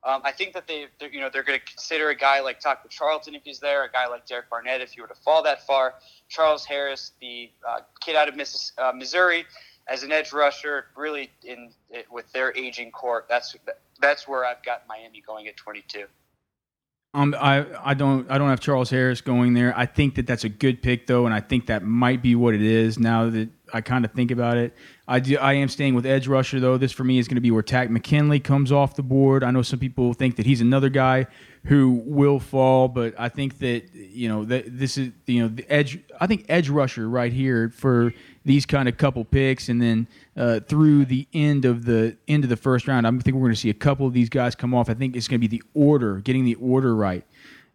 Um, 0.06 0.20
I 0.22 0.32
think 0.32 0.52
that 0.52 0.66
they, 0.66 0.86
you 1.10 1.20
know, 1.20 1.30
they're 1.32 1.42
going 1.42 1.58
to 1.58 1.64
consider 1.64 2.10
a 2.10 2.14
guy 2.14 2.40
like 2.40 2.60
Taco 2.60 2.88
Charlton 2.88 3.34
if 3.34 3.42
he's 3.42 3.58
there, 3.58 3.84
a 3.84 3.90
guy 3.90 4.06
like 4.06 4.26
Derek 4.26 4.50
Barnett 4.50 4.82
if 4.82 4.92
he 4.92 5.00
were 5.00 5.06
to 5.06 5.14
fall 5.14 5.42
that 5.44 5.66
far. 5.66 5.94
Charles 6.28 6.64
Harris, 6.66 7.12
the 7.20 7.50
uh, 7.66 7.78
kid 8.00 8.14
out 8.14 8.28
of 8.28 8.34
uh, 8.34 8.92
Missouri, 8.94 9.46
as 9.86 10.02
an 10.02 10.12
edge 10.12 10.32
rusher, 10.32 10.86
really 10.96 11.30
in 11.42 11.70
it, 11.90 12.06
with 12.10 12.30
their 12.32 12.56
aging 12.56 12.90
core, 12.90 13.24
that's 13.28 13.56
that's 14.00 14.26
where 14.28 14.44
I've 14.44 14.62
got 14.62 14.82
Miami 14.88 15.22
going 15.26 15.46
at 15.46 15.56
22. 15.56 16.06
Um, 17.14 17.34
I, 17.38 17.64
I 17.82 17.94
don't 17.94 18.28
I 18.28 18.38
don't 18.38 18.48
have 18.48 18.60
Charles 18.60 18.90
Harris 18.90 19.20
going 19.20 19.54
there. 19.54 19.72
I 19.78 19.86
think 19.86 20.16
that 20.16 20.26
that's 20.26 20.42
a 20.42 20.48
good 20.48 20.82
pick 20.82 21.06
though, 21.06 21.26
and 21.26 21.34
I 21.34 21.40
think 21.40 21.66
that 21.66 21.84
might 21.84 22.22
be 22.22 22.34
what 22.34 22.54
it 22.54 22.62
is. 22.62 22.98
Now 22.98 23.30
that 23.30 23.48
I 23.74 23.80
kind 23.80 24.04
of 24.04 24.12
think 24.12 24.30
about 24.30 24.56
it, 24.56 24.72
I 25.08 25.18
do 25.18 25.36
I 25.36 25.54
am 25.54 25.68
staying 25.68 25.94
with 25.94 26.06
edge 26.06 26.28
rusher 26.28 26.60
though. 26.60 26.78
This 26.78 26.92
for 26.92 27.02
me 27.02 27.18
is 27.18 27.26
going 27.26 27.34
to 27.34 27.40
be 27.40 27.50
where 27.50 27.62
Takk 27.62 27.90
McKinley 27.90 28.38
comes 28.38 28.70
off 28.70 28.94
the 28.94 29.02
board. 29.02 29.42
I 29.42 29.50
know 29.50 29.62
some 29.62 29.80
people 29.80 30.14
think 30.14 30.36
that 30.36 30.46
he's 30.46 30.60
another 30.60 30.88
guy 30.88 31.26
who 31.64 32.02
will 32.06 32.38
fall, 32.38 32.86
but 32.86 33.14
I 33.18 33.28
think 33.28 33.58
that 33.58 33.92
you 33.92 34.28
know 34.28 34.44
that 34.44 34.78
this 34.78 34.96
is 34.96 35.10
you 35.26 35.42
know 35.42 35.48
the 35.48 35.68
edge. 35.68 35.98
I 36.20 36.28
think 36.28 36.46
edge 36.48 36.68
rusher 36.68 37.08
right 37.08 37.32
here 37.32 37.70
for 37.70 38.14
these 38.44 38.64
kind 38.64 38.88
of 38.88 38.96
couple 38.96 39.24
picks, 39.24 39.68
and 39.68 39.82
then 39.82 40.06
uh, 40.36 40.60
through 40.60 41.06
the 41.06 41.26
end 41.34 41.64
of 41.64 41.84
the 41.84 42.16
end 42.28 42.44
of 42.44 42.50
the 42.50 42.56
first 42.56 42.86
round, 42.86 43.08
I 43.08 43.10
think 43.10 43.34
we're 43.34 43.40
going 43.40 43.52
to 43.54 43.60
see 43.60 43.70
a 43.70 43.74
couple 43.74 44.06
of 44.06 44.12
these 44.12 44.28
guys 44.28 44.54
come 44.54 44.72
off. 44.72 44.88
I 44.88 44.94
think 44.94 45.16
it's 45.16 45.26
going 45.26 45.40
to 45.40 45.48
be 45.48 45.58
the 45.58 45.64
order, 45.74 46.20
getting 46.20 46.44
the 46.44 46.54
order 46.54 46.94
right, 46.94 47.24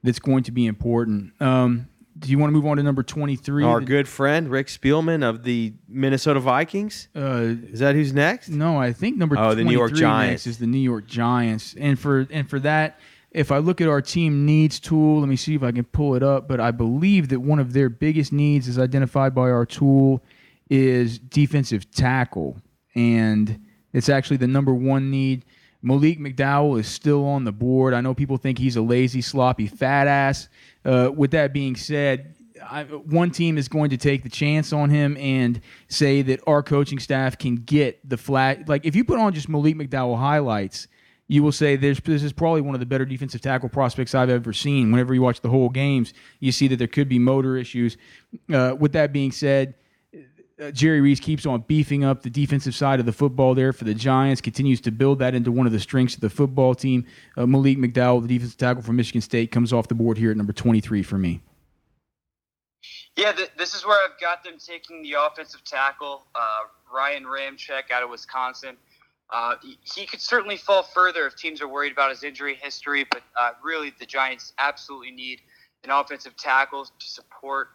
that's 0.01 0.19
going 0.19 0.43
to 0.43 0.51
be 0.51 0.65
important. 0.65 1.33
Um, 1.41 1.88
do 2.19 2.29
you 2.29 2.37
want 2.37 2.49
to 2.49 2.53
move 2.53 2.65
on 2.65 2.77
to 2.77 2.83
number 2.83 3.03
23? 3.03 3.63
Our 3.63 3.81
good 3.81 4.07
friend 4.07 4.49
Rick 4.49 4.67
Spielman 4.67 5.27
of 5.27 5.43
the 5.43 5.73
Minnesota 5.87 6.39
Vikings. 6.39 7.07
Uh, 7.15 7.55
is 7.71 7.79
that 7.79 7.95
who's 7.95 8.13
next? 8.13 8.49
No, 8.49 8.77
I 8.77 8.93
think 8.93 9.17
number 9.17 9.37
oh, 9.37 9.55
the 9.55 9.63
New 9.63 9.71
York 9.71 9.93
Giants 9.93 10.45
is 10.45 10.57
the 10.57 10.67
New 10.67 10.79
York 10.79 11.07
Giants, 11.07 11.75
and 11.79 11.97
for 11.97 12.27
and 12.29 12.49
for 12.49 12.59
that, 12.59 12.99
if 13.31 13.51
I 13.51 13.59
look 13.59 13.79
at 13.79 13.87
our 13.87 14.01
team 14.01 14.45
needs 14.45 14.79
tool, 14.79 15.19
let 15.21 15.29
me 15.29 15.35
see 15.35 15.55
if 15.55 15.63
I 15.63 15.71
can 15.71 15.85
pull 15.85 16.15
it 16.15 16.23
up. 16.23 16.47
But 16.47 16.59
I 16.59 16.71
believe 16.71 17.29
that 17.29 17.39
one 17.39 17.59
of 17.59 17.73
their 17.73 17.89
biggest 17.89 18.33
needs 18.33 18.67
is 18.67 18.77
identified 18.77 19.33
by 19.33 19.49
our 19.49 19.65
tool 19.65 20.23
is 20.69 21.19
defensive 21.19 21.89
tackle, 21.91 22.57
and 22.95 23.59
it's 23.93 24.09
actually 24.09 24.37
the 24.37 24.47
number 24.47 24.73
one 24.73 25.09
need. 25.09 25.45
Malik 25.81 26.19
McDowell 26.19 26.77
is 26.77 26.87
still 26.87 27.25
on 27.25 27.45
the 27.45 27.53
board. 27.53 27.93
I 27.93 28.01
know 28.01 28.13
people 28.13 28.35
think 28.35 28.57
he's 28.57 28.75
a 28.75 28.81
lazy, 28.81 29.21
sloppy, 29.21 29.65
fat 29.65 30.07
ass. 30.07 30.49
Uh, 30.85 31.11
with 31.13 31.31
that 31.31 31.53
being 31.53 31.75
said, 31.75 32.35
I, 32.63 32.83
one 32.83 33.31
team 33.31 33.57
is 33.57 33.67
going 33.67 33.89
to 33.91 33.97
take 33.97 34.23
the 34.23 34.29
chance 34.29 34.73
on 34.73 34.89
him 34.89 35.17
and 35.17 35.61
say 35.87 36.21
that 36.23 36.41
our 36.47 36.61
coaching 36.61 36.99
staff 36.99 37.37
can 37.37 37.55
get 37.55 38.07
the 38.07 38.17
flat. 38.17 38.67
Like 38.67 38.85
if 38.85 38.95
you 38.95 39.03
put 39.03 39.19
on 39.19 39.33
just 39.33 39.49
Malik 39.49 39.75
McDowell 39.75 40.17
highlights, 40.17 40.87
you 41.27 41.43
will 41.43 41.51
say 41.51 41.75
this, 41.75 41.99
is 42.05 42.33
probably 42.33 42.61
one 42.61 42.73
of 42.73 42.79
the 42.79 42.87
better 42.87 43.05
defensive 43.05 43.39
tackle 43.39 43.69
prospects 43.69 44.15
I've 44.15 44.31
ever 44.31 44.51
seen. 44.51 44.91
Whenever 44.91 45.13
you 45.13 45.21
watch 45.21 45.41
the 45.41 45.49
whole 45.49 45.69
games, 45.69 46.11
you 46.39 46.51
see 46.51 46.67
that 46.69 46.77
there 46.77 46.87
could 46.87 47.07
be 47.07 47.19
motor 47.19 47.55
issues. 47.55 47.97
Uh, 48.51 48.75
with 48.77 48.93
that 48.93 49.13
being 49.13 49.31
said, 49.31 49.75
uh, 50.59 50.71
Jerry 50.71 51.01
Reese 51.01 51.19
keeps 51.19 51.45
on 51.45 51.61
beefing 51.61 52.03
up 52.03 52.21
the 52.21 52.29
defensive 52.29 52.75
side 52.75 52.99
of 52.99 53.05
the 53.05 53.13
football 53.13 53.53
there 53.53 53.73
for 53.73 53.85
the 53.85 53.93
Giants, 53.93 54.41
continues 54.41 54.81
to 54.81 54.91
build 54.91 55.19
that 55.19 55.33
into 55.33 55.51
one 55.51 55.65
of 55.65 55.71
the 55.71 55.79
strengths 55.79 56.15
of 56.15 56.21
the 56.21 56.29
football 56.29 56.75
team. 56.75 57.05
Uh, 57.37 57.45
Malik 57.45 57.77
McDowell, 57.77 58.21
the 58.21 58.27
defensive 58.27 58.57
tackle 58.57 58.83
from 58.83 58.95
Michigan 58.95 59.21
State, 59.21 59.51
comes 59.51 59.71
off 59.71 59.87
the 59.87 59.95
board 59.95 60.17
here 60.17 60.31
at 60.31 60.37
number 60.37 60.53
23 60.53 61.03
for 61.03 61.17
me. 61.17 61.41
Yeah, 63.15 63.31
th- 63.31 63.51
this 63.57 63.73
is 63.73 63.85
where 63.85 63.97
I've 64.03 64.19
got 64.19 64.43
them 64.43 64.55
taking 64.57 65.01
the 65.01 65.13
offensive 65.13 65.63
tackle, 65.63 66.23
uh, 66.35 66.59
Ryan 66.93 67.25
Ramczyk 67.25 67.91
out 67.91 68.03
of 68.03 68.09
Wisconsin. 68.09 68.77
Uh, 69.31 69.55
he 69.83 70.05
could 70.05 70.21
certainly 70.21 70.57
fall 70.57 70.81
further 70.81 71.27
if 71.27 71.35
teams 71.35 71.61
are 71.61 71.67
worried 71.67 71.91
about 71.91 72.09
his 72.09 72.23
injury 72.23 72.55
history, 72.59 73.05
but 73.11 73.21
uh, 73.39 73.51
really 73.63 73.93
the 73.99 74.05
Giants 74.05 74.53
absolutely 74.57 75.11
need 75.11 75.41
an 75.83 75.91
offensive 75.91 76.35
tackle 76.35 76.85
to 76.85 76.91
support 77.07 77.69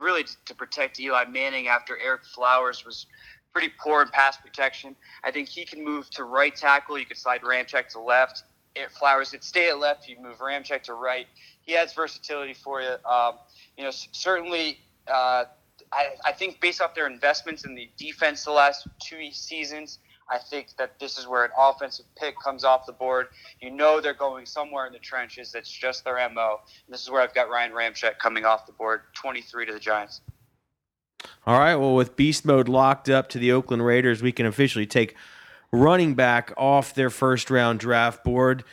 really 0.00 0.24
to, 0.46 0.54
protect 0.54 1.00
Eli 1.00 1.24
Manning 1.24 1.68
after 1.68 1.96
Ereck 1.96 2.24
Flowers 2.24 2.84
was 2.84 3.06
pretty 3.52 3.72
poor 3.78 4.02
in 4.02 4.08
pass 4.08 4.36
protection. 4.36 4.94
I 5.24 5.30
think 5.30 5.48
he 5.48 5.64
can 5.64 5.84
move 5.84 6.08
to 6.10 6.24
right 6.24 6.54
tackle. 6.54 6.98
You 6.98 7.06
could 7.06 7.16
slide 7.16 7.42
Ramczyk 7.42 7.88
to 7.88 8.00
left. 8.00 8.44
If 8.74 8.92
Flowers 8.92 9.30
could 9.30 9.42
stay 9.42 9.70
at 9.70 9.78
left. 9.78 10.08
You 10.08 10.16
move 10.20 10.38
Ramczyk 10.38 10.82
to 10.84 10.94
right. 10.94 11.26
He 11.62 11.72
has 11.72 11.92
versatility 11.92 12.54
for 12.54 12.80
you. 12.80 12.96
Um, 13.04 13.34
you 13.76 13.84
know, 13.84 13.90
certainly. 13.90 14.78
Uh, 15.06 15.44
I, 15.92 16.08
I 16.24 16.32
think 16.32 16.60
based 16.60 16.82
off 16.82 16.94
their 16.94 17.06
investments 17.06 17.64
in 17.64 17.74
the 17.74 17.88
defense 17.96 18.44
the 18.44 18.50
last 18.50 18.86
two 19.00 19.30
seasons, 19.32 19.98
I 20.30 20.38
think 20.38 20.68
that 20.78 20.98
this 20.98 21.18
is 21.18 21.26
where 21.26 21.44
an 21.44 21.50
offensive 21.58 22.04
pick 22.16 22.34
comes 22.38 22.64
off 22.64 22.86
the 22.86 22.92
board. 22.92 23.28
You 23.60 23.70
know 23.70 24.00
they're 24.00 24.14
going 24.14 24.46
somewhere 24.46 24.86
in 24.86 24.92
the 24.92 24.98
trenches. 24.98 25.52
That's 25.52 25.70
just 25.70 26.04
their 26.04 26.16
MO. 26.30 26.60
And 26.86 26.92
this 26.92 27.02
is 27.02 27.10
where 27.10 27.22
I've 27.22 27.34
got 27.34 27.48
Ryan 27.48 27.72
Ramczyk 27.72 28.18
coming 28.18 28.44
off 28.44 28.66
the 28.66 28.72
board, 28.72 29.02
23 29.14 29.66
to 29.66 29.72
the 29.72 29.80
Giants. 29.80 30.20
All 31.46 31.58
right. 31.58 31.76
Well, 31.76 31.94
with 31.94 32.16
beast 32.16 32.44
mode 32.44 32.68
locked 32.68 33.08
up 33.08 33.28
to 33.30 33.38
the 33.38 33.52
Oakland 33.52 33.84
Raiders, 33.84 34.22
we 34.22 34.32
can 34.32 34.46
officially 34.46 34.86
take 34.86 35.16
running 35.72 36.14
back 36.14 36.52
off 36.56 36.94
their 36.94 37.10
first 37.10 37.50
round 37.50 37.80
draft 37.80 38.24
board. 38.24 38.64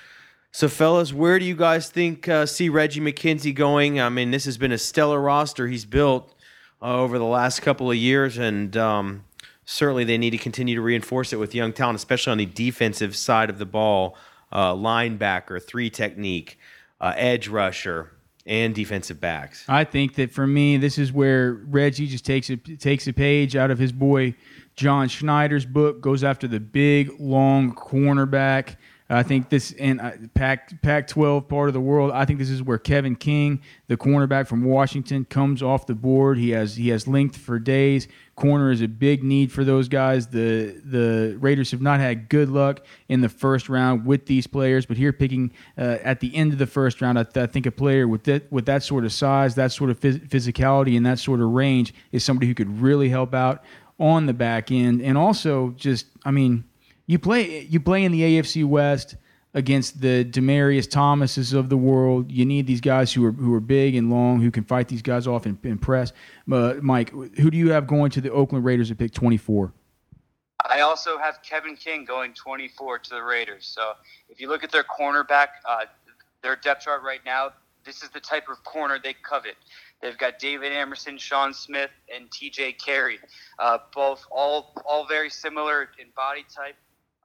So, 0.52 0.70
fellas, 0.70 1.12
where 1.12 1.38
do 1.38 1.44
you 1.44 1.56
guys 1.56 1.90
think 1.90 2.30
uh, 2.30 2.46
see 2.46 2.70
Reggie 2.70 3.02
McKenzie 3.02 3.54
going? 3.54 4.00
I 4.00 4.08
mean, 4.08 4.32
this 4.32 4.46
has 4.46 4.58
been 4.58 4.72
a 4.72 4.78
stellar 4.78 5.20
roster 5.20 5.68
he's 5.68 5.84
built 5.84 6.34
uh, 6.82 6.96
over 6.96 7.18
the 7.18 7.26
last 7.26 7.62
couple 7.62 7.92
of 7.92 7.98
years, 7.98 8.38
and 8.38 8.78
um, 8.78 9.25
certainly 9.66 10.04
they 10.04 10.18
need 10.18 10.32
to 10.32 10.38
continue 10.38 10.76
to 10.76 10.82
reinforce 10.82 11.34
it 11.34 11.38
with 11.38 11.54
young 11.54 11.74
talent, 11.74 11.98
especially 11.98 12.32
on 12.32 12.38
the 12.38 12.46
defensive 12.46 13.16
side 13.16 13.50
of 13.50 13.58
the 13.58 13.66
ball. 13.66 14.18
Uh, 14.52 14.74
linebacker, 14.74 15.62
three 15.62 15.90
technique, 15.90 16.58
uh, 17.02 17.14
edge 17.18 17.50
rusher, 17.50 18.12
and 18.46 18.74
defensive 18.74 19.20
backs. 19.20 19.66
I 19.68 19.84
think 19.84 20.16
that 20.16 20.32
for 20.32 20.48
me, 20.48 20.78
this 20.78 20.98
is 20.98 21.12
where 21.12 21.54
Reggie 21.66 22.08
just 22.08 22.26
takes 22.26 22.50
a 22.50 22.56
takes 22.56 23.08
a 23.08 23.14
page 23.14 23.56
out 23.56 23.72
of 23.72 23.80
his 23.80 23.92
boy 23.92 24.36
John 24.76 25.08
Schneider's 25.08 25.66
book, 25.66 26.02
goes 26.02 26.24
after 26.24 26.48
the 26.48 26.60
big, 26.60 27.12
long 27.20 27.74
cornerback. 27.74 28.76
I 29.08 29.22
think 29.22 29.50
this 29.50 29.72
in 29.72 30.00
uh, 30.00 30.18
Pac 30.34 30.82
Pac 30.82 31.08
12 31.08 31.48
part 31.48 31.68
of 31.70 31.74
the 31.74 31.82
world. 31.82 32.12
I 32.12 32.26
think 32.26 32.40
this 32.40 32.50
is 32.50 32.64
where 32.64 32.80
Kevin 32.80 33.16
King, 33.16 33.62
the 33.88 33.98
cornerback 33.98 34.48
from 34.48 34.64
Washington, 34.64 35.26
comes 35.26 35.62
off 35.62 35.86
the 35.86 35.94
board. 35.94 36.40
He 36.40 36.50
has 36.52 36.76
he 36.76 36.90
has 36.90 37.08
length 37.08 37.38
for 37.38 37.60
days. 37.60 38.08
Corner 38.36 38.72
is 38.72 38.82
a 38.82 38.88
big 38.88 39.24
need 39.24 39.52
for 39.52 39.64
those 39.64 39.88
guys. 39.88 40.28
The 40.28 40.82
the 40.84 41.38
Raiders 41.40 41.70
have 41.70 41.82
not 41.82 42.00
had 42.00 42.30
good 42.30 42.50
luck 42.50 42.84
in 43.08 43.22
the 43.22 43.30
first 43.30 43.70
round 43.70 44.08
with 44.08 44.26
these 44.26 44.48
players, 44.48 44.88
but 44.88 44.98
here 44.98 45.14
picking 45.14 45.54
uh, 45.78 45.98
at 46.02 46.20
the 46.20 46.36
end 46.36 46.52
of 46.52 46.58
the 46.58 46.68
first 46.68 47.00
round, 47.00 47.20
I, 47.20 47.24
th- 47.24 47.44
I, 47.44 47.46
think 47.46 47.68
a 47.68 47.72
player 47.72 48.08
with 48.08 48.24
that 48.24 48.52
with 48.52 48.66
that 48.66 48.82
sort 48.82 49.06
of 49.06 49.14
size, 49.14 49.54
that 49.54 49.72
sort 49.72 49.92
of 49.92 50.00
phys- 50.00 50.28
physicality, 50.28 50.98
and 50.98 51.06
that 51.06 51.20
sort 51.20 51.42
of 51.42 51.50
range 51.52 51.94
is 52.12 52.24
somebody 52.24 52.48
who 52.48 52.56
could 52.56 52.82
really 52.82 53.10
help 53.10 53.36
out 53.36 53.64
on 54.00 54.26
the 54.26 54.34
back 54.34 54.72
end, 54.72 55.00
and 55.00 55.16
also 55.16 55.70
just 55.78 56.08
I 56.26 56.32
mean 56.32 56.64
you 57.08 57.20
play 57.20 57.62
you 57.62 57.80
play 57.80 58.04
in 58.04 58.12
the 58.12 58.22
AFC 58.22 58.66
West 58.66 59.16
against 59.54 60.02
the 60.02 60.26
Demaryius 60.26 60.90
Thomases 60.90 61.54
of 61.54 61.70
the 61.70 61.78
world. 61.78 62.32
You 62.32 62.46
need 62.46 62.68
these 62.68 62.82
guys 62.82 63.14
who 63.14 63.26
are 63.26 63.32
who 63.32 63.54
are 63.54 63.60
big 63.60 63.96
and 63.96 64.10
long 64.10 64.42
who 64.42 64.52
can 64.52 64.64
fight 64.64 64.88
these 64.88 65.02
guys 65.02 65.28
off 65.28 65.46
and, 65.46 65.58
and 65.64 65.82
press. 65.82 66.14
Uh, 66.52 66.76
Mike, 66.82 67.12
who 67.12 67.50
do 67.50 67.58
you 67.58 67.72
have 67.72 67.88
going 67.88 68.12
to 68.12 68.22
the 68.22 68.32
Oakland 68.32 68.66
Raiders 68.66 68.92
at 68.92 68.98
pick 68.98 69.14
24? 69.14 69.74
I 70.68 70.82
also 70.82 71.18
have 71.18 71.40
Kevin 71.44 71.76
King 71.76 72.06
going 72.06 72.34
24 72.34 73.00
to 73.00 73.10
the 73.12 73.24
Raiders. 73.24 73.66
So 73.66 73.94
if 74.30 74.42
you 74.42 74.50
look 74.50 74.64
at 74.64 74.72
their 74.72 74.84
cornerback, 74.84 75.48
uh, 75.68 75.86
their 76.42 76.56
depth 76.56 76.84
chart 76.86 77.04
right 77.04 77.22
now, 77.26 77.52
this 77.86 78.02
is 78.02 78.10
the 78.10 78.20
type 78.20 78.50
of 78.50 78.64
corner 78.64 79.00
they 79.02 79.14
covet. 79.14 79.56
They've 80.02 80.18
got 80.18 80.40
David 80.40 80.72
Amerson, 80.72 81.18
Sean 81.18 81.54
Smith, 81.54 81.92
and 82.14 82.30
T.J. 82.32 82.74
Carrie, 82.74 83.20
uh, 83.60 83.78
both 83.94 84.26
all 84.32 84.74
all 84.86 85.06
very 85.08 85.30
similar 85.30 85.90
in 86.00 86.08
body 86.16 86.46
type. 86.54 86.76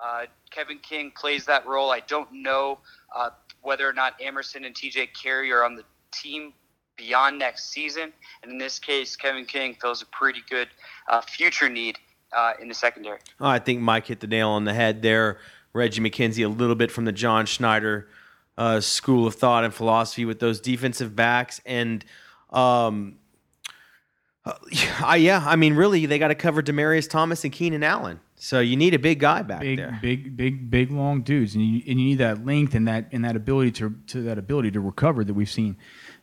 Uh, 0.02 0.26
Kevin 0.50 0.78
King 0.78 1.12
plays 1.14 1.44
that 1.46 1.66
role. 1.66 1.90
I 1.90 2.00
don't 2.00 2.32
know 2.32 2.78
uh, 3.14 3.30
whether 3.62 3.88
or 3.88 3.92
not 3.92 4.14
Amerson 4.20 4.64
and 4.64 4.74
TJ 4.74 5.08
Carrie 5.20 5.52
are 5.52 5.64
on 5.64 5.76
the 5.76 5.84
team 6.12 6.52
beyond 6.96 7.38
next 7.38 7.70
season. 7.70 8.12
And 8.42 8.52
in 8.52 8.58
this 8.58 8.78
case, 8.78 9.16
Kevin 9.16 9.44
King 9.44 9.76
fills 9.80 10.02
a 10.02 10.06
pretty 10.06 10.42
good 10.48 10.68
uh, 11.08 11.20
future 11.20 11.68
need 11.68 11.98
uh, 12.32 12.52
in 12.60 12.68
the 12.68 12.74
secondary. 12.74 13.18
Oh, 13.40 13.46
I 13.46 13.58
think 13.58 13.80
Mike 13.80 14.06
hit 14.06 14.20
the 14.20 14.26
nail 14.26 14.50
on 14.50 14.64
the 14.64 14.74
head 14.74 15.02
there. 15.02 15.38
Reggie 15.72 16.00
McKenzie, 16.00 16.44
a 16.44 16.48
little 16.48 16.74
bit 16.74 16.90
from 16.90 17.04
the 17.04 17.12
John 17.12 17.46
Schneider 17.46 18.08
uh, 18.58 18.80
school 18.80 19.26
of 19.26 19.34
thought 19.34 19.64
and 19.64 19.72
philosophy 19.72 20.24
with 20.24 20.40
those 20.40 20.60
defensive 20.60 21.14
backs. 21.14 21.60
And 21.64 22.04
um, 22.50 23.16
uh, 24.44 24.54
yeah, 25.16 25.44
I 25.46 25.56
mean, 25.56 25.74
really, 25.74 26.06
they 26.06 26.18
got 26.18 26.28
to 26.28 26.34
cover 26.34 26.62
Demaryius 26.62 27.08
Thomas 27.08 27.44
and 27.44 27.52
Keenan 27.52 27.82
Allen. 27.82 28.20
So 28.42 28.60
you 28.60 28.74
need 28.74 28.94
a 28.94 28.98
big 28.98 29.20
guy 29.20 29.42
back 29.42 29.60
big, 29.60 29.76
there. 29.76 29.98
Big, 30.00 30.34
big, 30.34 30.70
big, 30.70 30.90
long 30.90 31.20
dudes, 31.20 31.54
and 31.54 31.62
you, 31.62 31.82
and 31.86 32.00
you 32.00 32.06
need 32.06 32.18
that 32.18 32.46
length 32.46 32.74
and 32.74 32.88
that 32.88 33.06
and 33.12 33.22
that 33.22 33.36
ability 33.36 33.70
to 33.72 33.94
to 34.08 34.22
that 34.22 34.38
ability 34.38 34.70
to 34.70 34.80
recover 34.80 35.24
that 35.24 35.34
we've 35.34 35.50
seen 35.50 35.76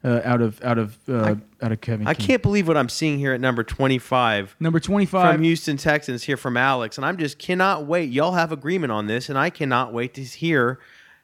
uh, 0.03 0.22
out 0.24 0.41
of 0.41 0.59
out 0.63 0.80
of 0.80 0.97
uh, 1.07 1.36
I, 1.61 1.65
out 1.65 1.72
of 1.72 1.80
Kevin. 1.80 2.07
I 2.07 2.15
King. 2.15 2.26
can't 2.26 2.41
believe 2.41 2.68
what 2.68 2.76
I'm 2.76 2.89
seeing 2.89 3.20
here 3.20 3.34
at 3.34 3.39
number 3.39 3.63
25. 3.63 4.55
Number 4.59 4.80
25 4.80 5.36
from 5.36 5.43
Houston 5.43 5.78
Texans 5.78 6.24
here 6.24 6.38
from 6.38 6.57
Alex, 6.57 6.97
and 6.97 7.05
I'm 7.05 7.18
just 7.18 7.38
cannot 7.38 7.86
wait. 7.86 8.09
Y'all 8.09 8.32
have 8.32 8.51
agreement 8.51 8.91
on 8.91 9.05
this, 9.05 9.30
and 9.30 9.38
I 9.38 9.51
cannot 9.51 9.93
wait 9.93 10.15
to 10.15 10.24
hear 10.24 10.80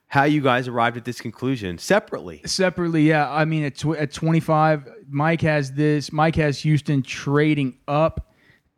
how 0.07 0.25
you 0.25 0.41
guys 0.41 0.67
arrived 0.67 0.95
at 0.95 1.05
this 1.05 1.19
conclusion 1.19 1.79
separately. 1.79 2.39
Separately, 2.45 3.09
yeah. 3.09 3.31
I 3.31 3.45
mean, 3.45 3.63
at, 3.63 3.77
tw- 3.77 3.97
at 3.97 4.13
25, 4.13 4.87
Mike 5.09 5.41
has 5.41 5.71
this. 5.71 6.11
Mike 6.11 6.35
has 6.35 6.59
Houston 6.59 7.01
trading 7.01 7.79
up 7.87 8.29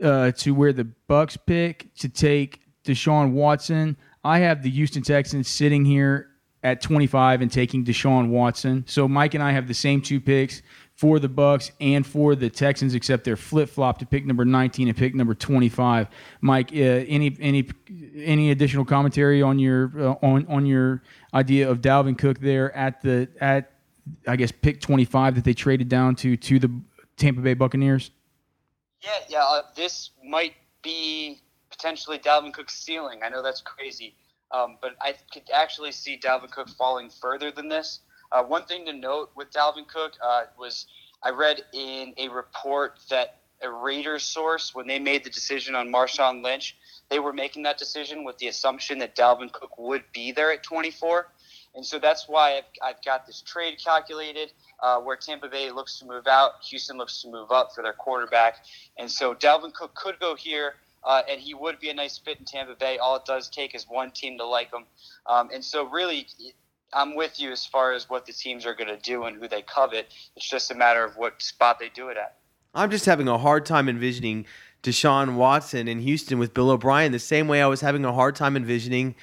uh, 0.04 0.32
to 0.32 0.54
where 0.54 0.74
the 0.74 0.86
Bucks 1.08 1.38
pick 1.38 1.94
to 1.96 2.10
take 2.10 2.62
Deshaun 2.84 3.32
Watson. 3.32 3.98
I 4.24 4.40
have 4.40 4.64
the 4.64 4.70
Houston 4.70 5.04
Texans 5.04 5.48
sitting 5.48 5.86
here 5.86 6.30
at 6.64 6.82
25 6.82 7.42
and 7.42 7.52
taking 7.52 7.86
Deshaun 7.86 8.30
Watson. 8.30 8.84
So 8.88 9.08
Mike 9.08 9.36
and 9.36 9.44
I 9.44 9.52
have 9.52 9.68
the 9.68 9.74
same 9.74 10.02
two 10.02 10.20
picks 10.20 10.64
for 10.96 11.20
the 11.20 11.30
Bucks 11.30 11.72
and 11.80 12.06
for 12.06 12.36
the 12.36 12.50
Texans, 12.50 12.96
except 12.96 13.24
they're 13.24 13.36
flip 13.36 13.70
flop 13.70 14.00
to 14.00 14.06
pick 14.06 14.26
number 14.26 14.46
19 14.46 14.88
and 14.88 14.98
pick 14.98 15.14
number 15.14 15.36
25. 15.36 16.08
Mike, 16.42 16.72
uh, 16.74 16.76
any 16.76 17.38
any 17.40 17.70
any 18.16 18.50
additional 18.50 18.84
commentary 18.84 19.44
on 19.44 19.60
your 19.60 19.92
uh, 19.96 20.16
on 20.26 20.48
on 20.48 20.66
your 20.66 21.04
idea 21.34 21.70
of 21.70 21.82
Dalvin 21.82 22.18
Cook 22.18 22.40
there 22.40 22.76
at 22.76 23.02
the 23.02 23.30
at 23.40 23.72
I 24.28 24.36
guess 24.36 24.52
pick 24.52 24.82
25 24.82 25.36
that 25.36 25.44
they 25.44 25.54
traded 25.54 25.88
down 25.88 26.16
to 26.18 26.36
to 26.36 26.60
the 26.60 26.72
Tampa 27.18 27.42
Bay 27.42 27.54
Buccaneers? 27.54 28.10
Yeah, 29.02 29.10
yeah. 29.30 29.44
Uh, 29.44 29.62
this 29.76 30.12
might 30.24 30.54
be 30.82 31.42
potentially 31.70 32.20
Dalvin 32.20 32.54
Cook's 32.54 32.78
ceiling. 32.78 33.20
I 33.24 33.30
know 33.30 33.42
that's 33.42 33.62
crazy, 33.62 34.16
um, 34.52 34.78
but 34.82 34.96
I 35.02 35.16
could 35.34 35.44
actually 35.54 35.92
see 35.92 36.18
Dalvin 36.18 36.52
Cook 36.52 36.70
falling 36.70 37.10
further 37.10 37.52
than 37.52 37.68
this. 37.68 38.00
Uh, 38.32 38.44
one 38.44 38.66
thing 38.66 38.86
to 38.86 38.94
note 38.94 39.32
with 39.36 39.52
Dalvin 39.52 39.88
Cook 39.88 40.14
uh, 40.24 40.44
was 40.58 40.88
I 41.24 41.30
read 41.30 41.62
in 41.74 42.14
a 42.18 42.30
report 42.30 43.00
that 43.10 43.40
a 43.62 43.70
Raiders 43.70 44.24
source, 44.24 44.76
when 44.76 44.88
they 44.88 45.00
made 45.00 45.24
the 45.24 45.30
decision 45.30 45.76
on 45.76 45.92
Marshawn 45.92 46.44
Lynch, 46.44 46.76
they 47.10 47.20
were 47.20 47.34
making 47.34 47.64
that 47.64 47.78
decision 47.78 48.24
with 48.24 48.38
the 48.38 48.48
assumption 48.48 49.00
that 49.00 49.16
Dalvin 49.16 49.52
Cook 49.52 49.78
would 49.78 50.04
be 50.14 50.32
there 50.32 50.52
at 50.52 50.64
24. 50.64 51.28
And 51.76 51.86
so 51.86 52.00
that's 52.00 52.28
why 52.28 52.58
I've, 52.58 52.64
I've 52.84 53.04
got 53.04 53.26
this 53.26 53.42
trade 53.42 53.78
calculated 53.84 54.52
uh, 54.82 55.00
where 55.00 55.16
Tampa 55.16 55.48
Bay 55.48 55.72
looks 55.72 56.00
to 56.00 56.06
move 56.06 56.28
out, 56.28 56.54
Houston 56.70 56.98
looks 56.98 57.22
to 57.22 57.30
move 57.30 57.52
up 57.52 57.70
for 57.74 57.84
their 57.84 57.94
quarterback. 57.94 58.66
And 58.98 59.10
so 59.10 59.34
Dalvin 59.34 59.74
Cook 59.74 59.96
could 59.96 60.20
go 60.20 60.36
here. 60.36 60.76
Uh, 61.04 61.22
and 61.30 61.40
he 61.40 61.54
would 61.54 61.80
be 61.80 61.92
a 61.92 61.94
nice 61.94 62.18
fit 62.18 62.40
in 62.40 62.46
Tampa 62.46 62.74
Bay. 62.74 62.98
All 62.98 63.16
it 63.16 63.26
does 63.26 63.48
take 63.48 63.76
is 63.76 63.86
one 63.88 64.10
team 64.10 64.40
to 64.40 64.46
like 64.46 64.74
him. 64.74 64.86
Um, 65.28 65.52
and 65.54 65.64
so, 65.64 65.88
really, 65.88 66.26
I'm 66.94 67.16
with 67.16 67.40
you 67.40 67.52
as 67.52 67.64
far 67.64 67.94
as 67.94 68.10
what 68.10 68.26
the 68.26 68.34
teams 68.34 68.66
are 68.66 68.74
going 68.74 68.88
to 68.88 68.98
do 68.98 69.26
and 69.26 69.38
who 69.38 69.48
they 69.48 69.62
covet. 69.62 70.12
It's 70.36 70.50
just 70.50 70.72
a 70.72 70.76
matter 70.76 71.04
of 71.04 71.16
what 71.16 71.42
spot 71.44 71.78
they 71.80 71.90
do 71.90 72.10
it 72.10 72.18
at. 72.18 72.38
I'm 72.74 72.90
just 72.90 73.06
having 73.06 73.28
a 73.28 73.38
hard 73.38 73.66
time 73.66 73.88
envisioning 73.88 74.46
Deshaun 74.82 75.36
Watson 75.36 75.88
in 75.88 76.00
Houston 76.00 76.40
with 76.40 76.54
Bill 76.54 76.70
O'Brien 76.70 77.12
the 77.12 77.20
same 77.20 77.48
way 77.48 77.62
I 77.62 77.68
was 77.68 77.82
having 77.82 78.06
a 78.06 78.14
hard 78.14 78.36
time 78.36 78.56
envisioning 78.56 79.16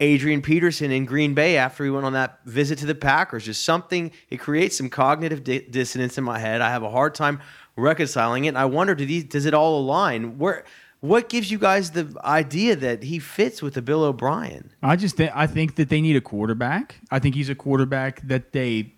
Adrian 0.00 0.42
Peterson 0.42 0.90
in 0.90 1.06
Green 1.06 1.32
Bay 1.32 1.56
after 1.56 1.84
he 1.84 1.90
went 1.90 2.04
on 2.04 2.12
that 2.12 2.40
visit 2.44 2.78
to 2.80 2.86
the 2.86 2.94
Packers. 2.94 3.44
Just 3.44 3.64
something, 3.64 4.12
it 4.28 4.38
creates 4.38 4.76
some 4.76 4.90
cognitive 4.90 5.42
di- 5.42 5.66
dissonance 5.70 6.18
in 6.18 6.24
my 6.24 6.38
head. 6.38 6.60
I 6.60 6.70
have 6.70 6.82
a 6.82 6.90
hard 6.90 7.14
time 7.14 7.40
reconciling 7.76 8.44
it. 8.44 8.48
And 8.48 8.58
I 8.58 8.66
wonder, 8.66 8.94
do 8.94 9.06
these, 9.06 9.24
does 9.24 9.46
it 9.46 9.54
all 9.54 9.80
align? 9.80 10.38
Where, 10.38 10.64
what 11.00 11.28
gives 11.28 11.50
you 11.50 11.58
guys 11.58 11.92
the 11.92 12.14
idea 12.24 12.76
that 12.76 13.04
he 13.04 13.18
fits 13.18 13.62
with 13.62 13.74
the 13.74 13.82
Bill 13.82 14.02
O'Brien? 14.02 14.72
I 14.82 14.96
just 14.96 15.16
think 15.16 15.30
I 15.34 15.46
think 15.46 15.76
that 15.76 15.88
they 15.88 16.00
need 16.00 16.16
a 16.16 16.20
quarterback. 16.20 16.96
I 17.10 17.18
think 17.18 17.34
he's 17.34 17.48
a 17.48 17.54
quarterback 17.54 18.20
that 18.22 18.52
they 18.52 18.94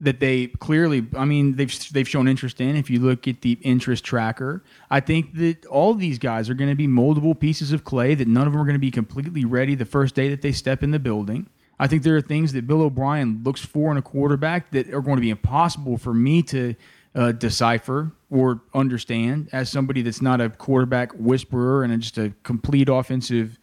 that 0.00 0.20
they 0.20 0.48
clearly 0.48 1.06
I 1.16 1.24
mean 1.24 1.56
they've 1.56 1.92
they've 1.92 2.08
shown 2.08 2.28
interest 2.28 2.60
in 2.60 2.76
if 2.76 2.90
you 2.90 3.00
look 3.00 3.26
at 3.28 3.40
the 3.40 3.52
interest 3.62 4.04
tracker. 4.04 4.62
I 4.90 5.00
think 5.00 5.34
that 5.34 5.64
all 5.66 5.94
these 5.94 6.18
guys 6.18 6.50
are 6.50 6.54
going 6.54 6.70
to 6.70 6.76
be 6.76 6.88
moldable 6.88 7.38
pieces 7.38 7.72
of 7.72 7.84
clay 7.84 8.14
that 8.14 8.28
none 8.28 8.46
of 8.46 8.52
them 8.52 8.60
are 8.60 8.64
going 8.64 8.74
to 8.74 8.80
be 8.80 8.90
completely 8.90 9.44
ready 9.44 9.74
the 9.74 9.84
first 9.84 10.14
day 10.14 10.28
that 10.28 10.42
they 10.42 10.52
step 10.52 10.82
in 10.82 10.90
the 10.90 10.98
building. 10.98 11.48
I 11.78 11.86
think 11.86 12.02
there 12.02 12.16
are 12.16 12.20
things 12.20 12.52
that 12.52 12.66
Bill 12.66 12.82
O'Brien 12.82 13.42
looks 13.44 13.64
for 13.64 13.90
in 13.90 13.96
a 13.96 14.02
quarterback 14.02 14.70
that 14.70 14.92
are 14.92 15.00
going 15.00 15.16
to 15.16 15.22
be 15.22 15.30
impossible 15.30 15.98
for 15.98 16.14
me 16.14 16.42
to 16.42 16.74
uh, 17.14 17.32
decipher 17.32 18.12
or 18.30 18.60
understand 18.74 19.48
as 19.52 19.70
somebody 19.70 20.02
that's 20.02 20.22
not 20.22 20.40
a 20.40 20.50
quarterback 20.50 21.12
whisperer 21.12 21.84
and 21.84 22.00
just 22.00 22.18
a 22.18 22.32
complete 22.42 22.88
offensive 22.88 23.58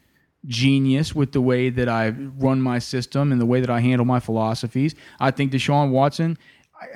genius 0.46 1.14
with 1.14 1.32
the 1.32 1.42
way 1.42 1.70
that 1.70 1.88
I 1.88 2.10
run 2.10 2.62
my 2.62 2.80
system 2.80 3.32
and 3.32 3.40
the 3.40 3.46
way 3.46 3.62
that 3.62 3.70
I 3.70 3.80
handle 3.80 4.06
my 4.06 4.20
philosophies. 4.20 4.96
I 5.20 5.32
think 5.32 5.52
Deshaun 5.52 5.92
Watson 5.92 6.38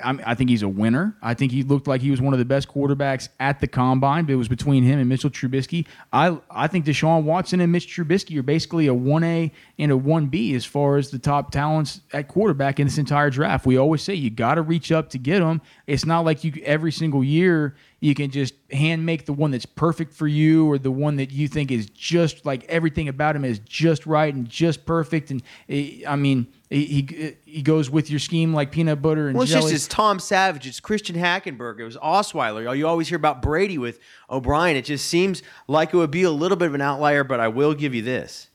I, 0.02 0.18
I, 0.26 0.34
think 0.34 0.50
he's 0.50 0.62
a 0.62 0.68
winner. 0.68 1.16
I 1.22 1.34
think 1.34 1.52
he 1.52 1.62
looked 1.62 1.86
like 1.86 2.00
he 2.00 2.10
was 2.10 2.20
one 2.20 2.32
of 2.32 2.40
the 2.40 2.44
best 2.44 2.68
quarterbacks 2.68 3.28
at 3.38 3.60
the 3.60 3.68
combine. 3.68 4.24
But 4.24 4.32
it 4.32 4.36
was 4.36 4.48
between 4.48 4.82
him 4.82 4.98
and 4.98 5.08
Mitchell 5.08 5.30
Trubisky. 5.30 5.86
I 6.12 6.36
I 6.50 6.66
think 6.66 6.86
Deshaun 6.86 7.22
Watson 7.22 7.60
and 7.60 7.70
Mitch 7.70 7.86
Trubisky 7.86 8.36
are 8.38 8.42
basically 8.42 8.88
a 8.88 8.94
one 8.94 9.22
A 9.22 9.52
and 9.78 9.92
a 9.92 9.96
one 9.96 10.26
B 10.26 10.54
as 10.54 10.64
far 10.64 10.96
as 10.96 11.10
the 11.10 11.18
top 11.18 11.52
talents 11.52 12.00
at 12.12 12.26
quarterback 12.26 12.80
in 12.80 12.86
this 12.88 12.98
entire 12.98 13.30
draft. 13.30 13.64
We 13.64 13.76
always 13.76 14.02
say 14.02 14.14
you 14.14 14.30
got 14.30 14.56
to 14.56 14.62
reach 14.62 14.90
up 14.90 15.10
to 15.10 15.18
get 15.18 15.38
them. 15.38 15.62
It's 15.86 16.04
not 16.04 16.24
like 16.24 16.42
you 16.42 16.52
every 16.64 16.90
single 16.90 17.22
year 17.22 17.76
you 18.06 18.14
can 18.14 18.30
just 18.30 18.54
hand 18.70 19.04
make 19.04 19.26
the 19.26 19.32
one 19.32 19.50
that's 19.50 19.66
perfect 19.66 20.12
for 20.12 20.28
you 20.28 20.70
or 20.70 20.78
the 20.78 20.92
one 20.92 21.16
that 21.16 21.32
you 21.32 21.48
think 21.48 21.72
is 21.72 21.90
just 21.90 22.46
like 22.46 22.62
everything 22.66 23.08
about 23.08 23.34
him 23.34 23.44
is 23.44 23.58
just 23.58 24.06
right 24.06 24.32
and 24.32 24.48
just 24.48 24.86
perfect. 24.86 25.32
And 25.32 25.42
eh, 25.68 26.02
I 26.06 26.14
mean 26.14 26.46
he 26.70 27.34
he 27.44 27.62
goes 27.62 27.90
with 27.90 28.08
your 28.08 28.20
scheme 28.20 28.54
like 28.54 28.70
peanut 28.70 29.02
butter 29.02 29.26
and 29.26 29.34
well, 29.34 29.42
it's 29.42 29.50
jelly. 29.50 29.72
just 29.72 29.86
it's 29.86 29.92
Tom 29.92 30.20
Savage, 30.20 30.68
it's 30.68 30.78
Christian 30.78 31.16
Hackenberg, 31.16 31.80
it 31.80 31.84
was 31.84 31.96
Osweiler. 31.96 32.78
You 32.78 32.86
always 32.86 33.08
hear 33.08 33.16
about 33.16 33.42
Brady 33.42 33.76
with 33.76 33.98
O'Brien. 34.30 34.76
It 34.76 34.84
just 34.84 35.06
seems 35.06 35.42
like 35.66 35.92
it 35.92 35.96
would 35.96 36.12
be 36.12 36.22
a 36.22 36.30
little 36.30 36.56
bit 36.56 36.68
of 36.68 36.74
an 36.74 36.80
outlier, 36.82 37.24
but 37.24 37.40
I 37.40 37.48
will 37.48 37.74
give 37.74 37.92
you 37.92 38.02
this: 38.02 38.50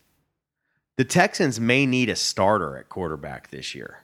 the 0.96 1.04
Texans 1.04 1.60
may 1.60 1.86
need 1.86 2.08
a 2.08 2.16
starter 2.16 2.78
at 2.78 2.88
quarterback 2.88 3.50
this 3.50 3.76
year. 3.76 3.98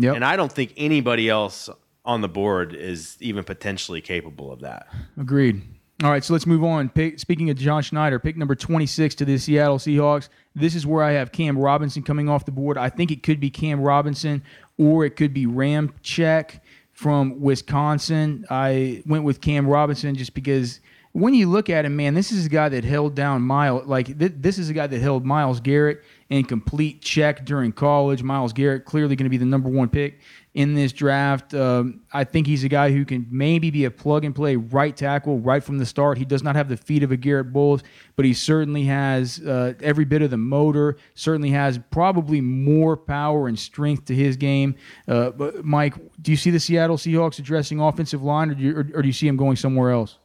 Yep. 0.00 0.14
and 0.14 0.24
I 0.24 0.36
don't 0.36 0.52
think 0.52 0.74
anybody 0.76 1.28
else 1.28 1.68
on 2.08 2.22
the 2.22 2.28
board 2.28 2.74
is 2.74 3.18
even 3.20 3.44
potentially 3.44 4.00
capable 4.00 4.50
of 4.50 4.60
that. 4.60 4.88
Agreed. 5.20 5.62
All 6.02 6.10
right, 6.10 6.24
so 6.24 6.32
let's 6.32 6.46
move 6.46 6.64
on. 6.64 6.88
Pick, 6.88 7.18
speaking 7.18 7.50
of 7.50 7.58
John 7.58 7.82
Schneider, 7.82 8.18
pick 8.18 8.36
number 8.36 8.54
26 8.54 9.16
to 9.16 9.24
the 9.26 9.36
Seattle 9.36 9.76
Seahawks. 9.76 10.30
This 10.54 10.74
is 10.74 10.86
where 10.86 11.04
I 11.04 11.12
have 11.12 11.32
Cam 11.32 11.58
Robinson 11.58 12.02
coming 12.02 12.30
off 12.30 12.46
the 12.46 12.50
board. 12.50 12.78
I 12.78 12.88
think 12.88 13.10
it 13.10 13.22
could 13.22 13.40
be 13.40 13.50
Cam 13.50 13.80
Robinson 13.80 14.42
or 14.78 15.04
it 15.04 15.16
could 15.16 15.34
be 15.34 15.44
Ramczyk 15.44 16.60
from 16.92 17.40
Wisconsin. 17.42 18.46
I 18.48 19.02
went 19.04 19.24
with 19.24 19.42
Cam 19.42 19.66
Robinson 19.66 20.14
just 20.14 20.32
because 20.32 20.80
when 21.12 21.34
you 21.34 21.48
look 21.48 21.68
at 21.68 21.84
him, 21.84 21.96
man, 21.96 22.14
this 22.14 22.32
is 22.32 22.46
a 22.46 22.48
guy 22.48 22.68
that 22.70 22.84
held 22.84 23.14
down 23.14 23.42
Myles. 23.42 23.86
Like 23.86 24.18
th- 24.18 24.34
this 24.36 24.56
is 24.56 24.70
a 24.70 24.72
guy 24.72 24.86
that 24.86 25.00
held 25.00 25.26
Myles 25.26 25.60
Garrett 25.60 26.02
in 26.30 26.44
complete 26.44 27.02
check 27.02 27.44
during 27.44 27.72
college. 27.72 28.22
Myles 28.22 28.52
Garrett 28.52 28.84
clearly 28.84 29.16
going 29.16 29.26
to 29.26 29.30
be 29.30 29.36
the 29.36 29.44
number 29.44 29.68
one 29.68 29.88
pick 29.88 30.20
in 30.54 30.74
this 30.74 30.92
draft. 30.92 31.54
Um, 31.54 32.00
I 32.12 32.24
think 32.24 32.46
he's 32.46 32.64
a 32.64 32.68
guy 32.68 32.90
who 32.90 33.04
can 33.04 33.26
maybe 33.30 33.70
be 33.70 33.84
a 33.84 33.90
plug 33.90 34.24
and 34.24 34.34
play 34.34 34.56
right 34.56 34.96
tackle 34.96 35.38
right 35.38 35.62
from 35.62 35.78
the 35.78 35.86
start. 35.86 36.18
He 36.18 36.24
does 36.24 36.42
not 36.42 36.56
have 36.56 36.68
the 36.68 36.76
feet 36.76 37.02
of 37.02 37.12
a 37.12 37.16
Garett 37.16 37.52
Bolles, 37.52 37.82
but 38.16 38.24
he 38.24 38.34
certainly 38.34 38.84
has 38.84 39.40
uh, 39.40 39.74
every 39.80 40.04
bit 40.04 40.22
of 40.22 40.30
the 40.30 40.36
motor, 40.36 40.96
certainly 41.14 41.50
has 41.50 41.78
probably 41.90 42.40
more 42.40 42.96
power 42.96 43.48
and 43.48 43.58
strength 43.58 44.06
to 44.06 44.14
his 44.14 44.36
game. 44.36 44.74
Uh, 45.06 45.30
but, 45.30 45.64
Mike, 45.64 45.94
do 46.22 46.30
you 46.30 46.36
see 46.36 46.50
the 46.50 46.60
Seattle 46.60 46.96
Seahawks 46.96 47.38
addressing 47.38 47.80
offensive 47.80 48.22
line, 48.22 48.50
or 48.50 48.54
do 48.54 48.62
you, 48.62 48.76
or, 48.76 48.88
or 48.94 49.02
do 49.02 49.08
you 49.08 49.12
see 49.12 49.28
him 49.28 49.36
going 49.36 49.56
somewhere 49.56 49.90
else? 49.90 50.18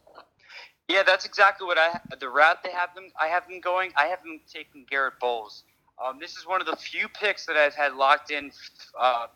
Yeah, 0.89 1.03
that's 1.03 1.25
exactly 1.25 1.65
what 1.65 1.77
I 1.77 1.99
the 2.19 2.29
route 2.29 2.61
they 2.63 2.71
have 2.71 2.93
them. 2.93 3.05
I 3.19 3.27
have 3.27 3.47
them 3.47 3.61
going. 3.61 3.91
I 3.95 4.05
have 4.07 4.21
them 4.21 4.41
taking 4.51 4.85
Garett 4.89 5.19
Bolles. 5.19 5.63
Um, 6.03 6.19
this 6.19 6.35
is 6.35 6.45
one 6.45 6.59
of 6.59 6.67
the 6.67 6.75
few 6.75 7.07
picks 7.07 7.45
that 7.45 7.55
I've 7.55 7.75
had 7.75 7.93
locked 7.93 8.31
in 8.31 8.51
uh, 8.99 9.27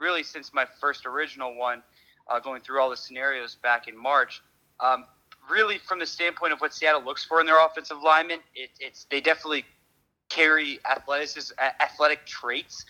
really 0.00 0.22
since 0.22 0.52
my 0.52 0.66
first 0.80 1.06
original 1.06 1.54
one, 1.54 1.82
uh, 2.28 2.38
going 2.40 2.60
through 2.60 2.80
all 2.80 2.90
the 2.90 2.96
scenarios 2.96 3.56
back 3.62 3.88
in 3.88 3.96
March. 3.96 4.42
Um, 4.80 5.04
really, 5.50 5.78
from 5.78 5.98
the 5.98 6.06
standpoint 6.06 6.52
of 6.52 6.60
what 6.60 6.74
Seattle 6.74 7.02
looks 7.02 7.24
for 7.24 7.40
in 7.40 7.46
their 7.46 7.64
offensive 7.64 7.98
linemen, 8.02 8.40
it, 8.54 8.70
it's 8.80 9.06
they 9.10 9.20
definitely 9.20 9.64
carry 10.28 10.78
athleticism, 10.90 11.54
athletic 11.80 12.26
traits. 12.26 12.84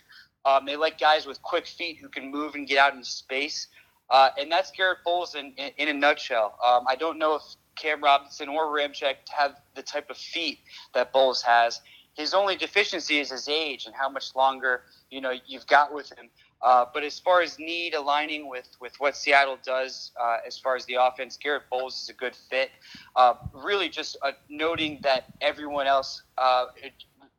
Um, 0.45 0.65
they 0.67 0.77
like 0.77 0.99
guys 0.99 1.27
with 1.27 1.41
quick 1.43 1.67
feet 1.67 1.99
who 2.01 2.09
can 2.09 2.31
move 2.31 2.55
and 2.55 2.67
get 2.67 2.79
out 2.79 2.95
in 2.95 3.05
space. 3.05 3.69
Uh, 4.11 4.31
and 4.39 4.51
that's 4.51 4.71
Garett 4.71 4.99
Bolles 5.05 5.35
in, 5.35 5.53
in, 5.57 5.71
in 5.77 5.89
a 5.89 5.93
nutshell. 5.93 6.59
Um, 6.65 6.85
I 6.89 6.97
don't 6.97 7.19
know 7.19 7.37
if 7.37 7.43
Cam 7.77 8.03
Robinson 8.03 8.49
or 8.49 8.67
Ramczyk 8.67 9.17
have 9.37 9.57
the 9.75 9.83
type 9.83 10.11
of 10.11 10.17
feet 10.17 10.59
that 10.95 11.13
Bolles 11.13 11.43
has. 11.43 11.81
His 12.15 12.35
only 12.35 12.57
deficiency 12.57 13.21
is 13.21 13.31
his 13.31 13.49
age 13.49 13.87
and 13.87 13.95
how 13.95 14.09
much 14.09 14.35
longer 14.35 14.83
you 15.11 15.21
know 15.21 15.33
you've 15.47 15.67
got 15.67 15.95
with 15.95 16.11
him. 16.11 16.29
Uh, 16.61 16.85
but 16.93 17.05
as 17.05 17.19
far 17.19 17.41
as 17.41 17.59
need 17.59 17.95
aligning 17.95 18.49
with, 18.49 18.69
with 18.81 18.93
what 18.99 19.17
Seattle 19.17 19.59
does 19.65 20.13
uh, 20.21 20.39
as 20.47 20.59
far 20.59 20.75
as 20.77 20.85
the 20.87 20.95
offense, 21.01 21.37
Garett 21.37 21.65
Bolles 21.71 22.03
is 22.03 22.09
a 22.09 22.13
good 22.13 22.35
fit. 22.35 22.71
Uh, 23.15 23.35
really, 23.53 23.89
just 23.89 24.17
uh, 24.23 24.33
noting 24.49 24.99
that 25.03 25.25
everyone 25.41 25.87
else, 25.87 26.23
uh, 26.37 26.67
it, 26.77 26.93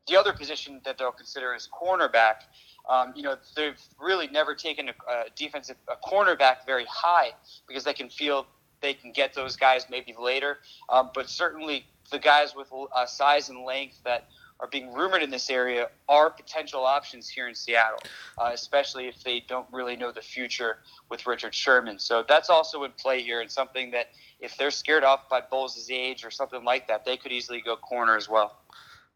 the 0.08 0.18
other 0.18 0.34
position 0.34 0.80
that 0.86 0.98
they'll 0.98 1.12
consider 1.12 1.54
is 1.54 1.68
cornerback. 1.70 2.44
Um, 2.88 3.14
you 3.16 3.22
know, 3.22 3.36
they've 3.56 3.80
really 4.00 4.28
never 4.28 4.56
taken 4.56 4.90
a, 4.90 4.94
a 5.12 5.24
defensive 5.36 5.76
a 5.88 5.96
cornerback 6.10 6.66
very 6.66 6.86
high 6.90 7.32
because 7.68 7.84
they 7.84 7.94
can 7.94 8.10
feel 8.10 8.48
they 8.82 8.94
can 8.94 9.12
get 9.12 9.34
those 9.34 9.56
guys 9.58 9.86
maybe 9.90 10.16
later. 10.20 10.60
Um, 10.88 11.12
but 11.14 11.30
certainly 11.30 11.86
the 12.10 12.18
guys 12.18 12.56
with 12.56 12.72
size 13.06 13.50
and 13.50 13.64
length 13.66 14.00
that 14.06 14.30
are 14.60 14.68
being 14.68 14.92
rumored 14.94 15.24
in 15.24 15.30
this 15.30 15.50
area 15.50 15.90
are 16.08 16.30
potential 16.30 16.86
options 16.86 17.30
here 17.30 17.48
in 17.48 17.56
Seattle, 17.56 18.00
uh, 18.38 18.52
especially 18.54 19.08
if 19.08 19.24
they 19.24 19.44
don't 19.48 19.68
really 19.72 19.96
know 19.96 20.12
the 20.12 20.22
future 20.22 20.80
with 21.10 21.26
Richard 21.26 21.56
Sherman. 21.56 21.98
So 21.98 22.24
that's 22.28 22.50
also 22.50 22.84
in 22.84 22.92
play 22.92 23.22
here, 23.22 23.42
and 23.42 23.50
something 23.50 23.92
that 23.92 24.08
if 24.40 24.58
they're 24.58 24.72
scared 24.72 25.04
off 25.04 25.30
by 25.30 25.42
Bolles' 25.42 25.90
age 25.92 26.26
or 26.26 26.32
something 26.32 26.64
like 26.64 26.88
that, 26.88 27.06
they 27.06 27.18
could 27.18 27.32
easily 27.32 27.62
go 27.62 27.76
corner 27.78 28.18
as 28.18 28.28
well. 28.28 28.58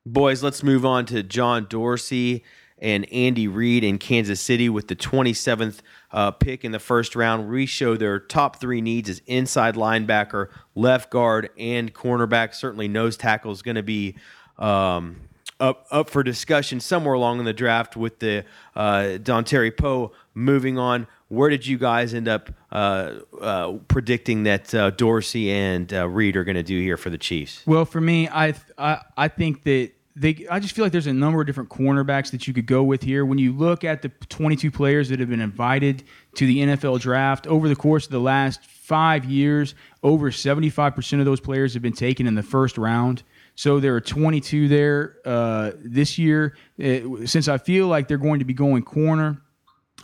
Boys, 0.06 0.44
let's 0.44 0.64
move 0.64 0.86
on 0.86 1.06
to 1.08 1.24
John 1.24 1.66
Dorsey 1.70 2.44
and 2.78 3.12
Andy 3.14 3.48
Reid 3.48 3.84
in 3.84 3.98
Kansas 3.98 4.42
City 4.42 4.68
with 4.68 4.90
the 4.90 4.96
27th 4.96 5.80
uh, 6.12 6.32
pick 6.32 6.66
in 6.66 6.72
the 6.72 6.80
first 6.80 7.16
round. 7.16 7.50
We 7.50 7.66
show 7.66 7.96
their 7.96 8.20
top 8.20 8.60
three 8.60 8.82
needs 8.82 9.10
as 9.10 9.22
inside 9.26 9.76
linebacker, 9.76 10.50
left 10.76 11.10
guard, 11.10 11.50
and 11.58 11.94
cornerback. 11.94 12.54
Certainly, 12.54 12.90
nose 12.90 13.16
tackle 13.16 13.52
is 13.52 13.62
going 13.62 13.76
to 13.76 13.84
be 13.84 14.16
um, 14.58 15.22
up 15.64 15.88
up 15.92 16.10
for 16.10 16.24
discussion 16.24 16.80
somewhere 16.80 17.14
along 17.14 17.40
in 17.40 17.46
the 17.46 17.54
draft 17.54 17.96
with 17.96 18.20
the 18.20 18.44
uh, 18.76 19.18
Terry 19.44 19.72
Poe 19.72 20.12
moving 20.34 20.78
on. 20.78 21.08
Where 21.30 21.50
did 21.50 21.66
you 21.66 21.78
guys 21.78 22.14
end 22.14 22.28
up 22.28 22.52
uh, 22.72 23.14
uh, 23.40 23.74
predicting 23.88 24.44
that 24.44 24.76
uh, 24.76 24.92
Dorsey 24.92 25.50
and 25.52 25.92
uh, 25.92 26.08
Reid 26.08 26.36
are 26.36 26.44
going 26.44 26.58
to 26.58 26.64
do 26.64 26.80
here 26.80 26.98
for 26.98 27.10
the 27.10 27.18
Chiefs? 27.18 27.66
Well, 27.66 27.86
for 27.86 28.02
me, 28.02 28.28
I 28.28 28.54
I, 28.78 29.00
I 29.16 29.28
think 29.30 29.64
that 29.64 29.92
they 30.16 30.46
I 30.52 30.60
just 30.60 30.76
feel 30.76 30.84
like 30.86 30.92
there's 30.92 31.08
a 31.08 31.14
number 31.14 31.40
of 31.40 31.48
different 31.48 31.70
cornerbacks 31.70 32.32
that 32.32 32.46
you 32.46 32.54
could 32.54 32.68
go 32.68 32.84
with 32.84 33.02
here. 33.02 33.26
When 33.26 33.38
you 33.38 33.54
look 33.54 33.84
at 33.86 34.02
the 34.02 34.10
22 34.10 34.70
players 34.70 35.10
that 35.10 35.20
have 35.20 35.30
been 35.30 35.42
invited 35.42 36.04
to 36.36 36.46
the 36.46 36.60
NFL 36.60 37.00
draft 37.00 37.48
over 37.48 37.70
the 37.70 37.76
course 37.76 38.06
of 38.06 38.12
the 38.12 38.20
last 38.20 38.64
five 38.66 39.24
years, 39.26 39.76
over 40.04 40.30
75% 40.30 41.20
of 41.20 41.26
those 41.26 41.40
players 41.40 41.74
have 41.74 41.82
been 41.82 41.94
taken 41.94 42.28
in 42.28 42.36
the 42.36 42.44
first 42.44 42.78
round. 42.78 43.24
So 43.56 43.80
there 43.80 43.96
are 43.96 44.02
22 44.02 44.68
there 44.68 45.18
uh, 45.26 45.72
this 45.84 46.18
year. 46.18 46.56
It, 46.78 47.06
uh, 47.06 47.26
since 47.26 47.48
I 47.48 47.58
feel 47.58 47.88
like 47.88 48.08
they're 48.08 48.18
going 48.18 48.40
to 48.40 48.46
be 48.46 48.54
going 48.54 48.84
corner, 48.84 49.42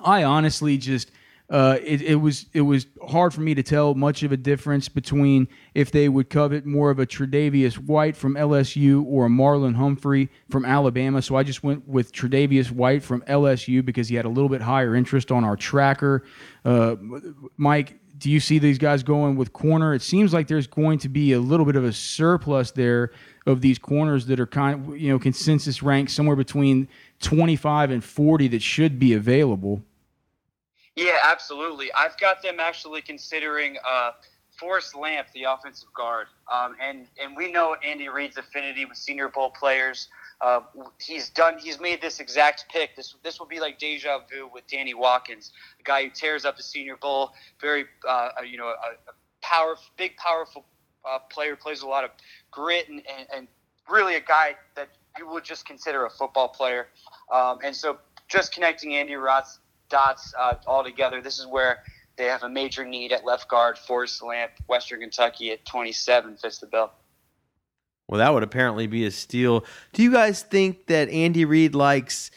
I 0.04 0.24
honestly 0.24 0.78
just 0.78 1.12
uh, 1.50 1.80
it, 1.84 2.04
it, 2.04 2.16
was 2.16 2.46
it 2.54 2.62
was 2.62 2.86
hard 3.08 3.34
for 3.34 3.42
me 3.42 3.56
to 3.56 3.64
tell 3.64 3.96
much 3.96 4.22
of 4.22 4.32
a 4.32 4.38
difference 4.38 4.88
between 4.88 5.48
if 5.74 5.92
they 5.92 6.08
would 6.08 6.30
covet 6.30 6.64
more 6.64 6.92
of 6.92 7.00
a 7.00 7.08
Tre'Davious 7.08 7.76
White 7.76 8.16
from 8.16 8.36
LSU 8.36 9.04
or 9.06 9.26
a 9.26 9.30
Marlon 9.30 9.74
Humphrey 9.74 10.30
from 10.52 10.64
Alabama. 10.64 11.24
So 11.24 11.36
I 11.36 11.42
just 11.42 11.64
went 11.64 11.88
with 11.88 12.14
Tre'Davious 12.14 12.70
White 12.72 13.02
from 13.02 13.22
LSU 13.22 13.84
because 13.84 14.08
he 14.10 14.16
had 14.16 14.26
a 14.26 14.30
little 14.30 14.50
bit 14.50 14.62
higher 14.62 14.96
interest 14.96 15.32
on 15.32 15.44
our 15.44 15.56
tracker. 15.56 16.24
Uh, 16.64 16.98
Mike, 17.58 18.00
do 18.20 18.30
you 18.30 18.40
see 18.40 18.60
these 18.60 18.78
guys 18.78 19.02
going 19.02 19.36
with 19.36 19.52
corner? 19.52 19.96
It 19.96 20.04
seems 20.04 20.34
like 20.34 20.48
there's 20.48 20.68
going 20.68 21.00
to 21.00 21.10
be 21.10 21.34
a 21.34 21.40
little 21.40 21.66
bit 21.66 21.76
of 21.76 21.84
a 21.84 21.94
surplus 21.94 22.70
there 22.72 23.12
of 23.50 23.62
these 23.62 23.78
corners 23.78 24.28
that 24.28 24.40
are 24.40 24.48
kind 24.48 24.88
of, 24.88 24.98
you 24.98 25.10
know, 25.10 25.20
consensus 25.20 25.84
ranked 25.84 26.12
somewhere 26.12 26.36
between 26.36 26.88
25 27.22 27.92
and 27.92 28.04
40 28.04 28.48
that 28.50 28.62
should 28.62 29.00
be 29.00 29.14
available. 29.14 29.82
Yeah, 30.96 31.18
absolutely. 31.24 31.92
I've 31.94 32.18
got 32.18 32.42
them 32.42 32.60
actually 32.60 33.02
considering 33.02 33.78
uh, 33.90 34.12
Forrest 34.60 34.96
Lamp, 34.96 35.28
the 35.34 35.44
offensive 35.44 35.88
guard, 35.94 36.28
um, 36.52 36.76
and 36.82 37.08
and 37.22 37.38
we 37.38 37.50
know 37.52 37.76
Andy 37.86 38.10
Reid's 38.10 38.38
affinity 38.38 38.84
with 38.84 38.98
Senior 38.98 39.30
Bowl 39.30 39.50
players. 39.52 40.10
Uh, 40.42 40.62
he's 41.00 41.30
done. 41.30 41.58
He's 41.58 41.80
made 41.80 42.02
this 42.02 42.20
exact 42.20 42.66
pick. 42.70 42.98
This 42.98 43.16
this 43.24 43.40
will 43.40 43.48
be 43.48 43.62
like 43.62 43.80
deja 43.80 44.20
vu 44.30 44.50
with 44.54 44.68
Danny 44.68 44.94
Watkins, 44.94 45.54
a 45.80 45.84
guy 45.84 46.04
who 46.04 46.10
tears 46.10 46.44
up 46.44 46.58
the 46.58 46.64
Senior 46.64 46.98
Bowl. 46.98 47.32
Very, 47.62 47.86
uh, 48.08 48.30
you 48.46 48.58
know, 48.58 48.68
a, 48.68 48.72
a 48.72 49.14
power, 49.42 49.76
big, 49.96 50.18
powerful 50.18 50.66
uh, 51.08 51.20
player. 51.30 51.56
Plays 51.56 51.82
a 51.82 51.88
lot 51.88 52.04
of 52.04 52.12
grit 52.52 52.90
and, 52.90 53.02
and, 53.18 53.28
and, 53.36 53.48
really 53.90 54.16
a 54.16 54.22
guy 54.22 54.56
that 54.76 54.88
you 55.18 55.28
would 55.28 55.44
just 55.44 55.66
consider 55.66 56.06
a 56.06 56.10
football 56.12 56.48
player. 56.48 56.90
Um, 57.34 57.58
and 57.64 57.76
so, 57.76 57.98
just 58.28 58.54
connecting 58.54 58.94
Andy 58.94 59.16
Roth's 59.16 59.58
dots 59.90 60.32
uh, 60.38 60.54
all 60.68 60.84
together. 60.84 61.22
This 61.22 61.40
is 61.40 61.48
where 61.48 61.80
they 62.16 62.26
have 62.26 62.44
a 62.44 62.50
major 62.50 62.86
need 62.86 63.12
at 63.12 63.26
left 63.26 63.50
guard. 63.50 63.80
Forrest 63.80 64.22
Lamp, 64.22 64.52
Western 64.68 65.00
Kentucky 65.00 65.52
at 65.52 65.66
27 65.66 66.38
fits 66.38 66.60
the 66.60 66.68
bill. 66.68 66.92
Well, 68.08 68.20
that 68.20 68.34
would 68.34 68.44
apparently 68.44 68.88
be 68.88 69.06
a 69.06 69.12
steal. 69.12 69.66
Do 69.94 70.04
you 70.04 70.12
guys 70.12 70.42
think 70.42 70.88
that 70.88 71.10
Andy 71.10 71.46
Reid 71.46 71.76
likes 71.76 72.32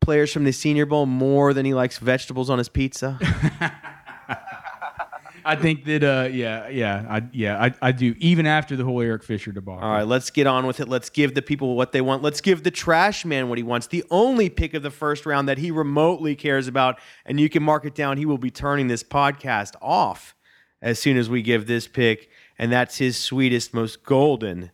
players 0.00 0.32
from 0.32 0.44
the 0.44 0.52
Senior 0.52 0.86
Bowl 0.86 1.06
more 1.06 1.54
than 1.54 1.64
he 1.64 1.74
likes 1.74 1.98
vegetables 1.98 2.50
on 2.50 2.58
his 2.58 2.68
pizza? 2.68 3.18
I 5.44 5.56
think 5.56 5.84
that, 5.84 6.02
uh, 6.02 6.28
yeah, 6.30 6.68
yeah, 6.68 7.06
I, 7.08 7.22
yeah, 7.32 7.62
I, 7.62 7.74
I 7.82 7.92
do. 7.92 8.14
Even 8.18 8.46
after 8.46 8.76
the 8.76 8.84
whole 8.84 9.00
Eric 9.00 9.22
Fisher 9.22 9.52
debacle. 9.52 9.82
All 9.82 9.92
right, 9.92 10.06
let's 10.06 10.30
get 10.30 10.46
on 10.46 10.66
with 10.66 10.80
it. 10.80 10.88
Let's 10.88 11.10
give 11.10 11.34
the 11.34 11.42
people 11.42 11.76
what 11.76 11.92
they 11.92 12.00
want. 12.00 12.22
Let's 12.22 12.40
give 12.40 12.62
the 12.62 12.70
trash 12.70 13.24
man 13.24 13.48
what 13.48 13.58
he 13.58 13.64
wants. 13.64 13.86
The 13.86 14.04
only 14.10 14.48
pick 14.48 14.74
of 14.74 14.82
the 14.82 14.90
first 14.90 15.26
round 15.26 15.48
that 15.48 15.58
he 15.58 15.70
remotely 15.70 16.34
cares 16.34 16.66
about, 16.68 16.98
and 17.26 17.38
you 17.38 17.48
can 17.48 17.62
mark 17.62 17.84
it 17.84 17.94
down. 17.94 18.16
He 18.16 18.26
will 18.26 18.38
be 18.38 18.50
turning 18.50 18.88
this 18.88 19.02
podcast 19.02 19.74
off 19.82 20.34
as 20.80 20.98
soon 20.98 21.16
as 21.16 21.28
we 21.30 21.42
give 21.42 21.66
this 21.66 21.86
pick, 21.86 22.30
and 22.58 22.72
that's 22.72 22.98
his 22.98 23.16
sweetest, 23.16 23.74
most 23.74 24.04
golden 24.04 24.70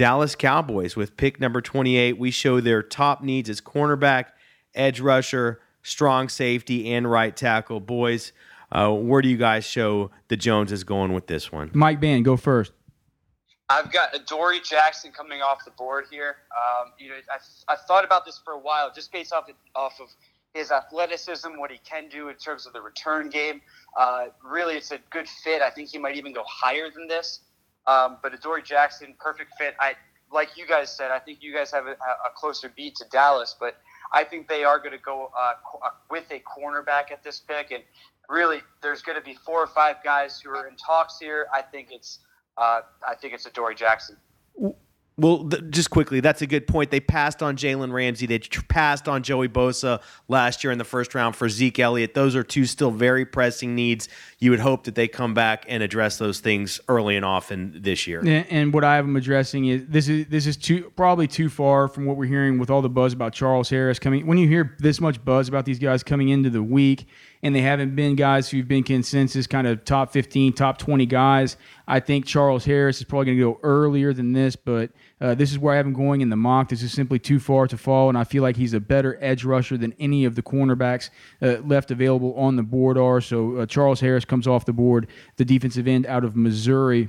Dallas 0.00 0.34
Cowboys 0.34 0.96
with 0.96 1.18
pick 1.18 1.38
number 1.38 1.60
28. 1.60 2.18
We 2.18 2.30
show 2.30 2.60
their 2.60 2.82
top 2.82 3.22
needs 3.22 3.50
as 3.50 3.60
cornerback, 3.60 4.28
edge 4.74 4.98
rusher, 4.98 5.60
strong 5.82 6.30
safety, 6.30 6.90
and 6.90 7.10
right 7.10 7.36
tackle. 7.36 7.80
Boys, 7.80 8.32
uh, 8.72 8.92
where 8.92 9.22
do 9.22 9.28
you 9.28 9.36
guys 9.36 9.64
show 9.64 10.10
the 10.28 10.36
Jones 10.36 10.72
is 10.72 10.84
going 10.84 11.12
with 11.12 11.26
this 11.26 11.50
one? 11.50 11.70
Mike 11.74 12.00
Band, 12.00 12.24
go 12.24 12.36
first. 12.36 12.72
I've 13.68 13.92
got 13.92 14.14
Adoree 14.14 14.60
Jackson 14.60 15.12
coming 15.12 15.42
off 15.42 15.64
the 15.64 15.70
board 15.70 16.06
here. 16.10 16.36
Um, 16.50 16.92
you 16.98 17.08
know, 17.08 17.14
I, 17.30 17.72
I've 17.72 17.80
thought 17.82 18.04
about 18.04 18.24
this 18.24 18.40
for 18.44 18.54
a 18.54 18.58
while, 18.58 18.92
just 18.92 19.12
based 19.12 19.32
off 19.32 19.48
off 19.76 20.00
of 20.00 20.08
his 20.54 20.72
athleticism, 20.72 21.50
what 21.56 21.70
he 21.70 21.78
can 21.78 22.08
do 22.08 22.28
in 22.28 22.34
terms 22.34 22.66
of 22.66 22.72
the 22.72 22.80
return 22.80 23.30
game. 23.30 23.60
Uh, 23.96 24.26
really, 24.44 24.74
it's 24.74 24.90
a 24.90 24.98
good 25.10 25.28
fit. 25.28 25.62
I 25.62 25.70
think 25.70 25.90
he 25.90 25.98
might 25.98 26.16
even 26.16 26.32
go 26.32 26.42
higher 26.48 26.90
than 26.90 27.06
this. 27.06 27.40
Um, 27.86 28.18
but 28.22 28.34
Adoree 28.34 28.62
Jackson, 28.62 29.14
perfect 29.20 29.52
fit. 29.56 29.74
I 29.78 29.94
like 30.32 30.56
you 30.56 30.66
guys 30.66 30.94
said. 30.94 31.10
I 31.12 31.20
think 31.20 31.38
you 31.40 31.54
guys 31.54 31.70
have 31.70 31.86
a, 31.86 31.92
a 31.92 32.30
closer 32.34 32.72
beat 32.74 32.96
to 32.96 33.04
Dallas, 33.10 33.54
but 33.58 33.76
I 34.12 34.24
think 34.24 34.48
they 34.48 34.64
are 34.64 34.78
going 34.78 34.92
to 34.92 34.98
go 34.98 35.30
uh, 35.38 35.52
with 36.10 36.24
a 36.32 36.40
cornerback 36.40 37.12
at 37.12 37.22
this 37.22 37.40
pick. 37.40 37.70
And 37.70 37.84
really, 38.30 38.60
there's 38.82 39.02
going 39.02 39.18
to 39.18 39.24
be 39.24 39.34
four 39.34 39.62
or 39.62 39.66
five 39.66 39.96
guys 40.02 40.40
who 40.40 40.50
are 40.50 40.66
in 40.66 40.76
talks 40.76 41.18
here. 41.18 41.46
I 41.52 41.62
think 41.62 41.88
it's 41.90 42.20
uh, 42.56 42.82
I 43.06 43.14
think 43.14 43.34
it's 43.34 43.46
Adoree 43.46 43.74
Jackson. 43.74 44.16
Well, 45.20 45.46
th- 45.46 45.64
just 45.68 45.90
quickly, 45.90 46.20
that's 46.20 46.40
a 46.40 46.46
good 46.46 46.66
point. 46.66 46.90
They 46.90 47.00
passed 47.00 47.42
on 47.42 47.56
Jalen 47.56 47.92
Ramsey. 47.92 48.24
They 48.24 48.38
tr- 48.38 48.62
passed 48.68 49.06
on 49.06 49.22
Joey 49.22 49.48
Bosa 49.48 50.00
last 50.28 50.64
year 50.64 50.72
in 50.72 50.78
the 50.78 50.84
first 50.84 51.14
round 51.14 51.36
for 51.36 51.46
Zeke 51.50 51.78
Elliott. 51.78 52.14
Those 52.14 52.34
are 52.34 52.42
two 52.42 52.64
still 52.64 52.90
very 52.90 53.26
pressing 53.26 53.74
needs. 53.74 54.08
You 54.38 54.50
would 54.50 54.60
hope 54.60 54.84
that 54.84 54.94
they 54.94 55.08
come 55.08 55.34
back 55.34 55.66
and 55.68 55.82
address 55.82 56.16
those 56.16 56.40
things 56.40 56.80
early 56.88 57.16
and 57.16 57.24
often 57.24 57.82
this 57.82 58.06
year. 58.06 58.20
And, 58.20 58.46
and 58.48 58.72
what 58.72 58.82
I 58.82 58.96
have 58.96 59.04
them 59.04 59.16
addressing 59.16 59.66
is 59.66 59.84
this 59.88 60.08
is 60.08 60.26
this 60.28 60.46
is 60.46 60.56
too 60.56 60.90
probably 60.96 61.26
too 61.26 61.50
far 61.50 61.88
from 61.88 62.06
what 62.06 62.16
we're 62.16 62.24
hearing 62.24 62.58
with 62.58 62.70
all 62.70 62.80
the 62.80 62.88
buzz 62.88 63.12
about 63.12 63.34
Charles 63.34 63.68
Harris 63.68 63.98
coming. 63.98 64.26
When 64.26 64.38
you 64.38 64.48
hear 64.48 64.74
this 64.78 65.02
much 65.02 65.22
buzz 65.22 65.48
about 65.48 65.66
these 65.66 65.78
guys 65.78 66.02
coming 66.02 66.30
into 66.30 66.48
the 66.48 66.62
week, 66.62 67.06
and 67.42 67.54
they 67.54 67.62
haven't 67.62 67.96
been 67.96 68.16
guys 68.16 68.50
who've 68.50 68.68
been 68.68 68.82
consensus 68.82 69.46
kind 69.46 69.66
of 69.66 69.84
top 69.84 70.12
15, 70.12 70.52
top 70.52 70.76
20 70.76 71.06
guys. 71.06 71.56
I 71.88 71.98
think 72.00 72.26
Charles 72.26 72.64
Harris 72.64 72.98
is 72.98 73.04
probably 73.04 73.26
going 73.26 73.38
to 73.38 73.44
go 73.44 73.60
earlier 73.62 74.12
than 74.12 74.32
this, 74.32 74.56
but 74.56 74.90
uh, 75.20 75.34
this 75.34 75.50
is 75.50 75.58
where 75.58 75.72
I 75.72 75.78
have 75.78 75.86
him 75.86 75.94
going 75.94 76.20
in 76.20 76.28
the 76.28 76.36
mock. 76.36 76.68
This 76.68 76.82
is 76.82 76.92
simply 76.92 77.18
too 77.18 77.40
far 77.40 77.66
to 77.66 77.78
fall, 77.78 78.10
and 78.10 78.18
I 78.18 78.24
feel 78.24 78.42
like 78.42 78.56
he's 78.56 78.74
a 78.74 78.80
better 78.80 79.18
edge 79.22 79.44
rusher 79.44 79.78
than 79.78 79.94
any 79.98 80.26
of 80.26 80.34
the 80.34 80.42
cornerbacks 80.42 81.08
uh, 81.40 81.56
left 81.64 81.90
available 81.90 82.34
on 82.34 82.56
the 82.56 82.62
board 82.62 82.98
are. 82.98 83.20
So 83.22 83.56
uh, 83.56 83.66
Charles 83.66 84.00
Harris 84.00 84.26
comes 84.26 84.46
off 84.46 84.66
the 84.66 84.74
board, 84.74 85.06
the 85.36 85.44
defensive 85.44 85.88
end 85.88 86.06
out 86.06 86.24
of 86.24 86.36
Missouri. 86.36 87.08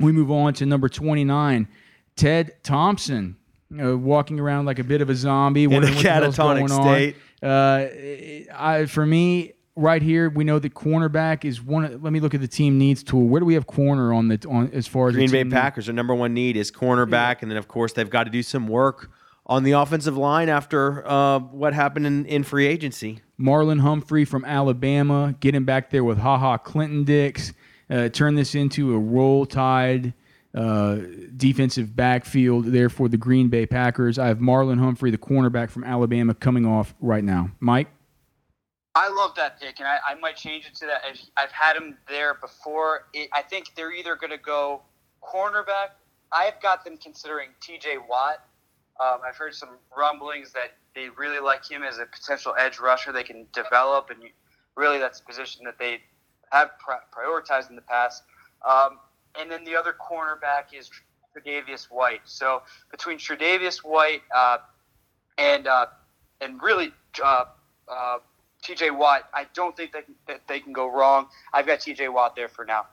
We 0.00 0.10
move 0.10 0.30
on 0.32 0.52
to 0.54 0.66
number 0.66 0.88
29, 0.88 1.68
Ted 2.16 2.56
Thompson. 2.62 3.36
Uh, 3.80 3.96
walking 3.96 4.40
around 4.40 4.64
like 4.64 4.80
a 4.80 4.84
bit 4.84 5.00
of 5.00 5.08
a 5.08 5.14
zombie, 5.14 5.62
In 5.62 5.70
a 5.70 5.74
wondering 5.74 5.94
what 5.94 6.02
the 6.02 6.10
hell's 6.10 6.36
catatonic 6.36 6.70
state. 6.82 7.16
Uh, 7.40 8.52
I, 8.52 8.86
for 8.86 9.06
me, 9.06 9.52
right 9.80 10.02
here, 10.02 10.28
we 10.30 10.44
know 10.44 10.58
that 10.58 10.74
cornerback 10.74 11.44
is 11.44 11.62
one. 11.62 11.84
of- 11.84 12.02
Let 12.02 12.12
me 12.12 12.20
look 12.20 12.34
at 12.34 12.40
the 12.40 12.48
team 12.48 12.78
needs 12.78 13.02
tool. 13.02 13.26
Where 13.26 13.40
do 13.40 13.46
we 13.46 13.54
have 13.54 13.66
corner 13.66 14.12
on 14.12 14.28
the 14.28 14.38
on 14.48 14.70
as 14.72 14.86
far 14.86 15.08
as 15.08 15.14
the 15.14 15.18
Green 15.20 15.30
Bay 15.30 15.42
team 15.42 15.50
Packers, 15.50 15.86
their 15.86 15.94
number 15.94 16.14
one 16.14 16.34
need 16.34 16.56
is 16.56 16.70
cornerback, 16.70 17.42
and 17.42 17.50
then 17.50 17.58
of 17.58 17.68
course 17.68 17.92
they've 17.92 18.10
got 18.10 18.24
to 18.24 18.30
do 18.30 18.42
some 18.42 18.68
work 18.68 19.10
on 19.46 19.64
the 19.64 19.72
offensive 19.72 20.16
line 20.16 20.48
after 20.48 21.06
uh, 21.08 21.38
what 21.40 21.74
happened 21.74 22.06
in, 22.06 22.24
in 22.26 22.44
free 22.44 22.66
agency. 22.66 23.20
Marlon 23.40 23.80
Humphrey 23.80 24.24
from 24.24 24.44
Alabama, 24.44 25.34
get 25.40 25.54
him 25.54 25.64
back 25.64 25.90
there 25.90 26.04
with 26.04 26.18
Ha 26.18 26.38
Ha 26.38 26.56
Clinton 26.58 27.04
Dix. 27.04 27.52
Uh, 27.88 28.08
turn 28.08 28.36
this 28.36 28.54
into 28.54 28.94
a 28.94 28.98
roll 28.98 29.44
tide 29.46 30.14
uh, 30.54 30.96
defensive 31.36 31.94
backfield 31.96 32.66
there 32.66 32.88
for 32.88 33.08
the 33.08 33.16
Green 33.16 33.48
Bay 33.48 33.66
Packers. 33.66 34.18
I 34.18 34.26
have 34.28 34.38
Marlon 34.38 34.78
Humphrey, 34.78 35.10
the 35.10 35.18
cornerback 35.18 35.70
from 35.70 35.84
Alabama, 35.84 36.34
coming 36.34 36.66
off 36.66 36.94
right 37.00 37.24
now. 37.24 37.50
Mike? 37.60 37.88
I 38.94 39.08
love 39.08 39.34
that 39.36 39.60
pick, 39.60 39.78
and 39.78 39.86
I, 39.88 39.98
I 40.08 40.14
might 40.16 40.36
change 40.36 40.66
it 40.66 40.74
to 40.76 40.86
that. 40.86 41.02
I've- 41.06 41.30
I've 41.36 41.52
had 41.52 41.76
him 41.76 41.96
there 42.08 42.34
before. 42.34 43.06
It, 43.12 43.28
I 43.32 43.42
think 43.42 43.74
they're 43.76 43.92
either 43.92 44.16
going 44.16 44.30
to 44.30 44.38
go 44.38 44.82
cornerback. 45.22 45.90
I've 46.32 46.60
got 46.60 46.84
them 46.84 46.96
considering 46.96 47.50
T.J. 47.60 47.98
Watt. 48.08 48.44
Um, 48.98 49.20
I've 49.26 49.36
heard 49.36 49.54
some 49.54 49.70
rumblings 49.96 50.52
that 50.52 50.72
they 50.94 51.08
really 51.10 51.40
like 51.40 51.68
him 51.68 51.82
as 51.82 51.98
a 51.98 52.06
potential 52.06 52.54
edge 52.58 52.78
rusher 52.78 53.12
they 53.12 53.22
can 53.22 53.46
develop, 53.52 54.10
and 54.10 54.20
really 54.76 54.98
that's 54.98 55.20
a 55.20 55.24
position 55.24 55.64
that 55.64 55.78
they 55.78 56.00
have 56.52 56.70
pri- 56.78 56.98
prioritized 57.12 57.70
in 57.70 57.76
the 57.76 57.82
past. 57.82 58.24
Um, 58.68 58.98
and 59.38 59.50
then 59.50 59.64
the 59.64 59.76
other 59.76 59.94
cornerback 59.94 60.74
is 60.76 60.90
Tre'Davious 61.36 61.84
White. 61.90 62.20
So 62.24 62.62
between 62.90 63.18
Tre'Davious 63.18 63.78
White 63.84 64.22
uh, 64.34 64.58
and 65.38 65.66
uh, 65.66 65.86
and 66.40 66.60
really 66.60 66.92
uh, 67.22 67.44
uh, 67.88 68.18
T.J. 68.62 68.90
Watt, 68.90 69.28
I 69.32 69.46
don't 69.54 69.76
think 69.76 69.92
can, 69.92 70.02
that 70.26 70.42
they 70.46 70.60
can 70.60 70.72
go 70.72 70.86
wrong. 70.86 71.26
I've 71.52 71.66
got 71.66 71.80
T.J. 71.80 72.08
Watt 72.08 72.36
there 72.36 72.48
for 72.48 72.64
now. 72.64 72.86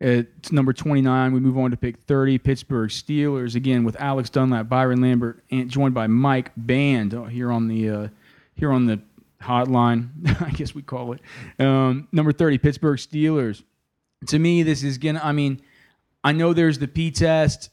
It's 0.00 0.50
number 0.50 0.72
29. 0.72 1.32
We 1.32 1.38
move 1.38 1.56
on 1.56 1.70
to 1.70 1.76
pick 1.76 1.96
30, 1.96 2.38
Pittsburgh 2.38 2.90
Steelers. 2.90 3.54
Again, 3.54 3.84
with 3.84 3.94
Alex 4.00 4.30
Dunlap, 4.30 4.68
Byron 4.68 5.00
Lambert, 5.00 5.44
and 5.52 5.70
joined 5.70 5.94
by 5.94 6.08
Mike 6.08 6.50
Band 6.56 7.14
uh, 7.14 7.24
here 7.24 7.52
on 7.52 7.68
the 7.68 7.88
uh, 7.88 8.08
here 8.56 8.72
on 8.72 8.86
the 8.86 9.00
hotline. 9.40 10.08
I 10.42 10.50
guess 10.50 10.74
we 10.74 10.82
call 10.82 11.12
it. 11.12 11.20
Um, 11.60 12.08
number 12.10 12.32
30, 12.32 12.58
Pittsburgh 12.58 12.98
Steelers. 12.98 13.62
To 14.26 14.38
me, 14.40 14.64
this 14.64 14.82
is 14.82 14.98
gonna. 14.98 15.20
I 15.22 15.30
mean, 15.30 15.62
I 16.24 16.32
know 16.32 16.52
there's 16.52 16.80
the 16.80 16.88
P 16.88 17.12
test, 17.12 17.70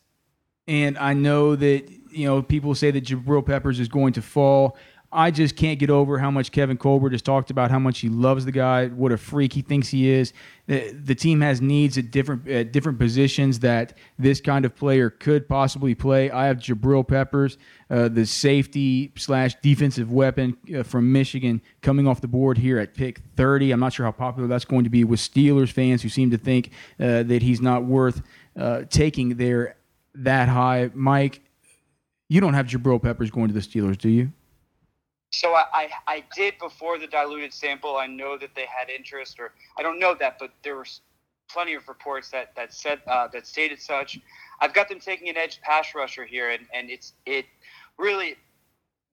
and 0.67 0.99
I 0.99 1.13
know 1.13 1.55
that 1.55 1.89
you 2.11 2.27
know 2.27 2.43
people 2.43 2.75
say 2.75 2.91
that 2.91 3.05
Jabril 3.05 3.43
Peppers 3.43 3.79
is 3.79 3.87
going 3.87 4.13
to 4.13 4.21
fall. 4.21 4.77
I 5.11 5.31
just 5.31 5.55
can't 5.55 5.79
get 5.79 5.89
over 5.89 6.19
how 6.19 6.29
much 6.29 6.51
Kevin 6.51 6.77
Colbert 6.77 7.11
has 7.11 7.23
talked 7.23 7.49
about 7.49 7.71
how 7.71 7.79
much 7.79 7.99
he 7.99 8.09
loves 8.09 8.45
the 8.45 8.51
guy, 8.51 8.87
what 8.87 9.11
a 9.11 9.17
freak 9.17 9.53
he 9.53 9.61
thinks 9.61 9.87
he 9.87 10.07
is. 10.09 10.33
The, 10.67 10.91
the 10.91 11.15
team 11.15 11.41
has 11.41 11.61
needs 11.61 11.97
at 11.97 12.11
different 12.11 12.47
at 12.47 12.71
different 12.71 12.99
positions 12.99 13.59
that 13.59 13.97
this 14.19 14.39
kind 14.39 14.65
of 14.65 14.75
player 14.75 15.09
could 15.09 15.49
possibly 15.49 15.95
play. 15.95 16.29
I 16.29 16.45
have 16.45 16.57
Jabril 16.57 17.07
Peppers, 17.07 17.57
uh, 17.89 18.09
the 18.09 18.25
safety 18.25 19.11
slash 19.15 19.55
defensive 19.63 20.11
weapon 20.11 20.55
uh, 20.75 20.83
from 20.83 21.11
Michigan, 21.11 21.61
coming 21.81 22.07
off 22.07 22.21
the 22.21 22.27
board 22.27 22.59
here 22.59 22.77
at 22.77 22.93
pick 22.93 23.19
30. 23.35 23.71
I'm 23.71 23.79
not 23.79 23.93
sure 23.93 24.05
how 24.05 24.11
popular 24.11 24.47
that's 24.47 24.65
going 24.65 24.83
to 24.83 24.91
be 24.91 25.03
with 25.03 25.19
Steelers 25.19 25.71
fans 25.71 26.03
who 26.03 26.09
seem 26.09 26.29
to 26.29 26.37
think 26.37 26.69
uh, 26.99 27.23
that 27.23 27.41
he's 27.41 27.61
not 27.61 27.83
worth 27.85 28.21
uh, 28.55 28.83
taking 28.89 29.37
there 29.37 29.75
that 30.13 30.49
high. 30.49 30.91
Mike, 30.93 31.41
you 32.27 32.41
don't 32.41 32.53
have 32.53 32.67
Jabril 32.67 33.01
Peppers 33.01 33.31
going 33.31 33.47
to 33.47 33.53
the 33.55 33.59
Steelers, 33.59 33.97
do 33.97 34.09
you? 34.09 34.31
So 35.31 35.53
I, 35.53 35.65
I, 35.73 35.89
I 36.07 36.23
did 36.35 36.57
before 36.57 36.97
the 36.97 37.07
diluted 37.07 37.53
sample. 37.53 37.97
I 37.97 38.07
know 38.07 38.37
that 38.37 38.55
they 38.55 38.65
had 38.65 38.89
interest, 38.89 39.39
or 39.39 39.53
I 39.77 39.83
don't 39.83 39.99
know 39.99 40.15
that, 40.19 40.37
but 40.39 40.51
there 40.63 40.77
was 40.77 41.01
plenty 41.49 41.73
of 41.73 41.87
reports 41.87 42.29
that 42.29 42.55
that 42.55 42.73
said 42.73 43.01
uh, 43.07 43.27
that 43.29 43.45
stated 43.45 43.79
such. 43.79 44.19
I've 44.59 44.73
got 44.73 44.89
them 44.89 44.99
taking 44.99 45.29
an 45.29 45.37
edge 45.37 45.61
pass 45.61 45.93
rusher 45.95 46.25
here, 46.25 46.49
and, 46.49 46.65
and 46.73 46.89
it's 46.89 47.13
it 47.25 47.45
really 47.97 48.35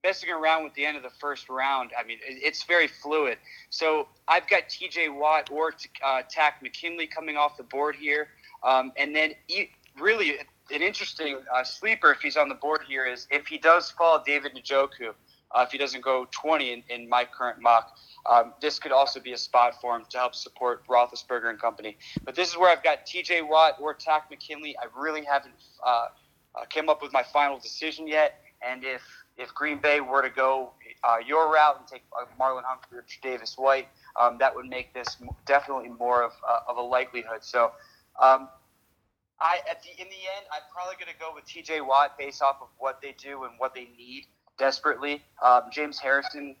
messing 0.03 0.29
around 0.29 0.63
with 0.63 0.73
the 0.73 0.85
end 0.85 0.95
of 0.95 1.03
the 1.03 1.11
first 1.19 1.49
round. 1.49 1.91
I 1.97 2.05
mean, 2.05 2.17
it, 2.25 2.39
it's 2.43 2.63
very 2.63 2.87
fluid. 2.87 3.37
So 3.69 4.07
I've 4.27 4.47
got 4.47 4.69
T.J. 4.69 5.09
Watt 5.09 5.49
or 5.51 5.73
uh, 6.05 6.21
Takk 6.29 6.61
McKinley 6.61 7.07
coming 7.07 7.35
off 7.35 7.57
the 7.57 7.63
board 7.63 7.95
here, 7.95 8.29
um, 8.63 8.91
and 8.97 9.15
then 9.15 9.33
really 9.99 10.37
an 10.71 10.81
interesting 10.81 11.39
uh, 11.53 11.63
sleeper 11.63 12.11
if 12.11 12.21
he's 12.21 12.37
on 12.37 12.49
the 12.49 12.55
board 12.55 12.81
here 12.87 13.05
is 13.05 13.27
if 13.31 13.47
he 13.47 13.57
does 13.57 13.91
fall, 13.91 14.23
David 14.25 14.53
Njoku. 14.53 15.13
Uh, 15.51 15.63
if 15.65 15.71
he 15.71 15.77
doesn't 15.77 16.03
go 16.03 16.27
20 16.31 16.73
in, 16.73 16.83
in 16.89 17.09
my 17.09 17.25
current 17.25 17.61
mock, 17.61 17.97
um, 18.25 18.53
this 18.61 18.79
could 18.79 18.91
also 18.91 19.19
be 19.19 19.33
a 19.33 19.37
spot 19.37 19.79
for 19.79 19.95
him 19.95 20.03
to 20.09 20.17
help 20.17 20.35
support 20.35 20.85
Roethlisberger 20.87 21.49
and 21.49 21.59
company. 21.59 21.97
But 22.23 22.35
this 22.35 22.49
is 22.49 22.57
where 22.57 22.69
I've 22.69 22.83
got 22.83 23.05
T.J. 23.05 23.43
Watt 23.43 23.77
or 23.79 23.93
Takk 23.93 24.29
McKinley. 24.29 24.75
I 24.77 24.87
really 24.99 25.23
haven't 25.23 25.53
uh, 25.85 26.07
uh, 26.55 26.65
came 26.65 26.89
up 26.89 27.01
with 27.01 27.13
my 27.13 27.23
final 27.23 27.57
decision 27.59 28.07
yet. 28.07 28.41
And 28.67 28.83
if 28.83 29.01
if 29.37 29.53
Green 29.53 29.77
Bay 29.77 30.01
were 30.01 30.23
to 30.23 30.31
go 30.31 30.71
uh, 31.03 31.17
your 31.25 31.53
route 31.53 31.77
and 31.79 31.87
take 31.87 32.03
uh, 32.19 32.25
Marlon 32.39 32.63
Humphrey 32.65 32.97
or 32.97 33.05
Davis 33.21 33.55
White, 33.55 33.87
um, 34.19 34.37
that 34.39 34.53
would 34.55 34.65
make 34.65 34.95
this 34.95 35.17
definitely 35.45 35.89
more 35.89 36.23
of, 36.23 36.31
uh, 36.47 36.61
of 36.67 36.77
a 36.77 36.81
likelihood. 36.81 37.43
So, 37.43 37.71
um, 38.19 38.49
I 39.39 39.59
at 39.69 39.83
the 39.83 39.89
in 39.91 40.09
the 40.09 40.23
end, 40.35 40.45
I'm 40.51 40.63
probably 40.73 40.95
going 40.95 41.13
to 41.13 41.19
go 41.19 41.31
with 41.35 41.45
T.J. 41.45 41.81
Watt 41.81 42.17
based 42.17 42.41
off 42.41 42.57
of 42.61 42.69
what 42.79 42.99
they 43.01 43.15
do 43.17 43.43
and 43.43 43.53
what 43.59 43.75
they 43.75 43.87
need 43.95 44.25
desperately. 44.57 45.23
Um, 45.43 45.63
James 45.71 45.99
Harrison 45.99 46.55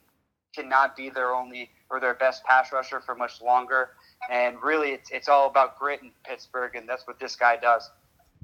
cannot 0.55 0.95
be 0.95 1.09
their 1.09 1.33
only 1.33 1.69
or 1.89 1.99
their 1.99 2.15
best 2.15 2.43
pass 2.43 2.71
rusher 2.73 2.99
for 2.99 3.15
much 3.15 3.41
longer. 3.41 3.89
And 4.29 4.57
really, 4.61 4.89
it's, 4.89 5.11
it's 5.11 5.29
all 5.29 5.47
about 5.47 5.79
grit 5.79 6.01
in 6.01 6.11
Pittsburgh, 6.23 6.75
and 6.75 6.87
that's 6.87 7.07
what 7.07 7.19
this 7.19 7.35
guy 7.35 7.55
does. 7.57 7.89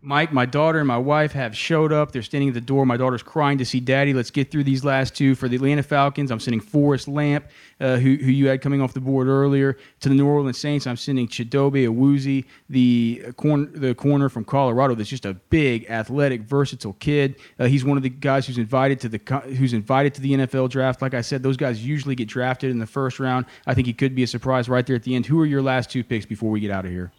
Mike, 0.05 0.33
my 0.33 0.45
daughter 0.45 0.79
and 0.79 0.87
my 0.87 0.97
wife 0.97 1.31
have 1.31 1.55
showed 1.55 1.93
up. 1.93 2.11
They're 2.11 2.21
standing 2.21 2.49
at 2.49 2.53
the 2.53 2.61
door. 2.61 2.85
My 2.85 2.97
daughter's 2.97 3.23
crying 3.23 3.57
to 3.59 3.65
see 3.65 3.79
Daddy. 3.79 4.13
Let's 4.13 4.31
get 4.31 4.51
through 4.51 4.65
these 4.65 4.83
last 4.83 5.15
two 5.15 5.33
for 5.33 5.47
the 5.47 5.55
Atlanta 5.55 5.81
Falcons. 5.81 6.29
I'm 6.29 6.41
sending 6.41 6.59
Forrest 6.59 7.07
Lamp, 7.07 7.45
uh, 7.79 7.95
who, 7.95 8.15
who 8.15 8.29
you 8.29 8.49
had 8.49 8.61
coming 8.61 8.81
off 8.81 8.93
the 8.93 8.99
board 8.99 9.29
earlier, 9.29 9.77
to 10.01 10.09
the 10.09 10.15
New 10.15 10.27
Orleans 10.27 10.57
Saints. 10.57 10.87
I'm 10.87 10.97
sending 10.97 11.29
Chidobe 11.29 11.87
Awuzie, 11.87 12.43
the 12.69 13.31
corner, 13.37 13.65
the 13.67 13.95
corner 13.95 14.27
from 14.27 14.43
Colorado. 14.43 14.93
That's 14.93 15.09
just 15.09 15.25
a 15.25 15.35
big, 15.35 15.85
athletic, 15.89 16.41
versatile 16.41 16.93
kid. 16.99 17.37
Uh, 17.57 17.67
he's 17.67 17.85
one 17.85 17.95
of 17.95 18.03
the 18.03 18.09
guys 18.09 18.45
who's 18.45 18.57
invited 18.57 18.99
to 18.99 19.09
the 19.09 19.41
who's 19.57 19.71
invited 19.71 20.13
to 20.15 20.21
the 20.21 20.33
NFL 20.33 20.69
draft. 20.69 21.01
Like 21.01 21.13
I 21.13 21.21
said, 21.21 21.43
those 21.43 21.55
guys 21.55 21.85
usually 21.85 22.15
get 22.15 22.27
drafted 22.27 22.71
in 22.71 22.79
the 22.79 22.85
first 22.85 23.21
round. 23.21 23.45
I 23.65 23.73
think 23.73 23.87
he 23.87 23.93
could 23.93 24.15
be 24.15 24.23
a 24.23 24.27
surprise 24.27 24.67
right 24.67 24.85
there 24.85 24.97
at 24.97 25.03
the 25.03 25.15
end. 25.15 25.27
Who 25.27 25.39
are 25.39 25.45
your 25.45 25.61
last 25.61 25.89
two 25.89 26.03
picks 26.03 26.25
before 26.25 26.51
we 26.51 26.59
get 26.59 26.71
out 26.71 26.83
of 26.83 26.91
here? 26.91 27.13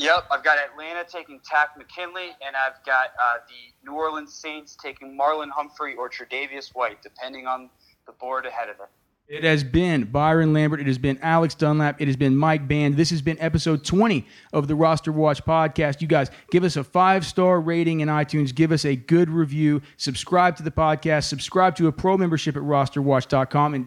Yep, 0.00 0.28
I've 0.30 0.42
got 0.42 0.56
Atlanta 0.58 1.04
taking 1.04 1.40
Takk 1.44 1.76
McKinley, 1.76 2.30
and 2.44 2.56
I've 2.56 2.82
got 2.86 3.08
uh, 3.22 3.34
the 3.46 3.86
New 3.90 3.94
Orleans 3.94 4.32
Saints 4.32 4.74
taking 4.82 5.16
Marlon 5.16 5.50
Humphrey 5.50 5.94
or 5.94 6.08
Tre'Davious 6.08 6.74
White, 6.74 7.02
depending 7.02 7.46
on 7.46 7.68
the 8.06 8.12
board 8.12 8.46
ahead 8.46 8.70
of 8.70 8.78
them. 8.78 8.86
It 9.28 9.44
has 9.44 9.62
been 9.62 10.04
Byron 10.04 10.54
Lambert. 10.54 10.80
It 10.80 10.86
has 10.86 10.96
been 10.96 11.18
Alex 11.22 11.54
Dunlap. 11.54 12.00
It 12.00 12.08
has 12.08 12.16
been 12.16 12.34
Mike 12.34 12.66
Band. 12.66 12.96
This 12.96 13.10
has 13.10 13.20
been 13.22 13.38
episode 13.40 13.84
20 13.84 14.26
of 14.54 14.68
the 14.68 14.74
Roster 14.74 15.12
Watch 15.12 15.44
podcast. 15.44 16.00
You 16.00 16.08
guys 16.08 16.30
give 16.50 16.64
us 16.64 16.76
a 16.76 16.82
five 16.82 17.24
star 17.24 17.60
rating 17.60 18.00
in 18.00 18.08
iTunes. 18.08 18.52
Give 18.52 18.72
us 18.72 18.84
a 18.84 18.96
good 18.96 19.30
review. 19.30 19.82
Subscribe 19.98 20.56
to 20.56 20.62
the 20.64 20.72
podcast. 20.72 21.24
Subscribe 21.24 21.76
to 21.76 21.86
a 21.86 21.92
pro 21.92 22.16
membership 22.16 22.56
at 22.56 22.62
rosterwatch.com. 22.62 23.74
And 23.74 23.86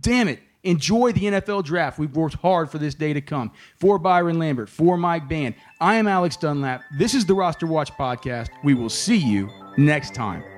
damn 0.00 0.28
it, 0.28 0.40
Enjoy 0.66 1.12
the 1.12 1.22
NFL 1.22 1.64
draft. 1.64 1.98
We've 1.98 2.14
worked 2.14 2.34
hard 2.34 2.70
for 2.70 2.78
this 2.78 2.94
day 2.94 3.12
to 3.12 3.20
come. 3.20 3.52
For 3.76 3.98
Byron 3.98 4.38
Lambert, 4.38 4.68
for 4.68 4.96
Mike 4.96 5.28
Band, 5.28 5.54
I 5.80 5.94
am 5.94 6.08
Alex 6.08 6.36
Dunlap. 6.36 6.82
This 6.98 7.14
is 7.14 7.24
the 7.24 7.34
Roster 7.34 7.66
Watch 7.66 7.92
Podcast. 7.92 8.48
We 8.64 8.74
will 8.74 8.90
see 8.90 9.16
you 9.16 9.48
next 9.76 10.14
time. 10.14 10.55